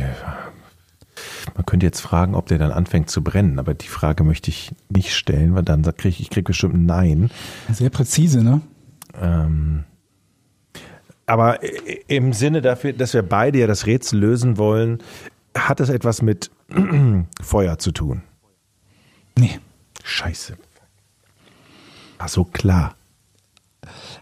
man 1.56 1.66
könnte 1.66 1.86
jetzt 1.86 2.01
fragen, 2.01 2.36
ob 2.36 2.47
der 2.47 2.58
dann 2.58 2.72
anfängt 2.72 3.10
zu 3.10 3.24
brennen, 3.24 3.60
aber 3.60 3.74
die 3.74 3.88
Frage 3.88 4.24
möchte 4.24 4.49
ich 4.49 4.74
nicht 4.89 5.14
stellen, 5.14 5.56
weil 5.56 5.64
dann 5.64 5.84
kriege 5.84 6.10
ich, 6.10 6.20
ich 6.20 6.30
krieg 6.30 6.45
bestimmt 6.45 6.76
ein 6.76 6.86
Nein. 6.86 7.32
Sehr 7.72 7.89
präzise, 7.89 8.43
ne? 8.43 8.62
Ähm, 9.20 9.86
aber 11.26 11.60
im 12.08 12.34
Sinne 12.34 12.62
dafür, 12.62 12.93
dass 12.93 13.14
wir 13.14 13.24
beide 13.24 13.60
ja 13.60 13.68
das 13.68 13.86
Rätsel 13.86 14.20
lösen 14.20 14.58
wollen, 14.58 14.99
hat 15.58 15.80
es 15.80 15.89
etwas 15.89 16.22
mit 16.22 16.51
Feuer 17.41 17.78
zu 17.80 17.91
tun. 17.91 18.22
Nee. 19.38 19.60
Scheiße. 20.03 20.58
Ach 22.18 22.28
so, 22.28 22.43
klar. 22.43 22.95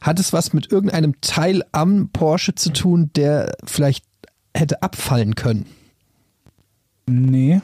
Hat 0.02 0.20
es 0.20 0.34
was 0.34 0.54
mit 0.54 0.72
irgendeinem 0.72 1.20
Teil 1.22 1.64
am 1.72 2.10
Porsche 2.10 2.56
zu 2.56 2.72
tun, 2.72 3.10
der 3.16 3.56
vielleicht 3.66 4.06
hätte 4.54 4.82
abfallen 4.82 5.36
können? 5.36 5.66
Nee. 7.06 7.62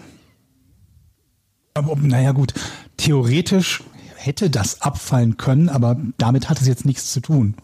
Aber 1.73 1.95
naja 1.95 2.31
gut, 2.31 2.53
theoretisch 2.97 3.83
hätte 4.15 4.49
das 4.49 4.81
abfallen 4.81 5.37
können, 5.37 5.69
aber 5.69 5.97
damit 6.17 6.49
hat 6.49 6.59
es 6.59 6.67
jetzt 6.67 6.85
nichts 6.85 7.11
zu 7.13 7.21
tun. 7.21 7.55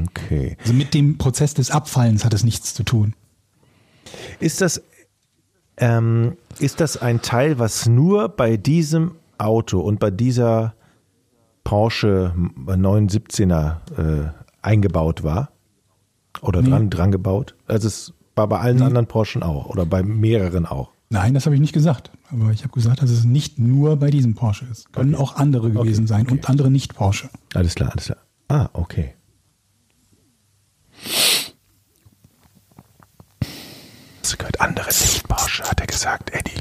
Okay. 0.00 0.56
Also 0.60 0.72
mit 0.72 0.94
dem 0.94 1.18
Prozess 1.18 1.54
des 1.54 1.70
Abfallens 1.72 2.24
hat 2.24 2.32
es 2.32 2.44
nichts 2.44 2.74
zu 2.74 2.84
tun. 2.84 3.14
Ist 4.38 4.60
das, 4.60 4.80
ähm, 5.76 6.36
ist 6.60 6.80
das 6.80 6.96
ein 6.96 7.20
Teil, 7.22 7.58
was 7.58 7.86
nur 7.86 8.28
bei 8.28 8.56
diesem 8.56 9.16
Auto 9.38 9.80
und 9.80 9.98
bei 9.98 10.10
dieser 10.12 10.74
Porsche 11.64 12.32
917er 12.66 14.26
äh, 14.26 14.30
eingebaut 14.62 15.24
war? 15.24 15.50
Oder 16.40 16.62
Nee. 16.62 16.70
dran, 16.70 16.90
dran 16.90 17.10
gebaut? 17.10 17.56
Also 17.66 17.88
es 17.88 18.12
war 18.38 18.46
bei 18.48 18.58
allen 18.60 18.80
anderen 18.80 19.06
Porschen 19.06 19.42
auch 19.42 19.66
oder 19.66 19.84
bei 19.84 20.02
mehreren 20.02 20.64
auch. 20.64 20.90
Nein, 21.10 21.34
das 21.34 21.44
habe 21.46 21.54
ich 21.54 21.60
nicht 21.60 21.72
gesagt. 21.72 22.10
Aber 22.30 22.50
ich 22.50 22.62
habe 22.62 22.72
gesagt, 22.72 23.02
dass 23.02 23.10
es 23.10 23.24
nicht 23.24 23.58
nur 23.58 23.96
bei 23.96 24.10
diesem 24.10 24.34
Porsche 24.34 24.66
ist. 24.70 24.92
Können 24.92 25.14
auch 25.14 25.36
andere 25.36 25.70
gewesen 25.70 26.06
sein 26.06 26.28
und 26.28 26.48
andere 26.48 26.70
nicht 26.70 26.94
Porsche. 26.94 27.28
Alles 27.54 27.74
klar, 27.74 27.90
alles 27.92 28.06
klar. 28.06 28.18
Ah, 28.48 28.68
okay. 28.74 29.14
Das 34.22 34.36
gehört 34.36 34.60
andere 34.60 34.88
nicht 34.88 35.26
Porsche, 35.28 35.64
hat 35.64 35.80
er 35.80 35.86
gesagt, 35.86 36.30
Eddie. 36.34 36.60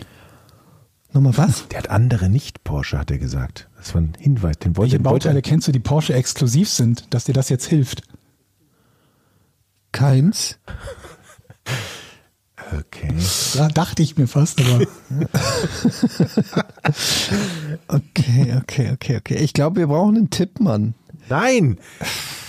Nochmal 1.13 1.37
was? 1.37 1.67
Der 1.69 1.79
hat 1.79 1.89
andere 1.89 2.29
nicht 2.29 2.63
Porsche, 2.63 2.97
hat 2.99 3.11
er 3.11 3.17
gesagt. 3.17 3.69
Das 3.77 3.93
war 3.93 4.01
ein 4.01 4.13
Hinweis, 4.19 4.57
den 4.59 4.77
wollte 4.77 4.91
Welche 4.93 4.97
den 4.99 5.05
wollte 5.05 5.25
Bauteile 5.27 5.39
er- 5.39 5.41
kennst 5.41 5.67
du, 5.67 5.71
die 5.71 5.79
Porsche 5.79 6.13
exklusiv 6.13 6.69
sind, 6.69 7.13
dass 7.13 7.25
dir 7.25 7.33
das 7.33 7.49
jetzt 7.49 7.65
hilft? 7.65 8.03
Keins. 9.91 10.59
Okay. 12.79 13.13
Da 13.55 13.69
dachte 13.69 14.03
ich 14.03 14.17
mir 14.17 14.27
fast, 14.27 14.59
aber 14.59 14.79
Okay, 17.87 18.55
okay, 18.57 18.91
okay, 18.91 19.17
okay. 19.17 19.35
Ich 19.35 19.53
glaube, 19.53 19.79
wir 19.79 19.87
brauchen 19.87 20.17
einen 20.17 20.29
Tipp, 20.29 20.59
Mann. 20.59 20.93
Nein! 21.29 21.77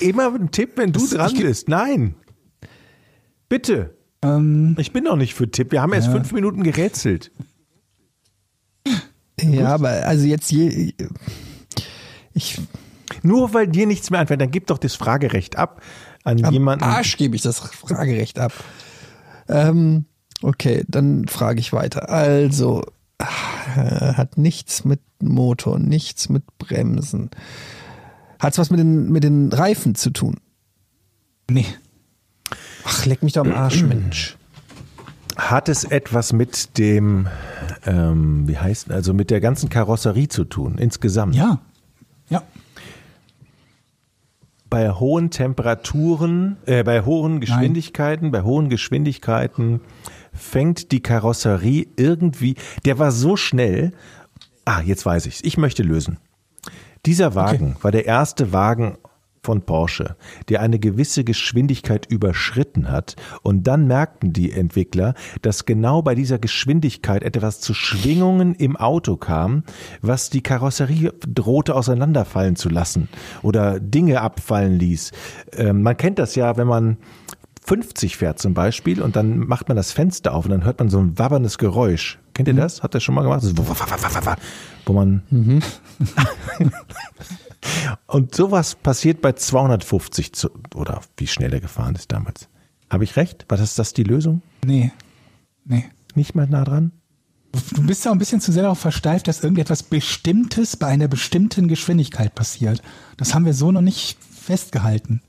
Immer 0.01 0.35
ein 0.35 0.51
Tipp, 0.51 0.73
wenn 0.77 0.93
du 0.93 1.07
dran 1.07 1.35
bist. 1.35 1.69
Nein! 1.69 2.15
Bitte! 3.49 3.97
ähm, 4.23 4.75
Ich 4.79 4.93
bin 4.93 5.05
noch 5.05 5.17
nicht 5.17 5.35
für 5.35 5.51
Tipp. 5.51 5.73
Wir 5.73 5.83
haben 5.83 5.93
erst 5.93 6.09
fünf 6.09 6.33
Minuten 6.33 6.63
gerätselt. 6.63 7.31
Ja, 9.41 9.75
aber 9.75 9.91
also 9.91 10.27
jetzt 10.27 10.51
je. 10.51 10.93
Ich 12.35 12.61
Nur 13.23 13.55
weil 13.55 13.69
dir 13.69 13.87
nichts 13.87 14.11
mehr 14.11 14.21
einfällt, 14.21 14.41
dann 14.41 14.51
gib 14.51 14.67
doch 14.67 14.79
das 14.79 14.97
Fragerecht 14.97 15.57
ab 15.57 15.81
an 16.25 16.45
am 16.45 16.53
jemanden. 16.53 16.85
Arsch 16.85 17.17
gebe 17.17 17.37
ich 17.37 17.43
das 17.43 17.61
Fragerecht 17.61 18.39
ab. 18.39 18.53
Ähm, 19.49 20.05
okay, 20.43 20.85
dann 20.89 21.27
frage 21.29 21.61
ich 21.61 21.73
weiter. 21.73 22.09
Also 22.09 22.85
äh, 23.19 23.25
hat 23.25 24.39
nichts 24.39 24.85
mit 24.85 25.01
Motor, 25.21 25.79
nichts 25.79 26.29
mit 26.29 26.45
Bremsen. 26.59 27.31
Hat 28.39 28.53
es 28.53 28.59
was 28.59 28.71
mit 28.71 28.79
den 28.79 29.11
mit 29.11 29.25
den 29.25 29.53
Reifen 29.53 29.95
zu 29.95 30.11
tun? 30.11 30.37
nee. 31.51 31.67
Ach, 32.85 33.05
leck 33.05 33.23
mich 33.23 33.35
doch 33.35 33.45
am 33.45 33.53
Arsch, 33.53 33.83
Mensch. 33.89 34.37
Hat 35.37 35.69
es 35.69 35.85
etwas 35.85 36.33
mit 36.33 36.79
dem, 36.79 37.29
ähm, 37.87 38.49
wie 38.49 38.59
heißt, 38.59 38.91
also 38.91 39.15
mit 39.15 39.31
der 39.31 39.41
ganzen 39.41 39.69
Karosserie 39.69 40.29
zu 40.29 40.45
tun, 40.45 40.79
insgesamt? 40.79 41.35
Ja. 41.35 41.45
Ja. 41.45 41.61
Bei 44.71 44.91
hohen 44.91 45.31
Temperaturen, 45.31 46.59
äh, 46.67 46.83
bei 46.83 47.03
hohen 47.03 47.41
Geschwindigkeiten, 47.41 48.31
bei 48.31 48.43
hohen 48.43 48.69
Geschwindigkeiten 48.69 49.81
fängt 50.33 50.93
die 50.93 51.01
Karosserie 51.01 51.87
irgendwie, 51.97 52.55
der 52.85 52.99
war 52.99 53.11
so 53.11 53.37
schnell, 53.37 53.93
ah, 54.65 54.83
jetzt 54.83 55.07
weiß 55.07 55.27
ich's, 55.27 55.41
ich 55.43 55.57
möchte 55.57 55.83
lösen. 55.83 56.19
Dieser 57.07 57.35
Wagen 57.35 57.77
war 57.81 57.93
der 57.93 58.07
erste 58.07 58.53
Wagen 58.53 58.99
von 59.43 59.63
Porsche, 59.63 60.17
der 60.49 60.61
eine 60.61 60.79
gewisse 60.79 61.25
Geschwindigkeit 61.25 62.07
überschritten 62.07 62.91
hat. 62.91 63.17
Und 63.43 63.67
dann 63.67 63.87
merkten 63.87 64.33
die 64.33 64.53
Entwickler, 64.53 65.15
dass 65.43 65.65
genau 65.65 66.03
bei 66.03 66.15
dieser 66.15 66.39
Geschwindigkeit 66.39 67.23
etwas 67.23 67.61
zu 67.61 67.75
Schwingungen 67.75 68.55
im 68.55 68.77
Auto 68.77 69.17
kam, 69.17 69.65
was 70.03 70.31
die 70.31 70.43
Karosserie 70.43 71.13
drohte 71.27 71.75
auseinanderfallen 71.75 72.57
zu 72.57 72.69
lassen 72.69 73.09
oder 73.43 73.81
Dinge 73.81 74.21
abfallen 74.21 74.79
ließ. 74.79 75.13
Ähm, 75.53 75.83
man 75.83 75.97
kennt 75.97 76.19
das 76.19 76.35
ja, 76.35 76.57
wenn 76.57 76.67
man 76.67 76.97
50 77.69 78.17
fährt 78.17 78.39
zum 78.39 78.55
Beispiel 78.55 79.03
und 79.03 79.15
dann 79.15 79.41
macht 79.41 79.69
man 79.69 79.77
das 79.77 79.93
Fenster 79.93 80.35
auf 80.35 80.47
und 80.47 80.53
dann 80.53 80.65
hört 80.65 80.79
man 80.79 80.89
so 80.89 80.99
ein 80.99 81.19
wabberndes 81.19 81.59
Geräusch. 81.59 82.19
Kennt 82.33 82.49
ihr 82.49 82.55
das? 82.55 82.83
Hat 82.83 82.95
das 82.95 83.03
schon 83.03 83.15
mal 83.15 83.23
gemacht? 83.23 83.43
Ist 83.43 83.59
Wo 84.87 84.95
man 84.95 85.23
und 88.07 88.35
sowas 88.35 88.75
passiert 88.75 89.21
bei 89.21 89.33
250 89.33 90.33
zu, 90.33 90.51
oder 90.75 91.01
wie 91.17 91.27
schnell 91.27 91.53
er 91.53 91.61
gefahren 91.61 91.95
ist 91.95 92.13
damals. 92.13 92.49
Habe 92.91 93.05
ich 93.05 93.17
recht? 93.17 93.47
War 93.49 93.59
das, 93.59 93.75
das 93.75 93.93
die 93.93 94.05
Lösung? 94.05 94.43
Nee. 94.65 94.93
Nee. 95.65 95.85
Nicht 96.15 96.35
mal 96.35 96.47
nah 96.47 96.65
dran? 96.65 96.93
Du 97.75 97.83
bist 97.83 98.05
ja 98.05 98.13
ein 98.13 98.19
bisschen 98.19 98.41
zu 98.41 98.53
sehr 98.53 98.63
darauf 98.63 98.79
versteift, 98.79 99.27
dass 99.27 99.43
irgendetwas 99.43 99.83
Bestimmtes 99.83 100.77
bei 100.77 100.87
einer 100.87 101.09
bestimmten 101.09 101.69
Geschwindigkeit 101.69 102.35
passiert. 102.35 102.83
Das 103.17 103.35
haben 103.35 103.47
wir 103.47 103.55
so 103.55 103.73
noch 103.73 103.81
nicht 103.81 104.19
festgehalten. 104.23 105.23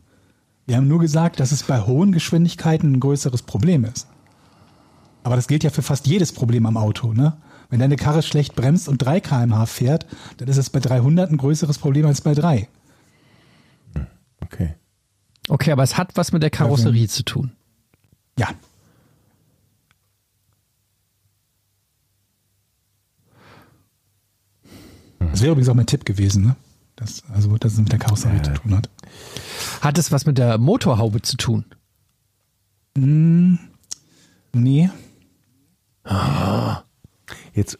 Wir 0.65 0.77
haben 0.77 0.87
nur 0.87 0.99
gesagt, 0.99 1.39
dass 1.39 1.51
es 1.51 1.63
bei 1.63 1.81
hohen 1.81 2.11
Geschwindigkeiten 2.11 2.93
ein 2.93 2.99
größeres 2.99 3.41
Problem 3.41 3.85
ist. 3.85 4.07
Aber 5.23 5.35
das 5.35 5.47
gilt 5.47 5.63
ja 5.63 5.69
für 5.69 5.81
fast 5.81 6.07
jedes 6.07 6.31
Problem 6.31 6.65
am 6.65 6.77
Auto, 6.77 7.13
ne? 7.13 7.37
Wenn 7.69 7.79
deine 7.79 7.95
Karre 7.95 8.23
schlecht 8.23 8.55
bremst 8.55 8.89
und 8.89 8.97
3 8.97 9.19
kmh 9.21 9.65
fährt, 9.67 10.07
dann 10.37 10.47
ist 10.47 10.57
es 10.57 10.69
bei 10.69 10.79
300 10.79 11.31
ein 11.31 11.37
größeres 11.37 11.77
Problem 11.77 12.05
als 12.07 12.21
bei 12.21 12.33
3. 12.33 12.67
Okay. 14.41 14.75
Okay, 15.47 15.71
aber 15.71 15.83
es 15.83 15.97
hat 15.97 16.17
was 16.17 16.31
mit 16.31 16.41
der 16.41 16.49
Karosserie 16.49 17.07
zu 17.07 17.23
tun. 17.23 17.51
Ja. 18.37 18.49
Das 25.19 25.41
wäre 25.41 25.51
übrigens 25.51 25.69
auch 25.69 25.75
mein 25.75 25.85
Tipp 25.85 26.05
gewesen, 26.05 26.43
ne? 26.43 26.55
Das, 26.95 27.23
also, 27.31 27.55
dass 27.57 27.73
es 27.73 27.79
mit 27.79 27.91
der 27.91 27.99
Karosserie 27.99 28.41
zu 28.41 28.53
tun 28.53 28.75
hat. 28.75 28.89
Hat 29.81 29.97
es 29.97 30.11
was 30.11 30.25
mit 30.25 30.37
der 30.37 30.57
Motorhaube 30.57 31.21
zu 31.21 31.37
tun? 31.37 31.65
Nee. 32.95 34.89
Jetzt, 37.53 37.79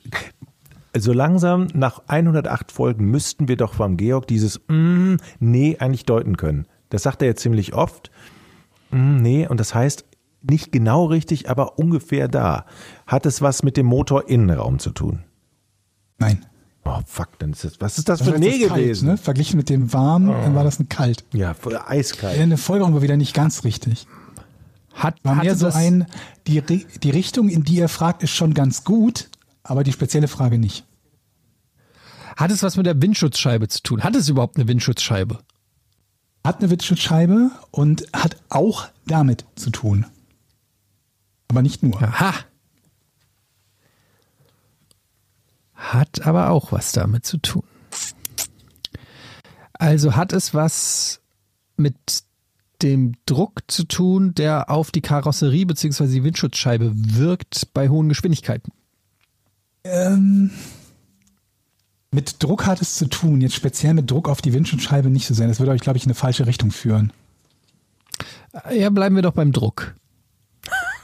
so 0.98 1.14
langsam 1.14 1.68
nach 1.74 2.02
108 2.08 2.72
Folgen 2.72 3.06
müssten 3.06 3.48
wir 3.48 3.58
doch 3.58 3.74
vom 3.74 3.98
Georg 3.98 4.28
dieses 4.28 4.60
mm, 4.68 5.16
Nee 5.40 5.78
eigentlich 5.80 6.06
deuten 6.06 6.38
können. 6.38 6.68
Das 6.90 7.04
sagt 7.04 7.22
er 7.22 7.28
jetzt 7.28 7.42
ziemlich 7.42 7.74
oft. 7.74 8.12
Mm, 8.92 9.18
nee, 9.18 9.48
und 9.48 9.60
das 9.60 9.76
heißt 9.76 10.06
nicht 10.42 10.72
genau 10.72 11.06
richtig, 11.06 11.50
aber 11.50 11.78
ungefähr 11.78 12.28
da. 12.28 12.66
Hat 13.06 13.26
es 13.26 13.42
was 13.42 13.64
mit 13.64 13.78
dem 13.78 13.86
Motorinnenraum 13.86 14.80
zu 14.80 14.92
tun? 14.92 15.24
Nein. 16.18 16.46
Oh, 16.86 17.00
fuck, 17.06 17.38
dann 17.40 17.52
ist 17.52 17.64
das, 17.64 17.74
was 17.80 17.98
ist 17.98 18.10
das 18.10 18.20
Das 18.20 18.28
für 18.28 18.36
ein 18.36 18.40
Nee 18.40 18.66
kalt, 18.66 18.82
gewesen? 18.82 19.10
Ne? 19.10 19.18
Verglichen 19.18 19.58
mit 19.58 19.70
dem 19.70 19.94
warm, 19.94 20.28
dann 20.28 20.56
war 20.56 20.64
das 20.64 20.80
ein 20.80 20.90
kalt. 20.90 21.24
Ja, 21.34 21.54
voll 21.54 21.78
eiskalt. 21.78 22.40
Eine 22.40 22.58
Folgerung 22.58 22.94
war 22.96 23.02
wieder 23.02 23.18
nicht 23.18 23.36
ganz 23.36 23.64
richtig. 23.64 24.08
Hat, 24.94 25.16
War 25.24 25.36
mehr 25.36 25.56
so 25.56 25.68
ein, 25.68 26.08
die, 26.48 26.62
die 26.62 27.10
Richtung, 27.10 27.48
in 27.48 27.64
die 27.64 27.80
er 27.80 27.90
fragt, 27.90 28.24
ist 28.24 28.32
schon 28.32 28.54
ganz 28.54 28.84
gut, 28.84 29.30
aber 29.70 29.84
die 29.84 29.92
spezielle 29.92 30.28
Frage 30.28 30.58
nicht. 30.58 30.86
hat 32.36 32.52
es 32.52 32.64
was 32.64 32.78
mit 32.78 32.86
der 32.86 33.02
Windschutzscheibe 33.02 33.68
zu 33.68 33.82
tun? 33.84 34.04
Hat 34.04 34.16
es 34.16 34.30
überhaupt 34.30 34.58
eine 34.58 34.68
Windschutzscheibe? 34.68 35.40
Hat 36.44 36.60
eine 36.60 36.70
Windschutzscheibe 36.70 37.52
und 37.72 38.08
hat 38.14 38.38
auch 38.50 38.88
damit 39.06 39.46
zu 39.56 39.70
tun. 39.70 40.06
Aber 41.50 41.62
nicht 41.62 41.84
nur. 41.84 42.02
Aha. 42.02 42.34
Hat 45.74 46.26
aber 46.26 46.50
auch 46.50 46.72
was 46.72 46.92
damit 46.92 47.26
zu 47.26 47.38
tun. 47.38 47.64
Also 49.74 50.16
hat 50.16 50.34
es 50.34 50.54
was 50.54 51.22
mit 51.78 52.24
dem 52.82 53.14
Druck 53.26 53.64
zu 53.68 53.84
tun, 53.84 54.34
der 54.34 54.70
auf 54.70 54.92
die 54.92 55.02
Karosserie 55.02 55.66
bzw. 55.66 56.08
die 56.08 56.24
Windschutzscheibe 56.24 56.92
wirkt 56.94 57.74
bei 57.74 57.90
hohen 57.90 58.10
Geschwindigkeiten. 58.10 58.72
Ähm, 59.84 60.52
mit 62.12 62.42
Druck 62.42 62.66
hat 62.66 62.82
es 62.82 62.96
zu 62.96 63.08
tun. 63.08 63.42
Jetzt 63.42 63.56
speziell 63.56 63.94
mit 63.94 64.10
Druck 64.10 64.28
auf 64.30 64.42
die 64.42 64.54
Windschutzscheibe 64.54 65.10
nicht 65.10 65.28
so 65.28 65.34
sein. 65.34 65.48
Das 65.48 65.60
würde 65.60 65.72
euch, 65.72 65.82
glaube 65.82 65.98
ich, 65.98 66.04
in 66.04 66.10
eine 66.10 66.16
falsche 66.16 66.48
Richtung 66.48 66.72
führen. 66.72 67.14
Ja, 68.72 68.90
bleiben 68.90 69.16
wir 69.16 69.22
doch 69.22 69.34
beim 69.34 69.52
Druck. 69.52 69.96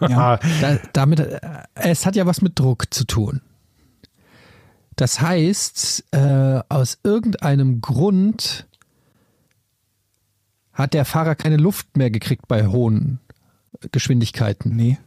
Ja. 0.01 0.39
Da, 0.61 0.79
damit, 0.93 1.19
äh, 1.19 1.39
es 1.75 2.05
hat 2.05 2.15
ja 2.15 2.25
was 2.25 2.41
mit 2.41 2.59
Druck 2.59 2.93
zu 2.93 3.05
tun. 3.05 3.41
Das 4.95 5.21
heißt, 5.21 6.05
äh, 6.11 6.61
aus 6.69 6.99
irgendeinem 7.03 7.81
Grund 7.81 8.67
hat 10.73 10.93
der 10.93 11.05
Fahrer 11.05 11.35
keine 11.35 11.57
Luft 11.57 11.97
mehr 11.97 12.11
gekriegt 12.11 12.47
bei 12.47 12.67
hohen 12.67 13.19
Geschwindigkeiten. 13.91 14.75
Nee. 14.75 14.97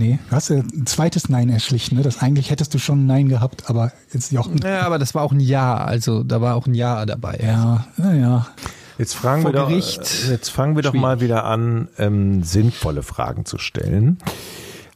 Nee. 0.00 0.18
Du 0.30 0.36
hast 0.36 0.48
ja 0.48 0.56
ein 0.56 0.86
zweites 0.86 1.28
Nein 1.28 1.50
erschlichen, 1.50 1.96
ne? 1.98 2.02
Das 2.02 2.22
eigentlich 2.22 2.50
hättest 2.50 2.72
du 2.72 2.78
schon 2.78 3.00
ein 3.02 3.06
Nein 3.06 3.28
gehabt, 3.28 3.68
aber 3.68 3.92
jetzt 4.14 4.32
Jochen. 4.32 4.56
Ja, 4.64 4.80
aber 4.82 4.98
das 4.98 5.14
war 5.14 5.22
auch 5.22 5.32
ein 5.32 5.40
Ja, 5.40 5.76
also 5.76 6.22
da 6.24 6.40
war 6.40 6.54
auch 6.56 6.66
ein 6.66 6.72
Ja 6.74 7.04
dabei. 7.04 7.38
Ja, 7.42 7.86
naja. 7.98 8.46
Jetzt 8.96 9.14
fragen 9.14 9.42
Vor 9.42 9.52
wir 9.52 9.60
doch, 9.60 9.68
Gericht. 9.68 10.00
äh, 10.26 10.30
jetzt 10.32 10.48
fangen 10.48 10.74
wir 10.74 10.82
doch 10.82 10.92
Schwierig. 10.92 11.02
mal 11.02 11.20
wieder 11.20 11.44
an, 11.44 11.88
ähm, 11.98 12.42
sinnvolle 12.42 13.02
Fragen 13.02 13.44
zu 13.44 13.58
stellen. 13.58 14.16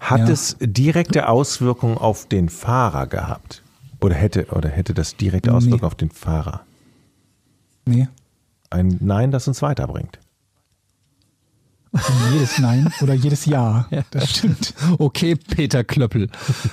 Hat 0.00 0.20
Ja. 0.20 0.28
es 0.28 0.56
direkte 0.60 1.28
Auswirkungen 1.28 1.98
auf 1.98 2.26
den 2.26 2.48
Fahrer 2.48 3.06
gehabt? 3.06 3.62
Oder 4.00 4.14
hätte, 4.14 4.46
oder 4.52 4.70
hätte 4.70 4.94
das 4.94 5.16
direkte 5.16 5.50
Nee. 5.50 5.56
Auswirkungen 5.56 5.84
auf 5.84 5.94
den 5.94 6.10
Fahrer? 6.10 6.62
Nee. 7.86 8.08
Ein 8.70 8.96
Nein, 9.00 9.30
das 9.30 9.48
uns 9.48 9.60
weiterbringt. 9.60 10.18
Jedes 12.32 12.58
Nein 12.58 12.92
oder 13.00 13.14
jedes 13.14 13.44
Ja. 13.46 13.86
Das 14.10 14.30
stimmt. 14.30 14.74
Okay, 14.98 15.36
Peter 15.36 15.84
Klöppel. 15.84 16.28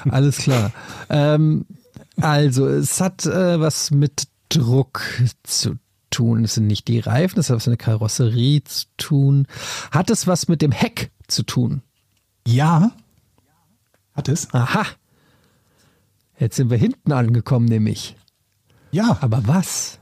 Alles 0.10 0.38
klar. 0.38 0.72
ähm, 1.10 1.66
also, 2.20 2.68
es 2.68 3.00
hat 3.00 3.26
äh, 3.26 3.60
was 3.60 3.92
mit 3.92 4.28
Druck 4.50 5.02
zu 5.44 5.78
tun. 6.10 6.44
Es 6.44 6.56
sind 6.56 6.68
nicht 6.68 6.88
die 6.88 7.00
Reifen, 7.00 7.40
es 7.40 7.50
hat 7.50 7.58
was 7.58 7.68
mit 7.68 7.80
der 7.80 7.86
Karosserie 7.86 8.64
zu 8.64 8.86
tun. 8.98 9.48
Hat 9.92 10.10
es 10.10 10.28
was 10.28 10.48
mit 10.48 10.62
dem 10.62 10.72
Heck 10.72 11.12
zu 11.28 11.44
tun? 11.44 11.82
Ja. 12.46 12.92
Hat 14.14 14.28
es? 14.28 14.54
Aha. 14.54 14.86
Jetzt 16.40 16.56
sind 16.56 16.70
wir 16.70 16.78
hinten 16.78 17.12
angekommen, 17.12 17.66
nämlich. 17.66 18.16
Ja. 18.92 19.18
Aber 19.22 19.48
was? 19.48 20.00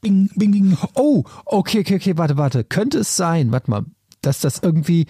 Bing, 0.00 0.30
bing, 0.36 0.52
bing. 0.52 0.78
Oh, 0.94 1.24
okay, 1.44 1.80
okay, 1.80 1.96
okay, 1.96 2.16
warte, 2.16 2.36
warte. 2.36 2.64
Könnte 2.64 2.98
es 2.98 3.16
sein, 3.16 3.52
warte 3.52 3.70
mal, 3.70 3.84
dass 4.22 4.40
das 4.40 4.58
irgendwie 4.62 5.06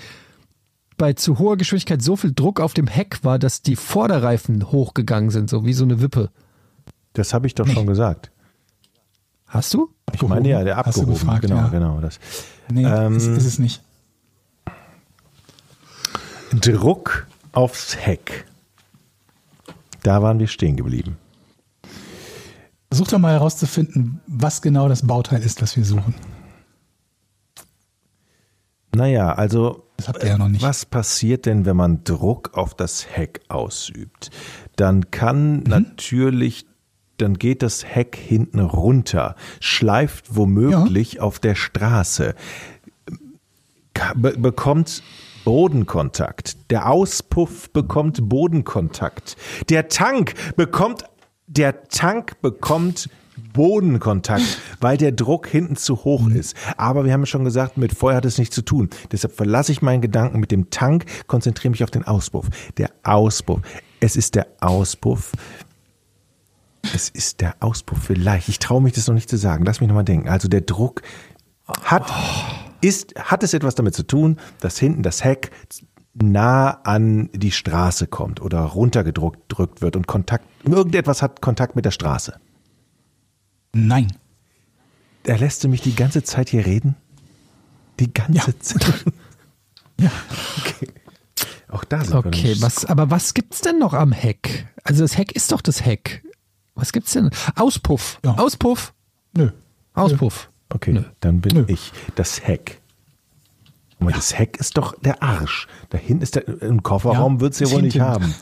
bei 0.98 1.12
zu 1.14 1.38
hoher 1.38 1.56
Geschwindigkeit 1.56 2.02
so 2.02 2.16
viel 2.16 2.32
Druck 2.32 2.60
auf 2.60 2.74
dem 2.74 2.86
Heck 2.86 3.24
war, 3.24 3.38
dass 3.38 3.62
die 3.62 3.76
Vorderreifen 3.76 4.70
hochgegangen 4.70 5.30
sind, 5.30 5.48
so 5.50 5.64
wie 5.64 5.72
so 5.72 5.84
eine 5.84 6.00
Wippe. 6.00 6.30
Das 7.14 7.34
habe 7.34 7.46
ich 7.46 7.54
doch 7.54 7.66
schon 7.66 7.86
gesagt. 7.86 8.30
Hast 9.46 9.74
du? 9.74 9.90
Ich 10.12 10.22
meine 10.22 10.48
ja, 10.48 10.64
der 10.64 10.76
Hast 10.76 10.96
du 10.96 11.00
abgehoben. 11.02 11.12
gefragt, 11.14 11.42
genau, 11.42 11.56
ja. 11.56 11.68
genau. 11.68 12.00
Das. 12.00 12.18
Nee, 12.70 12.84
Ähm, 12.84 13.16
ist, 13.16 13.26
ist 13.26 13.44
es 13.44 13.58
nicht. 13.58 13.82
Druck 16.52 17.26
aufs 17.52 17.96
Heck. 17.96 18.44
Da 20.02 20.22
waren 20.22 20.38
wir 20.38 20.46
stehen 20.48 20.76
geblieben. 20.76 21.16
Versuch 22.90 23.08
doch 23.08 23.18
mal 23.18 23.32
herauszufinden, 23.32 24.20
was 24.26 24.60
genau 24.60 24.88
das 24.88 25.06
Bauteil 25.06 25.42
ist, 25.42 25.62
das 25.62 25.76
wir 25.76 25.84
suchen. 25.84 26.14
Naja, 28.94 29.32
also 29.32 29.84
Das 29.96 30.08
habt 30.08 30.22
ihr 30.22 30.30
ja 30.30 30.38
noch 30.38 30.48
nicht. 30.48 30.62
was 30.62 30.84
passiert 30.86 31.46
denn, 31.46 31.64
wenn 31.64 31.76
man 31.76 32.04
Druck 32.04 32.50
auf 32.54 32.74
das 32.74 33.06
Heck 33.10 33.40
ausübt? 33.48 34.30
Dann 34.76 35.10
kann 35.10 35.58
Mhm. 35.58 35.62
natürlich, 35.66 36.66
dann 37.18 37.34
geht 37.34 37.62
das 37.62 37.84
Heck 37.84 38.16
hinten 38.16 38.60
runter, 38.60 39.34
schleift 39.60 40.36
womöglich 40.36 41.20
auf 41.20 41.38
der 41.38 41.54
Straße, 41.54 42.34
be 44.16 44.32
bekommt 44.38 45.02
Bodenkontakt. 45.44 46.70
Der 46.70 46.88
Auspuff 46.90 47.70
bekommt 47.72 48.28
Bodenkontakt. 48.28 49.36
Der 49.70 49.88
Tank 49.88 50.34
bekommt, 50.56 51.04
der 51.48 51.84
Tank 51.88 52.40
bekommt 52.42 53.08
Bodenkontakt, 53.52 54.60
weil 54.80 54.96
der 54.96 55.12
Druck 55.12 55.46
hinten 55.46 55.76
zu 55.76 56.04
hoch 56.04 56.28
ist. 56.28 56.56
Aber 56.76 57.04
wir 57.04 57.12
haben 57.12 57.26
schon 57.26 57.44
gesagt, 57.44 57.76
mit 57.76 57.94
Feuer 57.94 58.16
hat 58.16 58.24
es 58.24 58.38
nichts 58.38 58.54
zu 58.54 58.62
tun. 58.62 58.90
Deshalb 59.10 59.34
verlasse 59.34 59.72
ich 59.72 59.82
meinen 59.82 60.00
Gedanken 60.00 60.40
mit 60.40 60.50
dem 60.50 60.70
Tank, 60.70 61.04
konzentriere 61.26 61.70
mich 61.70 61.84
auf 61.84 61.90
den 61.90 62.04
Auspuff. 62.04 62.48
Der 62.78 62.90
Auspuff. 63.02 63.60
Es 64.00 64.16
ist 64.16 64.34
der 64.34 64.46
Auspuff. 64.60 65.32
Es 66.94 67.08
ist 67.08 67.40
der 67.40 67.56
Auspuff 67.60 67.98
vielleicht. 68.02 68.48
Ich 68.48 68.58
traue 68.58 68.82
mich 68.82 68.92
das 68.92 69.06
noch 69.06 69.14
nicht 69.14 69.30
zu 69.30 69.38
sagen. 69.38 69.64
Lass 69.64 69.80
mich 69.80 69.88
noch 69.88 69.94
mal 69.94 70.02
denken. 70.02 70.28
Also 70.28 70.48
der 70.48 70.62
Druck 70.62 71.02
hat, 71.84 72.10
ist, 72.80 73.14
hat 73.16 73.42
es 73.42 73.54
etwas 73.54 73.74
damit 73.74 73.94
zu 73.94 74.06
tun, 74.06 74.38
dass 74.60 74.78
hinten 74.78 75.02
das 75.02 75.24
Heck 75.24 75.50
nah 76.14 76.80
an 76.84 77.30
die 77.32 77.52
Straße 77.52 78.06
kommt 78.06 78.42
oder 78.42 78.60
runtergedrückt 78.60 79.40
drückt 79.48 79.80
wird 79.80 79.96
und 79.96 80.06
Kontakt, 80.06 80.44
irgendetwas 80.64 81.22
hat 81.22 81.40
Kontakt 81.40 81.76
mit 81.76 81.84
der 81.84 81.90
Straße. 81.90 82.38
Nein. 83.74 84.12
Er 85.24 85.38
lässt 85.38 85.62
du 85.64 85.68
mich 85.68 85.80
die 85.80 85.94
ganze 85.94 86.22
Zeit 86.22 86.48
hier 86.50 86.66
reden? 86.66 86.96
Die 88.00 88.12
ganze 88.12 88.50
Ja. 88.50 88.58
Zeit. 88.60 89.04
Ja. 90.00 90.10
Okay. 90.58 90.88
Auch 91.68 91.84
da 91.84 92.02
sind 92.02 92.12
wir 92.14 92.26
Okay, 92.26 92.56
was, 92.60 92.84
aber 92.86 93.10
was 93.10 93.34
gibt's 93.34 93.60
denn 93.60 93.78
noch 93.78 93.92
am 93.94 94.10
Heck? 94.10 94.66
Also 94.82 95.02
das 95.02 95.16
Heck 95.16 95.32
ist 95.32 95.52
doch 95.52 95.60
das 95.60 95.84
Heck. 95.84 96.24
Was 96.74 96.92
gibt's 96.92 97.12
denn? 97.12 97.30
Auspuff. 97.54 98.18
Ja. 98.24 98.34
Auspuff. 98.34 98.94
Nö. 99.36 99.50
Auspuff. 99.94 100.50
Okay, 100.70 101.04
dann 101.20 101.40
bin 101.40 101.54
Nö. 101.54 101.64
ich 101.68 101.92
das 102.16 102.42
Heck. 102.44 102.80
Aber 104.02 104.12
das 104.12 104.38
Heck 104.38 104.58
ist 104.58 104.76
doch 104.76 104.94
der 105.00 105.22
Arsch. 105.22 105.68
Da 105.90 105.98
hinten 105.98 106.22
ist 106.22 106.34
der, 106.34 106.48
im 106.62 106.82
Kofferraum 106.82 107.34
Ja, 107.34 107.40
wird's 107.40 107.58
ja 107.60 107.66
ist 107.66 107.72
wohl 107.72 107.82
nicht 107.82 108.00
haben. 108.00 108.34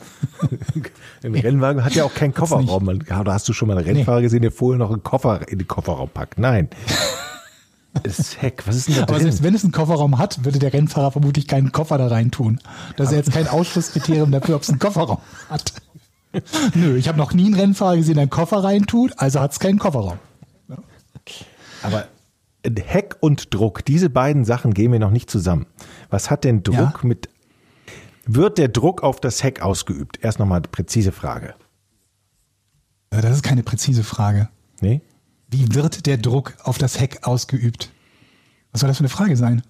Ein 1.23 1.35
Rennwagen 1.35 1.85
hat 1.85 1.95
ja 1.95 2.05
auch 2.05 2.15
keinen 2.15 2.33
Kofferraum. 2.35 3.01
Da 3.07 3.25
hast 3.27 3.49
du 3.49 3.53
schon 3.53 3.69
mal 3.69 3.77
einen 3.77 3.87
Rennfahrer 3.87 4.23
gesehen, 4.23 4.43
der 4.43 4.53
vorher 4.53 4.79
noch 4.79 4.91
einen 4.91 5.03
Koffer 5.03 5.47
in 5.49 5.59
den 5.59 5.69
Kofferraum 5.69 6.09
packt. 6.09 6.39
Nein. 6.39 6.69
Das 8.05 8.41
Heck, 8.41 8.63
was 8.69 8.77
ist 8.77 8.87
denn 8.87 8.95
da 8.95 9.03
Aber 9.03 9.15
drin? 9.15 9.23
selbst 9.25 9.43
wenn 9.43 9.53
es 9.53 9.65
einen 9.65 9.73
Kofferraum 9.73 10.17
hat, 10.19 10.45
würde 10.45 10.61
der 10.61 10.73
Rennfahrer 10.73 11.11
vermutlich 11.11 11.49
keinen 11.49 11.73
Koffer 11.73 11.99
da 11.99 12.07
rein 12.07 12.31
tun. 12.31 12.61
Das 12.95 13.07
ist 13.09 13.13
ja 13.13 13.19
jetzt 13.19 13.33
kein 13.33 13.49
Ausschlusskriterium 13.49 14.31
dafür, 14.31 14.55
ob 14.55 14.63
es 14.63 14.69
einen 14.69 14.79
Kofferraum 14.79 15.19
hat. 15.49 15.73
Nö, 16.75 16.97
ich 16.97 17.09
habe 17.09 17.19
noch 17.19 17.33
nie 17.33 17.47
einen 17.47 17.55
Rennfahrer 17.55 17.97
gesehen, 17.97 18.15
der 18.15 18.23
einen 18.23 18.31
Koffer 18.31 18.63
reintut, 18.63 19.15
also 19.17 19.41
hat 19.41 19.51
es 19.51 19.59
keinen 19.59 19.81
Kofferraum. 19.81 20.19
Aber 21.83 22.07
Heck 22.65 23.17
und 23.21 23.55
Druck, 23.55 23.85
diese 23.85 24.11
beiden 24.11 24.45
Sachen 24.45 24.75
gehen 24.75 24.91
mir 24.91 24.99
noch 25.01 25.11
nicht 25.11 25.31
zusammen. 25.31 25.67
Was 26.11 26.31
hat 26.31 26.45
denn 26.45 26.63
Druck 26.63 26.77
Ja. 26.77 26.95
mit. 27.03 27.29
Wird 28.27 28.59
der 28.59 28.69
Druck 28.69 29.03
auf 29.03 29.19
das 29.21 29.43
Heck 29.43 29.63
ausgeübt? 29.63 30.19
Erst 30.23 30.39
nochmal 30.39 30.61
präzise 30.61 31.11
Frage. 31.13 31.55
Äh, 33.11 33.21
Das 33.23 33.33
ist 33.37 33.43
keine 33.43 33.63
präzise 33.63 34.05
Frage. 34.05 34.49
Nee? 34.81 35.01
Wie 35.49 35.75
wird 35.75 36.07
der 36.07 36.17
Druck 36.19 36.55
auf 36.63 36.79
das 36.79 37.01
Heck 37.01 37.27
ausgeübt? 37.27 37.91
Was 38.73 38.81
soll 38.83 38.89
das 38.89 38.99
für 38.99 39.03
eine 39.03 39.09
Frage 39.09 39.37
sein? 39.37 39.63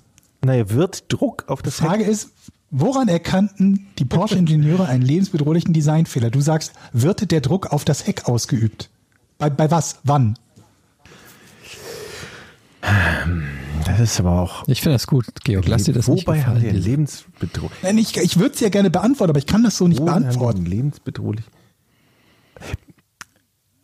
Naja, 0.44 0.68
wird 0.70 1.10
Druck 1.12 1.44
auf 1.48 1.62
das 1.62 1.76
Die 1.76 1.84
Frage 1.84 2.04
Heck. 2.04 2.12
ist, 2.12 2.30
woran 2.70 3.08
erkannten 3.08 3.86
die 3.98 4.04
Porsche-Ingenieure 4.04 4.86
einen 4.88 5.02
lebensbedrohlichen 5.02 5.72
Designfehler? 5.72 6.30
Du 6.30 6.40
sagst, 6.40 6.72
wird 6.92 7.30
der 7.30 7.40
Druck 7.40 7.68
auf 7.72 7.84
das 7.84 8.06
Heck 8.06 8.26
ausgeübt? 8.28 8.90
Bei, 9.38 9.48
bei 9.48 9.70
was? 9.70 10.00
Wann? 10.04 10.38
Das 12.80 14.00
ist 14.00 14.20
aber 14.20 14.40
auch. 14.40 14.64
Ich 14.68 14.80
finde 14.80 14.94
das 14.94 15.06
gut, 15.06 15.26
Georg. 15.44 15.66
Lass 15.68 15.84
dir 15.84 15.92
das 15.92 16.08
nicht 16.08 16.26
Wobei 16.26 16.42
haben 16.42 16.56
die 16.60 16.66
gefallen. 16.66 16.82
lebensbedrohlich. 16.82 17.82
Nein, 17.82 17.98
ich, 17.98 18.16
ich 18.16 18.38
würde 18.38 18.54
es 18.54 18.60
ja 18.60 18.68
gerne 18.68 18.90
beantworten, 18.90 19.30
aber 19.30 19.38
ich 19.38 19.46
kann 19.46 19.62
das 19.62 19.76
so 19.76 19.88
nicht 19.88 20.00
Wo 20.00 20.08
haben 20.10 20.22
beantworten. 20.22 20.64
lebensbedrohlich. 20.64 21.44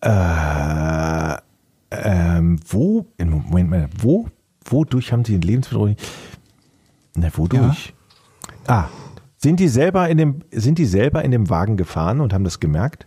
Äh, 0.01 1.37
ähm, 1.91 2.61
wo, 2.69 3.07
im 3.17 3.31
Moment 3.31 3.71
mal, 3.71 3.89
wo, 3.99 4.29
wodurch 4.65 5.13
haben 5.13 5.25
sie 5.25 5.33
den 5.33 5.43
lebensbedrohlich? 5.43 5.97
Na, 7.17 7.29
wodurch? 7.37 7.95
Ah, 8.67 8.87
sind 9.39 9.61
die 9.61 9.69
selber 9.69 10.09
in 10.09 10.19
dem, 10.19 10.41
sind 10.51 10.79
die 10.79 10.87
selber 10.87 11.25
in 11.25 11.31
dem 11.31 11.49
Wagen 11.49 11.77
gefahren 11.77 12.21
und 12.21 12.33
haben 12.33 12.45
das 12.45 12.61
gemerkt? 12.61 13.07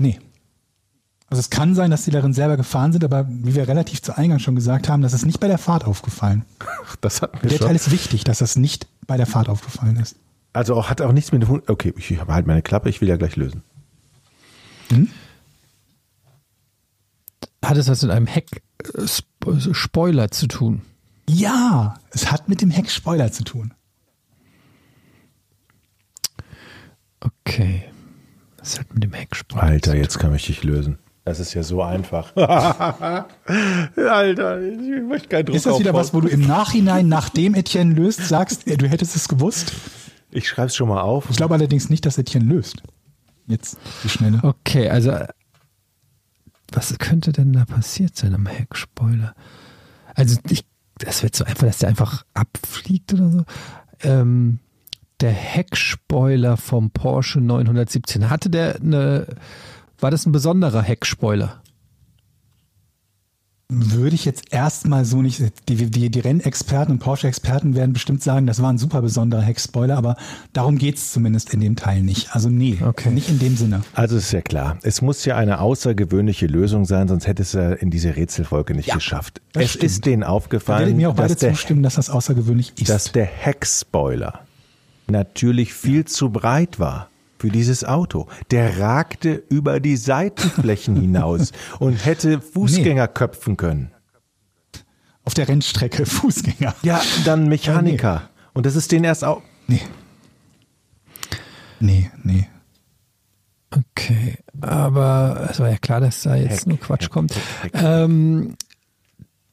Nee. 0.00 0.18
Also 1.30 1.40
es 1.40 1.50
kann 1.50 1.74
sein, 1.74 1.90
dass 1.90 2.04
sie 2.04 2.10
darin 2.10 2.32
selber 2.32 2.56
gefahren 2.56 2.92
sind, 2.92 3.04
aber 3.04 3.26
wie 3.28 3.54
wir 3.54 3.68
relativ 3.68 4.00
zu 4.00 4.16
Eingang 4.16 4.38
schon 4.38 4.54
gesagt 4.54 4.88
haben, 4.88 5.02
das 5.02 5.12
ist 5.12 5.26
nicht 5.26 5.40
bei 5.40 5.48
der 5.48 5.58
Fahrt 5.58 5.84
aufgefallen. 5.84 6.44
Das 7.02 7.20
hat 7.20 7.42
mir 7.42 7.50
Der 7.50 7.58
schon. 7.58 7.66
Teil 7.66 7.76
ist 7.76 7.90
wichtig, 7.90 8.24
dass 8.24 8.38
das 8.38 8.56
nicht 8.56 8.86
bei 9.06 9.18
der 9.18 9.26
Fahrt 9.26 9.48
aufgefallen 9.50 9.96
ist. 9.96 10.16
Also 10.54 10.74
auch, 10.74 10.88
hat 10.88 11.02
auch 11.02 11.12
nichts 11.12 11.30
mit 11.32 11.42
dem 11.42 11.48
Hund. 11.50 11.68
Okay, 11.68 11.92
ich 11.96 12.18
habe 12.18 12.32
halt 12.32 12.46
meine 12.46 12.62
Klappe, 12.62 12.88
ich 12.88 13.02
will 13.02 13.08
ja 13.08 13.16
gleich 13.16 13.36
lösen. 13.36 13.62
Hat 17.62 17.76
es 17.76 17.88
was 17.88 18.00
mit 18.02 18.10
einem 18.10 18.26
Heck-Spoiler 18.26 20.30
zu 20.30 20.46
tun? 20.46 20.80
Ja, 21.28 21.98
es 22.10 22.32
hat 22.32 22.48
mit 22.48 22.62
dem 22.62 22.70
Heckspoiler 22.70 23.30
zu 23.32 23.44
tun. 23.44 23.74
Okay. 27.20 27.84
Das 28.56 28.80
hat 28.80 28.94
mit 28.94 29.02
dem 29.02 29.12
Heckspoiler 29.12 29.62
Alter, 29.62 29.82
zu 29.82 29.90
tun. 29.90 30.00
jetzt 30.00 30.18
kann 30.18 30.34
ich 30.34 30.46
dich 30.46 30.64
lösen. 30.64 30.98
Das 31.28 31.40
ist 31.40 31.52
ja 31.52 31.62
so 31.62 31.82
einfach. 31.82 32.34
Alter, 32.36 33.26
ich 34.62 35.02
möchte 35.02 35.28
keinen 35.28 35.44
Druck 35.44 35.56
Ist 35.56 35.66
das 35.66 35.78
wieder 35.78 35.90
aufbauen. 35.90 36.00
was, 36.00 36.14
wo 36.14 36.22
du 36.22 36.28
im 36.28 36.46
Nachhinein, 36.46 37.06
nachdem 37.06 37.54
Etienne 37.54 37.92
löst, 37.92 38.26
sagst, 38.26 38.66
du 38.66 38.88
hättest 38.88 39.14
es 39.14 39.28
gewusst? 39.28 39.74
Ich 40.30 40.48
schreibe 40.48 40.68
es 40.68 40.76
schon 40.76 40.88
mal 40.88 41.02
auf. 41.02 41.26
Ich 41.28 41.36
glaube 41.36 41.52
allerdings 41.52 41.90
nicht, 41.90 42.06
dass 42.06 42.16
Etienne 42.16 42.46
löst. 42.46 42.82
Jetzt, 43.46 43.76
die 44.04 44.08
Schnelle. 44.08 44.40
Okay, 44.42 44.88
also 44.88 45.18
was 46.72 46.98
könnte 46.98 47.32
denn 47.32 47.52
da 47.52 47.66
passiert 47.66 48.16
sein 48.16 48.34
am 48.34 48.46
Heckspoiler? 48.46 49.34
Also 50.14 50.38
ich, 50.48 50.64
das 50.96 51.22
wird 51.22 51.36
so 51.36 51.44
einfach, 51.44 51.66
dass 51.66 51.76
der 51.76 51.90
einfach 51.90 52.24
abfliegt 52.32 53.12
oder 53.12 53.30
so. 53.30 53.44
Ähm, 54.00 54.60
der 55.20 55.32
Heckspoiler 55.32 56.56
vom 56.56 56.90
Porsche 56.90 57.40
917, 57.40 58.30
hatte 58.30 58.48
der 58.48 58.76
eine, 58.76 59.26
war 60.00 60.10
das 60.10 60.26
ein 60.26 60.32
besonderer 60.32 60.82
Heckspoiler? 60.82 61.62
Würde 63.70 64.14
ich 64.14 64.24
jetzt 64.24 64.44
erstmal 64.50 65.04
so 65.04 65.20
nicht, 65.20 65.42
die, 65.68 65.90
die, 65.90 66.08
die 66.08 66.20
Rennexperten 66.20 66.94
und 66.94 67.00
Porsche-Experten 67.00 67.74
werden 67.74 67.92
bestimmt 67.92 68.22
sagen, 68.22 68.46
das 68.46 68.62
war 68.62 68.72
ein 68.72 68.78
super 68.78 69.02
besonderer 69.02 69.42
Heckspoiler, 69.42 69.98
aber 69.98 70.16
darum 70.54 70.78
geht's 70.78 71.12
zumindest 71.12 71.52
in 71.52 71.60
dem 71.60 71.76
Teil 71.76 72.00
nicht. 72.02 72.34
Also 72.34 72.48
nee, 72.48 72.78
Okay. 72.82 73.10
nicht 73.10 73.28
in 73.28 73.38
dem 73.38 73.58
Sinne. 73.58 73.82
Also 73.92 74.16
ist 74.16 74.32
ja 74.32 74.40
klar, 74.40 74.78
es 74.84 75.02
muss 75.02 75.22
ja 75.26 75.36
eine 75.36 75.60
außergewöhnliche 75.60 76.46
Lösung 76.46 76.86
sein, 76.86 77.08
sonst 77.08 77.26
hätte 77.26 77.42
es 77.42 77.52
ja 77.52 77.72
in 77.74 77.90
diese 77.90 78.16
Rätselfolge 78.16 78.72
nicht 78.74 78.90
geschafft. 78.90 79.42
das 79.52 79.64
Es 79.64 79.70
stimmt. 79.72 79.84
ist 79.84 80.06
denen 80.06 80.22
Da 80.22 80.28
werde 80.28 80.32
aufgefallen, 80.34 80.88
ich 80.88 80.96
mir 80.96 81.10
auch 81.10 81.14
beide 81.14 81.28
dass 81.34 81.40
der, 81.40 81.52
zustimmen, 81.52 81.82
dass 81.82 81.96
das 81.96 82.08
außergewöhnlich 82.08 82.72
ist. 82.80 82.88
dass 82.88 83.12
der 83.12 83.26
Heckspoiler 83.26 84.40
natürlich 85.08 85.74
viel 85.74 86.06
zu 86.06 86.30
breit 86.30 86.78
war 86.78 87.10
für 87.38 87.48
dieses 87.48 87.84
Auto. 87.84 88.26
Der 88.50 88.78
ragte 88.78 89.42
über 89.48 89.80
die 89.80 89.96
Seitenflächen 89.96 90.96
hinaus 91.00 91.52
und 91.78 92.04
hätte 92.04 92.40
Fußgänger 92.40 93.08
köpfen 93.08 93.56
können. 93.56 93.92
Auf 95.24 95.34
der 95.34 95.48
Rennstrecke 95.48 96.06
Fußgänger. 96.06 96.74
Ja, 96.82 97.00
dann 97.24 97.48
Mechaniker. 97.48 98.30
Und 98.54 98.66
das 98.66 98.76
ist 98.76 98.92
denen 98.92 99.04
erst 99.04 99.24
auch. 99.24 99.42
Nee. 99.66 99.82
Nee, 101.80 102.10
nee. 102.22 102.48
Okay, 103.70 104.38
aber 104.62 105.48
es 105.50 105.60
war 105.60 105.68
ja 105.68 105.76
klar, 105.76 106.00
dass 106.00 106.22
da 106.22 106.34
jetzt 106.34 106.60
Heck, 106.60 106.66
nur 106.66 106.80
Quatsch 106.80 107.04
Heck, 107.04 107.10
kommt. 107.10 107.34
Heck, 107.34 107.74
Heck. 107.74 107.82
Ähm, 107.82 108.56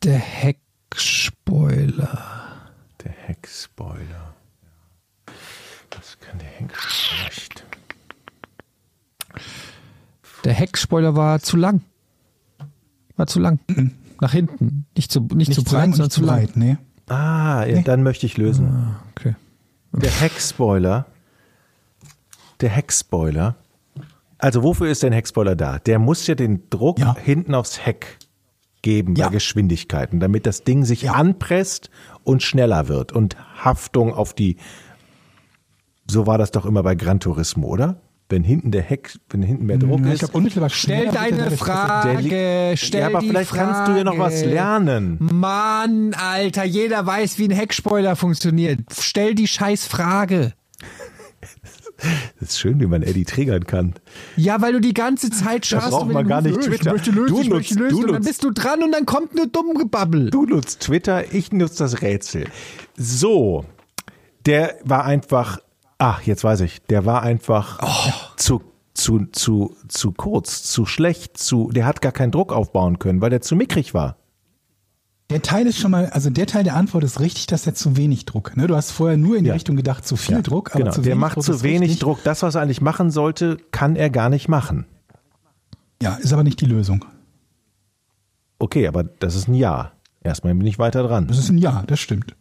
der 0.03 0.17
Heckspoiler. 0.17 2.23
Der 3.03 3.11
Heckspoiler. 3.11 4.33
Was 5.91 6.17
kann 6.19 6.39
der 6.39 6.47
Heckspoiler 6.47 7.25
nicht? 7.25 7.65
Der 10.43 10.53
Heckspoiler 10.53 11.15
war 11.15 11.39
zu 11.39 11.57
lang. 11.57 11.81
War 13.17 13.27
zu 13.27 13.39
lang. 13.39 13.59
Nach 14.21 14.31
hinten. 14.31 14.85
Nicht 14.95 15.11
zu, 15.11 15.21
nicht, 15.21 15.53
zu 15.53 15.61
Nicht 15.61 15.69
breit, 15.69 15.79
lang 15.81 15.89
und 15.89 15.95
sondern 15.95 16.09
zu 16.11 16.21
lang. 16.23 16.35
breit, 16.45 16.55
nee. 16.57 16.77
Ah, 17.07 17.65
ja, 17.65 17.81
dann 17.81 18.03
möchte 18.03 18.25
ich 18.25 18.37
lösen. 18.37 18.95
Okay. 19.11 19.35
Der 19.93 20.11
Heckspoiler. 20.11 21.05
Der 22.61 22.69
Heckspoiler. 22.69 23.55
Also 24.37 24.63
wofür 24.63 24.87
ist 24.89 25.03
denn 25.03 25.13
Heckspoiler 25.13 25.55
da? 25.55 25.79
Der 25.79 25.99
muss 25.99 26.25
ja 26.27 26.35
den 26.35 26.69
Druck 26.69 26.99
Ja. 26.99 27.15
hinten 27.15 27.53
aufs 27.53 27.85
Heck 27.85 28.17
geben 28.81 29.15
Ja. 29.15 29.27
bei 29.27 29.33
Geschwindigkeiten, 29.33 30.19
damit 30.19 30.45
das 30.45 30.63
Ding 30.63 30.83
sich 30.85 31.09
anpresst 31.09 31.89
und 32.23 32.43
schneller 32.43 32.87
wird 32.87 33.11
und 33.13 33.35
Haftung 33.63 34.13
auf 34.13 34.33
die. 34.33 34.57
So 36.09 36.27
war 36.27 36.37
das 36.37 36.51
doch 36.51 36.65
immer 36.65 36.83
bei 36.83 36.95
Gran 36.95 37.19
Turismo, 37.19 37.67
oder? 37.67 37.99
Wenn 38.27 38.43
hinten 38.43 38.71
der 38.71 38.81
Heck, 38.81 39.19
wenn 39.29 39.43
hinten 39.43 39.67
mehr 39.67 39.77
Druck 39.77 40.01
ich 40.03 40.23
ist. 40.23 40.33
unmittelbar 40.33 40.71
Stell 40.71 41.09
deine 41.11 41.37
der 41.37 41.45
liegt- 41.51 41.59
Frage. 41.61 42.73
Stell 42.75 43.01
ja, 43.01 43.07
aber 43.07 43.19
die 43.19 43.27
vielleicht 43.29 43.51
Frage. 43.51 43.71
kannst 43.71 43.87
du 43.91 43.97
ja 43.97 44.03
noch 44.03 44.17
was 44.17 44.43
lernen. 44.43 45.17
Mann, 45.19 46.15
Alter, 46.15 46.63
jeder 46.63 47.05
weiß, 47.05 47.37
wie 47.37 47.45
ein 47.47 47.51
Heckspoiler 47.51 48.15
funktioniert. 48.15 48.79
Stell 48.99 49.35
die 49.35 49.47
scheiß 49.47 49.85
Frage. 49.85 50.53
Das 52.41 52.49
ist 52.49 52.59
schön, 52.59 52.81
wie 52.81 52.87
man 52.87 53.03
Eddie 53.03 53.23
triggern 53.23 53.65
kann. 53.65 53.93
Ja, 54.35 54.61
weil 54.61 54.73
du 54.73 54.81
die 54.81 54.93
ganze 54.93 55.29
Zeit 55.29 55.65
schaust. 55.65 55.91
braucht 55.91 56.01
und 56.01 56.07
mit 56.09 56.13
man 56.15 56.27
gar 56.27 56.41
nicht 56.41 56.57
Ruf, 56.57 56.65
Twitter. 56.65 56.87
Ich 56.87 56.91
möchte 56.91 57.11
lösen, 57.11 57.33
Du 57.35 57.41
ich 57.41 57.49
möchte 57.49 57.73
nutzt- 57.75 57.79
lösen. 57.79 57.95
du 57.95 57.97
und 58.01 58.07
dann 58.07 58.15
nutzt- 58.21 58.27
bist 58.27 58.43
du 58.43 58.51
dran 58.51 58.83
und 58.83 58.91
dann 58.91 59.05
kommt 59.05 59.33
nur 59.33 59.47
dumm 59.47 59.75
Gebabbel. 59.75 60.29
Du 60.29 60.45
nutzt 60.45 60.81
Twitter, 60.81 61.33
ich 61.33 61.53
nutze 61.53 61.77
das 61.83 62.01
Rätsel. 62.01 62.47
So, 62.97 63.63
der 64.45 64.75
war 64.83 65.05
einfach, 65.05 65.59
ach, 65.97 66.21
jetzt 66.23 66.43
weiß 66.43 66.61
ich, 66.61 66.81
der 66.83 67.05
war 67.05 67.21
einfach 67.23 68.35
zu, 68.37 68.61
zu, 68.93 69.25
zu, 69.31 69.75
zu 69.87 70.11
kurz, 70.11 70.63
zu 70.63 70.85
schlecht, 70.85 71.37
zu, 71.37 71.69
der 71.71 71.85
hat 71.85 72.01
gar 72.01 72.11
keinen 72.11 72.31
Druck 72.31 72.53
aufbauen 72.53 72.99
können, 72.99 73.21
weil 73.21 73.29
der 73.29 73.41
zu 73.41 73.55
mickrig 73.55 73.93
war. 73.93 74.17
Der 75.31 75.41
Teil 75.41 75.65
ist 75.65 75.79
schon 75.79 75.89
mal, 75.89 76.05
also 76.11 76.29
der 76.29 76.45
Teil 76.45 76.63
der 76.63 76.75
Antwort 76.75 77.03
ist 77.03 77.19
richtig, 77.19 77.47
dass 77.47 77.65
er 77.65 77.73
zu 77.73 77.97
wenig 77.97 78.25
Druck. 78.25 78.55
Ne? 78.55 78.67
Du 78.67 78.75
hast 78.75 78.91
vorher 78.91 79.17
nur 79.17 79.37
in 79.37 79.43
die 79.43 79.47
Ja. 79.47 79.53
Richtung 79.55 79.75
gedacht, 79.75 80.05
zu 80.07 80.17
viel 80.17 80.43
Druck, 80.43 80.71
aber 80.71 80.79
genau, 80.83 80.91
zu 80.91 81.01
der 81.01 81.13
wenig 81.13 81.21
macht 81.21 81.35
Druck 81.37 81.43
zu 81.45 81.63
wenig 81.63 81.81
richtig. 81.89 81.99
Druck. 81.99 82.23
Das, 82.23 82.43
was 82.43 82.53
er 82.53 82.61
eigentlich 82.61 82.81
machen 82.81 83.09
sollte, 83.09 83.57
kann 83.71 83.95
er 83.95 84.11
gar 84.11 84.29
nicht 84.29 84.47
machen. 84.49 84.85
Ja, 86.01 86.15
ist 86.15 86.31
aber 86.31 86.43
nicht 86.43 86.61
die 86.61 86.65
Lösung. 86.65 87.03
Okay, 88.59 88.87
aber 88.87 89.03
das 89.03 89.35
ist 89.35 89.47
ein 89.47 89.55
Ja. 89.55 89.93
Erstmal 90.23 90.53
bin 90.55 90.65
ich 90.67 90.79
weiter 90.79 91.03
dran. 91.03 91.27
Das 91.27 91.37
ist 91.37 91.49
ein 91.49 91.57
Ja, 91.57 91.83
das 91.87 91.99
stimmt. 91.99 92.35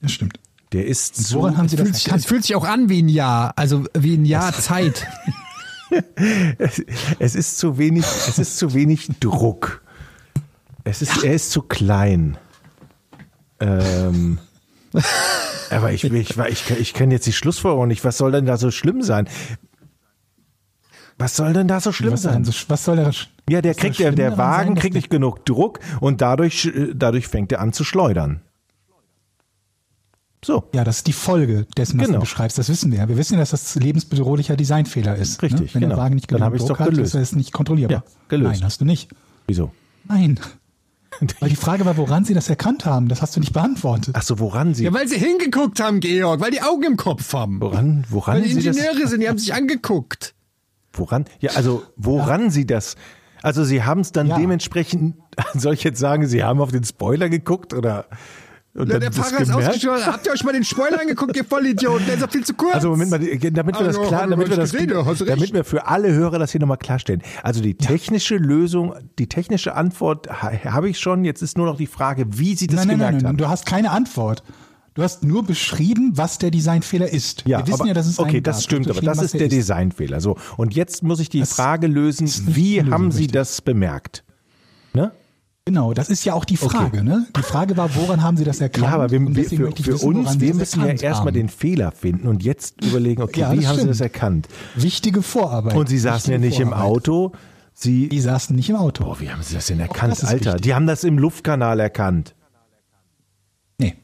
Das 0.00 0.12
stimmt. 0.12 0.38
Der 0.72 0.86
ist 0.86 1.16
so, 1.16 1.40
Woran 1.40 1.56
haben 1.56 1.68
Sie 1.68 1.76
das 1.76 1.84
Fühlt 1.84 1.96
sich, 1.96 2.12
es 2.12 2.24
fühlt 2.26 2.42
sich 2.44 2.54
auch 2.54 2.64
an 2.64 2.88
wie 2.88 3.02
ein 3.02 3.08
Jahr, 3.08 3.52
also 3.56 3.84
wie 3.92 4.16
ein 4.16 4.24
Jahr 4.24 4.52
Zeit. 4.52 5.06
es 7.18 7.34
ist 7.34 7.58
zu 7.58 7.76
wenig, 7.78 8.04
es 8.04 8.38
ist 8.38 8.58
zu 8.58 8.72
wenig 8.74 9.08
Druck. 9.18 9.82
Es 10.84 11.02
ist, 11.02 11.24
er 11.24 11.34
ist 11.34 11.50
zu 11.50 11.62
klein. 11.62 12.38
Ähm, 13.58 14.38
aber 15.70 15.92
ich, 15.92 16.04
ich, 16.04 16.38
ich, 16.38 16.70
ich 16.70 16.94
kenne 16.94 17.14
jetzt 17.14 17.26
die 17.26 17.32
Schlussfolgerung 17.32 17.88
nicht. 17.88 18.04
Was 18.04 18.18
soll 18.18 18.32
denn 18.32 18.46
da 18.46 18.56
so 18.56 18.70
schlimm 18.70 19.02
sein? 19.02 19.28
Was 21.18 21.36
soll 21.36 21.52
denn 21.52 21.68
da 21.68 21.80
so 21.80 21.92
schlimm 21.92 22.12
Was, 22.12 22.22
sein? 22.22 22.44
so, 22.44 22.52
was 22.68 22.84
soll 22.84 22.96
der? 22.96 23.10
Ja, 23.48 23.60
der 23.60 23.74
kriegt, 23.74 23.98
der, 23.98 24.12
der 24.12 24.38
Wagen 24.38 24.68
sein, 24.68 24.74
kriegt 24.76 24.94
nicht 24.94 25.10
genug 25.10 25.44
Druck 25.44 25.80
und 26.00 26.20
dadurch, 26.22 26.66
äh, 26.66 26.94
dadurch 26.94 27.28
fängt 27.28 27.52
er 27.52 27.60
an 27.60 27.72
zu 27.72 27.84
schleudern. 27.84 28.40
So. 30.44 30.64
Ja, 30.74 30.84
das 30.84 30.98
ist 30.98 31.06
die 31.06 31.12
Folge 31.12 31.66
dessen, 31.76 31.98
was 31.98 32.06
Genau. 32.06 32.18
du 32.18 32.22
beschreibst. 32.22 32.56
Das 32.58 32.68
wissen 32.68 32.90
wir. 32.92 32.98
ja. 33.00 33.08
Wir 33.08 33.16
wissen 33.18 33.34
ja, 33.34 33.40
dass 33.40 33.50
das 33.50 33.74
lebensbedrohlicher 33.74 34.56
Designfehler 34.56 35.16
ist. 35.16 35.42
Richtig, 35.42 35.60
ne? 35.60 35.74
Wenn 35.74 35.80
genau. 35.82 35.94
der 35.96 36.02
Wagen 36.02 36.14
nicht 36.14 36.30
Dann 36.32 36.38
genug 36.38 36.54
ich's 36.54 36.64
Druck 36.64 36.78
doch 36.78 36.86
hat, 36.86 36.90
gelöst. 36.94 37.14
ist 37.14 37.20
es 37.20 37.36
nicht 37.36 37.52
kontrollierbar. 37.52 38.04
Ja, 38.06 38.12
gelöst. 38.28 38.52
Nein, 38.54 38.64
hast 38.64 38.80
du 38.80 38.84
nicht. 38.86 39.10
Wieso? 39.46 39.70
Nein. 40.08 40.40
Weil 41.40 41.50
die 41.50 41.56
Frage 41.56 41.84
war, 41.84 41.96
woran 41.98 42.24
sie 42.24 42.32
das 42.34 42.48
erkannt 42.48 42.86
haben. 42.86 43.08
Das 43.08 43.20
hast 43.20 43.36
du 43.36 43.40
nicht 43.40 43.52
beantwortet. 43.52 44.14
Ach 44.16 44.22
so, 44.22 44.38
woran 44.38 44.72
sie, 44.74 44.84
ja, 44.84 44.92
weil 44.94 45.08
sie 45.08 45.18
hingeguckt 45.18 45.80
haben, 45.80 46.00
Georg, 46.00 46.40
weil 46.40 46.52
die 46.52 46.62
Augen 46.62 46.84
im 46.84 46.96
Kopf 46.96 47.34
haben. 47.34 47.60
woran, 47.60 48.04
woran 48.08 48.36
Weil 48.36 48.42
die 48.44 48.52
Ingenieure 48.52 49.06
sind, 49.08 49.20
die 49.20 49.28
haben 49.28 49.36
sich 49.38 49.52
angeguckt. 49.52 50.34
woran, 50.92 51.24
ja, 51.40 51.50
also, 51.56 51.82
woran 51.96 52.50
sie 52.50 52.64
das, 52.64 52.94
also 53.42 53.64
sie 53.64 53.82
haben 53.82 54.00
es 54.00 54.12
dann 54.12 54.28
Ja. 54.28 54.38
dementsprechend, 54.38 55.16
soll 55.54 55.74
ich 55.74 55.82
jetzt 55.82 55.98
sagen, 55.98 56.26
sie 56.26 56.42
haben 56.44 56.60
auf 56.60 56.70
den 56.70 56.84
Spoiler 56.84 57.28
geguckt 57.28 57.74
oder, 57.74 58.06
und 58.72 58.88
dann 58.88 59.00
der 59.00 59.10
Fahrer 59.10 59.40
ist 59.40 59.52
ausgeschaut. 59.52 60.06
Habt 60.06 60.26
ihr 60.26 60.32
euch 60.32 60.44
mal 60.44 60.52
den 60.52 60.62
Spoiler 60.64 61.00
angeguckt, 61.00 61.36
ihr 61.36 61.44
Vollidioten? 61.44 62.06
Der 62.06 62.14
ist 62.14 62.22
doch 62.22 62.30
viel 62.30 62.44
zu 62.44 62.54
kurz. 62.54 62.74
Also 62.74 62.90
Moment 62.90 63.10
mal, 63.10 63.18
damit 63.18 63.78
wir 63.78 63.84
das 63.86 63.96
Also, 63.96 64.02
klar, 64.02 64.28
damit 64.28 64.48
wir 64.48 64.56
das, 64.56 64.70
damit 64.72 65.52
wir 65.52 65.64
für 65.64 65.86
alle 65.88 66.12
Hörer 66.12 66.38
das 66.38 66.52
hier 66.52 66.60
nochmal 66.60 66.76
klarstellen. 66.78 67.22
Also 67.42 67.60
die 67.62 67.74
technische 67.74 68.36
Lösung, 68.36 68.94
die 69.18 69.28
technische 69.28 69.74
Antwort 69.74 70.28
ha- 70.30 70.52
habe 70.64 70.88
ich 70.88 70.98
schon. 71.00 71.24
Jetzt 71.24 71.42
ist 71.42 71.56
nur 71.56 71.66
noch 71.66 71.76
die 71.78 71.88
Frage, 71.88 72.26
wie 72.38 72.54
Sie 72.54 72.68
das 72.68 72.76
nein, 72.76 72.90
gemerkt 72.90 73.12
nein, 73.14 73.22
nein, 73.22 73.28
haben. 73.30 73.36
du 73.38 73.48
hast 73.48 73.66
keine 73.66 73.90
Antwort. 73.90 74.42
Du 74.94 75.02
hast 75.02 75.22
nur 75.24 75.44
beschrieben, 75.44 76.12
was 76.16 76.38
der 76.38 76.50
Designfehler 76.50 77.08
ist. 77.12 77.44
Ja, 77.46 77.58
wir 77.58 77.66
wissen 77.68 77.80
aber, 77.80 77.88
ja, 77.88 77.94
dass 77.94 78.06
es 78.06 78.18
okay, 78.18 78.40
das 78.40 78.64
stimmt, 78.64 78.90
aber 78.90 79.00
das 79.00 79.22
ist 79.22 79.34
der 79.34 79.42
er 79.42 79.48
Designfehler. 79.48 80.20
So 80.20 80.36
und 80.56 80.74
jetzt 80.74 81.02
muss 81.02 81.20
ich 81.20 81.28
die 81.28 81.40
Das 81.40 81.54
Frage 81.54 81.86
lösen: 81.86 82.26
ist 82.26 82.54
Wie 82.56 82.82
haben 82.82 83.10
Sie 83.12 83.26
das 83.28 83.62
bemerkt? 83.62 84.24
Ne? 84.92 85.12
Genau, 85.66 85.92
das 85.92 86.08
ist 86.08 86.24
ja 86.24 86.32
auch 86.34 86.44
die 86.44 86.56
Frage. 86.56 87.04
Ne? 87.04 87.26
Die 87.36 87.42
Frage 87.42 87.76
war, 87.76 87.94
woran 87.94 88.22
haben 88.22 88.36
sie 88.36 88.44
das 88.44 88.60
erkannt? 88.60 88.86
Ja, 88.86 88.92
aber 88.94 89.10
wir, 89.10 89.20
wir, 89.20 89.44
für, 89.44 89.56
für 89.70 89.86
wissen, 89.86 90.16
uns, 90.16 90.40
wir 90.40 90.54
müssen 90.54 90.80
ja 90.80 90.92
erstmal 90.94 91.32
den 91.32 91.48
Fehler 91.48 91.92
finden 91.92 92.26
und 92.28 92.42
jetzt 92.42 92.82
überlegen, 92.84 93.22
okay, 93.22 93.40
Ja, 93.40 93.52
wie 93.52 93.56
das 93.56 93.66
haben 93.66 93.74
Sie 93.74 93.80
stimmt. 93.82 93.90
das 93.90 94.00
erkannt? 94.00 94.48
Wichtige 94.74 95.22
Vorarbeit. 95.22 95.76
Und 95.76 95.88
Sie 95.88 95.98
saßen 95.98 96.32
ja 96.32 96.40
Wichtige 96.40 96.48
nicht 96.50 96.60
im 96.60 96.68
Vorarbeit. 96.70 96.90
Auto. 96.90 97.32
Sie, 97.74 98.08
Die 98.08 98.20
saßen 98.20 98.56
nicht 98.56 98.70
im 98.70 98.76
Auto. 98.76 99.04
boah, 99.04 99.20
wie 99.20 99.30
haben 99.30 99.42
Sie 99.42 99.54
das 99.54 99.66
denn 99.66 99.80
erkannt, 99.80 100.12
das 100.12 100.24
Alter? 100.24 100.46
wichtig. 100.54 100.62
Die 100.62 100.74
haben 100.74 100.86
das 100.86 101.04
im 101.04 101.18
Luftkanal 101.18 101.78
erkannt. 101.78 102.34
Nee. 103.78 103.94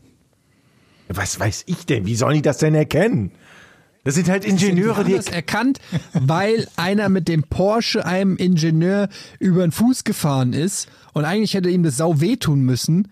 Was 1.09 1.41
weiß 1.41 1.65
ich 1.67 1.85
denn? 1.87 2.07
Wie 2.07 2.15
sollen 2.17 2.35
die 2.37 2.43
das 2.43 2.59
denn 2.59 2.75
erkennen? 2.75 3.33
Das 4.07 4.15
sind 4.15 4.29
halt 4.29 4.45
Die 4.45 4.51
Ingenieure, 4.51 5.03
die. 5.03 5.15
das 5.15 5.27
erkannt, 5.27 5.81
weil 6.13 6.69
einer 6.77 7.09
mit 7.09 7.27
dem 7.27 7.43
Porsche 7.43 8.07
einem 8.07 8.37
Ingenieur 8.37 9.09
über 9.41 9.63
den 9.63 9.73
Fuß 9.73 10.05
gefahren 10.05 10.53
ist 10.53 10.89
und 11.13 11.25
eigentlich 11.25 11.55
hätte 11.55 11.69
ihm 11.69 11.83
das 11.83 11.97
sau 11.97 12.21
wehtun 12.21 12.61
müssen, 12.61 13.09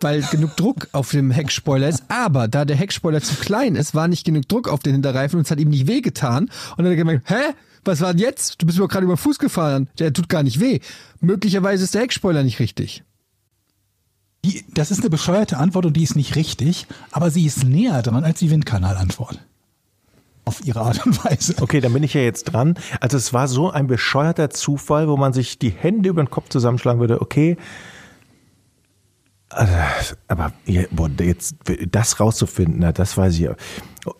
weil 0.00 0.20
genug 0.30 0.54
Druck 0.56 0.88
auf 0.92 1.10
dem 1.12 1.30
Heckspoiler 1.30 1.88
ist. 1.88 2.04
Aber 2.08 2.46
da 2.46 2.66
der 2.66 2.76
Heckspoiler 2.76 3.22
zu 3.22 3.36
klein 3.36 3.74
ist, 3.74 3.94
war 3.94 4.06
nicht 4.06 4.26
genug 4.26 4.46
Druck 4.46 4.68
auf 4.68 4.80
den 4.80 4.92
Hinterreifen 4.92 5.38
und 5.38 5.46
es 5.46 5.50
hat 5.50 5.60
ihm 5.60 5.70
nicht 5.70 5.86
wehgetan. 5.86 6.44
Und 6.44 6.50
dann 6.76 6.86
hat 6.86 6.92
er 6.92 6.96
gemerkt, 6.96 7.30
hä? 7.30 7.54
Was 7.86 8.02
war 8.02 8.12
denn 8.12 8.22
jetzt? 8.22 8.60
Du 8.60 8.66
bist 8.66 8.78
mir 8.78 8.84
doch 8.84 8.90
gerade 8.90 9.04
über 9.04 9.14
den 9.14 9.18
Fuß 9.18 9.38
gefahren. 9.38 9.88
Der 9.98 10.12
tut 10.12 10.28
gar 10.28 10.42
nicht 10.42 10.60
weh. 10.60 10.80
Möglicherweise 11.20 11.84
ist 11.84 11.94
der 11.94 12.02
Heckspoiler 12.02 12.42
nicht 12.42 12.58
richtig. 12.58 13.02
Die, 14.44 14.62
das 14.74 14.90
ist 14.90 15.00
eine 15.00 15.08
bescheuerte 15.10 15.56
Antwort 15.56 15.86
und 15.86 15.96
die 15.96 16.02
ist 16.02 16.16
nicht 16.16 16.36
richtig, 16.36 16.86
aber 17.12 17.30
sie 17.30 17.46
ist 17.46 17.64
näher 17.64 18.02
dran 18.02 18.24
als 18.24 18.40
die 18.40 18.50
Windkanalantwort. 18.50 19.38
Auf 20.46 20.64
ihre 20.64 20.80
Art 20.80 21.04
und 21.06 21.24
Weise. 21.24 21.54
Okay, 21.60 21.80
dann 21.80 21.92
bin 21.94 22.02
ich 22.02 22.12
ja 22.14 22.20
jetzt 22.20 22.44
dran. 22.44 22.74
Also 23.00 23.16
es 23.16 23.32
war 23.32 23.48
so 23.48 23.70
ein 23.70 23.86
bescheuerter 23.86 24.50
Zufall, 24.50 25.08
wo 25.08 25.16
man 25.16 25.32
sich 25.32 25.58
die 25.58 25.70
Hände 25.70 26.10
über 26.10 26.22
den 26.22 26.30
Kopf 26.30 26.50
zusammenschlagen 26.50 27.00
würde. 27.00 27.22
Okay, 27.22 27.56
Also, 29.48 30.14
aber 30.28 30.52
boah, 30.90 31.08
jetzt 31.20 31.56
das 31.90 32.18
rauszufinden, 32.20 32.80
na, 32.80 32.92
das 32.92 33.16
weiß 33.16 33.34
ich. 33.34 33.40
ja. 33.40 33.54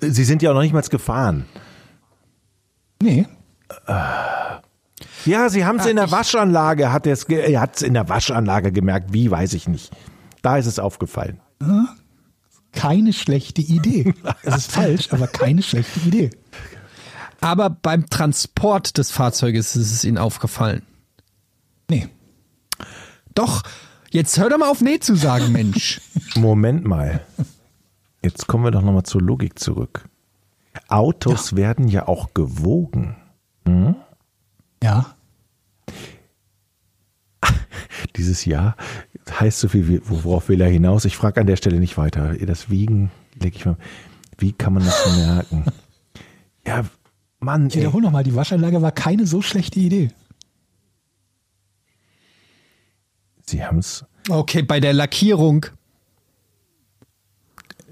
Sie 0.01 0.25
sind 0.25 0.43
ja 0.43 0.51
auch 0.51 0.55
noch 0.55 0.63
nicht 0.63 0.73
mal 0.73 0.81
gefahren. 0.83 1.45
Nee. 3.03 3.27
Ja, 5.27 5.49
sie 5.49 5.65
haben 5.65 5.79
es 5.79 5.87
Ah, 5.87 5.91
in 5.91 5.97
der 5.97 6.11
Waschanlage, 6.11 6.93
hat 6.93 7.07
er 7.07 7.13
es 7.15 7.25
in 7.83 7.95
der 7.95 8.09
Waschanlage 8.09 8.73
gemerkt. 8.73 9.13
Wie, 9.13 9.31
weiß 9.31 9.55
ich 9.55 9.69
nicht. 9.69 9.91
Da 10.43 10.57
ist 10.57 10.67
es 10.67 10.79
aufgefallen. 10.79 11.41
Keine 12.75 13.13
schlechte 13.13 13.63
Idee. 13.63 14.15
Es 14.43 14.57
ist 14.57 14.73
falsch, 14.73 15.13
aber 15.13 15.27
keine 15.27 15.63
schlechte 15.63 16.01
Idee. 16.01 16.31
Aber 17.41 17.71
beim 17.71 18.09
Transport 18.09 18.99
des 18.99 19.11
Fahrzeuges 19.11 19.77
ist 19.77 19.93
es 19.93 20.05
ihnen 20.05 20.19
aufgefallen. 20.19 20.83
Nee. 21.89 22.09
Doch, 23.35 23.63
jetzt 24.11 24.39
hör 24.39 24.49
doch 24.49 24.59
mal 24.59 24.71
auf 24.71 24.81
Nee 24.81 24.99
zu 24.99 25.15
sagen, 25.15 25.53
Mensch. 25.53 26.01
Moment 26.35 26.85
mal. 26.85 27.21
Jetzt 28.23 28.47
kommen 28.47 28.65
wir 28.65 28.71
doch 28.71 28.83
nochmal 28.83 29.03
zur 29.03 29.21
Logik 29.21 29.59
zurück. 29.59 30.09
Autos 30.89 31.57
werden 31.57 31.89
ja 31.89 32.09
auch 32.09 32.35
gewogen. 32.35 33.17
Ja. 34.85 35.15
Dieses 38.17 38.45
Jahr 38.45 38.77
heißt 39.31 39.61
so 39.61 39.69
viel, 39.69 40.03
worauf 40.05 40.49
will 40.49 40.61
er 40.61 40.69
hinaus? 40.69 41.05
Ich 41.05 41.17
frage 41.17 41.41
an 41.41 41.47
der 41.47 41.57
Stelle 41.57 41.81
nicht 41.81 41.97
weiter. 41.97 42.35
Das 42.35 42.71
Wiegen, 42.71 43.11
leg 43.41 43.57
ich 43.57 43.65
mal. 43.67 43.77
Wie 44.39 44.53
kann 44.53 44.75
man 44.75 44.85
das 44.85 45.17
merken? 45.17 45.65
Ja, 46.67 46.83
Mann, 47.41 47.67
Ich 47.67 47.77
wiederhole 47.77 48.05
nochmal, 48.05 48.25
die 48.25 48.35
Waschanlage 48.35 48.81
war 48.81 48.91
keine 48.91 49.27
so 49.27 49.43
schlechte 49.43 49.79
Idee. 49.81 50.11
Sie 53.45 53.63
haben 53.63 53.79
es. 53.81 54.07
Okay, 54.31 54.63
bei 54.63 54.81
der 54.81 54.95
Lackierung. 54.95 55.67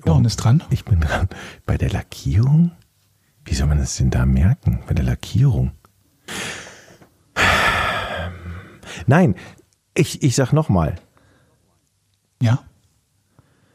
Jochen 0.06 0.24
ist 0.24 0.36
dran. 0.36 0.64
Ich 0.70 0.86
bin 0.86 1.00
dran. 1.00 1.28
Bei 1.66 1.76
der 1.76 1.90
Lackierung? 1.90 2.72
Wie 3.44 3.54
soll 3.54 3.66
man 3.66 3.76
das 3.76 3.96
denn 3.96 4.08
da 4.08 4.24
merken? 4.24 4.82
Bei 4.86 4.94
der 4.94 5.04
Lackierung? 5.04 5.72
Nein, 9.06 9.34
ich, 9.94 10.22
ich 10.22 10.34
sag 10.34 10.52
nochmal. 10.52 10.94
Ja. 12.42 12.62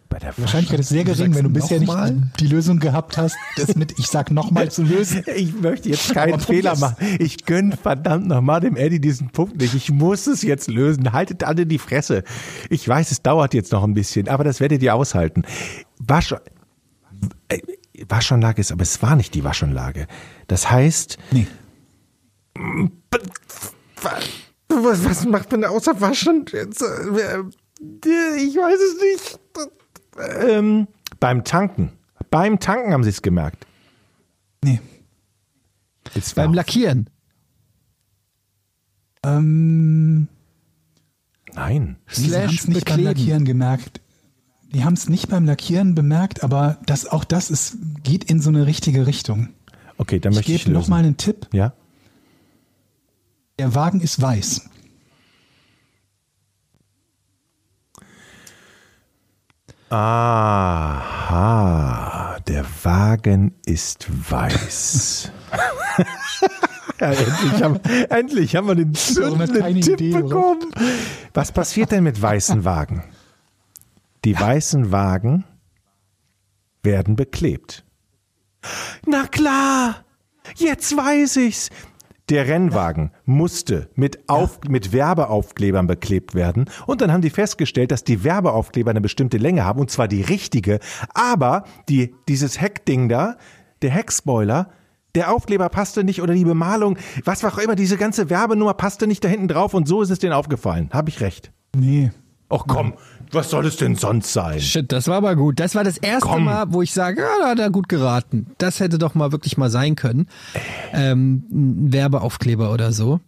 Bei 0.10 0.20
der 0.20 0.38
Wahrscheinlichkeit 0.38 0.80
ist 0.80 0.88
sehr 0.90 1.04
gering, 1.04 1.36
wenn 1.36 1.44
du 1.44 1.50
bisher 1.50 1.80
nicht 1.80 1.90
nochmal? 1.90 2.32
die 2.40 2.48
Lösung 2.48 2.80
gehabt 2.80 3.18
hast, 3.18 3.36
das 3.58 3.76
mit 3.76 4.00
ich 4.00 4.08
sag 4.08 4.32
nochmal 4.32 4.72
zu 4.72 4.84
lösen. 4.84 5.24
Ich 5.36 5.54
möchte 5.60 5.90
jetzt 5.90 6.14
keinen 6.14 6.40
Fehler 6.40 6.78
machen. 6.78 6.96
Ich 7.20 7.46
gönn 7.46 7.74
verdammt 7.74 8.28
nochmal 8.28 8.62
dem 8.62 8.78
Eddie 8.78 9.02
diesen 9.02 9.32
Punkt 9.32 9.58
nicht. 9.60 9.74
Ich 9.74 9.92
muss 9.92 10.26
es 10.28 10.44
jetzt 10.44 10.70
lösen. 10.70 11.12
Haltet 11.12 11.44
alle 11.44 11.66
die 11.66 11.78
Fresse. 11.78 12.24
Ich 12.70 12.88
weiß, 12.88 13.12
es 13.12 13.22
dauert 13.22 13.54
jetzt 13.54 13.74
noch 13.74 13.84
ein 13.84 13.94
bisschen, 13.94 14.30
aber 14.30 14.46
das 14.46 14.62
werdet 14.62 14.82
ihr 14.82 14.96
aushalten. 14.96 15.44
Wasch, 16.00 16.34
äh, 17.50 17.60
Waschanlage 18.08 18.62
ist, 18.62 18.72
aber 18.72 18.84
es 18.84 19.02
war 19.02 19.18
nicht 19.18 19.36
die 19.36 19.44
Waschanlage. 19.44 20.08
Das 20.48 20.72
heißt, 20.72 21.18
Nee. 21.32 21.48
was, 24.70 25.04
was 25.04 25.26
macht 25.26 25.52
man 25.52 25.66
außer 25.66 26.00
Waschen? 26.00 26.46
Ich 27.80 28.56
weiß 28.56 28.80
es 28.80 29.02
nicht. 29.02 29.40
Ähm, 30.50 30.88
beim 31.20 31.44
Tanken. 31.44 31.92
Beim 32.30 32.60
Tanken 32.60 32.92
haben 32.94 33.04
sie 33.04 33.10
es 33.12 33.22
gemerkt. 33.22 33.66
Nee. 34.64 34.82
Jetzt 36.16 36.36
Beim 36.36 36.54
Lackieren. 36.54 37.10
Ähm, 39.24 40.28
Nein. 41.54 41.98
sie 42.08 42.36
haben 42.36 42.54
es 42.54 42.68
nicht 42.68 42.86
beim. 42.88 43.04
Lackieren 43.04 43.46
gemerkt. 43.46 44.02
Die 44.74 44.84
haben 44.84 44.94
es 44.94 45.08
nicht 45.10 45.30
beim 45.30 45.46
Lackieren 45.46 45.96
bemerkt, 45.96 46.44
aber 46.44 46.78
das, 46.86 47.06
auch 47.08 47.24
das 47.24 47.50
ist, 47.50 47.78
geht 48.04 48.26
in 48.26 48.42
so 48.42 48.50
eine 48.50 48.66
richtige 48.68 49.08
Richtung. 49.08 49.50
Okay, 49.98 50.20
dann 50.20 50.34
Ich 50.34 50.40
möchte 50.40 50.52
ich 50.52 50.64
gebe 50.64 50.72
lösen. 50.72 50.82
noch 50.82 50.88
mal 50.90 50.98
einen 51.04 51.18
Tipp. 51.18 51.48
Ja? 51.54 51.74
Der 53.60 53.74
Wagen 53.76 54.02
ist 54.02 54.22
weiß. 54.22 54.70
Aha, 59.90 61.28
der 62.46 62.66
Wagen 62.84 63.54
ist 63.66 64.08
weiß. 64.30 65.32
ja, 67.00 67.12
endlich, 67.12 67.64
haben, 67.64 67.80
endlich 68.10 68.56
haben 68.58 68.68
wir 68.68 68.76
den 68.76 68.94
zündenden 68.94 69.82
Tipp 69.82 70.02
Idee, 70.02 70.14
oder? 70.16 70.24
bekommen. 70.24 70.72
Was 71.34 71.54
passiert 71.54 71.92
denn 71.92 72.04
mit 72.04 72.22
weißen 72.22 72.66
Wagen? 72.66 73.04
Die 74.26 74.38
weißen 74.38 74.92
Wagen 74.92 75.46
werden 76.84 77.16
beklebt. 77.16 77.86
Na 79.06 79.26
klar, 79.28 80.04
jetzt 80.56 80.98
weiß 80.98 81.38
ich's. 81.38 81.70
Der 82.30 82.46
Rennwagen 82.46 83.12
musste 83.24 83.90
mit, 83.96 84.28
Auf, 84.28 84.60
mit 84.68 84.92
Werbeaufklebern 84.92 85.88
beklebt 85.88 86.36
werden 86.36 86.70
und 86.86 87.00
dann 87.00 87.12
haben 87.14 87.22
die 87.22 87.30
festgestellt, 87.30 87.92
dass 87.92 88.04
die 88.04 88.26
Werbeaufkleber 88.26 88.92
eine 88.92 89.00
bestimmte 89.00 89.38
Länge 89.38 89.64
haben 89.64 89.80
und 89.80 89.90
zwar 89.90 90.10
die 90.10 90.22
richtige, 90.24 90.80
aber 91.14 91.64
die, 91.88 92.14
dieses 92.28 92.60
Heckding 92.60 93.08
da, 93.08 93.38
der 93.82 93.92
Heckspoiler, 93.92 94.70
der 95.16 95.32
Aufkleber 95.32 95.70
passte 95.70 96.04
nicht 96.04 96.22
oder 96.22 96.34
die 96.34 96.44
Bemalung, 96.44 96.98
was 97.24 97.46
auch 97.46 97.58
immer, 97.60 97.76
diese 97.76 97.96
ganze 97.96 98.30
Werbenummer 98.30 98.74
passte 98.74 99.08
nicht 99.08 99.24
da 99.24 99.30
hinten 99.30 99.48
drauf 99.48 99.74
und 99.74 99.88
so 99.88 100.02
ist 100.02 100.10
es 100.10 100.20
denen 100.20 100.34
aufgefallen. 100.34 100.90
Habe 100.92 101.10
ich 101.10 101.22
recht? 101.22 101.54
Nee. 101.76 102.12
Ach 102.50 102.64
komm, 102.68 102.94
was 103.34 103.50
soll 103.50 103.66
es 103.66 103.78
denn 103.78 103.96
sonst 103.96 104.34
sein? 104.34 104.60
Shit, 104.60 104.92
das 104.92 105.08
war 105.08 105.18
aber 105.18 105.36
gut. 105.36 105.60
Das 105.60 105.76
war 105.76 105.84
das 105.84 105.98
erste 105.98 106.30
Komm. 106.30 106.46
Mal, 106.46 106.72
wo 106.72 106.82
ich 106.82 106.94
sage, 106.94 107.22
ja, 107.22 107.30
da 107.42 107.50
hat 107.50 107.60
er 107.60 107.70
gut 107.70 107.90
geraten. 107.90 108.48
Das 108.58 108.80
hätte 108.80 108.98
doch 108.98 109.16
mal 109.16 109.32
wirklich 109.32 109.58
mal 109.58 109.70
sein 109.70 109.96
können. 109.96 110.28
Ähm, 110.94 111.44
ein 111.52 111.94
Werbeaufkleber 111.94 112.72
oder 112.72 112.92
so. 112.92 113.20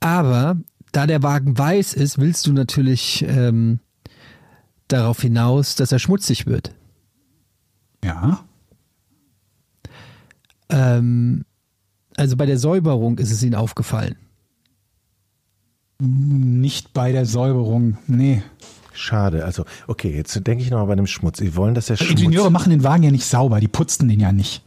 Aber 0.00 0.56
da 0.92 1.06
der 1.06 1.22
Wagen 1.22 1.58
weiß 1.58 1.94
ist, 1.94 2.18
willst 2.18 2.46
du 2.46 2.52
natürlich 2.52 3.24
ähm, 3.28 3.80
darauf 4.88 5.20
hinaus, 5.20 5.74
dass 5.74 5.92
er 5.92 5.98
schmutzig 5.98 6.46
wird. 6.46 6.74
Ja. 8.04 8.44
Ähm, 10.70 11.44
also 12.16 12.36
bei 12.36 12.46
der 12.46 12.58
Säuberung 12.58 13.18
ist 13.18 13.30
es 13.30 13.42
ihnen 13.42 13.54
aufgefallen. 13.54 14.16
Nicht 16.00 16.92
bei 16.92 17.12
der 17.12 17.26
Säuberung. 17.26 17.98
Nee. 18.06 18.42
Schade, 18.98 19.44
also 19.44 19.64
okay, 19.86 20.14
jetzt 20.14 20.46
denke 20.46 20.64
ich 20.64 20.70
noch 20.70 20.78
mal 20.78 20.86
bei 20.86 20.96
dem 20.96 21.06
Schmutz. 21.06 21.38
Sie 21.38 21.54
wollen, 21.54 21.74
dass 21.74 21.86
der 21.86 21.96
Schmutz... 21.96 22.10
Ingenieure 22.10 22.50
machen 22.50 22.70
den 22.70 22.82
Wagen 22.82 23.04
ja 23.04 23.10
nicht 23.10 23.24
sauber, 23.24 23.60
die 23.60 23.68
putzen 23.68 24.08
den 24.08 24.20
ja 24.20 24.32
nicht. 24.32 24.62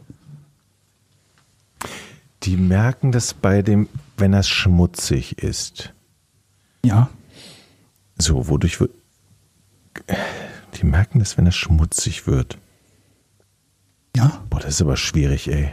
Die 2.44 2.56
merken 2.56 3.12
das 3.12 3.34
bei 3.34 3.62
dem, 3.62 3.88
wenn 4.16 4.32
er 4.32 4.42
schmutzig 4.42 5.38
ist. 5.38 5.92
Ja. 6.84 7.10
So, 8.18 8.48
wodurch 8.48 8.80
wird. 8.80 8.90
Die 10.74 10.86
merken 10.86 11.18
das, 11.18 11.36
wenn 11.36 11.46
er 11.46 11.52
schmutzig 11.52 12.26
wird. 12.26 12.58
Ja. 14.16 14.42
Boah, 14.50 14.60
das 14.60 14.74
ist 14.74 14.82
aber 14.82 14.96
schwierig, 14.96 15.48
ey. 15.48 15.72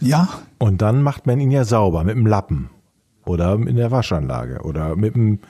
Ja. 0.00 0.28
Und 0.58 0.82
dann 0.82 1.02
macht 1.02 1.26
man 1.26 1.40
ihn 1.40 1.50
ja 1.50 1.64
sauber 1.64 2.04
mit 2.04 2.14
dem 2.14 2.26
Lappen. 2.26 2.70
Oder 3.24 3.54
in 3.54 3.76
der 3.76 3.90
Waschanlage. 3.90 4.60
Oder 4.62 4.94
mit 4.96 5.14
dem. 5.14 5.40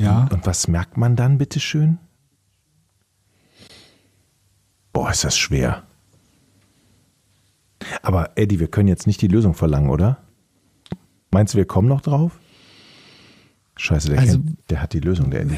Ja. 0.00 0.28
Und 0.32 0.46
was 0.46 0.66
merkt 0.68 0.96
man 0.96 1.16
dann, 1.16 1.38
bitteschön? 1.38 1.98
Boah, 4.92 5.10
ist 5.10 5.24
das 5.24 5.36
schwer. 5.36 5.84
Aber 8.02 8.30
Eddie, 8.36 8.60
wir 8.60 8.68
können 8.68 8.88
jetzt 8.88 9.06
nicht 9.06 9.22
die 9.22 9.28
Lösung 9.28 9.54
verlangen, 9.54 9.90
oder? 9.90 10.18
Meinst 11.30 11.54
du, 11.54 11.58
wir 11.58 11.64
kommen 11.64 11.88
noch 11.88 12.00
drauf? 12.00 12.38
Scheiße, 13.76 14.10
der, 14.10 14.18
Also- 14.18 14.32
kennt, 14.38 14.58
der 14.70 14.82
hat 14.82 14.92
die 14.92 15.00
Lösung, 15.00 15.30
der 15.30 15.42
Eddie. 15.42 15.56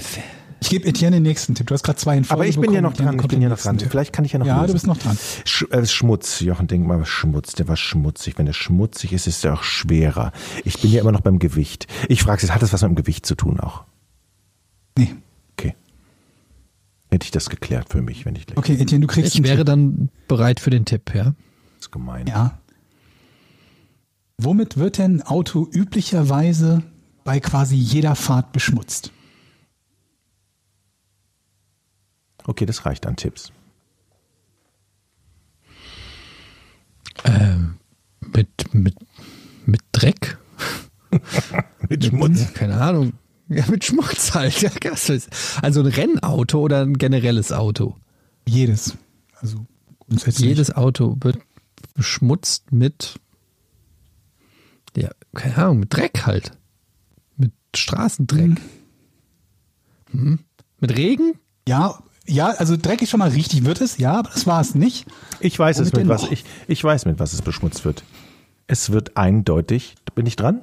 Ich 0.60 0.70
gebe 0.70 0.86
Etienne 0.86 1.16
den 1.16 1.24
nächsten 1.24 1.56
Tipp. 1.56 1.66
Du 1.66 1.74
hast 1.74 1.82
gerade 1.82 1.98
zwei 1.98 2.16
in 2.16 2.22
Folge 2.22 2.40
Aber 2.42 2.48
ich 2.48 2.56
bin 2.56 2.72
ja 2.72 2.80
noch 2.80 2.92
dran, 2.92 3.18
ich 3.18 3.26
bin 3.26 3.42
ja 3.42 3.48
noch 3.48 3.58
dran. 3.58 3.78
Tipp. 3.78 3.90
Vielleicht 3.90 4.12
kann 4.12 4.24
ich 4.24 4.32
ja 4.32 4.38
noch 4.38 4.46
Ja, 4.46 4.60
lösen. 4.60 4.66
du 4.68 4.72
bist 4.74 4.86
noch 4.86 4.96
dran. 4.96 5.18
Sch 5.44 5.64
äh, 5.72 5.84
Schmutz, 5.84 6.38
Jochen, 6.38 6.68
denk 6.68 6.86
mal, 6.86 7.04
Schmutz, 7.04 7.54
der 7.54 7.66
war 7.66 7.76
schmutzig. 7.76 8.38
Wenn 8.38 8.46
der 8.46 8.52
schmutzig 8.52 9.12
ist, 9.12 9.26
ist 9.26 9.44
er 9.44 9.54
auch 9.54 9.64
schwerer. 9.64 10.30
Ich 10.64 10.80
bin 10.80 10.92
ja 10.92 11.00
immer 11.00 11.10
noch 11.10 11.20
beim 11.22 11.40
Gewicht. 11.40 11.88
Ich 12.08 12.22
frage 12.22 12.42
jetzt, 12.42 12.54
hat 12.54 12.62
das 12.62 12.72
was 12.72 12.82
mit 12.82 12.92
dem 12.92 12.94
Gewicht 12.94 13.26
zu 13.26 13.34
tun 13.34 13.58
auch? 13.58 13.82
Nee. 14.98 15.14
Okay. 15.52 15.74
Hätte 17.10 17.24
ich 17.24 17.30
das 17.30 17.50
geklärt 17.50 17.88
für 17.90 18.02
mich, 18.02 18.24
wenn 18.24 18.34
ich 18.36 18.46
gleich. 18.46 18.56
Okay, 18.58 18.74
Etienne, 18.74 19.06
du 19.06 19.12
kriegst 19.12 19.32
Ich 19.34 19.36
einen 19.36 19.44
wäre 19.44 19.58
Tipp. 19.58 19.66
dann 19.66 20.10
bereit 20.28 20.60
für 20.60 20.70
den 20.70 20.84
Tipp, 20.84 21.14
ja. 21.14 21.24
Das 21.24 21.34
ist 21.86 21.90
gemein. 21.92 22.26
Ja. 22.26 22.58
Womit 24.38 24.76
wird 24.76 24.98
denn 24.98 25.16
ein 25.20 25.22
Auto 25.22 25.68
üblicherweise 25.72 26.82
bei 27.24 27.38
quasi 27.40 27.76
jeder 27.76 28.14
Fahrt 28.16 28.52
beschmutzt? 28.52 29.12
Okay, 32.44 32.66
das 32.66 32.84
reicht 32.86 33.06
an 33.06 33.14
Tipps. 33.16 33.52
Ähm, 37.24 37.78
mit, 38.34 38.48
mit, 38.74 38.96
mit 39.66 39.80
Dreck? 39.92 40.38
Mit 41.90 42.06
Schmutz. 42.06 42.54
Keine 42.54 42.80
Ahnung. 42.80 43.12
Ja, 43.56 43.64
mit 43.68 43.84
Schmutz 43.84 44.34
halt. 44.34 44.70
Also 45.62 45.80
ein 45.80 45.86
Rennauto 45.86 46.60
oder 46.60 46.82
ein 46.82 46.98
generelles 46.98 47.52
Auto? 47.52 47.96
Jedes. 48.46 48.96
Also 49.40 49.66
grundsätzlich. 50.00 50.48
Jedes 50.48 50.74
Auto 50.74 51.16
wird 51.20 51.38
beschmutzt 51.94 52.72
mit 52.72 53.18
Ja, 54.96 55.10
keine 55.34 55.56
Ahnung, 55.58 55.80
mit 55.80 55.94
Dreck 55.94 56.26
halt. 56.26 56.52
Mit 57.36 57.52
Straßendreck. 57.74 58.60
Mhm. 60.12 60.38
Mit 60.80 60.96
Regen? 60.96 61.34
Ja, 61.66 61.98
ja, 62.26 62.50
also 62.50 62.76
dreckig 62.76 63.10
schon 63.10 63.18
mal 63.18 63.30
richtig 63.30 63.64
wird 63.64 63.80
es, 63.80 63.98
ja, 63.98 64.14
aber 64.14 64.30
das 64.30 64.46
war 64.46 64.60
es 64.60 64.74
nicht. 64.74 65.06
Ich 65.40 65.58
weiß 65.58 65.78
es 65.78 65.92
Womit 65.92 65.92
mit 65.92 66.00
denn 66.02 66.08
was 66.08 66.30
ich 66.30 66.44
ich 66.68 66.82
weiß 66.82 67.04
mit 67.06 67.18
was 67.18 67.32
es 67.32 67.42
beschmutzt 67.42 67.84
wird. 67.84 68.04
Es 68.66 68.90
wird 68.90 69.16
eindeutig. 69.16 69.96
Bin 70.14 70.26
ich 70.26 70.36
dran? 70.36 70.62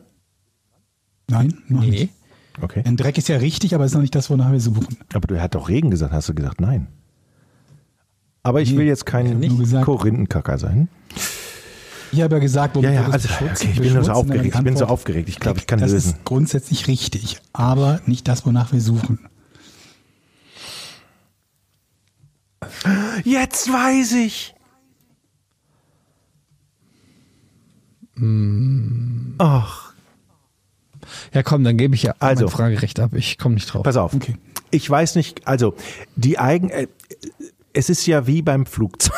Nein, 1.27 1.61
noch 1.67 1.81
nicht. 1.83 2.13
Okay. 2.61 2.83
Denn 2.83 2.97
Dreck 2.97 3.17
ist 3.17 3.29
ja 3.29 3.37
richtig, 3.37 3.75
aber 3.75 3.85
ist 3.85 3.93
noch 3.93 4.01
nicht 4.01 4.15
das, 4.15 4.29
wonach 4.29 4.51
wir 4.51 4.59
suchen. 4.59 4.97
Aber 5.13 5.27
du 5.27 5.41
hat 5.41 5.55
doch 5.55 5.69
Regen 5.69 5.91
gesagt, 5.91 6.13
hast 6.13 6.29
du 6.29 6.33
gesagt 6.33 6.61
nein. 6.61 6.87
Aber 8.43 8.61
ich 8.61 8.75
will 8.75 8.85
jetzt 8.85 9.05
kein 9.05 9.41
Korinthenkacker 9.81 10.57
sein. 10.57 10.87
Ich 12.11 12.21
habe 12.21 12.35
ja 12.35 12.39
gesagt, 12.39 12.75
womit 12.75 12.89
Ja, 12.89 13.01
ja, 13.01 13.07
wir 13.07 13.13
das 13.13 13.29
also, 13.29 13.45
okay, 13.45 13.69
ich 13.71 13.79
bin 13.79 13.93
nur 13.93 14.03
so 14.03 14.11
aufgeregt. 14.11 14.55
Ich 14.55 14.63
bin 14.63 14.77
so 14.77 14.85
aufgeregt. 14.85 15.29
Ich 15.29 15.39
glaube, 15.39 15.59
ich 15.59 15.67
kann 15.67 15.79
das 15.79 15.91
lösen. 15.91 16.11
ist 16.11 16.25
grundsätzlich 16.25 16.87
richtig, 16.87 17.39
aber 17.53 18.01
nicht 18.05 18.27
das, 18.27 18.45
wonach 18.45 18.71
wir 18.71 18.81
suchen. 18.81 19.19
Jetzt 23.23 23.71
weiß 23.71 24.13
ich. 24.13 24.55
Ach, 29.37 29.88
Ja, 31.33 31.43
komm, 31.43 31.63
dann 31.63 31.77
gebe 31.77 31.95
ich 31.95 32.03
ja 32.03 32.15
Also. 32.19 32.45
mein 32.45 32.51
Fragerecht 32.51 32.99
ab. 32.99 33.11
Ich 33.13 33.37
komme 33.37 33.55
nicht 33.55 33.73
drauf. 33.73 33.83
pass 33.83 33.97
auf. 33.97 34.13
Okay. 34.13 34.35
Ich 34.71 34.89
weiß 34.89 35.15
nicht, 35.15 35.47
also 35.47 35.73
die 36.15 36.37
Eigen, 36.37 36.69
äh, 36.69 36.87
es 37.73 37.89
ist 37.89 38.05
ja 38.05 38.27
wie 38.27 38.41
beim 38.41 38.65
Flugzeug. 38.65 39.13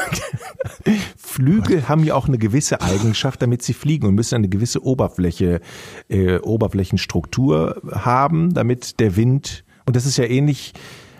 Flügel 1.17 1.87
haben 1.87 2.03
ja 2.03 2.15
auch 2.15 2.27
eine 2.27 2.37
gewisse 2.37 2.81
Eigenschaft, 2.81 3.41
damit 3.41 3.61
sie 3.61 3.73
fliegen 3.73 4.07
und 4.07 4.15
müssen 4.15 4.35
eine 4.35 4.49
gewisse 4.49 4.83
Oberfläche, 4.83 5.61
äh, 6.09 6.37
Oberflächenstruktur 6.39 7.81
haben, 7.91 8.53
damit 8.53 8.99
der 8.99 9.15
Wind, 9.15 9.63
und 9.85 9.95
das 9.95 10.05
ist 10.05 10.17
ja 10.17 10.25
ähnlich, 10.25 10.73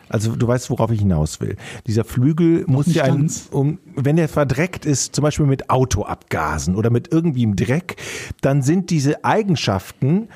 also 0.10 0.36
du 0.36 0.48
weißt, 0.48 0.70
worauf 0.70 0.92
ich 0.92 1.00
hinaus 1.00 1.40
will. 1.40 1.56
Dieser 1.88 2.04
Flügel 2.04 2.66
muss 2.68 2.94
ja, 2.94 3.06
ein, 3.06 3.32
um, 3.52 3.80
wenn 3.96 4.18
er 4.18 4.28
verdreckt 4.28 4.86
ist, 4.86 5.16
zum 5.16 5.24
Beispiel 5.24 5.46
mit 5.46 5.70
Autoabgasen 5.70 6.76
oder 6.76 6.90
mit 6.90 7.12
irgendwie 7.14 7.44
im 7.44 7.56
Dreck, 7.56 7.96
dann 8.42 8.62
sind 8.62 8.90
diese 8.90 9.24
Eigenschaften 9.24 10.28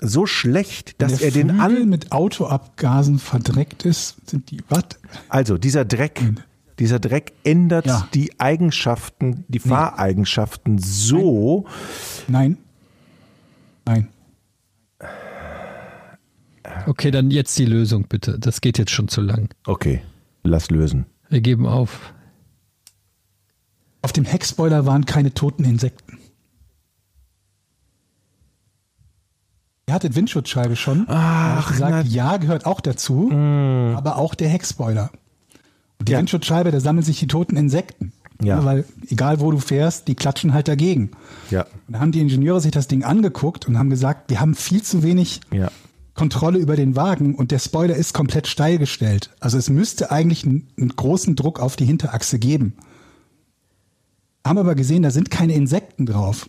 so 0.00 0.26
schlecht, 0.26 1.00
dass 1.02 1.20
Wenn 1.20 1.26
er 1.26 1.30
den 1.32 1.48
Flügel 1.50 1.60
an, 1.82 1.88
mit 1.88 2.12
Autoabgasen 2.12 3.18
verdreckt 3.18 3.84
ist, 3.84 4.16
sind 4.28 4.50
die 4.50 4.58
was? 4.68 4.84
also 5.28 5.58
dieser 5.58 5.84
Dreck, 5.84 6.20
dieser 6.78 7.00
Dreck 7.00 7.32
ändert 7.44 7.86
Ja. 7.86 8.08
die 8.14 8.38
Eigenschaften, 8.38 9.44
die 9.48 9.58
Fahreigenschaften 9.58 10.78
so, 10.78 11.66
Nein. 12.28 12.58
Nein. 13.84 14.08
Okay, 16.86 17.10
dann 17.10 17.30
jetzt 17.30 17.58
die 17.58 17.64
Lösung 17.64 18.06
bitte. 18.08 18.38
Das 18.38 18.60
geht 18.60 18.78
jetzt 18.78 18.90
schon 18.90 19.08
zu 19.08 19.20
lang. 19.20 19.48
okay, 19.66 20.00
lass 20.42 20.70
lösen. 20.70 21.06
Wir 21.28 21.40
geben 21.40 21.66
auf. 21.66 22.12
Auf 24.00 24.12
dem 24.12 24.24
Heckspoiler 24.24 24.86
waren 24.86 25.04
keine 25.04 25.34
toten 25.34 25.64
Insekten. 25.64 26.07
Ihr 29.88 29.94
hattet 29.94 30.14
Windschutzscheibe 30.14 30.76
schon. 30.76 31.06
Ach, 31.08 31.66
ich 31.70 31.72
gesagt, 31.72 32.08
ja, 32.08 32.36
gehört 32.36 32.66
auch 32.66 32.80
dazu, 32.80 33.30
aber 33.32 34.16
auch 34.16 34.34
der 34.34 34.48
Heckspoiler. 34.50 35.10
Und 35.98 36.08
die 36.08 36.12
Ja. 36.12 36.18
Windschutzscheibe, 36.18 36.70
da 36.70 36.78
sammeln 36.78 37.02
sich 37.02 37.18
die 37.18 37.26
toten 37.26 37.56
Insekten. 37.56 38.12
Ja. 38.40 38.64
weil 38.64 38.84
egal 39.08 39.40
wo 39.40 39.50
du 39.50 39.58
fährst, 39.58 40.06
die 40.06 40.14
klatschen 40.14 40.54
halt 40.54 40.68
dagegen. 40.68 41.10
Ja, 41.50 41.62
Und 41.88 41.94
da 41.94 41.98
haben 41.98 42.12
die 42.12 42.20
Ingenieure 42.20 42.60
sich 42.60 42.70
das 42.70 42.86
Ding 42.86 43.02
angeguckt 43.02 43.66
und 43.66 43.76
haben 43.76 43.90
gesagt, 43.90 44.30
wir 44.30 44.38
haben 44.38 44.54
viel 44.54 44.80
zu 44.80 45.02
wenig 45.02 45.40
ja. 45.50 45.72
Kontrolle 46.14 46.60
über 46.60 46.76
den 46.76 46.94
Wagen 46.94 47.34
und 47.34 47.50
der 47.50 47.58
Spoiler 47.58 47.96
ist 47.96 48.14
komplett 48.14 48.46
steil 48.46 48.78
gestellt. 48.78 49.30
Also 49.40 49.58
es 49.58 49.70
müsste 49.70 50.12
eigentlich 50.12 50.44
einen, 50.44 50.68
einen 50.78 50.94
großen 50.94 51.34
Druck 51.34 51.58
auf 51.58 51.74
die 51.74 51.84
Hinterachse 51.84 52.38
geben. 52.38 52.74
Haben 54.46 54.58
aber 54.58 54.76
gesehen, 54.76 55.02
da 55.02 55.10
sind 55.10 55.32
keine 55.32 55.54
Insekten 55.54 56.06
drauf. 56.06 56.48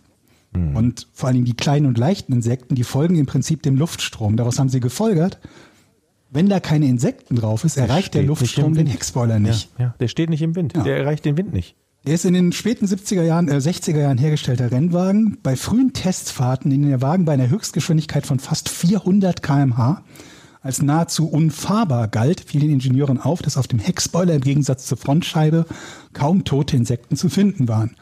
Und 0.51 1.07
vor 1.13 1.29
allem 1.29 1.45
die 1.45 1.53
kleinen 1.53 1.85
und 1.85 1.97
leichten 1.97 2.33
Insekten, 2.33 2.75
die 2.75 2.83
folgen 2.83 3.15
im 3.15 3.27
Prinzip 3.27 3.61
dem 3.61 3.75
Luftstrom. 3.75 4.35
Daraus 4.35 4.57
haben 4.57 4.69
sie 4.69 4.79
gefolgert, 4.79 5.39
wenn 6.31 6.49
da 6.49 6.59
keine 6.59 6.87
Insekten 6.87 7.35
drauf 7.35 7.63
ist, 7.63 7.77
erreicht 7.77 8.13
der 8.13 8.21
nicht 8.21 8.29
Luftstrom 8.29 8.73
den. 8.73 8.87
Heckspoiler 8.87 9.39
nicht. 9.39 9.69
Ja, 9.77 9.85
ja, 9.85 9.95
der 9.99 10.07
steht 10.07 10.29
nicht 10.29 10.41
im 10.41 10.55
Wind. 10.55 10.75
Ja. 10.75 10.83
Der 10.83 10.97
erreicht 10.97 11.25
den 11.25 11.37
Wind 11.37 11.53
nicht. 11.53 11.75
Der 12.05 12.15
ist 12.15 12.25
in 12.25 12.33
den 12.33 12.51
späten 12.51 12.85
70er 12.85 13.23
Jahren, 13.23 13.49
äh, 13.49 13.57
60er 13.57 13.99
Jahren 13.99 14.17
hergestellter 14.17 14.71
Rennwagen. 14.71 15.37
Bei 15.43 15.55
frühen 15.55 15.91
Testfahrten, 15.93 16.71
in 16.71 16.81
denen 16.81 16.91
der 16.91 17.01
Wagen 17.01 17.25
bei 17.25 17.33
einer 17.33 17.49
Höchstgeschwindigkeit 17.49 18.25
von 18.25 18.39
fast 18.39 18.69
400 18.69 19.43
kmh 19.43 20.03
als 20.61 20.81
nahezu 20.81 21.29
unfahrbar 21.29 22.07
galt, 22.07 22.41
fiel 22.41 22.61
den 22.61 22.71
Ingenieuren 22.71 23.19
auf, 23.19 23.41
dass 23.41 23.57
auf 23.57 23.67
dem 23.67 23.79
Heckspoiler 23.79 24.35
im 24.35 24.41
Gegensatz 24.41 24.85
zur 24.85 24.97
Frontscheibe 24.97 25.65
kaum 26.13 26.43
tote 26.43 26.75
Insekten 26.75 27.15
zu 27.15 27.29
finden 27.29 27.67
waren. 27.67 27.95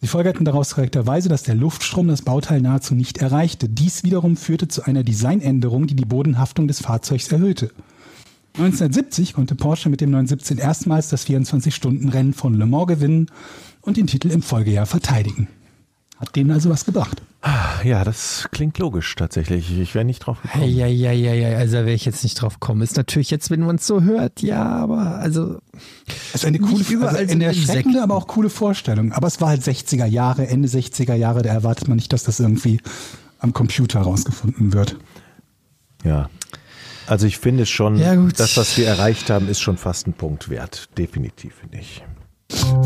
Sie 0.00 0.08
folgerten 0.08 0.44
daraus 0.44 0.74
korrekterweise, 0.74 1.28
dass 1.28 1.42
der 1.42 1.54
Luftstrom 1.54 2.08
das 2.08 2.22
Bauteil 2.22 2.60
nahezu 2.60 2.94
nicht 2.94 3.18
erreichte. 3.18 3.68
Dies 3.68 4.04
wiederum 4.04 4.36
führte 4.36 4.68
zu 4.68 4.82
einer 4.82 5.02
Designänderung, 5.02 5.86
die 5.86 5.96
die 5.96 6.04
Bodenhaftung 6.04 6.68
des 6.68 6.80
Fahrzeugs 6.80 7.28
erhöhte. 7.32 7.70
1970 8.58 9.34
konnte 9.34 9.54
Porsche 9.54 9.88
mit 9.88 10.00
dem 10.00 10.10
917 10.10 10.58
erstmals 10.58 11.08
das 11.08 11.26
24-Stunden-Rennen 11.26 12.32
von 12.32 12.54
Le 12.54 12.66
Mans 12.66 12.86
gewinnen 12.86 13.30
und 13.82 13.96
den 13.96 14.06
Titel 14.06 14.30
im 14.30 14.42
Folgejahr 14.42 14.86
verteidigen. 14.86 15.48
Hat 16.18 16.34
denen 16.34 16.50
also 16.50 16.70
was 16.70 16.86
gebracht. 16.86 17.20
Ja, 17.84 18.02
das 18.02 18.48
klingt 18.50 18.78
logisch 18.78 19.14
tatsächlich. 19.14 19.78
Ich 19.78 19.94
wäre 19.94 20.04
nicht 20.04 20.20
drauf 20.20 20.40
gekommen. 20.40 20.64
Ja, 20.64 20.86
ja, 20.86 21.12
ja, 21.12 21.34
ja, 21.34 21.58
also 21.58 21.76
da 21.76 21.84
wäre 21.84 21.94
ich 21.94 22.06
jetzt 22.06 22.24
nicht 22.24 22.40
drauf 22.40 22.54
gekommen. 22.58 22.80
Ist 22.80 22.96
natürlich 22.96 23.30
jetzt, 23.30 23.50
wenn 23.50 23.60
man 23.60 23.76
es 23.76 23.86
so 23.86 24.00
hört, 24.02 24.40
ja, 24.40 24.64
aber 24.64 25.18
also 25.18 25.58
Das 26.32 26.36
ist 26.36 26.44
eine 26.46 26.58
coole, 26.58 26.82
überall 26.88 27.16
also 27.16 27.32
eine 27.32 27.44
erschreckende, 27.44 28.02
aber 28.02 28.16
auch 28.16 28.26
coole 28.26 28.48
Vorstellung. 28.48 29.12
Aber 29.12 29.28
es 29.28 29.40
war 29.40 29.50
halt 29.50 29.62
60er 29.62 30.06
Jahre, 30.06 30.48
Ende 30.48 30.68
60er 30.68 31.14
Jahre, 31.14 31.42
da 31.42 31.50
erwartet 31.50 31.86
man 31.86 31.96
nicht, 31.96 32.12
dass 32.12 32.24
das 32.24 32.40
irgendwie 32.40 32.80
am 33.38 33.52
Computer 33.52 34.00
rausgefunden 34.00 34.72
wird. 34.72 34.96
Ja. 36.02 36.30
Also 37.06 37.26
ich 37.26 37.38
finde 37.38 37.66
schon, 37.66 37.98
Ja, 37.98 38.16
das, 38.16 38.56
was 38.56 38.76
wir 38.78 38.88
erreicht 38.88 39.30
haben, 39.30 39.48
ist 39.48 39.60
schon 39.60 39.76
fast 39.76 40.08
ein 40.08 40.14
Punkt 40.14 40.48
wert. 40.48 40.88
Definitiv, 40.98 41.54
finde 41.60 41.78
ich. 41.78 42.02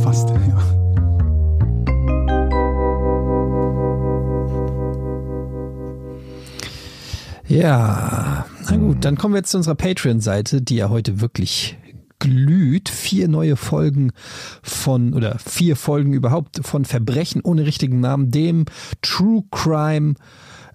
Fast, 0.03 0.29
ja. 0.31 1.10
Ja, 7.51 8.47
na 8.69 8.77
gut, 8.77 9.05
dann 9.05 9.17
kommen 9.17 9.35
wir 9.35 9.39
jetzt 9.39 9.51
zu 9.51 9.57
unserer 9.57 9.75
Patreon-Seite, 9.75 10.63
die 10.63 10.77
ja 10.77 10.89
heute 10.89 11.21
wirklich 11.21 11.77
glüht. 12.21 12.89
Vier 12.89 13.27
neue 13.27 13.57
Folgen 13.57 14.13
von, 14.63 15.15
oder 15.15 15.37
vier 15.41 15.75
Folgen 15.75 16.13
überhaupt 16.13 16.61
von 16.65 16.85
Verbrechen 16.85 17.41
ohne 17.43 17.67
richtigen 17.67 17.99
Namen, 17.99 18.31
dem 18.31 18.67
True 19.03 19.43
Crime 19.51 20.15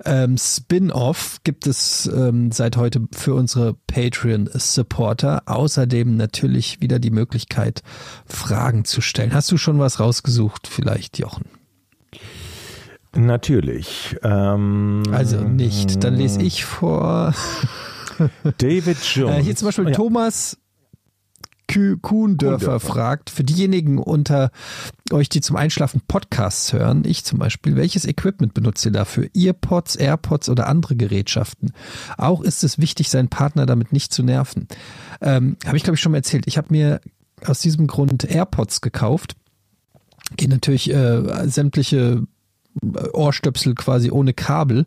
ähm, 0.04 0.38
Spin-off 0.38 1.38
gibt 1.46 1.66
es 1.66 2.08
ähm, 2.08 2.52
seit 2.52 2.76
heute 2.76 3.08
für 3.14 3.36
unsere 3.36 3.76
Patreon-Supporter. 3.88 5.44
Außerdem 5.46 6.18
natürlich 6.18 6.82
wieder 6.82 7.00
die 7.00 7.10
Möglichkeit, 7.10 7.84
Fragen 8.26 8.84
zu 8.84 9.00
stellen. 9.00 9.34
Hast 9.34 9.50
du 9.50 9.56
schon 9.56 9.80
was 9.80 10.02
rausgesucht, 10.02 10.68
vielleicht, 10.68 11.20
Jochen? 11.20 11.46
Natürlich. 13.16 14.18
Ähm, 14.24 15.04
Also 15.12 15.42
nicht. 15.42 16.04
Dann 16.04 16.16
lese 16.16 16.42
ich 16.42 16.66
vor. 16.66 17.34
David 18.58 18.98
Jones. 19.04 19.38
Äh, 19.40 19.44
hier 19.44 19.56
zum 19.56 19.68
Beispiel 19.68 19.86
Ja. 19.90 19.92
Thomas 19.92 20.58
Kuhndörfer 22.02 22.80
fragt, 22.80 23.30
für 23.30 23.44
diejenigen 23.44 23.98
unter 23.98 24.52
euch, 25.12 25.30
die 25.30 25.42
zum 25.42 25.56
Einschlafen 25.56 26.02
Podcasts 26.08 26.72
hören, 26.72 27.04
ich 27.06 27.26
zum 27.26 27.40
Beispiel, 27.40 27.76
welches 27.76 28.06
Equipment 28.06 28.54
benutzt 28.54 28.86
ihr 28.86 28.92
dafür? 28.92 29.28
Earpods, 29.36 29.96
AirPods 29.96 30.48
oder 30.50 30.68
andere 30.68 30.96
Gerätschaften? 30.96 31.74
Auch 32.18 32.42
ist 32.42 32.64
es 32.64 32.78
wichtig, 32.78 33.10
seinen 33.10 33.30
Partner 33.30 33.66
damit 33.66 33.92
nicht 33.94 34.14
zu 34.14 34.24
nerven. 34.24 34.68
Ähm, 35.22 35.58
Habe 35.66 35.76
ich, 35.76 35.84
glaube 35.84 35.96
ich, 35.96 36.02
schon 36.02 36.12
mal 36.12 36.20
erzählt. 36.20 36.46
Ich 36.48 36.58
habe 36.58 36.68
mir 36.70 37.02
aus 37.46 37.60
diesem 37.60 37.88
Grund 37.88 38.24
AirPods 38.24 38.82
gekauft. 38.82 39.36
Geht 40.38 40.50
natürlich 40.50 40.92
äh, 40.94 41.48
sämtliche 41.50 42.26
Ohrstöpsel 43.14 43.76
quasi 43.76 44.12
ohne 44.12 44.34
Kabel. 44.34 44.86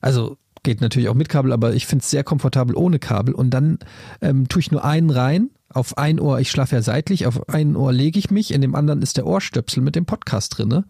Also 0.00 0.36
geht 0.62 0.80
natürlich 0.80 1.08
auch 1.08 1.14
mit 1.14 1.28
Kabel, 1.28 1.52
aber 1.52 1.74
ich 1.74 1.86
finde 1.86 2.02
es 2.02 2.10
sehr 2.10 2.24
komfortabel 2.24 2.76
ohne 2.76 2.98
Kabel. 2.98 3.34
Und 3.34 3.50
dann 3.50 3.78
ähm, 4.20 4.48
tue 4.48 4.60
ich 4.60 4.70
nur 4.70 4.84
einen 4.84 5.10
rein. 5.10 5.50
Auf 5.68 5.96
ein 5.96 6.20
Ohr, 6.20 6.38
ich 6.38 6.50
schlafe 6.50 6.76
ja 6.76 6.82
seitlich, 6.82 7.26
auf 7.26 7.48
ein 7.48 7.76
Ohr 7.76 7.92
lege 7.92 8.18
ich 8.18 8.30
mich, 8.30 8.52
in 8.52 8.60
dem 8.60 8.74
anderen 8.74 9.00
ist 9.00 9.16
der 9.16 9.26
Ohrstöpsel 9.26 9.82
mit 9.82 9.96
dem 9.96 10.04
Podcast 10.04 10.58
drinne. 10.58 10.84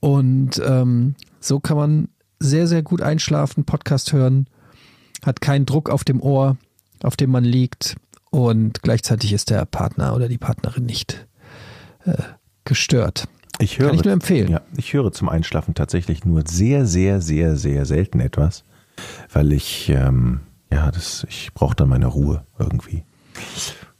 Und 0.00 0.60
ähm, 0.64 1.14
so 1.38 1.60
kann 1.60 1.76
man 1.76 2.08
sehr, 2.40 2.66
sehr 2.66 2.82
gut 2.82 3.00
einschlafen, 3.00 3.64
Podcast 3.64 4.12
hören, 4.12 4.46
hat 5.24 5.40
keinen 5.40 5.66
Druck 5.66 5.88
auf 5.88 6.02
dem 6.02 6.20
Ohr, 6.20 6.56
auf 7.04 7.16
dem 7.16 7.30
man 7.30 7.44
liegt 7.44 7.96
und 8.32 8.80
gleichzeitig 8.82 9.34
ist 9.34 9.50
der 9.50 9.66
Partner 9.66 10.16
oder 10.16 10.26
die 10.26 10.38
Partnerin 10.38 10.86
nicht 10.86 11.26
äh, 12.06 12.14
gestört. 12.64 13.28
Ich 13.62 13.78
höre, 13.78 13.88
Kann 13.88 13.96
ich 13.96 14.04
nur 14.04 14.12
empfehlen. 14.12 14.50
Ja, 14.50 14.60
ich 14.76 14.92
höre 14.92 15.12
zum 15.12 15.28
Einschlafen 15.28 15.74
tatsächlich 15.74 16.24
nur 16.24 16.42
sehr, 16.46 16.84
sehr, 16.86 17.20
sehr, 17.20 17.56
sehr 17.56 17.86
selten 17.86 18.20
etwas, 18.20 18.64
weil 19.32 19.52
ich, 19.52 19.88
ähm, 19.88 20.40
ja, 20.70 20.90
das, 20.90 21.24
ich 21.28 21.52
brauche 21.54 21.76
dann 21.76 21.88
meine 21.88 22.06
Ruhe 22.06 22.44
irgendwie. 22.58 23.04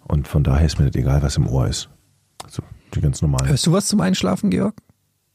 Und 0.05 0.27
von 0.27 0.43
daher 0.43 0.67
ist 0.67 0.79
mir 0.79 0.91
das 0.91 1.01
egal, 1.01 1.23
was 1.23 1.37
im 1.37 1.47
Ohr 1.47 1.69
ist. 1.69 1.89
Also 2.45 2.63
die 2.95 3.01
ganz 3.01 3.23
normalen. 3.23 3.49
Hörst 3.49 3.67
du 3.67 3.73
was 3.73 3.87
zum 3.87 4.01
Einschlafen, 4.01 4.51
Georg? 4.51 4.75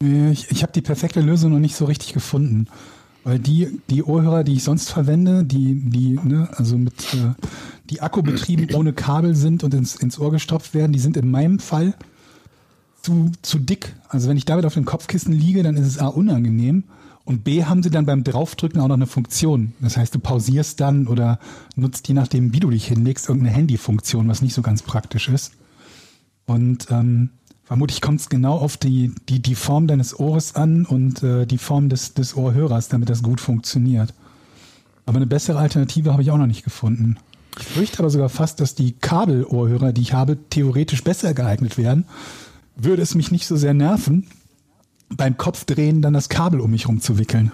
Nee, 0.02 0.32
Ich, 0.32 0.52
ich 0.52 0.62
habe 0.62 0.74
die 0.74 0.82
perfekte 0.82 1.22
Lösung 1.22 1.52
noch 1.52 1.60
nicht 1.60 1.76
so 1.76 1.86
richtig 1.86 2.14
gefunden. 2.14 2.68
Weil 3.24 3.40
die, 3.40 3.82
die 3.90 4.04
Ohrhörer, 4.04 4.44
die 4.44 4.54
ich 4.54 4.64
sonst 4.64 4.90
verwende, 4.90 5.44
die, 5.44 5.90
die, 5.90 6.20
ne, 6.24 6.50
also 6.56 6.78
mit, 6.78 7.14
äh, 7.14 7.34
die 7.90 8.02
akkubetrieben 8.02 8.70
ohne 8.76 8.94
Kabel 8.94 9.36
sind 9.36 9.64
und 9.64 9.74
ins, 9.74 9.96
ins 9.96 10.20
Ohr 10.20 10.32
gestopft 10.32 10.74
werden, 10.74 10.94
die 10.94 11.00
sind 11.00 11.18
in 11.18 11.30
meinem 11.32 11.60
Fall 11.60 11.94
zu, 13.08 13.32
zu 13.42 13.58
dick. 13.58 13.96
Also 14.10 14.28
wenn 14.28 14.36
ich 14.36 14.44
damit 14.44 14.66
auf 14.66 14.74
dem 14.74 14.84
Kopfkissen 14.84 15.32
liege, 15.32 15.64
dann 15.64 15.78
ist 15.78 15.88
es 15.88 15.98
A 15.98 16.08
unangenehm 16.08 16.84
und 17.24 17.46
B 17.46 17.64
haben 17.64 17.82
sie 17.82 17.90
dann 17.90 18.06
beim 18.06 18.26
Draufdrücken 18.26 18.82
auch 18.82 18.90
noch 18.90 18.96
eine 18.96 19.08
Funktion. 19.08 19.72
Das 19.80 19.96
heißt, 19.96 20.14
du 20.14 20.20
pausierst 20.20 20.82
dann 20.82 21.08
oder 21.08 21.40
nutzt 21.78 22.10
je 22.10 22.14
nachdem, 22.14 22.54
wie 22.54 22.60
du 22.60 22.70
dich 22.70 22.88
hinlegst, 22.88 23.30
irgendeine 23.30 23.56
Handyfunktion, 23.56 24.28
was 24.28 24.42
nicht 24.42 24.54
so 24.54 24.62
ganz 24.62 24.82
praktisch 24.82 25.30
ist. 25.30 25.54
Und 26.46 26.88
ähm, 26.90 27.30
vermutlich 27.64 28.02
kommt 28.02 28.20
es 28.20 28.28
genau 28.28 28.58
auf 28.58 28.76
die, 28.76 29.14
die, 29.30 29.42
die 29.42 29.56
Form 29.56 29.88
deines 29.88 30.18
Ohres 30.20 30.56
an 30.56 30.86
und 30.86 31.24
äh, 31.24 31.46
die 31.46 31.58
Form 31.58 31.88
des, 31.88 32.14
des 32.14 32.36
Ohrhörers, 32.36 32.90
damit 32.90 33.10
das 33.10 33.24
gut 33.24 33.40
funktioniert. 33.40 34.14
Aber 35.06 35.16
eine 35.16 35.28
bessere 35.28 35.60
Alternative 35.60 36.12
habe 36.12 36.24
ich 36.24 36.32
auch 36.32 36.38
noch 36.38 36.46
nicht 36.46 36.66
gefunden. 36.66 37.16
Ich 37.58 37.68
fürchte 37.68 38.00
aber 38.00 38.10
sogar 38.10 38.28
fast, 38.28 38.60
dass 38.60 38.76
die 38.76 38.92
Kabelohrhörer, 38.92 39.94
die 39.94 40.02
ich 40.02 40.12
habe, 40.12 40.38
theoretisch 40.50 41.06
besser 41.06 41.34
geeignet 41.34 41.78
wären. 41.78 42.04
Würde 42.78 43.02
es 43.02 43.16
mich 43.16 43.32
nicht 43.32 43.48
so 43.48 43.56
sehr 43.56 43.74
nerven, 43.74 44.28
beim 45.10 45.38
Kopfdrehen 45.38 46.02
dann 46.02 46.14
das 46.14 46.30
Kabel 46.30 46.60
um 46.60 46.72
mich 46.72 46.88
rumzuwickeln. 46.88 47.52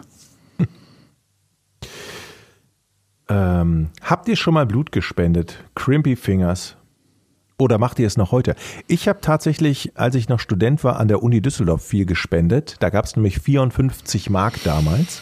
Ähm, 3.30 3.90
habt 4.02 4.28
ihr 4.28 4.36
schon 4.36 4.54
mal 4.54 4.66
Blut 4.66 4.92
gespendet? 4.92 5.64
Crimpy 5.76 6.16
Fingers. 6.16 6.76
Oder 7.58 7.78
macht 7.78 8.00
ihr 8.00 8.08
es 8.08 8.18
noch 8.18 8.32
heute? 8.32 8.56
Ich 8.88 9.08
habe 9.08 9.22
tatsächlich, 9.22 9.94
als 9.96 10.16
ich 10.16 10.28
noch 10.28 10.40
Student 10.40 10.84
war, 10.84 11.00
an 11.00 11.08
der 11.08 11.24
Uni 11.24 11.42
Düsseldorf 11.42 11.84
viel 11.84 12.06
gespendet. 12.06 12.76
Da 12.80 12.90
gab 12.90 13.06
es 13.06 13.16
nämlich 13.16 13.40
54 13.40 14.30
Mark 14.30 14.62
damals. 14.64 15.22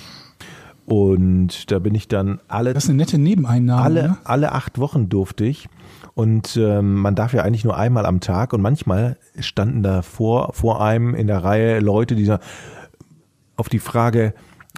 Und 0.91 1.71
da 1.71 1.79
bin 1.79 1.95
ich 1.95 2.09
dann 2.09 2.41
alle 2.49 2.73
Das 2.73 2.83
ist 2.83 2.89
eine 2.89 2.97
nette 2.97 3.17
Nebeneinnahme. 3.17 3.81
alle, 3.81 4.03
ne? 4.09 4.17
alle 4.25 4.51
acht 4.51 4.77
Wochen 4.77 5.07
durfte 5.07 5.45
ich. 5.45 5.69
Und 6.15 6.57
ähm, 6.57 6.95
man 6.95 7.15
darf 7.15 7.31
ja 7.33 7.43
eigentlich 7.43 7.63
nur 7.63 7.77
einmal 7.77 8.05
am 8.05 8.19
Tag. 8.19 8.51
Und 8.51 8.61
manchmal 8.61 9.15
standen 9.39 9.83
da 9.83 10.01
vor, 10.01 10.51
vor 10.53 10.83
einem 10.83 11.15
in 11.15 11.27
der 11.27 11.45
Reihe 11.45 11.79
Leute, 11.79 12.15
die 12.15 12.25
da 12.25 12.41
auf 13.55 13.69
die 13.69 13.79
Frage 13.79 14.33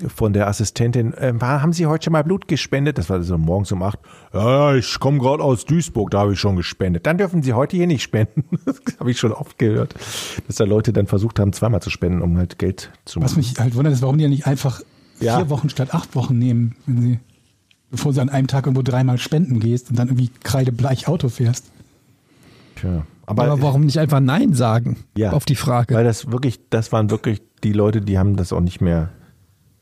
von 0.08 0.34
der 0.34 0.48
Assistentin, 0.48 1.14
äh, 1.14 1.34
haben 1.42 1.74
Sie 1.74 1.88
heute 1.88 2.06
schon 2.06 2.14
mal 2.14 2.24
Blut 2.24 2.48
gespendet? 2.48 3.00
Das 3.00 3.10
war 3.10 3.24
so 3.24 3.36
morgens 3.40 3.72
um 3.72 3.82
acht. 3.82 3.98
Ja, 4.34 4.76
ich 4.76 5.00
komme 5.00 5.18
gerade 5.18 5.44
aus 5.44 5.66
Duisburg, 5.66 6.12
da 6.12 6.20
habe 6.20 6.34
ich 6.34 6.40
schon 6.40 6.56
gespendet. 6.56 7.08
Dann 7.08 7.18
dürfen 7.18 7.42
Sie 7.42 7.54
heute 7.54 7.76
hier 7.76 7.88
nicht 7.88 8.04
spenden. 8.04 8.44
Das 8.66 8.80
habe 9.00 9.10
ich 9.10 9.18
schon 9.18 9.32
oft 9.32 9.58
gehört, 9.58 9.96
dass 10.48 10.58
da 10.58 10.64
Leute 10.64 10.94
dann 10.94 11.08
versucht 11.08 11.40
haben, 11.40 11.54
zweimal 11.54 11.82
zu 11.82 11.90
spenden, 11.90 12.22
um 12.22 12.38
halt 12.38 12.60
Geld 12.60 12.92
zu 13.06 13.20
Was 13.20 13.32
machen. 13.32 13.40
mich 13.40 13.60
halt 13.60 13.76
wundert, 13.76 13.94
ist, 13.94 14.04
warum 14.04 14.18
die 14.18 14.24
ja 14.24 14.30
nicht 14.30 14.46
einfach 14.46 14.82
Ja. 15.20 15.38
vier 15.38 15.50
Wochen 15.50 15.70
statt 15.70 15.94
acht 15.94 16.16
Wochen 16.16 16.38
nehmen, 16.38 16.76
wenn 16.86 17.02
sie, 17.02 17.20
bevor 17.92 18.14
sie 18.14 18.22
an 18.22 18.30
einem 18.30 18.48
Tag 18.48 18.66
irgendwo 18.66 18.82
dreimal 18.82 19.18
spenden 19.18 19.60
gehst 19.60 19.90
und 19.90 19.98
dann 20.00 20.08
irgendwie 20.08 20.30
kreidebleich 20.44 21.08
Auto 21.08 21.30
fährst. 21.30 21.66
Tja. 22.76 23.06
Aber, 23.26 23.44
Aber, 23.44 23.62
warum 23.62 23.82
nicht 23.86 24.00
einfach 24.00 24.20
Nein 24.20 24.54
sagen 24.54 24.98
Ja. 25.18 25.32
auf 25.32 25.46
die 25.46 25.56
Frage? 25.56 25.96
Weil 25.96 26.04
das 26.04 26.30
wirklich, 26.32 26.60
das 26.70 26.92
waren 26.92 27.10
wirklich 27.10 27.42
die 27.64 27.72
Leute, 27.72 28.02
die 28.02 28.18
haben 28.18 28.36
das 28.36 28.52
auch 28.52 28.60
nicht 28.60 28.82
mehr 28.82 29.10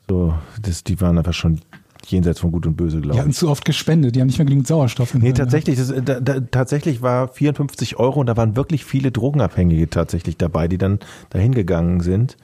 so, 0.08 0.34
das, 0.60 0.84
die 0.84 1.00
waren 1.00 1.18
einfach 1.18 1.32
schon 1.32 1.60
jenseits 2.06 2.40
von 2.40 2.52
Gut 2.52 2.66
und 2.66 2.76
Böse, 2.76 2.96
Die 2.98 3.02
glaube 3.02 3.18
hatten 3.20 3.30
ich. 3.30 3.36
zu 3.36 3.48
oft 3.48 3.64
gespendet, 3.64 4.14
die 4.14 4.20
haben 4.20 4.26
nicht 4.26 4.38
mehr 4.38 4.44
genügend 4.44 4.66
Sauerstoff. 4.66 5.14
Nee, 5.14 5.32
tatsächlich, 5.32 5.76
das, 5.76 5.92
da, 6.04 6.20
da, 6.20 6.40
tatsächlich 6.40 7.00
war 7.02 7.28
54 7.28 7.96
Euro 7.98 8.20
und 8.20 8.26
da 8.26 8.36
waren 8.36 8.54
wirklich 8.56 8.84
viele 8.84 9.10
Drogenabhängige 9.12 9.88
tatsächlich 9.90 10.36
dabei, 10.36 10.68
die 10.68 10.78
dann 10.78 10.98
dahin 11.30 11.52
gegangen 11.54 12.00
sind 12.00 12.36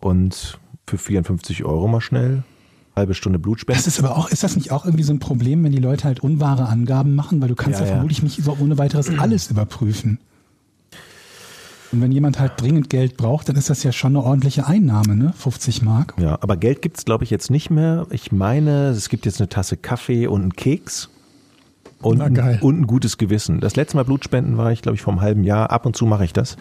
und 0.00 0.58
für 0.92 0.98
54 0.98 1.64
Euro 1.64 1.88
mal 1.88 2.00
schnell 2.02 2.42
halbe 2.94 3.14
Stunde 3.14 3.38
Blut 3.38 3.60
spenden. 3.60 3.78
Das 3.78 3.86
ist 3.86 3.98
aber 3.98 4.18
auch, 4.18 4.28
ist 4.28 4.42
das 4.42 4.54
nicht 4.54 4.70
auch 4.70 4.84
irgendwie 4.84 5.04
so 5.04 5.14
ein 5.14 5.18
Problem, 5.18 5.64
wenn 5.64 5.72
die 5.72 5.78
Leute 5.78 6.04
halt 6.04 6.20
unwahre 6.20 6.66
Angaben 6.66 7.14
machen, 7.14 7.40
weil 7.40 7.48
du 7.48 7.54
kannst 7.54 7.80
Ja, 7.80 7.86
ja, 7.86 7.90
ja. 7.90 7.94
vermutlich 7.96 8.22
nicht 8.22 8.42
so 8.44 8.54
ohne 8.60 8.76
weiteres 8.76 9.08
alles 9.18 9.50
überprüfen. 9.50 10.18
Und 11.92 12.00
wenn 12.02 12.12
jemand 12.12 12.38
halt 12.38 12.52
dringend 12.60 12.90
Geld 12.90 13.16
braucht, 13.16 13.48
dann 13.48 13.56
ist 13.56 13.70
das 13.70 13.82
ja 13.82 13.92
schon 13.92 14.12
eine 14.16 14.24
ordentliche 14.24 14.66
Einnahme, 14.66 15.16
ne? 15.16 15.32
50 15.36 15.82
Mark. 15.82 16.14
Ja, 16.18 16.38
aber 16.40 16.56
Geld 16.58 16.82
gibt's 16.82 17.04
glaube 17.06 17.24
ich, 17.24 17.30
jetzt 17.30 17.50
nicht 17.50 17.70
mehr. 17.70 18.06
Ich 18.10 18.30
meine, 18.32 18.88
es 18.88 19.08
gibt 19.08 19.24
jetzt 19.26 19.40
eine 19.40 19.48
Tasse 19.48 19.76
Kaffee 19.78 20.26
und 20.26 20.42
einen 20.42 20.52
Keks. 20.54 21.08
Und, 22.02 22.18
Na, 22.18 22.28
geil. 22.28 22.58
und 22.62 22.80
ein 22.80 22.86
gutes 22.86 23.16
Gewissen. 23.16 23.60
Das 23.60 23.76
letzte 23.76 23.96
Mal 23.96 24.04
Blutspenden 24.04 24.58
war 24.58 24.72
ich, 24.72 24.82
glaube 24.82 24.96
ich, 24.96 25.02
vor 25.02 25.12
einem 25.12 25.22
halben 25.22 25.44
Jahr. 25.44 25.70
Ab 25.70 25.86
und 25.86 25.96
zu 25.96 26.04
mache 26.04 26.24
ich 26.24 26.32
das. 26.32 26.56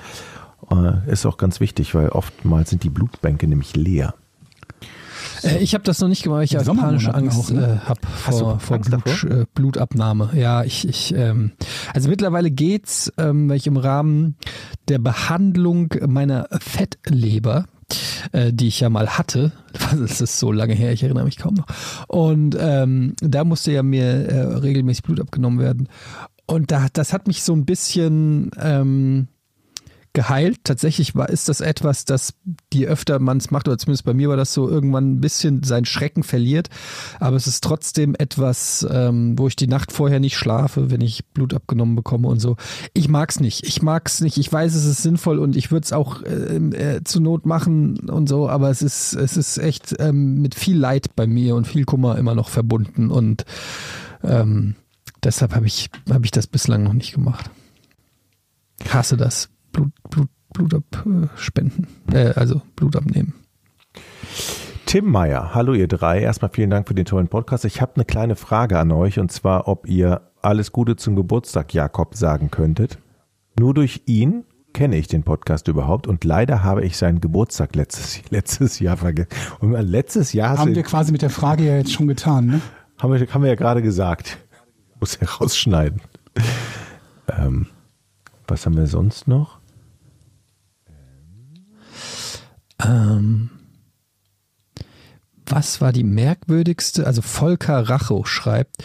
Äh, 0.69 1.11
Ist 1.11 1.25
auch 1.25 1.37
ganz 1.37 1.59
wichtig, 1.59 1.95
weil 1.95 2.09
oftmals 2.09 2.69
sind 2.69 2.83
die 2.83 2.89
Blutbänke 2.89 3.47
nämlich 3.47 3.75
leer. 3.75 4.13
Äh, 5.43 5.57
ich 5.59 5.73
habe 5.73 5.83
das 5.83 5.99
noch 5.99 6.07
nicht 6.07 6.23
gemacht, 6.23 6.37
weil 6.37 6.45
ich 6.45 6.51
ja 6.51 6.59
panische 6.63 7.05
Sommermonaten 7.05 7.29
Angst 7.29 7.51
ne? 7.51 7.81
äh, 7.83 7.87
habe 7.87 8.01
vor, 8.07 8.59
vor 8.59 8.79
Blut, 8.79 9.23
äh, 9.23 9.45
Blutabnahme. 9.53 10.31
Ja, 10.33 10.63
ich, 10.63 10.87
ich 10.87 11.13
ähm, 11.15 11.51
also 11.93 12.09
mittlerweile 12.09 12.51
geht's, 12.51 13.11
ähm, 13.17 13.49
weil 13.49 13.57
ich 13.57 13.67
im 13.67 13.77
Rahmen 13.77 14.35
der 14.87 14.99
Behandlung 14.99 15.93
meiner 16.07 16.47
Fettleber 16.59 17.65
äh, 18.31 18.53
die 18.53 18.67
ich 18.67 18.79
ja 18.79 18.89
mal 18.89 19.17
hatte. 19.17 19.51
Das 19.91 20.21
ist 20.21 20.39
so 20.39 20.51
lange 20.51 20.73
her, 20.73 20.93
ich 20.93 21.03
erinnere 21.03 21.25
mich 21.25 21.37
kaum 21.37 21.55
noch. 21.55 21.67
Und 22.07 22.55
ähm, 22.59 23.13
da 23.21 23.43
musste 23.43 23.71
ja 23.71 23.83
mir 23.83 24.03
äh, 24.03 24.41
regelmäßig 24.55 25.03
Blut 25.03 25.19
abgenommen 25.19 25.59
werden. 25.59 25.89
Und 26.45 26.71
da, 26.71 26.87
das 26.93 27.13
hat 27.13 27.27
mich 27.27 27.43
so 27.43 27.53
ein 27.53 27.65
bisschen 27.65 28.51
ähm, 28.59 29.27
geheilt. 30.13 30.59
Tatsächlich 30.63 31.15
war, 31.15 31.29
ist 31.29 31.49
das 31.49 31.61
etwas, 31.61 32.05
das 32.05 32.33
je 32.73 32.87
öfter 32.87 33.19
man 33.19 33.37
es 33.37 33.51
macht, 33.51 33.67
oder 33.67 33.77
zumindest 33.77 34.05
bei 34.05 34.13
mir 34.13 34.29
war 34.29 34.37
das 34.37 34.53
so, 34.53 34.69
irgendwann 34.69 35.13
ein 35.13 35.21
bisschen 35.21 35.63
seinen 35.63 35.85
Schrecken 35.85 36.23
verliert. 36.23 36.69
Aber 37.19 37.35
es 37.35 37.47
ist 37.47 37.63
trotzdem 37.63 38.15
etwas, 38.17 38.85
ähm, 38.89 39.37
wo 39.37 39.47
ich 39.47 39.55
die 39.55 39.67
Nacht 39.67 39.91
vorher 39.91 40.19
nicht 40.19 40.37
schlafe, 40.37 40.91
wenn 40.91 41.01
ich 41.01 41.25
Blut 41.27 41.53
abgenommen 41.53 41.95
bekomme 41.95 42.27
und 42.27 42.39
so. 42.39 42.57
Ich 42.93 43.07
mag's 43.07 43.39
nicht. 43.39 43.65
Ich 43.65 43.81
mag's 43.81 44.21
nicht. 44.21 44.37
Ich 44.37 44.51
weiß, 44.51 44.75
es 44.75 44.85
ist 44.85 45.03
sinnvoll 45.03 45.39
und 45.39 45.55
ich 45.55 45.71
würde 45.71 45.85
es 45.85 45.93
auch 45.93 46.21
äh, 46.23 46.57
äh, 46.57 47.03
zur 47.03 47.21
Not 47.21 47.45
machen 47.45 48.09
und 48.09 48.27
so, 48.27 48.49
aber 48.49 48.69
es 48.69 48.81
ist, 48.81 49.13
es 49.13 49.37
ist 49.37 49.57
echt 49.57 49.95
ähm, 49.99 50.41
mit 50.41 50.55
viel 50.55 50.77
Leid 50.77 51.15
bei 51.15 51.27
mir 51.27 51.55
und 51.55 51.67
viel 51.67 51.85
Kummer 51.85 52.17
immer 52.17 52.35
noch 52.35 52.49
verbunden 52.49 53.11
und 53.11 53.45
ähm, 54.23 54.75
deshalb 55.23 55.55
habe 55.55 55.67
ich, 55.67 55.89
hab 56.09 56.25
ich 56.25 56.31
das 56.31 56.47
bislang 56.47 56.83
noch 56.83 56.93
nicht 56.93 57.13
gemacht. 57.13 57.49
Ich 58.83 58.93
hasse 58.93 59.17
das. 59.17 59.49
Blut, 59.71 59.91
Blut, 60.09 60.29
Blut 60.53 60.73
abspenden. 60.73 61.87
Äh, 62.11 62.33
also 62.35 62.61
Blut 62.75 62.95
abnehmen. 62.95 63.33
Tim 64.85 65.09
Meyer, 65.09 65.53
hallo 65.53 65.73
ihr 65.73 65.87
drei. 65.87 66.21
Erstmal 66.21 66.51
vielen 66.51 66.69
Dank 66.69 66.87
für 66.87 66.93
den 66.93 67.05
tollen 67.05 67.27
Podcast. 67.27 67.63
Ich 67.65 67.81
habe 67.81 67.95
eine 67.95 68.05
kleine 68.05 68.35
Frage 68.35 68.77
an 68.77 68.91
euch 68.91 69.19
und 69.19 69.31
zwar, 69.31 69.67
ob 69.67 69.87
ihr 69.87 70.21
alles 70.41 70.71
Gute 70.71 70.95
zum 70.95 71.15
Geburtstag 71.15 71.73
Jakob 71.73 72.15
sagen 72.15 72.51
könntet. 72.51 72.97
Nur 73.57 73.73
durch 73.73 74.01
ihn 74.05 74.43
kenne 74.73 74.97
ich 74.97 75.07
den 75.07 75.23
Podcast 75.23 75.67
überhaupt 75.67 76.07
und 76.07 76.23
leider 76.23 76.63
habe 76.63 76.83
ich 76.83 76.97
seinen 76.97 77.21
Geburtstag 77.21 77.75
letztes, 77.75 78.29
letztes 78.29 78.79
Jahr 78.79 78.97
vergessen. 78.97 79.29
Und 79.59 79.73
letztes 79.73 80.33
Jahr 80.33 80.57
Haben 80.57 80.75
wir 80.75 80.83
quasi 80.83 81.11
mit 81.11 81.21
der 81.21 81.29
Frage 81.29 81.65
ja 81.65 81.77
jetzt 81.77 81.93
schon 81.93 82.07
getan, 82.07 82.47
ne? 82.47 82.61
haben, 83.01 83.13
wir, 83.13 83.27
haben 83.27 83.43
wir 83.43 83.49
ja 83.49 83.55
gerade 83.55 83.81
gesagt. 83.81 84.37
Muss 84.99 85.17
ja 85.19 85.27
rausschneiden. 85.27 86.01
Ähm, 87.29 87.67
was 88.47 88.65
haben 88.65 88.75
wir 88.75 88.87
sonst 88.87 89.27
noch? 89.27 89.60
Ähm, 92.83 93.49
was 95.45 95.81
war 95.81 95.91
die 95.91 96.03
merkwürdigste, 96.03 97.05
also 97.05 97.21
Volker 97.21 97.89
Rachow 97.89 98.25
schreibt, 98.27 98.83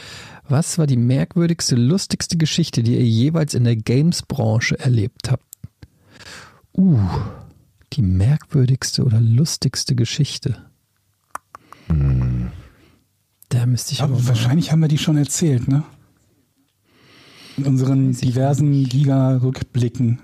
was 0.48 0.78
war 0.78 0.86
die 0.86 0.96
merkwürdigste, 0.96 1.76
lustigste 1.76 2.36
Geschichte, 2.36 2.82
die 2.82 2.94
ihr 2.94 3.04
jeweils 3.04 3.54
in 3.54 3.64
der 3.64 3.76
Games-Branche 3.76 4.78
erlebt 4.78 5.30
habt? 5.30 5.44
Uh, 6.76 7.00
die 7.92 8.02
merkwürdigste 8.02 9.04
oder 9.04 9.20
lustigste 9.20 9.94
Geschichte. 9.94 10.58
Da 13.48 13.66
müsste 13.66 13.92
ich 13.92 14.02
Aber 14.02 14.14
aber 14.14 14.22
mal- 14.22 14.28
wahrscheinlich 14.28 14.72
haben 14.72 14.80
wir 14.80 14.88
die 14.88 14.98
schon 14.98 15.16
erzählt, 15.16 15.68
ne? 15.68 15.84
In 17.56 17.64
unseren 17.64 18.12
diversen 18.12 18.84
Giga-Rückblicken. 18.84 20.20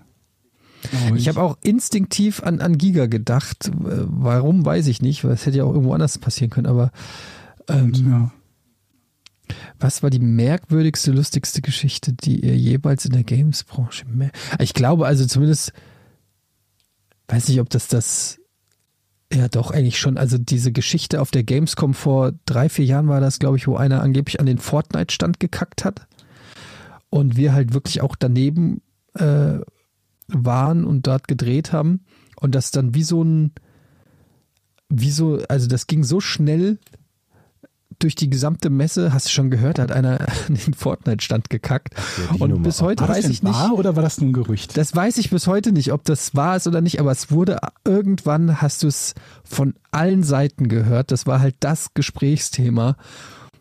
Glaub 0.90 1.16
Ich 1.16 1.28
habe 1.28 1.40
auch 1.40 1.56
instinktiv 1.62 2.42
an, 2.42 2.60
an 2.60 2.76
Giga 2.76 3.06
gedacht. 3.06 3.68
Äh, 3.68 4.04
Warum, 4.06 4.64
weiß 4.64 4.86
ich 4.88 5.00
nicht, 5.00 5.24
weil 5.24 5.32
es 5.32 5.46
hätte 5.46 5.59
ja 5.59 5.64
auch 5.64 5.72
irgendwo 5.72 5.94
anders 5.94 6.18
passieren 6.18 6.50
können. 6.50 6.66
Aber 6.66 6.90
ähm, 7.68 7.92
ja. 7.94 8.32
was 9.78 10.02
war 10.02 10.10
die 10.10 10.18
merkwürdigste, 10.18 11.12
lustigste 11.12 11.62
Geschichte, 11.62 12.12
die 12.12 12.40
ihr 12.40 12.56
jeweils 12.56 13.04
in 13.04 13.12
der 13.12 13.24
Games-Branche... 13.24 14.04
Ich 14.59 14.74
glaube 14.74 15.06
also 15.06 15.26
zumindest... 15.26 15.72
weiß 17.28 17.48
nicht, 17.48 17.60
ob 17.60 17.70
das 17.70 17.88
das, 17.88 18.38
ja 19.32 19.48
doch 19.48 19.70
eigentlich 19.70 19.98
schon, 19.98 20.18
also 20.18 20.36
diese 20.36 20.72
Geschichte 20.72 21.20
auf 21.20 21.30
der 21.30 21.44
Gamescom 21.44 21.94
vor 21.94 22.32
drei, 22.44 22.68
vier 22.68 22.84
Jahren 22.84 23.09
war 23.09 23.20
das, 23.20 23.38
glaube 23.38 23.56
ich, 23.56 23.66
wo 23.66 23.76
einer 23.76 24.02
angeblich 24.02 24.38
an 24.40 24.46
den 24.46 24.59
Fortnite-Stand 24.59 25.40
gekackt 25.40 25.84
hat. 25.84 26.06
Und 27.09 27.36
wir 27.36 27.52
halt 27.52 27.72
wirklich 27.72 28.00
auch 28.00 28.16
daneben 28.16 28.82
äh, 29.14 29.60
waren 30.32 30.84
und 30.84 31.06
dort 31.06 31.28
gedreht 31.28 31.72
haben. 31.72 32.04
Und 32.40 32.54
das 32.54 32.70
dann 32.70 32.94
wie 32.94 33.04
so 33.04 33.22
ein, 33.22 33.52
wie 34.88 35.10
so, 35.10 35.40
also 35.48 35.68
das 35.68 35.86
ging 35.86 36.04
so 36.04 36.20
schnell 36.20 36.78
durch 37.98 38.14
die 38.14 38.28
gesamte 38.28 38.68
Messe, 38.70 39.12
hast 39.12 39.26
du 39.26 39.30
schon 39.30 39.50
gehört, 39.50 39.78
hat 39.78 39.92
einer 39.92 40.20
an 40.48 40.54
den 40.54 40.74
Fortnite-Stand 40.74 41.50
gekackt. 41.50 41.94
Ja, 41.94 42.40
und 42.40 42.50
Nummer. 42.50 42.64
bis 42.64 42.82
heute 42.82 43.06
weiß 43.06 43.28
ich 43.28 43.42
nicht. 43.42 43.54
wahr 43.54 43.74
oder 43.74 43.96
war 43.96 44.02
das 44.02 44.20
nur 44.20 44.30
ein 44.30 44.32
Gerücht? 44.32 44.76
Das 44.76 44.94
weiß 44.94 45.18
ich 45.18 45.30
bis 45.30 45.46
heute 45.46 45.72
nicht, 45.72 45.92
ob 45.92 46.04
das 46.04 46.34
wahr 46.34 46.56
ist 46.56 46.66
oder 46.66 46.80
nicht, 46.80 47.00
aber 47.00 47.12
es 47.12 47.30
wurde 47.30 47.59
irgendwann 47.84 48.60
hast 48.60 48.82
du 48.82 48.88
es 48.88 49.14
von 49.44 49.74
allen 49.90 50.22
Seiten 50.22 50.68
gehört. 50.68 51.10
Das 51.10 51.26
war 51.26 51.40
halt 51.40 51.56
das 51.60 51.94
Gesprächsthema 51.94 52.96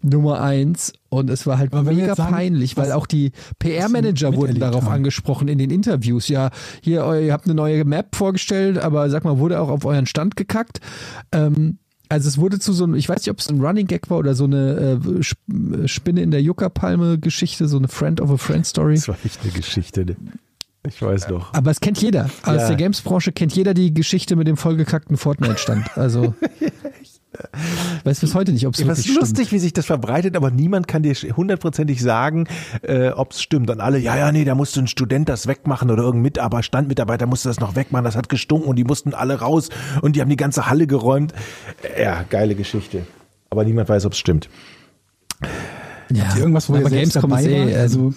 Nummer 0.01 0.41
eins 0.41 0.93
und 1.11 1.29
es 1.29 1.45
war 1.45 1.57
halt 1.59 1.73
Aber 1.73 1.91
mega 1.93 2.15
sagen, 2.15 2.33
peinlich, 2.33 2.77
weil 2.77 2.91
auch 2.93 3.05
die 3.05 3.31
PR-Manager 3.59 4.33
wurden 4.35 4.59
darauf 4.59 4.85
haben. 4.85 4.93
angesprochen 4.93 5.47
in 5.49 5.57
den 5.59 5.69
Interviews. 5.69 6.27
Ja, 6.29 6.49
hier, 6.81 7.03
ihr 7.19 7.33
habt 7.33 7.45
eine 7.45 7.53
neue 7.53 7.85
Map 7.85 8.15
vorgestellt, 8.15 8.77
aber 8.79 9.09
sag 9.09 9.23
mal, 9.25 9.37
wurde 9.37 9.59
auch 9.59 9.69
auf 9.69 9.85
euren 9.85 10.05
Stand 10.07 10.35
gekackt? 10.37 10.79
Ähm, 11.31 11.77
also 12.09 12.27
es 12.27 12.37
wurde 12.37 12.59
zu 12.59 12.73
so 12.73 12.85
einem, 12.85 12.95
ich 12.95 13.07
weiß 13.07 13.17
nicht, 13.19 13.29
ob 13.29 13.39
es 13.39 13.49
ein 13.49 13.61
Running 13.61 13.87
Gag 13.87 14.09
war 14.09 14.17
oder 14.17 14.35
so 14.35 14.45
eine 14.45 14.99
äh, 15.05 15.19
Sp- 15.23 15.85
Spinne 15.87 16.21
in 16.21 16.31
der 16.31 16.41
Juckerpalme-Geschichte, 16.41 17.67
so 17.67 17.77
eine 17.77 17.87
Friend 17.87 18.19
of 18.21 18.31
a 18.31 18.37
Friend 18.37 18.65
Story. 18.65 18.95
Das 18.95 19.07
war 19.07 19.17
echt 19.23 19.41
eine 19.43 19.51
Geschichte. 19.51 20.05
Ne? 20.05 20.15
Ich 20.87 21.01
weiß 21.01 21.27
doch. 21.27 21.53
Aber 21.53 21.69
es 21.69 21.79
kennt 21.79 22.01
jeder. 22.01 22.25
Aus 22.43 22.61
Ja. 22.61 22.67
der 22.69 22.75
Games-Branche 22.75 23.31
kennt 23.31 23.53
jeder 23.55 23.73
die 23.75 23.93
Geschichte 23.93 24.35
mit 24.35 24.47
dem 24.47 24.57
vollgekackten 24.57 25.15
Fortnite-Stand. 25.15 25.95
Also, 25.95 26.33
weiß 28.03 28.19
bis 28.19 28.33
heute 28.33 28.51
nicht, 28.51 28.65
ob 28.65 28.73
es 28.73 28.79
Ja, 28.79 28.87
was 28.87 28.99
wirklich 28.99 29.15
lustig, 29.15 29.37
stimmt. 29.47 29.51
wie 29.51 29.59
sich 29.59 29.73
das 29.73 29.85
verbreitet, 29.85 30.35
aber 30.35 30.49
niemand 30.49 30.87
kann 30.87 31.03
dir 31.03 31.13
hundertprozentig 31.13 32.01
sagen, 32.01 32.47
äh, 32.81 33.09
ob 33.09 33.31
es 33.33 33.41
stimmt. 33.43 33.69
Und 33.69 33.79
alle, 33.79 33.99
ja, 33.99 34.17
ja, 34.17 34.31
nee, 34.31 34.43
da 34.43 34.55
musste 34.55 34.79
ein 34.79 34.87
Student 34.87 35.29
das 35.29 35.45
wegmachen 35.47 35.91
oder 35.91 36.01
irgendein 36.01 36.23
Mitarbeiter, 36.23 36.63
Standmitarbeiter 36.63 37.27
musste 37.27 37.49
das 37.49 37.59
noch 37.59 37.75
wegmachen, 37.75 38.03
das 38.05 38.15
hat 38.15 38.27
gestunken 38.29 38.67
und 38.67 38.75
die 38.75 38.83
mussten 38.83 39.13
alle 39.13 39.35
raus 39.39 39.69
und 40.01 40.15
die 40.15 40.21
haben 40.21 40.29
die 40.29 40.35
ganze 40.35 40.67
Halle 40.67 40.87
geräumt. 40.87 41.31
Ja, 41.99 42.23
geile 42.29 42.55
Geschichte. 42.55 43.05
Aber 43.51 43.63
niemand 43.65 43.87
weiß, 43.87 44.05
ob 44.05 44.13
es 44.13 44.17
stimmt. 44.19 44.49
Ja. 46.11 46.23
Habt 46.25 46.35
ihr 46.35 46.41
irgendwas, 46.41 46.69
wo 46.69 46.75
ihr 46.75 46.89
selbst 46.89 47.13
Gamescom 47.13 47.29
dabei 47.29 47.43
ist 47.43 47.49
eh, 47.51 47.75
also, 47.77 48.05
also 48.07 48.13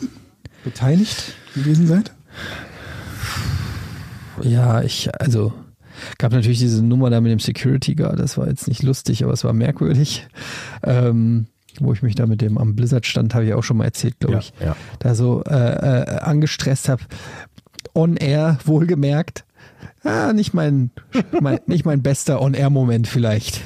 beteiligt 0.64 1.34
gewesen 1.54 1.86
seid? 1.86 2.13
Ja, 4.42 4.82
ich, 4.82 5.08
also, 5.20 5.52
gab 6.18 6.32
natürlich 6.32 6.58
diese 6.58 6.84
Nummer 6.84 7.10
da 7.10 7.20
mit 7.20 7.32
dem 7.32 7.38
Security 7.38 7.94
Guard, 7.94 8.18
das 8.18 8.36
war 8.36 8.48
jetzt 8.48 8.68
nicht 8.68 8.82
lustig, 8.82 9.22
aber 9.24 9.32
es 9.32 9.44
war 9.44 9.52
merkwürdig. 9.52 10.26
Ähm, 10.82 11.46
wo 11.80 11.92
ich 11.92 12.02
mich 12.02 12.14
da 12.14 12.26
mit 12.26 12.40
dem 12.40 12.56
am 12.56 12.76
Blizzard-Stand, 12.76 13.34
habe 13.34 13.46
ich 13.46 13.54
auch 13.54 13.64
schon 13.64 13.76
mal 13.78 13.84
erzählt, 13.84 14.20
glaube 14.20 14.34
Ja, 14.34 14.40
ich, 14.40 14.52
ja. 14.60 14.76
da 15.00 15.14
so 15.14 15.42
äh, 15.44 15.54
äh, 15.54 16.18
angestresst 16.20 16.88
habe. 16.88 17.02
On 17.94 18.16
Air, 18.16 18.58
wohlgemerkt. 18.64 19.44
Ah, 20.04 20.32
nicht 20.32 20.54
mein, 20.54 20.90
mein, 21.40 21.58
nicht 21.66 21.84
mein 21.84 22.02
bester 22.02 22.40
On-Air-Moment 22.40 23.08
vielleicht. 23.08 23.60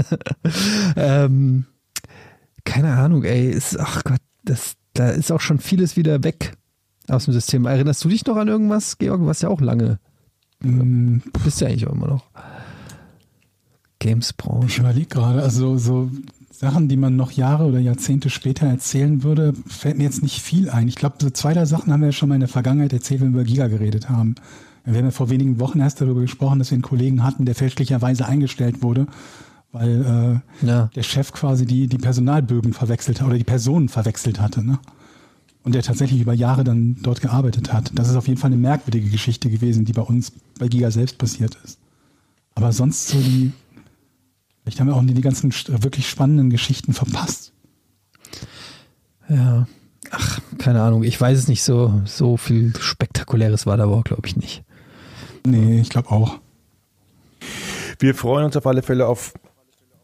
ähm, 0.96 1.66
keine 2.64 2.94
Ahnung, 2.94 3.24
ey, 3.24 3.48
ist, 3.48 3.78
ach 3.78 4.04
Gott, 4.04 4.20
das, 4.44 4.74
da 4.92 5.10
ist 5.10 5.32
auch 5.32 5.40
schon 5.40 5.58
vieles 5.58 5.96
wieder 5.96 6.24
weg 6.24 6.52
aus 7.08 7.24
dem 7.26 7.34
System. 7.34 7.66
Erinnerst 7.66 8.04
du 8.04 8.08
dich 8.08 8.24
noch 8.26 8.36
an 8.36 8.48
irgendwas, 8.48 8.98
Georg? 8.98 9.20
Du 9.20 9.26
warst 9.26 9.42
ja 9.42 9.48
auch 9.48 9.60
lange, 9.60 9.98
Hm, 10.62 11.22
bist 11.44 11.60
ja 11.60 11.68
eigentlich 11.68 11.86
auch 11.86 11.92
immer 11.92 12.08
noch. 12.08 12.24
Games-Branche. 14.00 14.66
Ich 14.68 14.78
überlege 14.78 15.06
gerade, 15.06 15.42
also 15.42 15.76
so 15.76 16.10
Sachen, 16.50 16.88
die 16.88 16.96
man 16.96 17.16
noch 17.16 17.32
Jahre 17.32 17.64
oder 17.64 17.78
Jahrzehnte 17.78 18.30
später 18.30 18.66
erzählen 18.66 19.22
würde, 19.22 19.54
fällt 19.66 19.98
mir 19.98 20.04
jetzt 20.04 20.22
nicht 20.22 20.40
viel 20.40 20.70
ein. 20.70 20.88
Ich 20.88 20.96
glaube, 20.96 21.16
so 21.20 21.30
zwei, 21.30 21.52
drei 21.52 21.64
Sachen 21.66 21.92
haben 21.92 22.00
wir 22.00 22.08
ja 22.08 22.12
schon 22.12 22.28
mal 22.28 22.34
in 22.36 22.40
der 22.40 22.48
Vergangenheit 22.48 22.92
erzählt, 22.92 23.20
wenn 23.20 23.32
wir 23.32 23.40
über 23.40 23.44
Giga 23.48 23.68
geredet 23.68 24.08
haben. 24.08 24.34
Wir 24.84 24.96
haben 24.98 25.04
ja 25.04 25.10
vor 25.10 25.30
wenigen 25.30 25.60
Wochen 25.60 25.80
erst 25.80 26.00
darüber 26.00 26.20
gesprochen, 26.20 26.58
dass 26.58 26.70
wir 26.70 26.76
einen 26.76 26.82
Kollegen 26.82 27.22
hatten, 27.22 27.44
der 27.44 27.54
fälschlicherweise 27.54 28.26
eingestellt 28.26 28.82
wurde, 28.82 29.06
weil 29.72 30.40
äh, 30.62 30.66
Ja. 30.66 30.90
der 30.94 31.02
Chef 31.02 31.32
quasi 31.32 31.66
die, 31.66 31.88
die 31.88 31.98
Personalbögen 31.98 32.72
verwechselt 32.72 33.22
oder 33.22 33.36
die 33.36 33.44
Personen 33.44 33.88
verwechselt 33.88 34.40
hatte. 34.40 34.64
Ne? 34.64 34.78
Und 35.68 35.74
der 35.74 35.82
tatsächlich 35.82 36.22
über 36.22 36.32
Jahre 36.32 36.64
dann 36.64 36.96
dort 37.02 37.20
gearbeitet 37.20 37.74
hat. 37.74 37.90
Das 37.94 38.08
ist 38.08 38.16
auf 38.16 38.26
jeden 38.26 38.40
Fall 38.40 38.48
eine 38.48 38.56
merkwürdige 38.56 39.10
Geschichte 39.10 39.50
gewesen, 39.50 39.84
die 39.84 39.92
bei 39.92 40.00
uns 40.00 40.32
bei 40.58 40.66
Giga 40.66 40.90
selbst 40.90 41.18
passiert 41.18 41.58
ist. 41.62 41.78
Aber 42.54 42.72
sonst 42.72 43.08
so 43.08 43.20
die, 43.20 43.52
vielleicht 44.62 44.80
haben 44.80 44.86
wir 44.86 44.96
auch 44.96 45.04
die, 45.04 45.12
die 45.12 45.20
ganzen 45.20 45.52
wirklich 45.52 46.08
spannenden 46.08 46.48
Geschichten 46.48 46.94
verpasst. 46.94 47.52
Ja. 49.28 49.68
Ach, 50.10 50.40
keine 50.56 50.80
Ahnung. 50.80 51.02
Ich 51.02 51.20
weiß 51.20 51.38
es 51.38 51.48
nicht 51.48 51.62
so, 51.62 52.00
so 52.06 52.38
viel 52.38 52.72
Spektakuläres 52.80 53.66
war 53.66 53.76
da 53.76 53.84
aber 53.84 53.98
auch, 53.98 54.04
glaube 54.04 54.26
ich, 54.26 54.36
nicht. 54.36 54.64
Nee, 55.46 55.82
ich 55.82 55.90
glaube 55.90 56.10
auch. 56.10 56.40
Wir 57.98 58.14
freuen 58.14 58.46
uns 58.46 58.56
auf 58.56 58.66
alle 58.66 58.80
Fälle 58.80 59.06
auf 59.06 59.34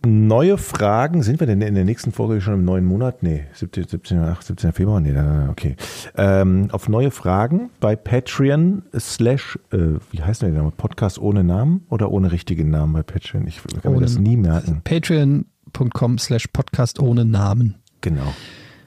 neue 0.04 0.58
Fragen. 0.58 1.22
Sind 1.22 1.40
wir 1.40 1.46
denn 1.46 1.60
in 1.60 1.74
der 1.74 1.84
nächsten 1.84 2.12
Folge 2.12 2.40
schon 2.40 2.54
im 2.54 2.64
neuen 2.64 2.84
Monat? 2.84 3.22
Nee, 3.22 3.44
17, 3.54 3.88
17, 3.88 4.18
ach, 4.20 4.42
17. 4.42 4.72
Februar? 4.72 5.00
Nee, 5.00 5.14
okay. 5.50 5.76
Ähm, 6.16 6.68
auf 6.72 6.88
neue 6.88 7.10
Fragen 7.10 7.70
bei 7.80 7.96
Patreon 7.96 8.82
slash, 8.98 9.58
äh, 9.72 9.98
wie 10.10 10.22
heißt 10.22 10.42
denn 10.42 10.52
der 10.52 10.62
Name? 10.62 10.72
Podcast 10.76 11.18
ohne 11.18 11.44
Namen 11.44 11.84
oder 11.88 12.10
ohne 12.10 12.32
richtigen 12.32 12.70
Namen 12.70 12.92
bei 12.92 13.02
Patreon? 13.02 13.46
Ich 13.46 13.60
kann 13.82 13.92
mir 13.92 13.96
Ohne- 13.98 14.06
das 14.06 14.18
nie 14.18 14.36
merken. 14.36 14.80
Patreon.com 14.84 16.18
slash 16.18 16.46
Podcast 16.48 17.00
ohne 17.00 17.24
Namen. 17.24 17.76
Genau. 18.00 18.32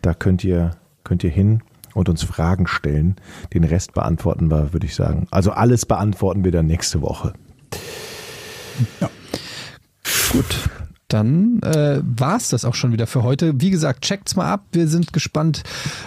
Da 0.01 0.13
könnt 0.13 0.43
ihr, 0.43 0.71
könnt 1.03 1.23
ihr 1.23 1.29
hin 1.31 1.61
und 1.93 2.09
uns 2.09 2.23
Fragen 2.23 2.67
stellen. 2.67 3.15
Den 3.53 3.63
Rest 3.63 3.93
beantworten 3.93 4.51
wir, 4.51 4.73
würde 4.73 4.85
ich 4.85 4.93
sagen. 4.95 5.27
Also 5.31 5.51
alles 5.51 5.85
beantworten 5.85 6.43
wir 6.43 6.51
dann 6.51 6.67
nächste 6.67 7.01
Woche. 7.01 7.33
Gut. 10.31 10.69
Dann 11.07 11.61
äh, 11.61 12.01
war 12.03 12.37
es 12.37 12.49
das 12.49 12.65
auch 12.65 12.75
schon 12.75 12.91
wieder 12.91 13.07
für 13.07 13.23
heute. 13.23 13.61
Wie 13.61 13.69
gesagt, 13.69 14.03
checkt's 14.03 14.35
mal 14.35 14.51
ab. 14.51 14.65
Wir 14.71 14.87
sind 14.87 15.13
gespannt, 15.13 15.63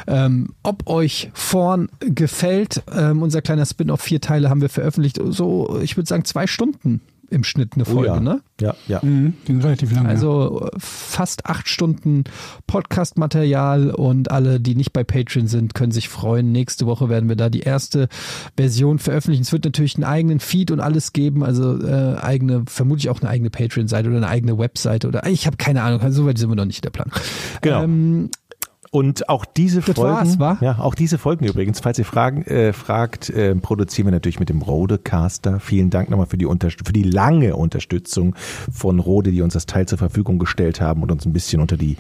ähm, 0.07 0.51
ob 0.63 0.87
euch 0.89 1.31
Vorn 1.33 1.89
gefällt. 2.01 2.83
Ähm, 2.95 3.23
unser 3.23 3.41
kleiner 3.41 3.65
Spin-off, 3.65 4.03
vier 4.03 4.21
Teile 4.21 4.51
haben 4.51 4.61
wir 4.61 4.69
veröffentlicht. 4.69 5.19
So, 5.23 5.81
ich 5.83 5.97
würde 5.97 6.09
sagen, 6.09 6.25
zwei 6.25 6.47
Stunden 6.47 7.01
im 7.31 7.44
Schnitt 7.44 7.74
eine 7.74 7.85
Folge, 7.85 8.11
oh 8.11 8.15
ja. 8.15 8.20
ne? 8.20 8.40
Ja, 8.61 8.74
ja. 8.89 9.01
Mhm, 9.02 9.35
ging 9.44 9.61
relativ 9.61 9.93
lange. 9.93 10.09
Also 10.09 10.69
äh, 10.73 10.77
fast 10.78 11.47
acht 11.47 11.69
Stunden 11.69 12.24
Podcast-Material 12.66 13.90
und 13.90 14.31
alle, 14.31 14.61
die 14.61 14.74
nicht 14.74 14.93
bei 14.93 15.05
Patreon 15.05 15.47
sind, 15.47 15.74
können 15.74 15.93
sich 15.93 16.09
freuen. 16.09 16.52
Nächste 16.52 16.86
Woche 16.86 17.09
werden 17.09 17.28
wir 17.28 17.36
da 17.36 17.48
die 17.48 17.61
erste 17.61 18.09
Version 18.57 18.98
veröffentlichen. 18.98 19.43
Es 19.43 19.52
wird 19.52 19.65
natürlich 19.65 19.94
einen 19.97 20.05
eigenen 20.05 20.40
Feed 20.40 20.70
und 20.70 20.81
alles 20.81 21.12
geben, 21.12 21.44
also 21.44 21.81
äh, 21.81 22.16
eigene, 22.20 22.65
vermutlich 22.66 23.09
auch 23.09 23.20
eine 23.20 23.31
eigene 23.31 23.51
Patreon-Seite 23.51 24.09
oder 24.09 24.19
eine 24.19 24.28
eigene 24.28 24.59
Webseite 24.59 25.09
oder 25.09 25.27
ich 25.27 25.47
habe 25.47 25.57
keine 25.57 25.82
Ahnung, 25.82 26.01
also 26.01 26.23
soweit 26.23 26.39
sind 26.39 26.51
wir 26.51 26.57
noch 26.57 26.65
nicht 26.65 26.85
der 26.85 26.90
Plan. 26.90 27.11
Genau. 27.62 27.85
Ähm, 27.85 28.31
Und 28.93 29.29
auch 29.29 29.45
diese 29.45 29.83
Das 29.83 29.95
Folgen, 29.95 30.17
war's, 30.17 30.39
wa? 30.41 30.59
ja, 30.61 30.81
auch 30.81 30.97
diese 30.97 31.17
Folgen 31.17 31.45
übrigens, 31.47 31.79
falls 31.79 31.97
ihr 32.01 32.05
Fragen 32.05 32.43
äh, 32.43 32.73
fragt, 32.73 33.31
äh, 33.31 33.55
produzieren 33.55 34.09
wir 34.09 34.12
natürlich 34.12 34.41
mit 34.41 34.49
dem 34.49 34.62
Rodecaster. 34.62 35.61
Vielen 35.61 35.91
Dank 35.91 36.11
nochmal 36.11 36.27
für 36.27 36.37
die 36.37 36.47
Unterst 36.47 36.79
für 36.85 36.93
die 36.93 37.05
lange 37.05 37.55
Unterstützung 37.55 38.35
von 38.73 38.99
Rode, 38.99 39.31
die 39.31 39.43
uns 39.43 39.55
das 39.55 39.67
Teil 39.67 39.87
zur 39.87 39.99
Verfügung 39.99 40.41
gestellt 40.41 40.81
haben 40.81 41.05
und 41.05 41.12
uns 41.12 41.25
ein 41.25 41.33
bisschen 41.33 41.61
unter 41.61 41.77
die 41.77 41.99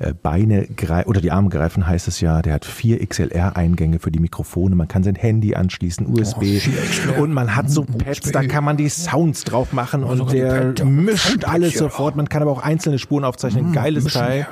äh, 0.00 0.14
Beine 0.20 0.66
oder 1.06 1.20
die 1.20 1.30
Arme 1.30 1.48
greifen, 1.48 1.86
heißt 1.86 2.08
es 2.08 2.20
ja. 2.20 2.42
Der 2.42 2.54
hat 2.54 2.64
vier 2.64 3.06
XLR-Eingänge 3.06 4.00
für 4.00 4.10
die 4.10 4.18
Mikrofone. 4.18 4.74
Man 4.74 4.88
kann 4.88 5.04
sein 5.04 5.14
Handy 5.14 5.54
anschließen, 5.54 6.08
USB 6.08 6.60
und 7.20 7.32
man 7.32 7.54
hat 7.54 7.70
so 7.70 7.84
Pads, 7.84 8.32
da 8.32 8.42
kann 8.42 8.64
man 8.64 8.76
die 8.76 8.88
Sounds 8.88 9.44
drauf 9.44 9.72
machen 9.72 10.02
und 10.02 10.32
der 10.32 10.74
mischt 10.84 11.44
alles 11.44 11.74
sofort. 11.74 12.16
Man 12.16 12.28
kann 12.28 12.42
aber 12.42 12.50
auch 12.50 12.62
einzelne 12.62 12.98
Spuren 12.98 13.22
aufzeichnen. 13.22 13.72
Geiles 13.72 14.06
Teil. 14.06 14.48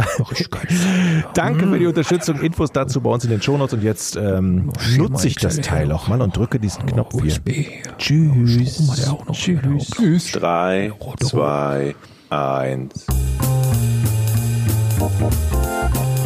Danke 1.34 1.66
für 1.66 1.78
die 1.78 1.86
Unterstützung. 1.86 2.40
Infos 2.40 2.72
dazu 2.72 3.00
bei 3.00 3.10
uns 3.10 3.24
in 3.24 3.30
den 3.30 3.42
Shownotes. 3.42 3.74
Und 3.74 3.82
jetzt 3.82 4.16
ähm, 4.16 4.72
nutze 4.96 5.28
ich 5.28 5.36
das 5.36 5.56
Teil 5.56 5.92
auch 5.92 6.08
mal 6.08 6.20
und 6.20 6.36
drücke 6.36 6.58
diesen 6.58 6.86
Knopf 6.86 7.14
hier. 7.22 7.34
Tschüss. 7.98 8.90
Tschüss. 9.32 9.90
Tschüss. 9.90 10.32
Drei, 10.32 10.92
zwei, 11.20 11.94
eins. 12.30 13.06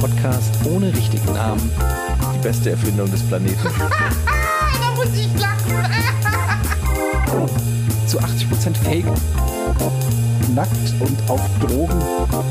Podcast 0.00 0.54
ohne 0.64 0.92
richtigen 0.92 1.32
Namen. 1.32 1.70
Die 2.34 2.42
beste 2.42 2.70
Erfindung 2.70 3.10
des 3.10 3.22
Planeten. 3.22 3.56
Da 4.80 4.90
muss 4.96 5.08
ich 5.16 5.28
lachen. 5.40 5.74
Zu 8.06 8.18
80% 8.18 8.74
Fake. 8.84 9.06
Nackt 10.52 10.70
und 11.00 11.30
auf 11.30 11.40
Drogen. 11.60 12.00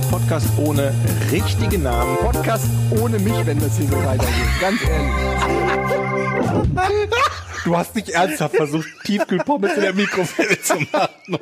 Podcast 0.10 0.48
ohne 0.58 0.94
richtigen 1.32 1.84
Namen. 1.84 2.18
Podcast 2.18 2.66
ohne 3.00 3.20
mich, 3.20 3.46
wenn 3.46 3.60
das 3.60 3.78
hier 3.78 3.88
so 3.88 3.98
weitergeht. 4.04 4.62
Ganz 4.62 4.82
ehrlich. 4.84 5.14
Du 7.64 7.78
hast 7.78 7.96
nicht 7.96 8.10
ernsthaft 8.10 8.56
versucht, 8.56 8.88
Tiefkühlpommes 9.06 9.74
in 9.76 9.82
der 9.82 9.94
Mikrowelle 9.94 10.62
zu 10.62 10.76
machen. 10.92 11.40